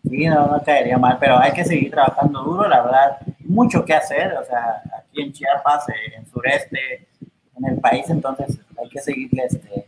sí, 0.09 0.26
no, 0.26 0.61
caería 0.65 0.97
mal, 0.97 1.18
pero 1.19 1.38
hay 1.38 1.51
que 1.53 1.65
seguir 1.65 1.91
trabajando 1.91 2.43
duro, 2.43 2.68
la 2.68 2.81
verdad, 2.81 3.18
mucho 3.39 3.84
que 3.85 3.93
hacer, 3.93 4.34
o 4.34 4.45
sea, 4.45 4.81
aquí 4.97 5.22
en 5.22 5.31
Chiapas, 5.31 5.89
eh, 5.89 6.15
en 6.18 6.26
sureste, 6.27 7.07
en 7.57 7.65
el 7.65 7.80
país, 7.80 8.09
entonces 8.09 8.59
hay 8.81 8.89
que 8.89 8.99
seguirle, 8.99 9.45
este, 9.45 9.85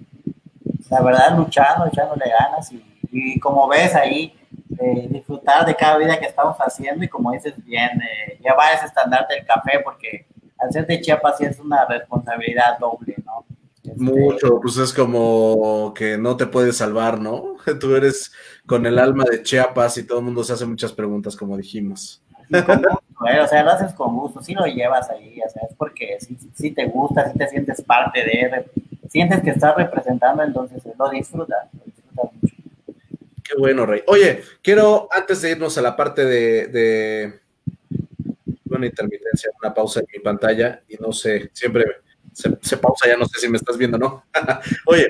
la 0.90 1.02
verdad, 1.02 1.38
luchando, 1.38 1.88
echándole 1.88 2.26
ganas 2.30 2.72
y, 3.12 3.40
como 3.40 3.68
ves 3.68 3.96
ahí, 3.96 4.36
eh, 4.80 5.08
disfrutar 5.10 5.66
de 5.66 5.76
cada 5.76 5.98
vida 5.98 6.20
que 6.20 6.26
estamos 6.26 6.58
haciendo 6.58 7.04
y 7.04 7.08
como 7.08 7.32
dices 7.32 7.54
bien, 7.64 7.90
eh, 8.02 8.40
llevar 8.44 8.74
ese 8.74 8.88
estandarte 8.88 9.36
del 9.36 9.46
café 9.46 9.80
porque 9.84 10.26
al 10.58 10.72
ser 10.72 10.88
de 10.88 11.00
Chiapas 11.00 11.38
sí 11.38 11.46
es 11.46 11.60
una 11.60 11.86
responsabilidad 11.86 12.80
doble, 12.80 13.16
¿no? 13.23 13.23
Este, 13.94 14.04
Mucho, 14.04 14.60
pues 14.60 14.78
es 14.78 14.92
como 14.92 15.94
que 15.96 16.18
no 16.18 16.36
te 16.36 16.48
puedes 16.48 16.78
salvar, 16.78 17.20
¿no? 17.20 17.56
Tú 17.80 17.96
eres 17.96 18.32
con 18.66 18.86
el 18.86 18.98
alma 18.98 19.24
de 19.30 19.44
Chiapas 19.44 19.98
y 19.98 20.04
todo 20.04 20.20
el 20.20 20.26
mundo 20.26 20.44
se 20.44 20.54
hace 20.54 20.66
muchas 20.66 20.94
preguntas, 20.94 21.36
como 21.36 21.58
dijimos. 21.58 22.22
¿eh? 22.52 23.40
o 23.40 23.48
sea, 23.48 23.64
lo 23.64 23.72
haces 23.72 23.94
con 23.94 24.16
gusto, 24.16 24.42
sí 24.42 24.54
lo 24.54 24.66
llevas 24.66 25.10
ahí, 25.10 25.40
o 25.46 25.50
sea, 25.50 25.64
es 25.70 25.76
porque 25.76 26.18
si, 26.20 26.72
te 26.72 26.86
gusta, 26.86 27.32
si 27.32 27.38
te 27.38 27.48
sientes 27.48 27.82
parte 27.82 28.20
de, 28.24 28.66
sientes 29.10 29.42
que 29.42 29.52
estás 29.52 29.76
representando, 29.76 30.44
entonces 30.44 30.84
lo 30.98 31.10
disfrutas, 31.10 31.68
lo 31.74 31.84
disfrutas 31.86 32.34
mucho. 32.42 32.56
Qué 33.44 33.56
bueno, 33.58 33.86
Rey. 33.86 34.02
Oye, 34.08 34.42
quiero, 34.62 35.08
antes 35.12 35.42
de 35.42 35.52
irnos 35.52 35.78
a 35.78 35.82
la 35.82 35.96
parte 35.96 36.26
de, 36.26 36.68
de 36.68 37.40
una 38.70 38.86
intermitencia, 38.86 39.52
una 39.62 39.74
pausa 39.74 40.00
en 40.02 40.08
mi 40.12 40.20
pantalla, 40.20 40.82
y 40.88 40.96
no 40.96 41.12
sé, 41.12 41.50
siempre 41.54 41.86
se, 42.34 42.78
pausa, 42.78 43.08
ya 43.08 43.18
no 43.18 43.26
sé 43.26 43.40
si 43.40 43.50
me 43.50 43.58
estás 43.58 43.78
viendo, 43.78 43.98
¿no? 43.98 44.24
Oye, 44.86 45.08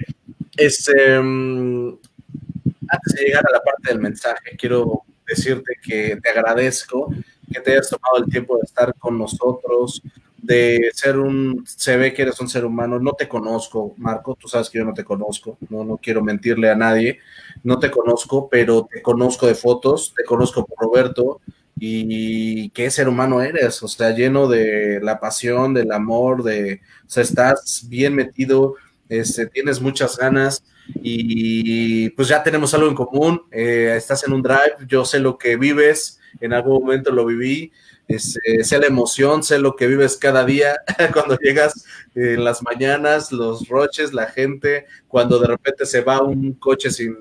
este, 0.57 1.15
antes 1.15 3.13
de 3.15 3.23
llegar 3.23 3.43
a 3.47 3.53
la 3.53 3.61
parte 3.61 3.89
del 3.89 3.99
mensaje, 3.99 4.55
quiero 4.57 5.03
decirte 5.25 5.75
que 5.81 6.17
te 6.21 6.29
agradezco 6.29 7.09
que 7.53 7.61
te 7.61 7.71
hayas 7.71 7.89
tomado 7.89 8.17
el 8.17 8.29
tiempo 8.29 8.57
de 8.57 8.63
estar 8.63 8.93
con 8.95 9.17
nosotros, 9.17 10.01
de 10.37 10.89
ser 10.93 11.17
un, 11.17 11.63
se 11.65 11.95
ve 11.95 12.13
que 12.13 12.23
eres 12.23 12.39
un 12.41 12.49
ser 12.49 12.65
humano, 12.65 12.99
no 12.99 13.13
te 13.13 13.29
conozco, 13.29 13.93
Marco, 13.97 14.35
tú 14.35 14.47
sabes 14.47 14.69
que 14.69 14.79
yo 14.79 14.85
no 14.85 14.93
te 14.93 15.05
conozco, 15.05 15.57
no, 15.69 15.85
no 15.85 15.97
quiero 15.97 16.21
mentirle 16.21 16.69
a 16.69 16.75
nadie, 16.75 17.19
no 17.63 17.79
te 17.79 17.89
conozco, 17.89 18.49
pero 18.49 18.87
te 18.91 19.01
conozco 19.01 19.47
de 19.47 19.55
fotos, 19.55 20.13
te 20.15 20.25
conozco 20.25 20.65
por 20.65 20.79
Roberto 20.79 21.39
y 21.85 22.69
qué 22.69 22.89
ser 22.89 23.09
humano 23.09 23.41
eres, 23.41 23.83
o 23.83 23.89
sea, 23.89 24.11
lleno 24.11 24.47
de 24.47 25.01
la 25.03 25.19
pasión, 25.19 25.73
del 25.73 25.91
amor, 25.91 26.41
de, 26.41 26.79
o 27.05 27.09
sea, 27.09 27.23
estás 27.23 27.83
bien 27.89 28.15
metido, 28.15 28.75
este, 29.09 29.47
tienes 29.47 29.81
muchas 29.81 30.17
ganas 30.17 30.63
y 31.01 32.09
pues 32.11 32.29
ya 32.29 32.41
tenemos 32.41 32.73
algo 32.73 32.87
en 32.87 32.95
común. 32.95 33.41
Eh, 33.51 33.95
estás 33.97 34.23
en 34.23 34.31
un 34.31 34.41
drive, 34.41 34.77
yo 34.87 35.03
sé 35.03 35.19
lo 35.19 35.37
que 35.37 35.57
vives, 35.57 36.21
en 36.39 36.53
algún 36.53 36.83
momento 36.83 37.11
lo 37.11 37.25
viví, 37.25 37.73
este, 38.07 38.63
sé 38.63 38.79
la 38.79 38.87
emoción, 38.87 39.43
sé 39.43 39.59
lo 39.59 39.75
que 39.75 39.87
vives 39.87 40.15
cada 40.15 40.45
día 40.45 40.79
cuando 41.11 41.37
llegas 41.37 41.85
en 42.15 42.45
las 42.45 42.63
mañanas, 42.63 43.33
los 43.33 43.67
roches, 43.67 44.13
la 44.13 44.27
gente, 44.27 44.85
cuando 45.09 45.37
de 45.37 45.47
repente 45.47 45.85
se 45.85 45.99
va 45.99 46.21
un 46.21 46.53
coche 46.53 46.91
sin, 46.91 47.17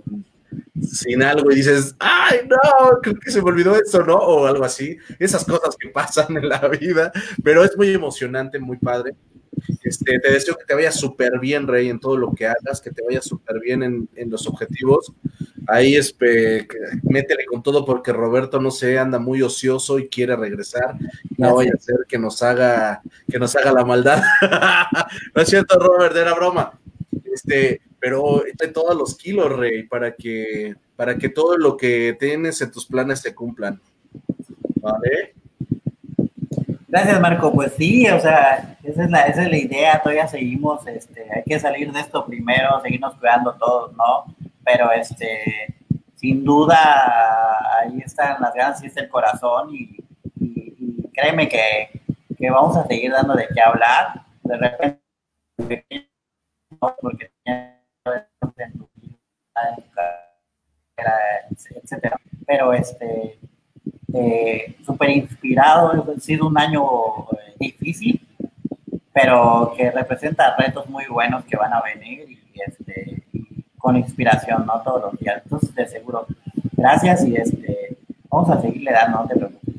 sin 0.82 1.22
algo 1.22 1.50
y 1.52 1.56
dices, 1.56 1.94
ay, 1.98 2.40
no, 2.48 3.00
creo 3.00 3.14
que 3.16 3.30
se 3.30 3.40
me 3.42 3.50
olvidó 3.50 3.76
esto, 3.76 4.04
¿no? 4.04 4.16
O 4.16 4.46
algo 4.46 4.64
así. 4.64 4.96
Esas 5.18 5.44
cosas 5.44 5.76
que 5.78 5.88
pasan 5.88 6.36
en 6.36 6.48
la 6.48 6.68
vida, 6.68 7.12
pero 7.42 7.64
es 7.64 7.76
muy 7.76 7.90
emocionante, 7.90 8.59
muy 8.59 8.78
padre. 8.78 9.14
Este, 9.84 10.18
te 10.18 10.32
deseo 10.32 10.56
que 10.56 10.64
te 10.64 10.74
vaya 10.74 10.90
súper 10.90 11.38
bien, 11.38 11.68
Rey, 11.68 11.88
en 11.88 12.00
todo 12.00 12.16
lo 12.16 12.32
que 12.32 12.46
hagas, 12.46 12.80
que 12.80 12.90
te 12.90 13.04
vaya 13.04 13.20
súper 13.20 13.60
bien 13.60 13.82
en, 13.82 14.09
en, 14.16 14.30
los 14.30 14.46
objetivos. 14.46 15.12
Ahí 15.68 15.94
este, 15.94 16.66
métele 17.02 17.44
con 17.44 17.62
todo 17.62 17.84
porque 17.84 18.12
Roberto, 18.12 18.60
no 18.60 18.70
sé, 18.70 18.98
anda 18.98 19.18
muy 19.18 19.42
ocioso 19.42 19.98
y 19.98 20.09
quiere 20.09 20.36
regresar. 20.36 20.96
No 21.36 21.54
vaya 21.56 21.72
a 21.76 21.80
ser 21.80 22.06
que 22.09 22.18
nos 22.18 22.42
haga, 22.42 23.02
que 23.30 23.38
nos 23.38 23.54
haga 23.54 23.72
la 23.72 23.84
maldad. 23.84 24.22
no 25.34 25.42
es 25.42 25.48
cierto, 25.48 25.78
Robert, 25.78 26.16
era 26.16 26.34
broma. 26.34 26.78
Este, 27.32 27.82
pero 28.02 28.44
echa 28.44 28.72
todos 28.72 28.96
los 28.96 29.16
kilos, 29.16 29.56
Rey, 29.56 29.84
para 29.84 30.16
que, 30.16 30.74
para 30.96 31.16
que 31.16 31.28
todo 31.28 31.56
lo 31.56 31.76
que 31.76 32.16
tienes 32.18 32.60
en 32.60 32.72
tus 32.72 32.84
planes 32.84 33.20
se 33.20 33.32
cumplan. 33.32 33.80
¿Vale? 34.80 35.34
Gracias, 36.88 37.20
Marco. 37.20 37.52
Pues 37.52 37.74
sí, 37.74 38.08
o 38.08 38.18
sea, 38.18 38.76
esa 38.82 39.04
es 39.04 39.10
la, 39.10 39.20
esa 39.26 39.44
es 39.44 39.50
la 39.50 39.56
idea. 39.56 40.02
Todavía 40.02 40.26
seguimos, 40.26 40.84
este, 40.88 41.28
hay 41.32 41.44
que 41.44 41.60
salir 41.60 41.92
de 41.92 42.00
esto 42.00 42.26
primero, 42.26 42.80
seguirnos 42.82 43.14
cuidando 43.14 43.54
todos, 43.54 43.92
¿no? 43.92 44.34
Pero, 44.64 44.90
este, 44.90 45.72
sin 46.16 46.44
duda, 46.44 47.78
ahí 47.78 48.00
están 48.04 48.42
las 48.42 48.52
ganas 48.52 48.82
y 48.82 48.88
está 48.88 49.02
el 49.02 49.08
corazón 49.10 49.72
y, 49.72 49.96
créeme 51.14 51.48
que, 51.48 52.00
que, 52.36 52.50
vamos 52.50 52.76
a 52.76 52.84
seguir 52.88 53.12
dando 53.12 53.34
de 53.34 53.46
qué 53.54 53.60
hablar. 53.60 54.24
De 54.42 54.56
repente, 54.56 56.08
porque 57.00 57.31
etcétera. 61.82 62.20
Pero, 62.47 62.73
este, 62.73 63.39
eh, 64.14 64.77
súper 64.85 65.10
inspirado, 65.10 65.90
ha 66.16 66.20
sido 66.20 66.47
un 66.47 66.59
año 66.59 66.82
eh, 67.32 67.55
difícil, 67.59 68.20
pero 69.12 69.73
que 69.77 69.90
representa 69.90 70.56
retos 70.56 70.89
muy 70.89 71.06
buenos 71.06 71.44
que 71.44 71.56
van 71.56 71.73
a 71.73 71.82
venir 71.82 72.28
y, 72.31 72.60
este, 72.60 73.23
con 73.78 73.97
inspiración, 73.97 74.66
¿no? 74.66 74.81
Todos 74.82 75.02
los 75.02 75.19
días. 75.19 75.43
Entonces, 75.44 75.74
de 75.74 75.89
seguro, 75.89 76.27
gracias 76.73 77.27
y 77.27 77.36
este, 77.36 77.97
vamos 78.28 78.51
a 78.51 78.60
seguirle 78.60 78.93
dando, 78.93 79.23
no 79.23 79.28
te 79.28 79.36
preocupes. 79.36 79.74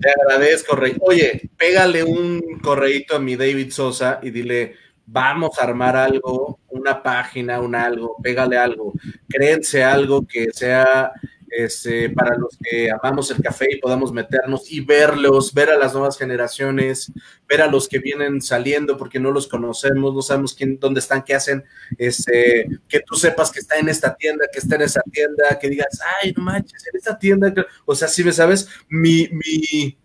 Te 0.00 0.10
agradezco, 0.10 0.76
Rey. 0.76 0.96
Oye, 1.00 1.50
pégale 1.56 2.02
un 2.02 2.60
correíto 2.62 3.16
a 3.16 3.20
mi 3.20 3.36
David 3.36 3.70
Sosa 3.70 4.20
y 4.22 4.30
dile, 4.30 4.74
vamos 5.06 5.58
a 5.58 5.64
armar 5.64 5.96
algo, 5.96 6.60
una 6.68 7.02
página, 7.02 7.60
un 7.60 7.74
algo, 7.74 8.16
pégale 8.22 8.58
algo, 8.58 8.92
créense 9.28 9.84
algo 9.84 10.26
que 10.26 10.52
sea 10.52 11.12
este, 11.56 12.10
para 12.10 12.36
los 12.36 12.58
que 12.58 12.90
amamos 12.90 13.30
el 13.30 13.40
café 13.40 13.68
y 13.70 13.78
podamos 13.78 14.12
meternos 14.12 14.70
y 14.72 14.80
verlos, 14.80 15.54
ver 15.54 15.70
a 15.70 15.78
las 15.78 15.92
nuevas 15.92 16.18
generaciones, 16.18 17.12
ver 17.48 17.62
a 17.62 17.68
los 17.68 17.88
que 17.88 18.00
vienen 18.00 18.42
saliendo 18.42 18.96
porque 18.96 19.20
no 19.20 19.30
los 19.30 19.46
conocemos, 19.46 20.14
no 20.14 20.22
sabemos 20.22 20.54
quién, 20.54 20.80
dónde 20.80 20.98
están, 20.98 21.22
qué 21.22 21.34
hacen, 21.34 21.64
este, 21.96 22.66
que 22.88 23.00
tú 23.00 23.14
sepas 23.14 23.52
que 23.52 23.60
está 23.60 23.78
en 23.78 23.88
esta 23.88 24.16
tienda, 24.16 24.46
que 24.52 24.58
está 24.58 24.74
en 24.74 24.82
esa 24.82 25.02
tienda, 25.02 25.56
que 25.60 25.68
digas, 25.68 26.00
ay, 26.20 26.34
no 26.36 26.42
manches, 26.42 26.86
en 26.88 26.96
esta 26.96 27.16
tienda, 27.16 27.54
o 27.84 27.94
sea, 27.94 28.08
si 28.08 28.24
me 28.24 28.32
sabes, 28.32 28.68
mi, 28.88 29.28
mi, 29.28 29.96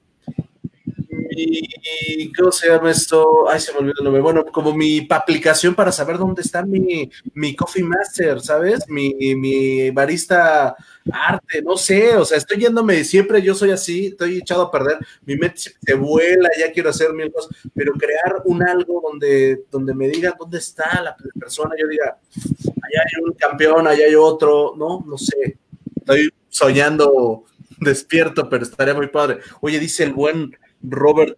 mi, 1.48 2.32
¿cómo 2.34 2.52
se 2.52 2.68
llama 2.68 2.92
esto? 2.92 3.50
Ay, 3.50 3.60
se 3.60 3.72
me 3.74 3.80
olvidó 3.80 3.96
el 4.00 4.04
nombre. 4.04 4.22
Bueno, 4.22 4.46
como 4.46 4.74
mi 4.74 5.08
aplicación 5.10 5.76
para 5.76 5.92
saber 5.92 6.18
dónde 6.18 6.42
está 6.42 6.66
mi, 6.66 7.10
mi 7.34 7.56
Coffee 7.56 7.84
Master, 7.84 8.42
¿sabes? 8.42 8.88
Mi, 8.88 9.14
mi 9.36 9.92
barista 9.92 10.76
arte, 11.12 11.62
no 11.62 11.76
sé, 11.76 12.16
o 12.16 12.26
sea, 12.26 12.38
estoy 12.38 12.58
yéndome 12.58 13.04
siempre, 13.04 13.42
yo 13.42 13.56
soy 13.56 13.72
así, 13.72 14.08
estoy 14.08 14.38
echado 14.38 14.64
a 14.64 14.72
perder, 14.72 14.98
mi 15.26 15.36
mente 15.38 15.72
se 15.82 15.94
vuela, 15.96 16.50
ya 16.58 16.72
quiero 16.72 16.92
hacer 16.92 17.14
mil 17.14 17.32
cosas, 17.32 17.52
pero 17.74 17.94
crear 17.94 18.42
un 18.46 18.62
algo 18.62 19.02
donde, 19.02 19.64
donde 19.72 19.96
me 19.96 20.08
digan 20.08 20.34
dónde 20.38 20.60
está 20.60 21.02
la 21.02 21.16
persona, 21.40 21.74
yo 21.80 21.88
diga, 21.88 22.20
allá 22.36 23.04
hay 23.04 23.24
un 23.24 23.34
campeón, 23.34 23.88
allá 23.88 24.06
hay 24.06 24.14
otro, 24.14 24.76
no, 24.78 25.04
no 25.08 25.18
sé, 25.18 25.58
estoy 25.96 26.32
soñando 26.50 27.46
despierto, 27.80 28.50
pero 28.50 28.64
estaría 28.64 28.94
muy 28.94 29.08
padre. 29.08 29.40
Oye, 29.62 29.80
dice 29.80 30.04
el 30.04 30.14
buen 30.14 30.56
Robert, 30.82 31.38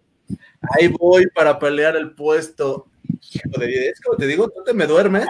ahí 0.70 0.88
voy 0.88 1.26
para 1.28 1.58
pelear 1.58 1.96
el 1.96 2.12
puesto. 2.12 2.86
Es 3.34 4.00
como 4.00 4.16
te 4.16 4.26
digo, 4.26 4.48
tú 4.48 4.62
te 4.64 4.74
me 4.74 4.86
duermes. 4.86 5.26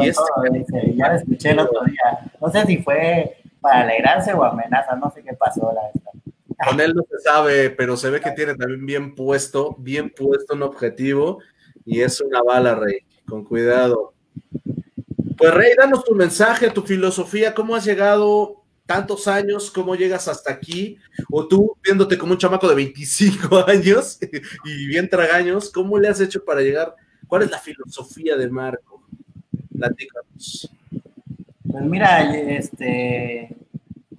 y 0.00 0.08
este 0.08 0.94
ya 0.94 1.08
lo 1.08 1.16
escuché 1.16 1.50
el 1.50 1.60
otro 1.60 1.84
día. 1.84 2.32
No 2.40 2.50
sé 2.50 2.66
si 2.66 2.78
fue 2.78 3.38
para 3.60 3.82
alegrarse 3.82 4.32
o 4.32 4.44
amenaza, 4.44 4.96
no 4.96 5.10
sé 5.10 5.22
qué 5.22 5.34
pasó 5.34 5.72
la 5.72 6.66
Con 6.68 6.80
él 6.80 6.94
no 6.94 7.02
se 7.02 7.18
sabe, 7.18 7.70
pero 7.70 7.96
se 7.96 8.10
ve 8.10 8.20
que 8.20 8.30
tiene 8.32 8.54
también 8.54 8.86
bien 8.86 9.14
puesto, 9.14 9.76
bien 9.78 10.10
puesto 10.10 10.54
un 10.54 10.62
objetivo 10.62 11.38
y 11.84 12.02
es 12.02 12.20
una 12.20 12.42
bala, 12.42 12.74
Rey. 12.74 13.00
Con 13.26 13.44
cuidado. 13.44 14.14
Pues 15.36 15.54
Rey, 15.54 15.72
danos 15.76 16.04
tu 16.04 16.14
mensaje, 16.14 16.70
tu 16.70 16.82
filosofía, 16.82 17.54
cómo 17.54 17.74
has 17.74 17.84
llegado 17.84 18.62
tantos 18.88 19.28
años, 19.28 19.70
cómo 19.70 19.94
llegas 19.94 20.28
hasta 20.28 20.50
aquí, 20.50 20.96
o 21.30 21.46
tú 21.46 21.76
viéndote 21.84 22.16
como 22.16 22.32
un 22.32 22.38
chamaco 22.38 22.66
de 22.66 22.74
25 22.74 23.64
años 23.68 24.18
y 24.64 24.86
bien 24.86 25.10
tragaños, 25.10 25.70
¿cómo 25.70 25.98
le 25.98 26.08
has 26.08 26.22
hecho 26.22 26.42
para 26.42 26.62
llegar? 26.62 26.96
¿Cuál 27.26 27.42
es 27.42 27.50
la 27.50 27.58
filosofía 27.58 28.34
de 28.34 28.48
Marco? 28.48 29.02
Platícanos. 29.78 30.72
Pues 31.70 31.84
mira, 31.84 32.32
este, 32.32 33.54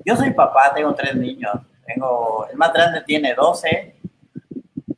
yo 0.06 0.16
soy 0.16 0.34
papá, 0.34 0.72
tengo 0.76 0.94
tres 0.94 1.16
niños. 1.16 1.56
Tengo, 1.88 2.46
el 2.52 2.56
más 2.56 2.72
grande 2.72 3.02
tiene 3.08 3.34
12, 3.34 3.96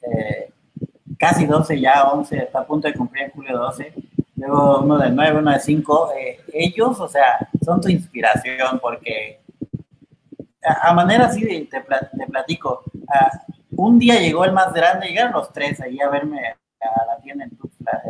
eh, 0.01 0.51
casi 1.17 1.45
12 1.45 1.79
ya, 1.79 2.09
11, 2.11 2.37
está 2.37 2.59
a 2.59 2.67
punto 2.67 2.89
de 2.89 2.93
cumplir 2.93 3.23
en 3.23 3.31
julio 3.31 3.57
12. 3.57 3.93
Luego 4.35 4.81
uno 4.81 4.97
de 4.97 5.11
9, 5.11 5.39
uno 5.39 5.51
de 5.51 5.59
5. 5.61 6.11
Eh, 6.19 6.39
ellos, 6.51 6.99
o 6.99 7.07
sea, 7.07 7.47
son 7.63 7.79
tu 7.79 7.87
inspiración 7.87 8.79
porque 8.81 9.40
a, 10.63 10.93
manera 10.93 11.25
así 11.25 11.65
te, 11.65 11.81
platico. 11.81 12.83
un 13.71 13.99
día 13.99 14.19
llegó 14.19 14.45
el 14.45 14.53
más 14.53 14.73
grande, 14.73 15.07
llegaron 15.07 15.33
los 15.33 15.51
tres 15.51 15.79
ahí 15.81 15.99
a 15.99 16.09
verme 16.09 16.39
a 16.79 17.05
la 17.05 17.17
tienda 17.21 17.45
en 17.45 17.57
Tuxtla, 17.57 18.01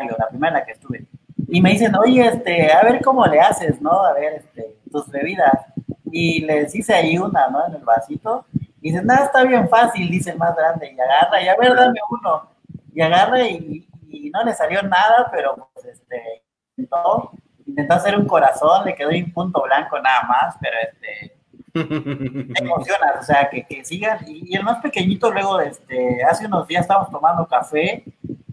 en 0.00 0.08
la 0.18 0.28
primera 0.28 0.64
que 0.64 0.72
estuve 0.72 1.06
y 1.54 1.60
me 1.60 1.70
dicen, 1.70 1.94
oye, 1.94 2.26
este, 2.26 2.72
a 2.72 2.82
ver 2.82 3.00
cómo 3.00 3.24
le 3.26 3.40
haces, 3.40 3.80
¿no? 3.80 4.04
A 4.04 4.12
ver, 4.12 4.34
este, 4.34 4.76
tus 4.90 5.08
bebidas. 5.08 5.66
Y 6.10 6.40
les 6.40 6.74
hice 6.74 6.94
ahí 6.94 7.16
una, 7.16 7.48
¿no? 7.48 7.66
En 7.66 7.74
el 7.74 7.84
vasito. 7.84 8.46
Y 8.80 8.90
dicen, 8.90 9.06
nada, 9.06 9.26
está 9.26 9.44
bien 9.44 9.68
fácil, 9.68 10.10
dice 10.10 10.30
el 10.30 10.38
más 10.38 10.56
grande. 10.56 10.92
Y 10.92 10.98
agarra, 10.98 11.40
y 11.40 11.46
a 11.46 11.56
ver, 11.56 11.76
dame 11.76 12.00
uno. 12.10 12.50
Y 12.92 13.00
agarra 13.00 13.40
y, 13.42 13.86
no 14.32 14.42
le 14.42 14.52
salió 14.52 14.82
nada, 14.82 15.28
pero 15.30 15.68
pues, 15.72 15.86
este, 15.86 16.42
intentó, 16.76 17.30
intentó 17.66 17.94
hacer 17.94 18.18
un 18.18 18.26
corazón, 18.26 18.84
le 18.84 18.96
quedó 18.96 19.10
un 19.10 19.32
punto 19.32 19.62
blanco 19.62 19.96
nada 20.00 20.22
más, 20.22 20.56
pero 20.60 20.76
este, 20.82 21.36
me 21.74 22.58
emociona, 22.60 23.14
o 23.20 23.22
sea, 23.22 23.48
que, 23.50 23.64
que 23.64 23.84
sigan. 23.84 24.18
Y, 24.26 24.56
el 24.56 24.62
más 24.62 24.80
pequeñito 24.80 25.30
luego, 25.32 25.60
este, 25.60 26.22
hace 26.24 26.46
unos 26.46 26.66
días 26.68 26.82
estábamos 26.82 27.10
tomando 27.10 27.46
café 27.46 28.04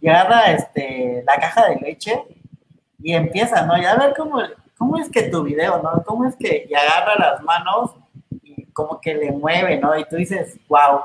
y 0.01 0.07
agarra 0.07 0.51
este, 0.51 1.23
la 1.25 1.39
caja 1.39 1.69
de 1.69 1.75
leche 1.75 2.23
y 3.01 3.13
empieza, 3.13 3.65
¿no? 3.65 3.77
Y 3.77 3.85
a 3.85 3.95
ver 3.95 4.13
cómo, 4.17 4.41
cómo 4.77 4.97
es 4.97 5.09
que 5.09 5.23
tu 5.23 5.43
video, 5.43 5.81
¿no? 5.81 6.03
¿Cómo 6.03 6.25
es 6.25 6.35
que 6.35 6.67
y 6.69 6.73
agarra 6.73 7.15
las 7.17 7.43
manos 7.43 7.91
y 8.43 8.65
como 8.67 8.99
que 8.99 9.13
le 9.13 9.31
mueve, 9.31 9.77
¿no? 9.77 9.97
Y 9.97 10.05
tú 10.05 10.15
dices, 10.15 10.57
wow, 10.67 11.01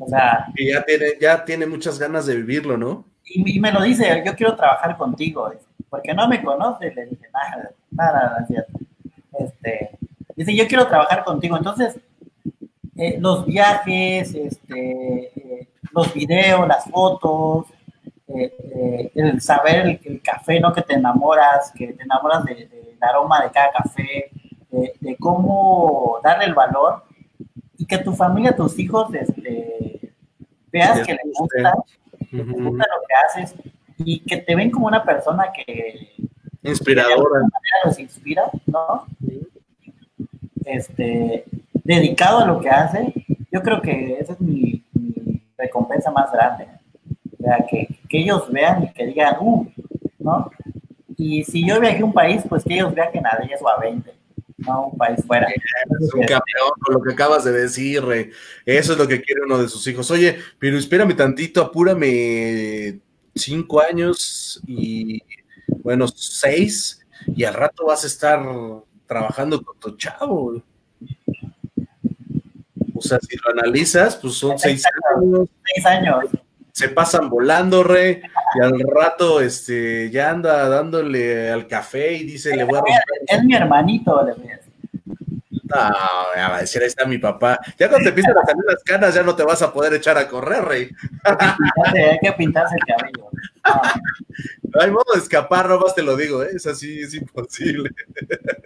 o 0.00 0.08
sea... 0.08 0.46
Y 0.54 0.72
ya 0.72 0.84
tiene, 0.84 1.06
ya 1.20 1.44
tiene 1.44 1.66
muchas 1.66 1.98
ganas 1.98 2.26
de 2.26 2.36
vivirlo, 2.36 2.76
¿no? 2.76 3.04
Y, 3.24 3.58
me 3.58 3.72
lo 3.72 3.82
dice, 3.82 4.22
yo 4.24 4.36
quiero 4.36 4.54
trabajar 4.54 4.96
contigo, 4.96 5.52
porque 5.90 6.14
no 6.14 6.28
me 6.28 6.42
conoce, 6.42 6.94
le 6.94 7.06
dije, 7.06 7.26
nada, 7.32 7.70
nada, 7.90 8.46
nada, 8.48 8.66
este, 9.40 9.98
dice, 10.36 10.54
yo 10.54 10.66
quiero 10.66 10.86
trabajar 10.86 11.24
contigo, 11.24 11.56
entonces, 11.56 11.98
eh, 12.96 13.18
los 13.20 13.44
viajes, 13.44 14.34
este, 14.34 15.32
eh, 15.34 15.68
los 15.92 16.12
videos, 16.14 16.66
las 16.68 16.84
fotos, 16.84 17.66
eh, 18.28 19.10
el 19.14 19.40
saber 19.40 20.00
el, 20.04 20.22
café, 20.22 20.60
¿no? 20.60 20.72
Que 20.72 20.82
te 20.82 20.94
enamoras, 20.94 21.72
que 21.72 21.92
te 21.92 22.02
enamoras 22.02 22.44
del 22.44 22.68
aroma 23.00 23.42
de 23.42 23.50
cada 23.50 23.70
café, 23.72 24.30
de, 24.70 25.16
cómo 25.18 26.20
darle 26.22 26.46
el 26.46 26.54
valor 26.54 27.04
y 27.78 27.86
que 27.86 27.98
tu 27.98 28.12
familia, 28.14 28.54
tus 28.54 28.78
hijos, 28.78 29.14
este, 29.14 30.12
veas 30.70 31.06
que 31.06 31.12
les 31.12 31.32
gusta, 31.38 31.74
que 32.30 32.42
gusta 32.42 32.84
lo 32.84 33.06
que 33.06 33.14
haces 33.26 33.54
y 33.98 34.20
que 34.20 34.38
te 34.38 34.54
ven 34.54 34.70
como 34.70 34.86
una 34.86 35.04
persona 35.04 35.50
que, 35.52 36.14
Inspiradora. 36.62 37.42
Los 37.84 37.98
inspira, 37.98 38.50
¿no? 38.66 39.06
Este, 40.66 41.44
dedicado 41.84 42.40
a 42.40 42.46
lo 42.46 42.60
que 42.60 42.68
hace, 42.68 43.14
yo 43.50 43.62
creo 43.62 43.80
que 43.80 44.18
esa 44.20 44.34
es 44.34 44.40
mi, 44.40 44.82
recompensa 45.56 46.10
más 46.10 46.30
grande. 46.32 46.66
O 47.38 47.42
sea, 47.42 47.64
que, 47.70 47.88
que, 48.08 48.18
ellos 48.18 48.50
vean 48.50 48.84
y 48.84 48.92
que 48.92 49.06
digan, 49.06 49.36
uh, 49.40 49.66
¿no? 50.18 50.50
Y 51.16 51.44
si 51.44 51.66
yo 51.66 51.80
viajé 51.80 52.02
a 52.02 52.04
un 52.04 52.12
país, 52.12 52.42
pues 52.48 52.64
que 52.64 52.74
ellos 52.74 52.94
viajen 52.94 53.24
a 53.26 53.38
10 53.42 53.62
o 53.62 53.68
a 53.68 53.78
20 53.78 54.16
no 54.58 54.88
un 54.88 54.98
país 54.98 55.24
fuera. 55.26 55.46
Es 55.48 56.14
un 56.14 56.20
campeón 56.22 56.70
con 56.80 56.94
lo 56.94 57.02
que 57.02 57.12
acabas 57.12 57.44
de 57.44 57.52
decir. 57.52 58.02
Eso 58.64 58.92
es 58.92 58.98
lo 58.98 59.06
que 59.06 59.20
quiere 59.20 59.42
uno 59.42 59.58
de 59.58 59.68
sus 59.68 59.86
hijos. 59.86 60.10
Oye, 60.10 60.38
pero 60.58 60.78
espérame 60.78 61.14
tantito, 61.14 61.62
apúrame 61.62 63.00
cinco 63.34 63.80
años 63.80 64.60
y, 64.66 65.22
bueno, 65.82 66.08
seis, 66.08 67.04
y 67.26 67.44
al 67.44 67.54
rato 67.54 67.86
vas 67.86 68.04
a 68.04 68.06
estar 68.06 68.40
trabajando 69.06 69.62
con 69.62 69.78
tu 69.78 69.96
chavo. 69.96 70.62
O 72.94 73.00
sea, 73.00 73.18
si 73.20 73.36
lo 73.36 73.50
analizas, 73.50 74.16
pues 74.16 74.34
son 74.34 74.58
seis 74.58 74.84
años. 75.14 75.48
Seis 75.74 75.86
años. 75.86 76.24
Se 76.72 76.88
pasan 76.90 77.30
volando, 77.30 77.82
Rey, 77.82 78.20
y 78.54 78.62
al 78.62 78.78
rato 78.80 79.40
este, 79.40 80.10
ya 80.10 80.30
anda 80.30 80.68
dándole 80.68 81.50
al 81.50 81.66
café 81.66 82.14
y 82.14 82.24
dice, 82.24 82.54
le 82.54 82.64
voy 82.64 82.74
a 82.74 82.80
romper. 82.80 83.02
Es 83.26 83.44
mi 83.44 83.54
hermanito, 83.54 84.22
le 84.24 84.34
voy 84.34 84.48
a 84.50 84.60
no, 85.66 86.36
ya 86.36 86.48
va 86.48 86.56
a 86.56 86.60
decir, 86.60 86.80
ahí 86.80 86.88
está 86.88 87.04
mi 87.06 87.18
papá. 87.18 87.58
Ya 87.78 87.88
cuando 87.88 88.04
te 88.04 88.08
empiezan 88.10 88.38
a 88.38 88.44
salir 88.44 88.64
las 88.66 88.82
canas, 88.84 89.14
ya 89.14 89.22
no 89.22 89.34
te 89.34 89.42
vas 89.42 89.62
a 89.62 89.72
poder 89.72 89.94
echar 89.94 90.16
a 90.16 90.28
correr, 90.28 90.64
rey. 90.64 90.90
Hay 91.24 92.18
que 92.22 92.32
pintarse 92.32 92.76
el 92.76 92.84
cabello. 92.84 93.28
No 93.64 94.65
hay 94.80 94.90
modo 94.90 95.04
de 95.14 95.20
escapar, 95.20 95.68
nomás 95.68 95.94
te 95.94 96.02
lo 96.02 96.16
digo, 96.16 96.42
¿eh? 96.42 96.50
es 96.54 96.66
así, 96.66 97.00
es 97.00 97.14
imposible. 97.14 97.90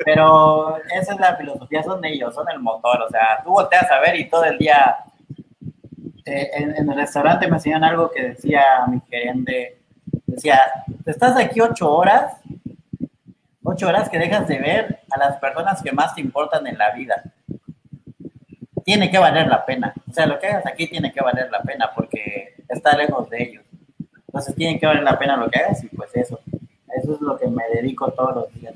Pero 0.04 0.76
esa 0.94 1.14
es 1.14 1.20
la 1.20 1.36
filosofía, 1.36 1.82
son 1.82 2.04
ellos, 2.04 2.34
son 2.34 2.48
el 2.50 2.60
motor. 2.60 3.02
O 3.02 3.08
sea, 3.10 3.40
tú 3.44 3.50
volteas 3.50 3.90
a 3.90 4.00
ver 4.00 4.16
y 4.16 4.28
todo 4.28 4.44
el 4.44 4.58
día. 4.58 4.96
Eh, 6.24 6.50
en, 6.54 6.76
en, 6.76 6.90
el 6.90 6.96
restaurante 6.96 7.48
me 7.48 7.56
enseñan 7.56 7.84
algo 7.84 8.10
que 8.10 8.30
decía 8.30 8.62
mi 8.88 9.00
gerente: 9.10 9.80
decía, 10.26 10.60
estás 11.06 11.36
aquí 11.36 11.60
ocho 11.60 11.90
horas 11.90 12.36
ocho 13.70 13.88
horas 13.88 14.08
que 14.08 14.18
dejas 14.18 14.46
de 14.48 14.58
ver 14.58 15.00
a 15.10 15.18
las 15.18 15.36
personas 15.38 15.82
que 15.82 15.92
más 15.92 16.14
te 16.14 16.20
importan 16.20 16.66
en 16.66 16.78
la 16.78 16.90
vida. 16.92 17.22
Tiene 18.84 19.10
que 19.10 19.18
valer 19.18 19.46
la 19.46 19.64
pena. 19.64 19.92
O 20.08 20.12
sea, 20.12 20.26
lo 20.26 20.38
que 20.38 20.46
hagas 20.46 20.66
aquí 20.66 20.88
tiene 20.88 21.12
que 21.12 21.20
valer 21.20 21.50
la 21.50 21.62
pena 21.62 21.90
porque 21.94 22.54
está 22.68 22.96
lejos 22.96 23.28
de 23.30 23.42
ellos. 23.42 23.64
Entonces 24.30 24.54
tiene 24.54 24.78
que 24.78 24.86
valer 24.86 25.02
la 25.02 25.18
pena 25.18 25.36
lo 25.36 25.50
que 25.50 25.58
hagas 25.58 25.82
y 25.82 25.88
pues 25.88 26.10
eso. 26.14 26.38
Eso 26.96 27.14
es 27.14 27.20
lo 27.20 27.36
que 27.36 27.48
me 27.48 27.64
dedico 27.74 28.12
todos 28.12 28.36
los 28.36 28.54
días. 28.54 28.74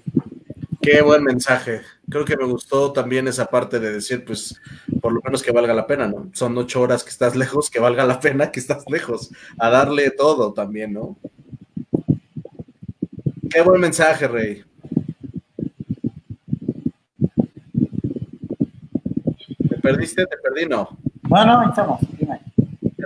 Qué 0.83 1.01
buen 1.01 1.23
mensaje. 1.23 1.83
Creo 2.11 2.25
que 2.25 2.37
me 2.37 2.45
gustó 2.45 2.93
también 2.93 3.29
esa 3.29 3.47
parte 3.47 3.79
de 3.79 3.93
decir, 3.93 4.25
pues, 4.25 4.61
por 5.01 5.13
lo 5.13 5.21
menos 5.23 5.43
que 5.43 5.53
valga 5.53 5.73
la 5.73 5.87
pena, 5.87 6.09
¿no? 6.09 6.29
Son 6.33 6.59
ocho 6.59 6.81
horas 6.81 7.05
que 7.05 7.11
estás 7.11 7.37
lejos, 7.37 7.71
que 7.71 7.79
valga 7.79 8.05
la 8.05 8.21
pena 8.21 8.51
que 8.51 8.61
estás 8.61 8.85
lejos. 8.91 9.31
A 9.59 9.71
darle 9.71 10.11
todo 10.11 10.53
también, 10.53 10.93
¿no? 10.93 11.17
Qué 13.49 13.63
buen 13.63 13.81
mensaje, 13.81 14.27
Rey. 14.27 14.65
perdiste? 19.85 20.27
¿Te 20.27 20.37
perdí? 20.39 20.67
No. 20.67 20.89
Bueno, 21.23 21.63
no, 21.63 21.69
estamos. 21.69 22.01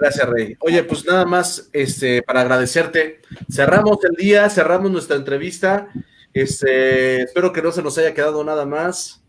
Gracias, 0.00 0.28
Rey. 0.28 0.56
Oye, 0.60 0.84
pues 0.84 1.04
nada 1.04 1.24
más 1.24 1.68
este, 1.72 2.22
para 2.22 2.42
agradecerte. 2.42 3.20
Cerramos 3.50 3.98
el 4.04 4.14
día, 4.16 4.48
cerramos 4.48 4.90
nuestra 4.90 5.16
entrevista. 5.16 5.88
Este, 6.32 7.22
espero 7.22 7.52
que 7.52 7.62
no 7.62 7.72
se 7.72 7.82
nos 7.82 7.98
haya 7.98 8.14
quedado 8.14 8.44
nada 8.44 8.64
más. 8.64 9.22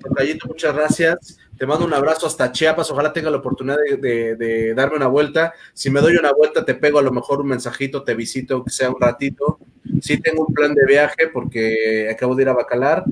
Tocayito, 0.00 0.46
muchas 0.48 0.74
gracias. 0.74 1.38
Te 1.58 1.66
mando 1.66 1.86
un 1.86 1.94
abrazo 1.94 2.26
hasta 2.26 2.52
Chiapas. 2.52 2.90
Ojalá 2.90 3.12
tenga 3.12 3.30
la 3.30 3.38
oportunidad 3.38 3.78
de, 3.98 4.36
de, 4.36 4.74
darme 4.74 4.96
una 4.96 5.08
vuelta. 5.08 5.54
Si 5.72 5.90
me 5.90 6.00
doy 6.00 6.16
una 6.16 6.32
vuelta, 6.32 6.64
te 6.64 6.74
pego 6.74 6.98
a 6.98 7.02
lo 7.02 7.10
mejor 7.10 7.40
un 7.40 7.48
mensajito, 7.48 8.04
te 8.04 8.14
visito, 8.14 8.62
que 8.62 8.70
sea 8.70 8.90
un 8.90 9.00
ratito. 9.00 9.58
Sí 10.02 10.20
tengo 10.20 10.44
un 10.46 10.54
plan 10.54 10.74
de 10.74 10.84
viaje 10.84 11.28
porque 11.32 12.08
acabo 12.10 12.34
de 12.34 12.42
ir 12.42 12.48
a 12.48 12.52
Bacalar 12.52 13.04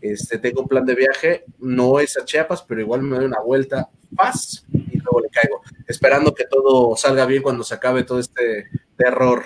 este, 0.00 0.38
tengo 0.38 0.62
un 0.62 0.68
plan 0.68 0.84
de 0.84 0.94
viaje, 0.94 1.44
no 1.58 2.00
es 2.00 2.16
a 2.16 2.24
Chiapas, 2.24 2.62
pero 2.62 2.80
igual 2.80 3.02
me 3.02 3.16
doy 3.16 3.26
una 3.26 3.40
vuelta, 3.40 3.88
paz, 4.16 4.64
y 4.72 4.98
luego 4.98 5.20
le 5.20 5.28
caigo, 5.28 5.60
esperando 5.86 6.34
que 6.34 6.44
todo 6.44 6.96
salga 6.96 7.26
bien 7.26 7.42
cuando 7.42 7.64
se 7.64 7.74
acabe 7.74 8.02
todo 8.02 8.18
este 8.18 8.68
terror. 8.96 9.44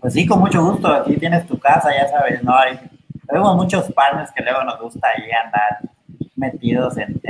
Pues 0.00 0.12
sí, 0.12 0.26
con 0.26 0.40
mucho 0.40 0.64
gusto, 0.64 0.88
aquí 0.88 1.16
tienes 1.16 1.46
tu 1.46 1.58
casa, 1.58 1.90
ya 1.92 2.08
sabes, 2.08 2.42
¿no? 2.42 2.56
Hay, 2.56 2.78
tenemos 3.26 3.56
muchos 3.56 3.92
partners 3.92 4.30
que 4.32 4.42
luego 4.42 4.62
nos 4.62 4.80
gusta 4.80 5.08
ahí 5.08 5.30
andar 5.44 5.90
metidos 6.36 6.96
en, 6.98 7.20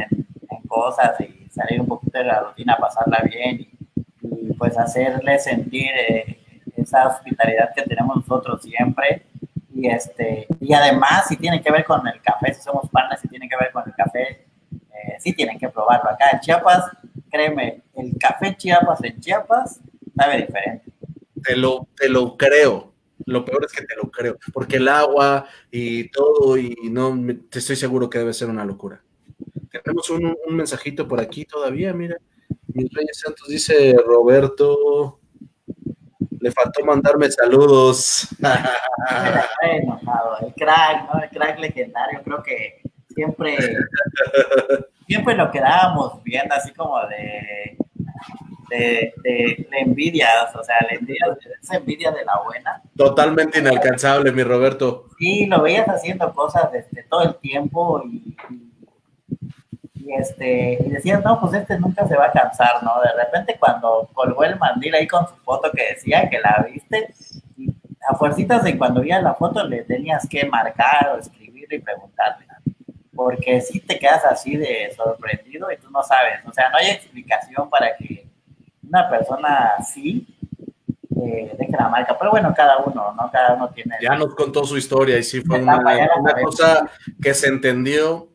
cosas 0.69 1.19
y 1.21 1.49
salir 1.49 1.81
un 1.81 1.87
poquito 1.87 2.19
de 2.19 2.25
la 2.25 2.41
rutina, 2.41 2.77
pasarla 2.77 3.25
bien 3.25 3.61
y, 3.61 4.53
pues 4.59 4.77
hacerle 4.77 5.39
sentir 5.39 5.91
eh, 6.09 6.39
esa 6.77 7.07
hospitalidad 7.07 7.71
que 7.75 7.83
tenemos 7.83 8.17
nosotros 8.17 8.63
siempre 8.63 9.23
y, 9.77 9.89
este, 9.89 10.47
y 10.59 10.73
además, 10.73 11.29
si 11.29 11.37
tiene 11.37 11.63
que 11.63 11.71
ver 11.71 11.85
con 11.85 12.07
el 12.07 12.21
café, 12.23 12.55
si 12.55 12.63
somos 12.63 12.89
panas, 12.91 13.21
si 13.21 13.29
tiene 13.29 13.47
que 13.47 13.57
ver 13.57 13.71
con 13.73 13.83
el 13.87 13.95
café, 13.95 14.47
eh, 14.73 15.17
sí 15.19 15.35
tienen 15.35 15.59
que 15.59 15.69
probarlo. 15.69 16.09
Acá 16.11 16.31
en 16.33 16.41
Chiapas, 16.41 16.85
créeme, 17.31 17.83
el 17.95 18.17
café 18.19 18.57
Chiapas 18.57 19.05
en 19.05 19.21
Chiapas 19.21 19.81
sabe 20.17 20.39
diferente. 20.39 20.91
Te 21.45 21.57
lo, 21.57 21.87
te 21.95 22.09
lo 22.09 22.39
creo. 22.39 22.95
Lo 23.27 23.45
peor 23.45 23.67
es 23.67 23.73
que 23.73 23.85
te 23.85 23.97
lo 23.97 24.11
creo, 24.11 24.39
porque 24.53 24.77
el 24.77 24.89
agua 24.89 25.47
y 25.71 26.09
todo, 26.11 26.57
y 26.57 26.75
no, 26.91 27.15
te 27.51 27.59
estoy 27.59 27.77
seguro 27.77 28.09
que 28.09 28.19
debe 28.19 28.33
ser 28.33 28.49
una 28.49 28.65
locura. 28.65 29.03
Tenemos 29.85 30.09
un, 30.09 30.37
un 30.47 30.57
mensajito 30.57 31.07
por 31.07 31.21
aquí 31.21 31.45
todavía, 31.45 31.93
mira. 31.93 32.17
Mis 32.69 32.91
Reyes 32.93 33.19
Santos 33.19 33.49
dice 33.49 33.95
Roberto, 34.07 35.21
le 36.41 36.53
faltó 36.53 36.85
mandarme 36.85 37.31
saludos. 37.31 38.29
el 39.63 39.87
crack, 40.55 41.13
¿no? 41.13 41.23
El 41.23 41.31
crack 41.31 41.59
legendario, 41.59 42.23
creo 42.23 42.43
que 42.43 42.83
siempre, 43.09 43.57
siempre 45.07 45.35
lo 45.35 45.51
quedábamos 45.51 46.23
viendo 46.23 46.55
así 46.55 46.73
como 46.73 46.99
de, 47.07 47.77
de, 48.71 49.15
de, 49.23 49.69
envidia, 49.79 50.29
o 50.55 50.63
sea, 50.63 50.77
la 50.89 50.97
envidia, 50.97 51.37
esa 51.63 51.77
envidia 51.77 52.11
de 52.11 52.25
la 52.25 52.41
buena. 52.45 52.83
Totalmente 52.97 53.59
inalcanzable, 53.59 54.33
mi 54.33 54.43
Roberto. 54.43 55.09
Sí, 55.19 55.47
lo 55.47 55.63
veías 55.63 55.89
haciendo 55.89 56.33
cosas 56.35 56.71
desde 56.73 57.03
todo 57.05 57.23
el 57.23 57.37
tiempo 57.37 58.03
y 58.05 58.37
y 58.51 58.76
este, 60.13 60.79
y 60.85 60.91
decías, 60.91 61.25
no, 61.25 61.41
pues 61.41 61.55
este 61.55 61.79
nunca 61.79 62.07
se 62.07 62.17
va 62.17 62.27
a 62.27 62.33
cansar, 62.33 62.83
¿no? 62.83 63.01
De 63.01 63.13
repente 63.13 63.57
cuando 63.59 64.09
colgó 64.13 64.45
el 64.45 64.59
mandil 64.59 64.95
ahí 64.95 65.07
con 65.07 65.27
su 65.27 65.35
foto 65.37 65.71
que 65.73 65.95
decía 65.95 66.29
que 66.29 66.39
la 66.39 66.67
viste, 66.71 67.13
a 68.09 68.15
fuercitas 68.15 68.63
de 68.63 68.79
cuando 68.79 69.01
veías 69.01 69.23
la 69.23 69.35
foto 69.35 69.67
le 69.67 69.83
tenías 69.83 70.29
que 70.29 70.47
marcar 70.47 71.13
o 71.15 71.19
escribir 71.19 71.67
y 71.73 71.79
preguntarle, 71.79 72.47
porque 73.15 73.61
si 73.61 73.81
te 73.81 73.99
quedas 73.99 74.25
así 74.25 74.57
de 74.57 74.93
sorprendido 74.95 75.71
y 75.73 75.77
tú 75.79 75.91
no 75.91 76.03
sabes, 76.03 76.41
o 76.47 76.53
sea, 76.53 76.71
no 76.71 76.77
hay 76.77 76.91
explicación 76.91 77.69
para 77.69 77.97
que 77.97 78.27
una 78.87 79.09
persona 79.09 79.73
así 79.79 80.27
eh, 81.17 81.57
deje 81.59 81.73
la 81.73 81.89
marca, 81.89 82.17
pero 82.19 82.31
bueno, 82.31 82.53
cada 82.55 82.79
uno, 82.79 83.13
¿no? 83.13 83.31
Cada 83.31 83.55
uno 83.55 83.71
tiene... 83.71 83.97
Ya 84.01 84.15
nos 84.15 84.35
contó 84.35 84.65
su 84.65 84.77
historia 84.77 85.19
y 85.19 85.23
sí 85.25 85.41
fue 85.41 85.61
una, 85.61 85.79
una 85.79 86.35
cosa 86.43 86.91
que 87.21 87.35
se 87.35 87.49
entendió 87.49 88.29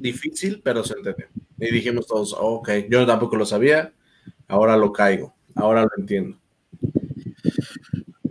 difícil, 0.00 0.60
pero 0.62 0.84
se 0.84 0.94
entendió. 0.94 1.26
Y 1.58 1.70
dijimos 1.70 2.06
todos, 2.06 2.34
ok, 2.38 2.70
yo 2.88 3.06
tampoco 3.06 3.36
lo 3.36 3.46
sabía, 3.46 3.92
ahora 4.48 4.76
lo 4.76 4.92
caigo, 4.92 5.34
ahora 5.54 5.82
lo 5.82 5.90
entiendo. 5.96 6.38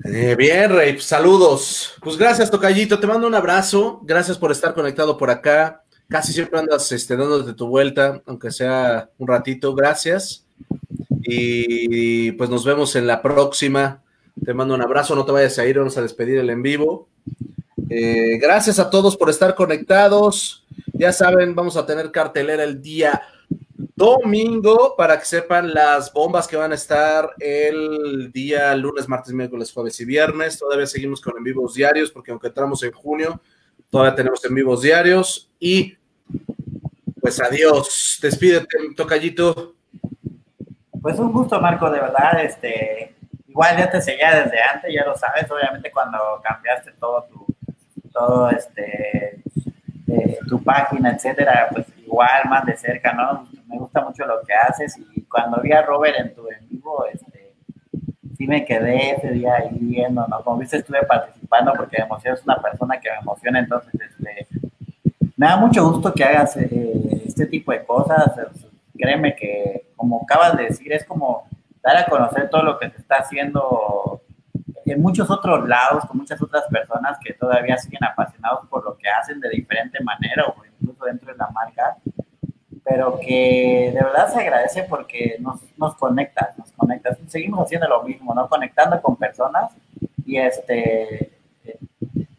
Eh, 0.06 0.36
bien, 0.36 0.72
Rey, 0.72 1.00
saludos. 1.00 1.94
Pues 2.02 2.18
gracias, 2.18 2.50
Tocayito, 2.50 3.00
te 3.00 3.06
mando 3.06 3.28
un 3.28 3.36
abrazo, 3.36 4.02
gracias 4.04 4.38
por 4.38 4.52
estar 4.52 4.74
conectado 4.74 5.18
por 5.18 5.30
acá. 5.30 5.84
Casi 6.08 6.34
siempre 6.34 6.58
andas 6.58 6.92
este, 6.92 7.16
dándote 7.16 7.54
tu 7.54 7.68
vuelta, 7.68 8.22
aunque 8.26 8.50
sea 8.50 9.12
un 9.20 9.28
ratito, 9.28 9.76
gracias. 9.76 10.46
Y 11.22 12.32
pues 12.32 12.50
nos 12.50 12.66
vemos 12.66 12.96
en 12.96 13.06
la 13.06 13.22
próxima. 13.22 14.02
Te 14.44 14.56
mando 14.56 14.74
un 14.74 14.82
abrazo, 14.82 15.16
no 15.16 15.26
te 15.26 15.32
vayas 15.32 15.60
a 15.60 15.68
ir, 15.68 15.78
vamos 15.78 15.98
a 15.98 16.02
despedir 16.02 16.40
el 16.40 16.50
en 16.50 16.64
vivo. 16.64 17.08
Eh, 17.90 18.40
gracias 18.40 18.80
a 18.80 18.90
todos 18.90 19.16
por 19.16 19.30
estar 19.30 19.54
conectados. 19.54 20.66
Ya 21.00 21.14
saben, 21.14 21.56
vamos 21.56 21.78
a 21.78 21.86
tener 21.86 22.12
cartelera 22.12 22.62
el 22.62 22.82
día 22.82 23.22
domingo 23.96 24.96
para 24.98 25.18
que 25.18 25.24
sepan 25.24 25.74
las 25.74 26.12
bombas 26.12 26.46
que 26.46 26.58
van 26.58 26.74
a 26.74 26.76
estar 26.76 27.30
el 27.40 28.30
día 28.34 28.76
lunes, 28.76 29.08
martes, 29.08 29.34
miércoles, 29.34 29.72
jueves 29.72 29.98
y 30.02 30.04
viernes. 30.04 30.60
Todavía 30.60 30.86
seguimos 30.86 31.22
con 31.22 31.38
en 31.38 31.44
vivos 31.46 31.74
diarios 31.74 32.12
porque 32.12 32.32
aunque 32.32 32.48
entramos 32.48 32.84
en 32.84 32.92
junio, 32.92 33.40
todavía 33.90 34.14
tenemos 34.14 34.44
en 34.44 34.54
vivos 34.54 34.82
diarios. 34.82 35.50
Y 35.58 35.96
pues 37.22 37.40
adiós. 37.40 38.20
Despídete, 38.22 38.68
tocallito. 38.94 39.76
Pues 41.02 41.18
un 41.18 41.32
gusto, 41.32 41.62
Marco, 41.62 41.90
de 41.90 42.02
verdad. 42.02 42.44
Este, 42.44 43.16
igual 43.48 43.78
ya 43.78 43.90
te 43.90 44.02
seguía 44.02 44.44
desde 44.44 44.62
antes, 44.62 44.94
ya 44.94 45.06
lo 45.06 45.16
sabes, 45.16 45.50
obviamente 45.50 45.92
cuando 45.94 46.42
cambiaste 46.44 46.92
todo 47.00 47.26
tu, 47.32 47.46
todo 48.12 48.50
este, 48.50 49.42
tu 50.48 50.64
página, 50.64 51.12
etcétera, 51.12 51.70
pues 51.72 51.88
igual 51.98 52.42
más 52.50 52.66
de 52.66 52.76
cerca, 52.76 53.14
¿no? 53.14 53.48
Me 53.68 53.78
gusta 53.78 54.02
mucho 54.02 54.26
lo 54.26 54.42
que 54.42 54.54
haces 54.54 54.98
y 55.16 55.22
cuando 55.24 55.62
vi 55.62 55.72
a 55.72 55.82
Robert 55.82 56.16
en 56.20 56.34
tu 56.34 56.48
en 56.50 56.68
vivo, 56.70 57.06
este, 57.06 57.54
sí 58.38 58.48
me 58.48 58.66
quedé 58.66 59.12
ese 59.12 59.32
día 59.32 59.56
ahí 59.56 59.70
viendo, 59.72 60.26
¿no? 60.28 60.44
Como 60.44 60.58
viste, 60.58 60.78
estuve 60.78 61.04
participando 61.06 61.74
porque 61.76 61.98
me 62.00 62.06
emociona, 62.06 62.38
es 62.38 62.44
una 62.44 62.62
persona 62.62 63.00
que 63.00 63.10
me 63.10 63.18
emociona, 63.18 63.60
entonces, 63.60 63.94
este, 63.94 64.48
me 65.38 65.46
da 65.46 65.58
mucho 65.58 65.90
gusto 65.90 66.14
que 66.14 66.24
hagas 66.24 66.58
eh, 66.58 67.24
este 67.26 67.46
tipo 67.46 67.72
de 67.72 67.84
cosas, 67.84 68.32
créeme 68.98 69.36
que, 69.36 69.92
como 69.96 70.22
acabas 70.24 70.58
de 70.58 70.64
decir, 70.66 70.92
es 70.92 71.06
como 71.06 71.48
dar 71.82 71.98
a 71.98 72.06
conocer 72.06 72.50
todo 72.50 72.64
lo 72.64 72.80
que 72.80 72.90
se 72.90 72.98
está 72.98 73.18
haciendo 73.18 74.22
en 74.92 75.02
muchos 75.02 75.30
otros 75.30 75.68
lados, 75.68 76.06
con 76.06 76.18
muchas 76.18 76.42
otras 76.42 76.64
personas 76.70 77.18
que 77.24 77.34
todavía 77.34 77.78
siguen 77.78 78.04
apasionados 78.04 78.66
por 78.68 78.84
lo 78.84 78.98
que 78.98 79.10
hacen 79.10 79.40
de 79.40 79.50
diferente 79.50 80.04
manera 80.04 80.46
o 80.46 80.56
incluso 80.66 81.06
dentro 81.06 81.32
de 81.32 81.38
la 81.38 81.50
marca, 81.50 81.98
pero 82.84 83.20
que 83.20 83.92
de 83.94 84.04
verdad 84.04 84.32
se 84.34 84.40
agradece 84.40 84.84
porque 84.84 85.38
nos, 85.40 85.62
nos 85.78 85.96
conecta, 85.96 86.54
nos 86.58 86.72
conecta. 86.72 87.16
Seguimos 87.28 87.66
haciendo 87.66 87.88
lo 87.88 88.04
mismo, 88.04 88.34
¿no? 88.34 88.48
Conectando 88.48 89.02
con 89.02 89.16
personas 89.16 89.72
y 90.26 90.38
este, 90.38 91.32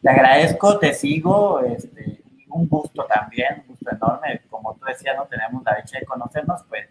te 0.03 0.09
agradezco, 0.09 0.79
te 0.79 0.95
sigo, 0.95 1.61
este, 1.61 2.23
un 2.49 2.69
gusto 2.69 3.05
también, 3.05 3.63
un 3.63 3.69
gusto 3.69 3.91
enorme. 3.91 4.43
Como 4.49 4.75
tú 4.75 4.87
decías, 4.87 5.17
no 5.17 5.27
tenemos 5.27 5.63
la 5.65 5.77
dicha 5.77 5.99
de 5.99 6.07
conocernos, 6.07 6.63
pues 6.69 6.89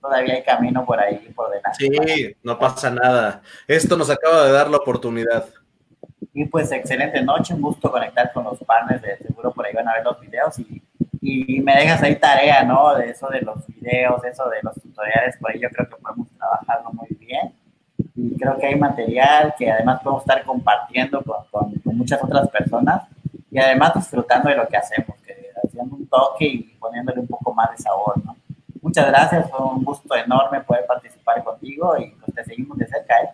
todavía 0.00 0.34
hay 0.34 0.42
camino 0.42 0.84
por 0.84 1.00
ahí, 1.00 1.16
por 1.34 1.50
delante. 1.50 1.78
Sí, 1.78 2.36
no 2.42 2.58
pasa 2.58 2.90
nada. 2.90 3.42
Esto 3.66 3.96
nos 3.96 4.10
acaba 4.10 4.44
de 4.44 4.52
dar 4.52 4.68
la 4.70 4.78
oportunidad. 4.78 5.46
Y 6.32 6.44
pues 6.44 6.70
excelente 6.72 7.20
noche, 7.22 7.54
un 7.54 7.60
gusto 7.60 7.90
conectar 7.90 8.32
con 8.32 8.44
los 8.44 8.58
partners, 8.60 9.02
de 9.02 9.16
seguro 9.18 9.52
por 9.52 9.66
ahí 9.66 9.74
van 9.74 9.88
a 9.88 9.94
ver 9.94 10.04
los 10.04 10.20
videos 10.20 10.58
y, 10.58 10.82
y 11.20 11.60
me 11.60 11.74
dejas 11.74 12.02
ahí 12.02 12.16
tarea, 12.16 12.62
¿no? 12.64 12.94
De 12.94 13.10
eso 13.10 13.28
de 13.28 13.40
los 13.40 13.66
videos, 13.66 14.22
eso 14.24 14.48
de 14.48 14.58
los 14.62 14.74
tutoriales, 14.74 15.36
por 15.38 15.50
ahí 15.50 15.60
yo 15.60 15.68
creo 15.70 15.88
que 15.88 15.96
podemos 15.96 16.28
trabajarlo 16.36 16.92
muy 16.92 17.08
bien. 17.18 17.52
Y 18.14 18.36
creo 18.36 18.56
que 18.58 18.66
hay 18.66 18.76
material 18.76 19.54
que 19.58 19.70
además 19.70 20.00
podemos 20.02 20.22
estar 20.22 20.44
compartiendo 20.44 21.22
con, 21.22 21.44
con, 21.50 21.74
con 21.80 21.98
muchas 21.98 22.22
otras 22.22 22.48
personas 22.50 23.02
y 23.50 23.58
además 23.58 23.94
disfrutando 23.94 24.48
de 24.48 24.56
lo 24.56 24.68
que 24.68 24.76
hacemos, 24.76 25.16
que 25.26 25.34
haciendo 25.64 25.96
un 25.96 26.06
toque 26.06 26.44
y 26.44 26.62
poniéndole 26.78 27.20
un 27.20 27.26
poco 27.26 27.52
más 27.54 27.70
de 27.72 27.78
sabor, 27.78 28.14
¿no? 28.24 28.36
Muchas 28.98 29.12
gracias, 29.12 29.50
fue 29.50 29.64
un 29.64 29.84
gusto 29.84 30.16
enorme 30.16 30.60
poder 30.62 30.84
participar 30.86 31.44
contigo 31.44 31.96
y 31.98 32.10
pues 32.10 32.34
te 32.34 32.44
seguimos 32.44 32.76
de 32.78 32.86
cerca. 32.88 33.14
¿eh? 33.22 33.28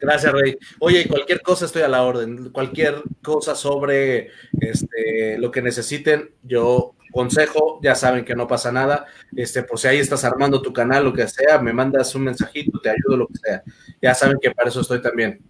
Gracias, 0.00 0.32
Rey. 0.32 0.58
Oye, 0.80 1.06
cualquier 1.06 1.40
cosa 1.40 1.66
estoy 1.66 1.82
a 1.82 1.88
la 1.88 2.02
orden. 2.02 2.50
Cualquier 2.50 3.02
cosa 3.22 3.54
sobre 3.54 4.30
este, 4.60 5.38
lo 5.38 5.52
que 5.52 5.62
necesiten, 5.62 6.30
yo 6.42 6.94
consejo, 7.12 7.78
ya 7.80 7.94
saben 7.94 8.24
que 8.24 8.34
no 8.34 8.48
pasa 8.48 8.72
nada. 8.72 9.06
Este, 9.36 9.62
por 9.62 9.78
si 9.78 9.86
ahí 9.86 9.98
estás 9.98 10.24
armando 10.24 10.60
tu 10.62 10.72
canal, 10.72 11.04
lo 11.04 11.12
que 11.12 11.28
sea, 11.28 11.58
me 11.60 11.72
mandas 11.72 12.12
un 12.16 12.24
mensajito, 12.24 12.80
te 12.80 12.90
ayudo, 12.90 13.18
lo 13.18 13.26
que 13.28 13.38
sea. 13.38 13.62
Ya 14.02 14.14
saben 14.14 14.38
que 14.40 14.50
para 14.50 14.68
eso 14.68 14.80
estoy 14.80 15.00
también. 15.00 15.40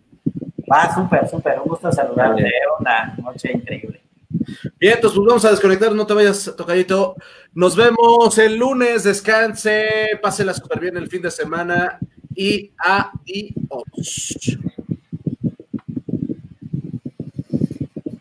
Va, 0.70 0.94
súper, 0.94 1.26
súper. 1.26 1.58
Un 1.58 1.68
gusto 1.68 1.90
saludarte. 1.90 2.50
Una 2.80 3.16
noche 3.22 3.52
increíble. 3.52 4.02
Bien, 4.30 4.94
entonces 4.94 5.16
pues 5.16 5.26
vamos 5.26 5.44
a 5.44 5.50
desconectar, 5.50 5.94
no 5.94 6.06
te 6.06 6.14
vayas, 6.14 6.54
tocadito. 6.56 7.16
Nos 7.54 7.74
vemos 7.76 8.36
el 8.38 8.56
lunes, 8.56 9.04
descanse, 9.04 10.18
pásela 10.22 10.54
súper 10.54 10.80
bien 10.80 10.96
el 10.96 11.08
fin 11.08 11.22
de 11.22 11.30
semana 11.30 11.98
y 12.34 12.72
adiós. 12.78 14.58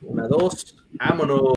Una, 0.02 0.28
dos, 0.28 0.76
vámonos. 0.94 1.54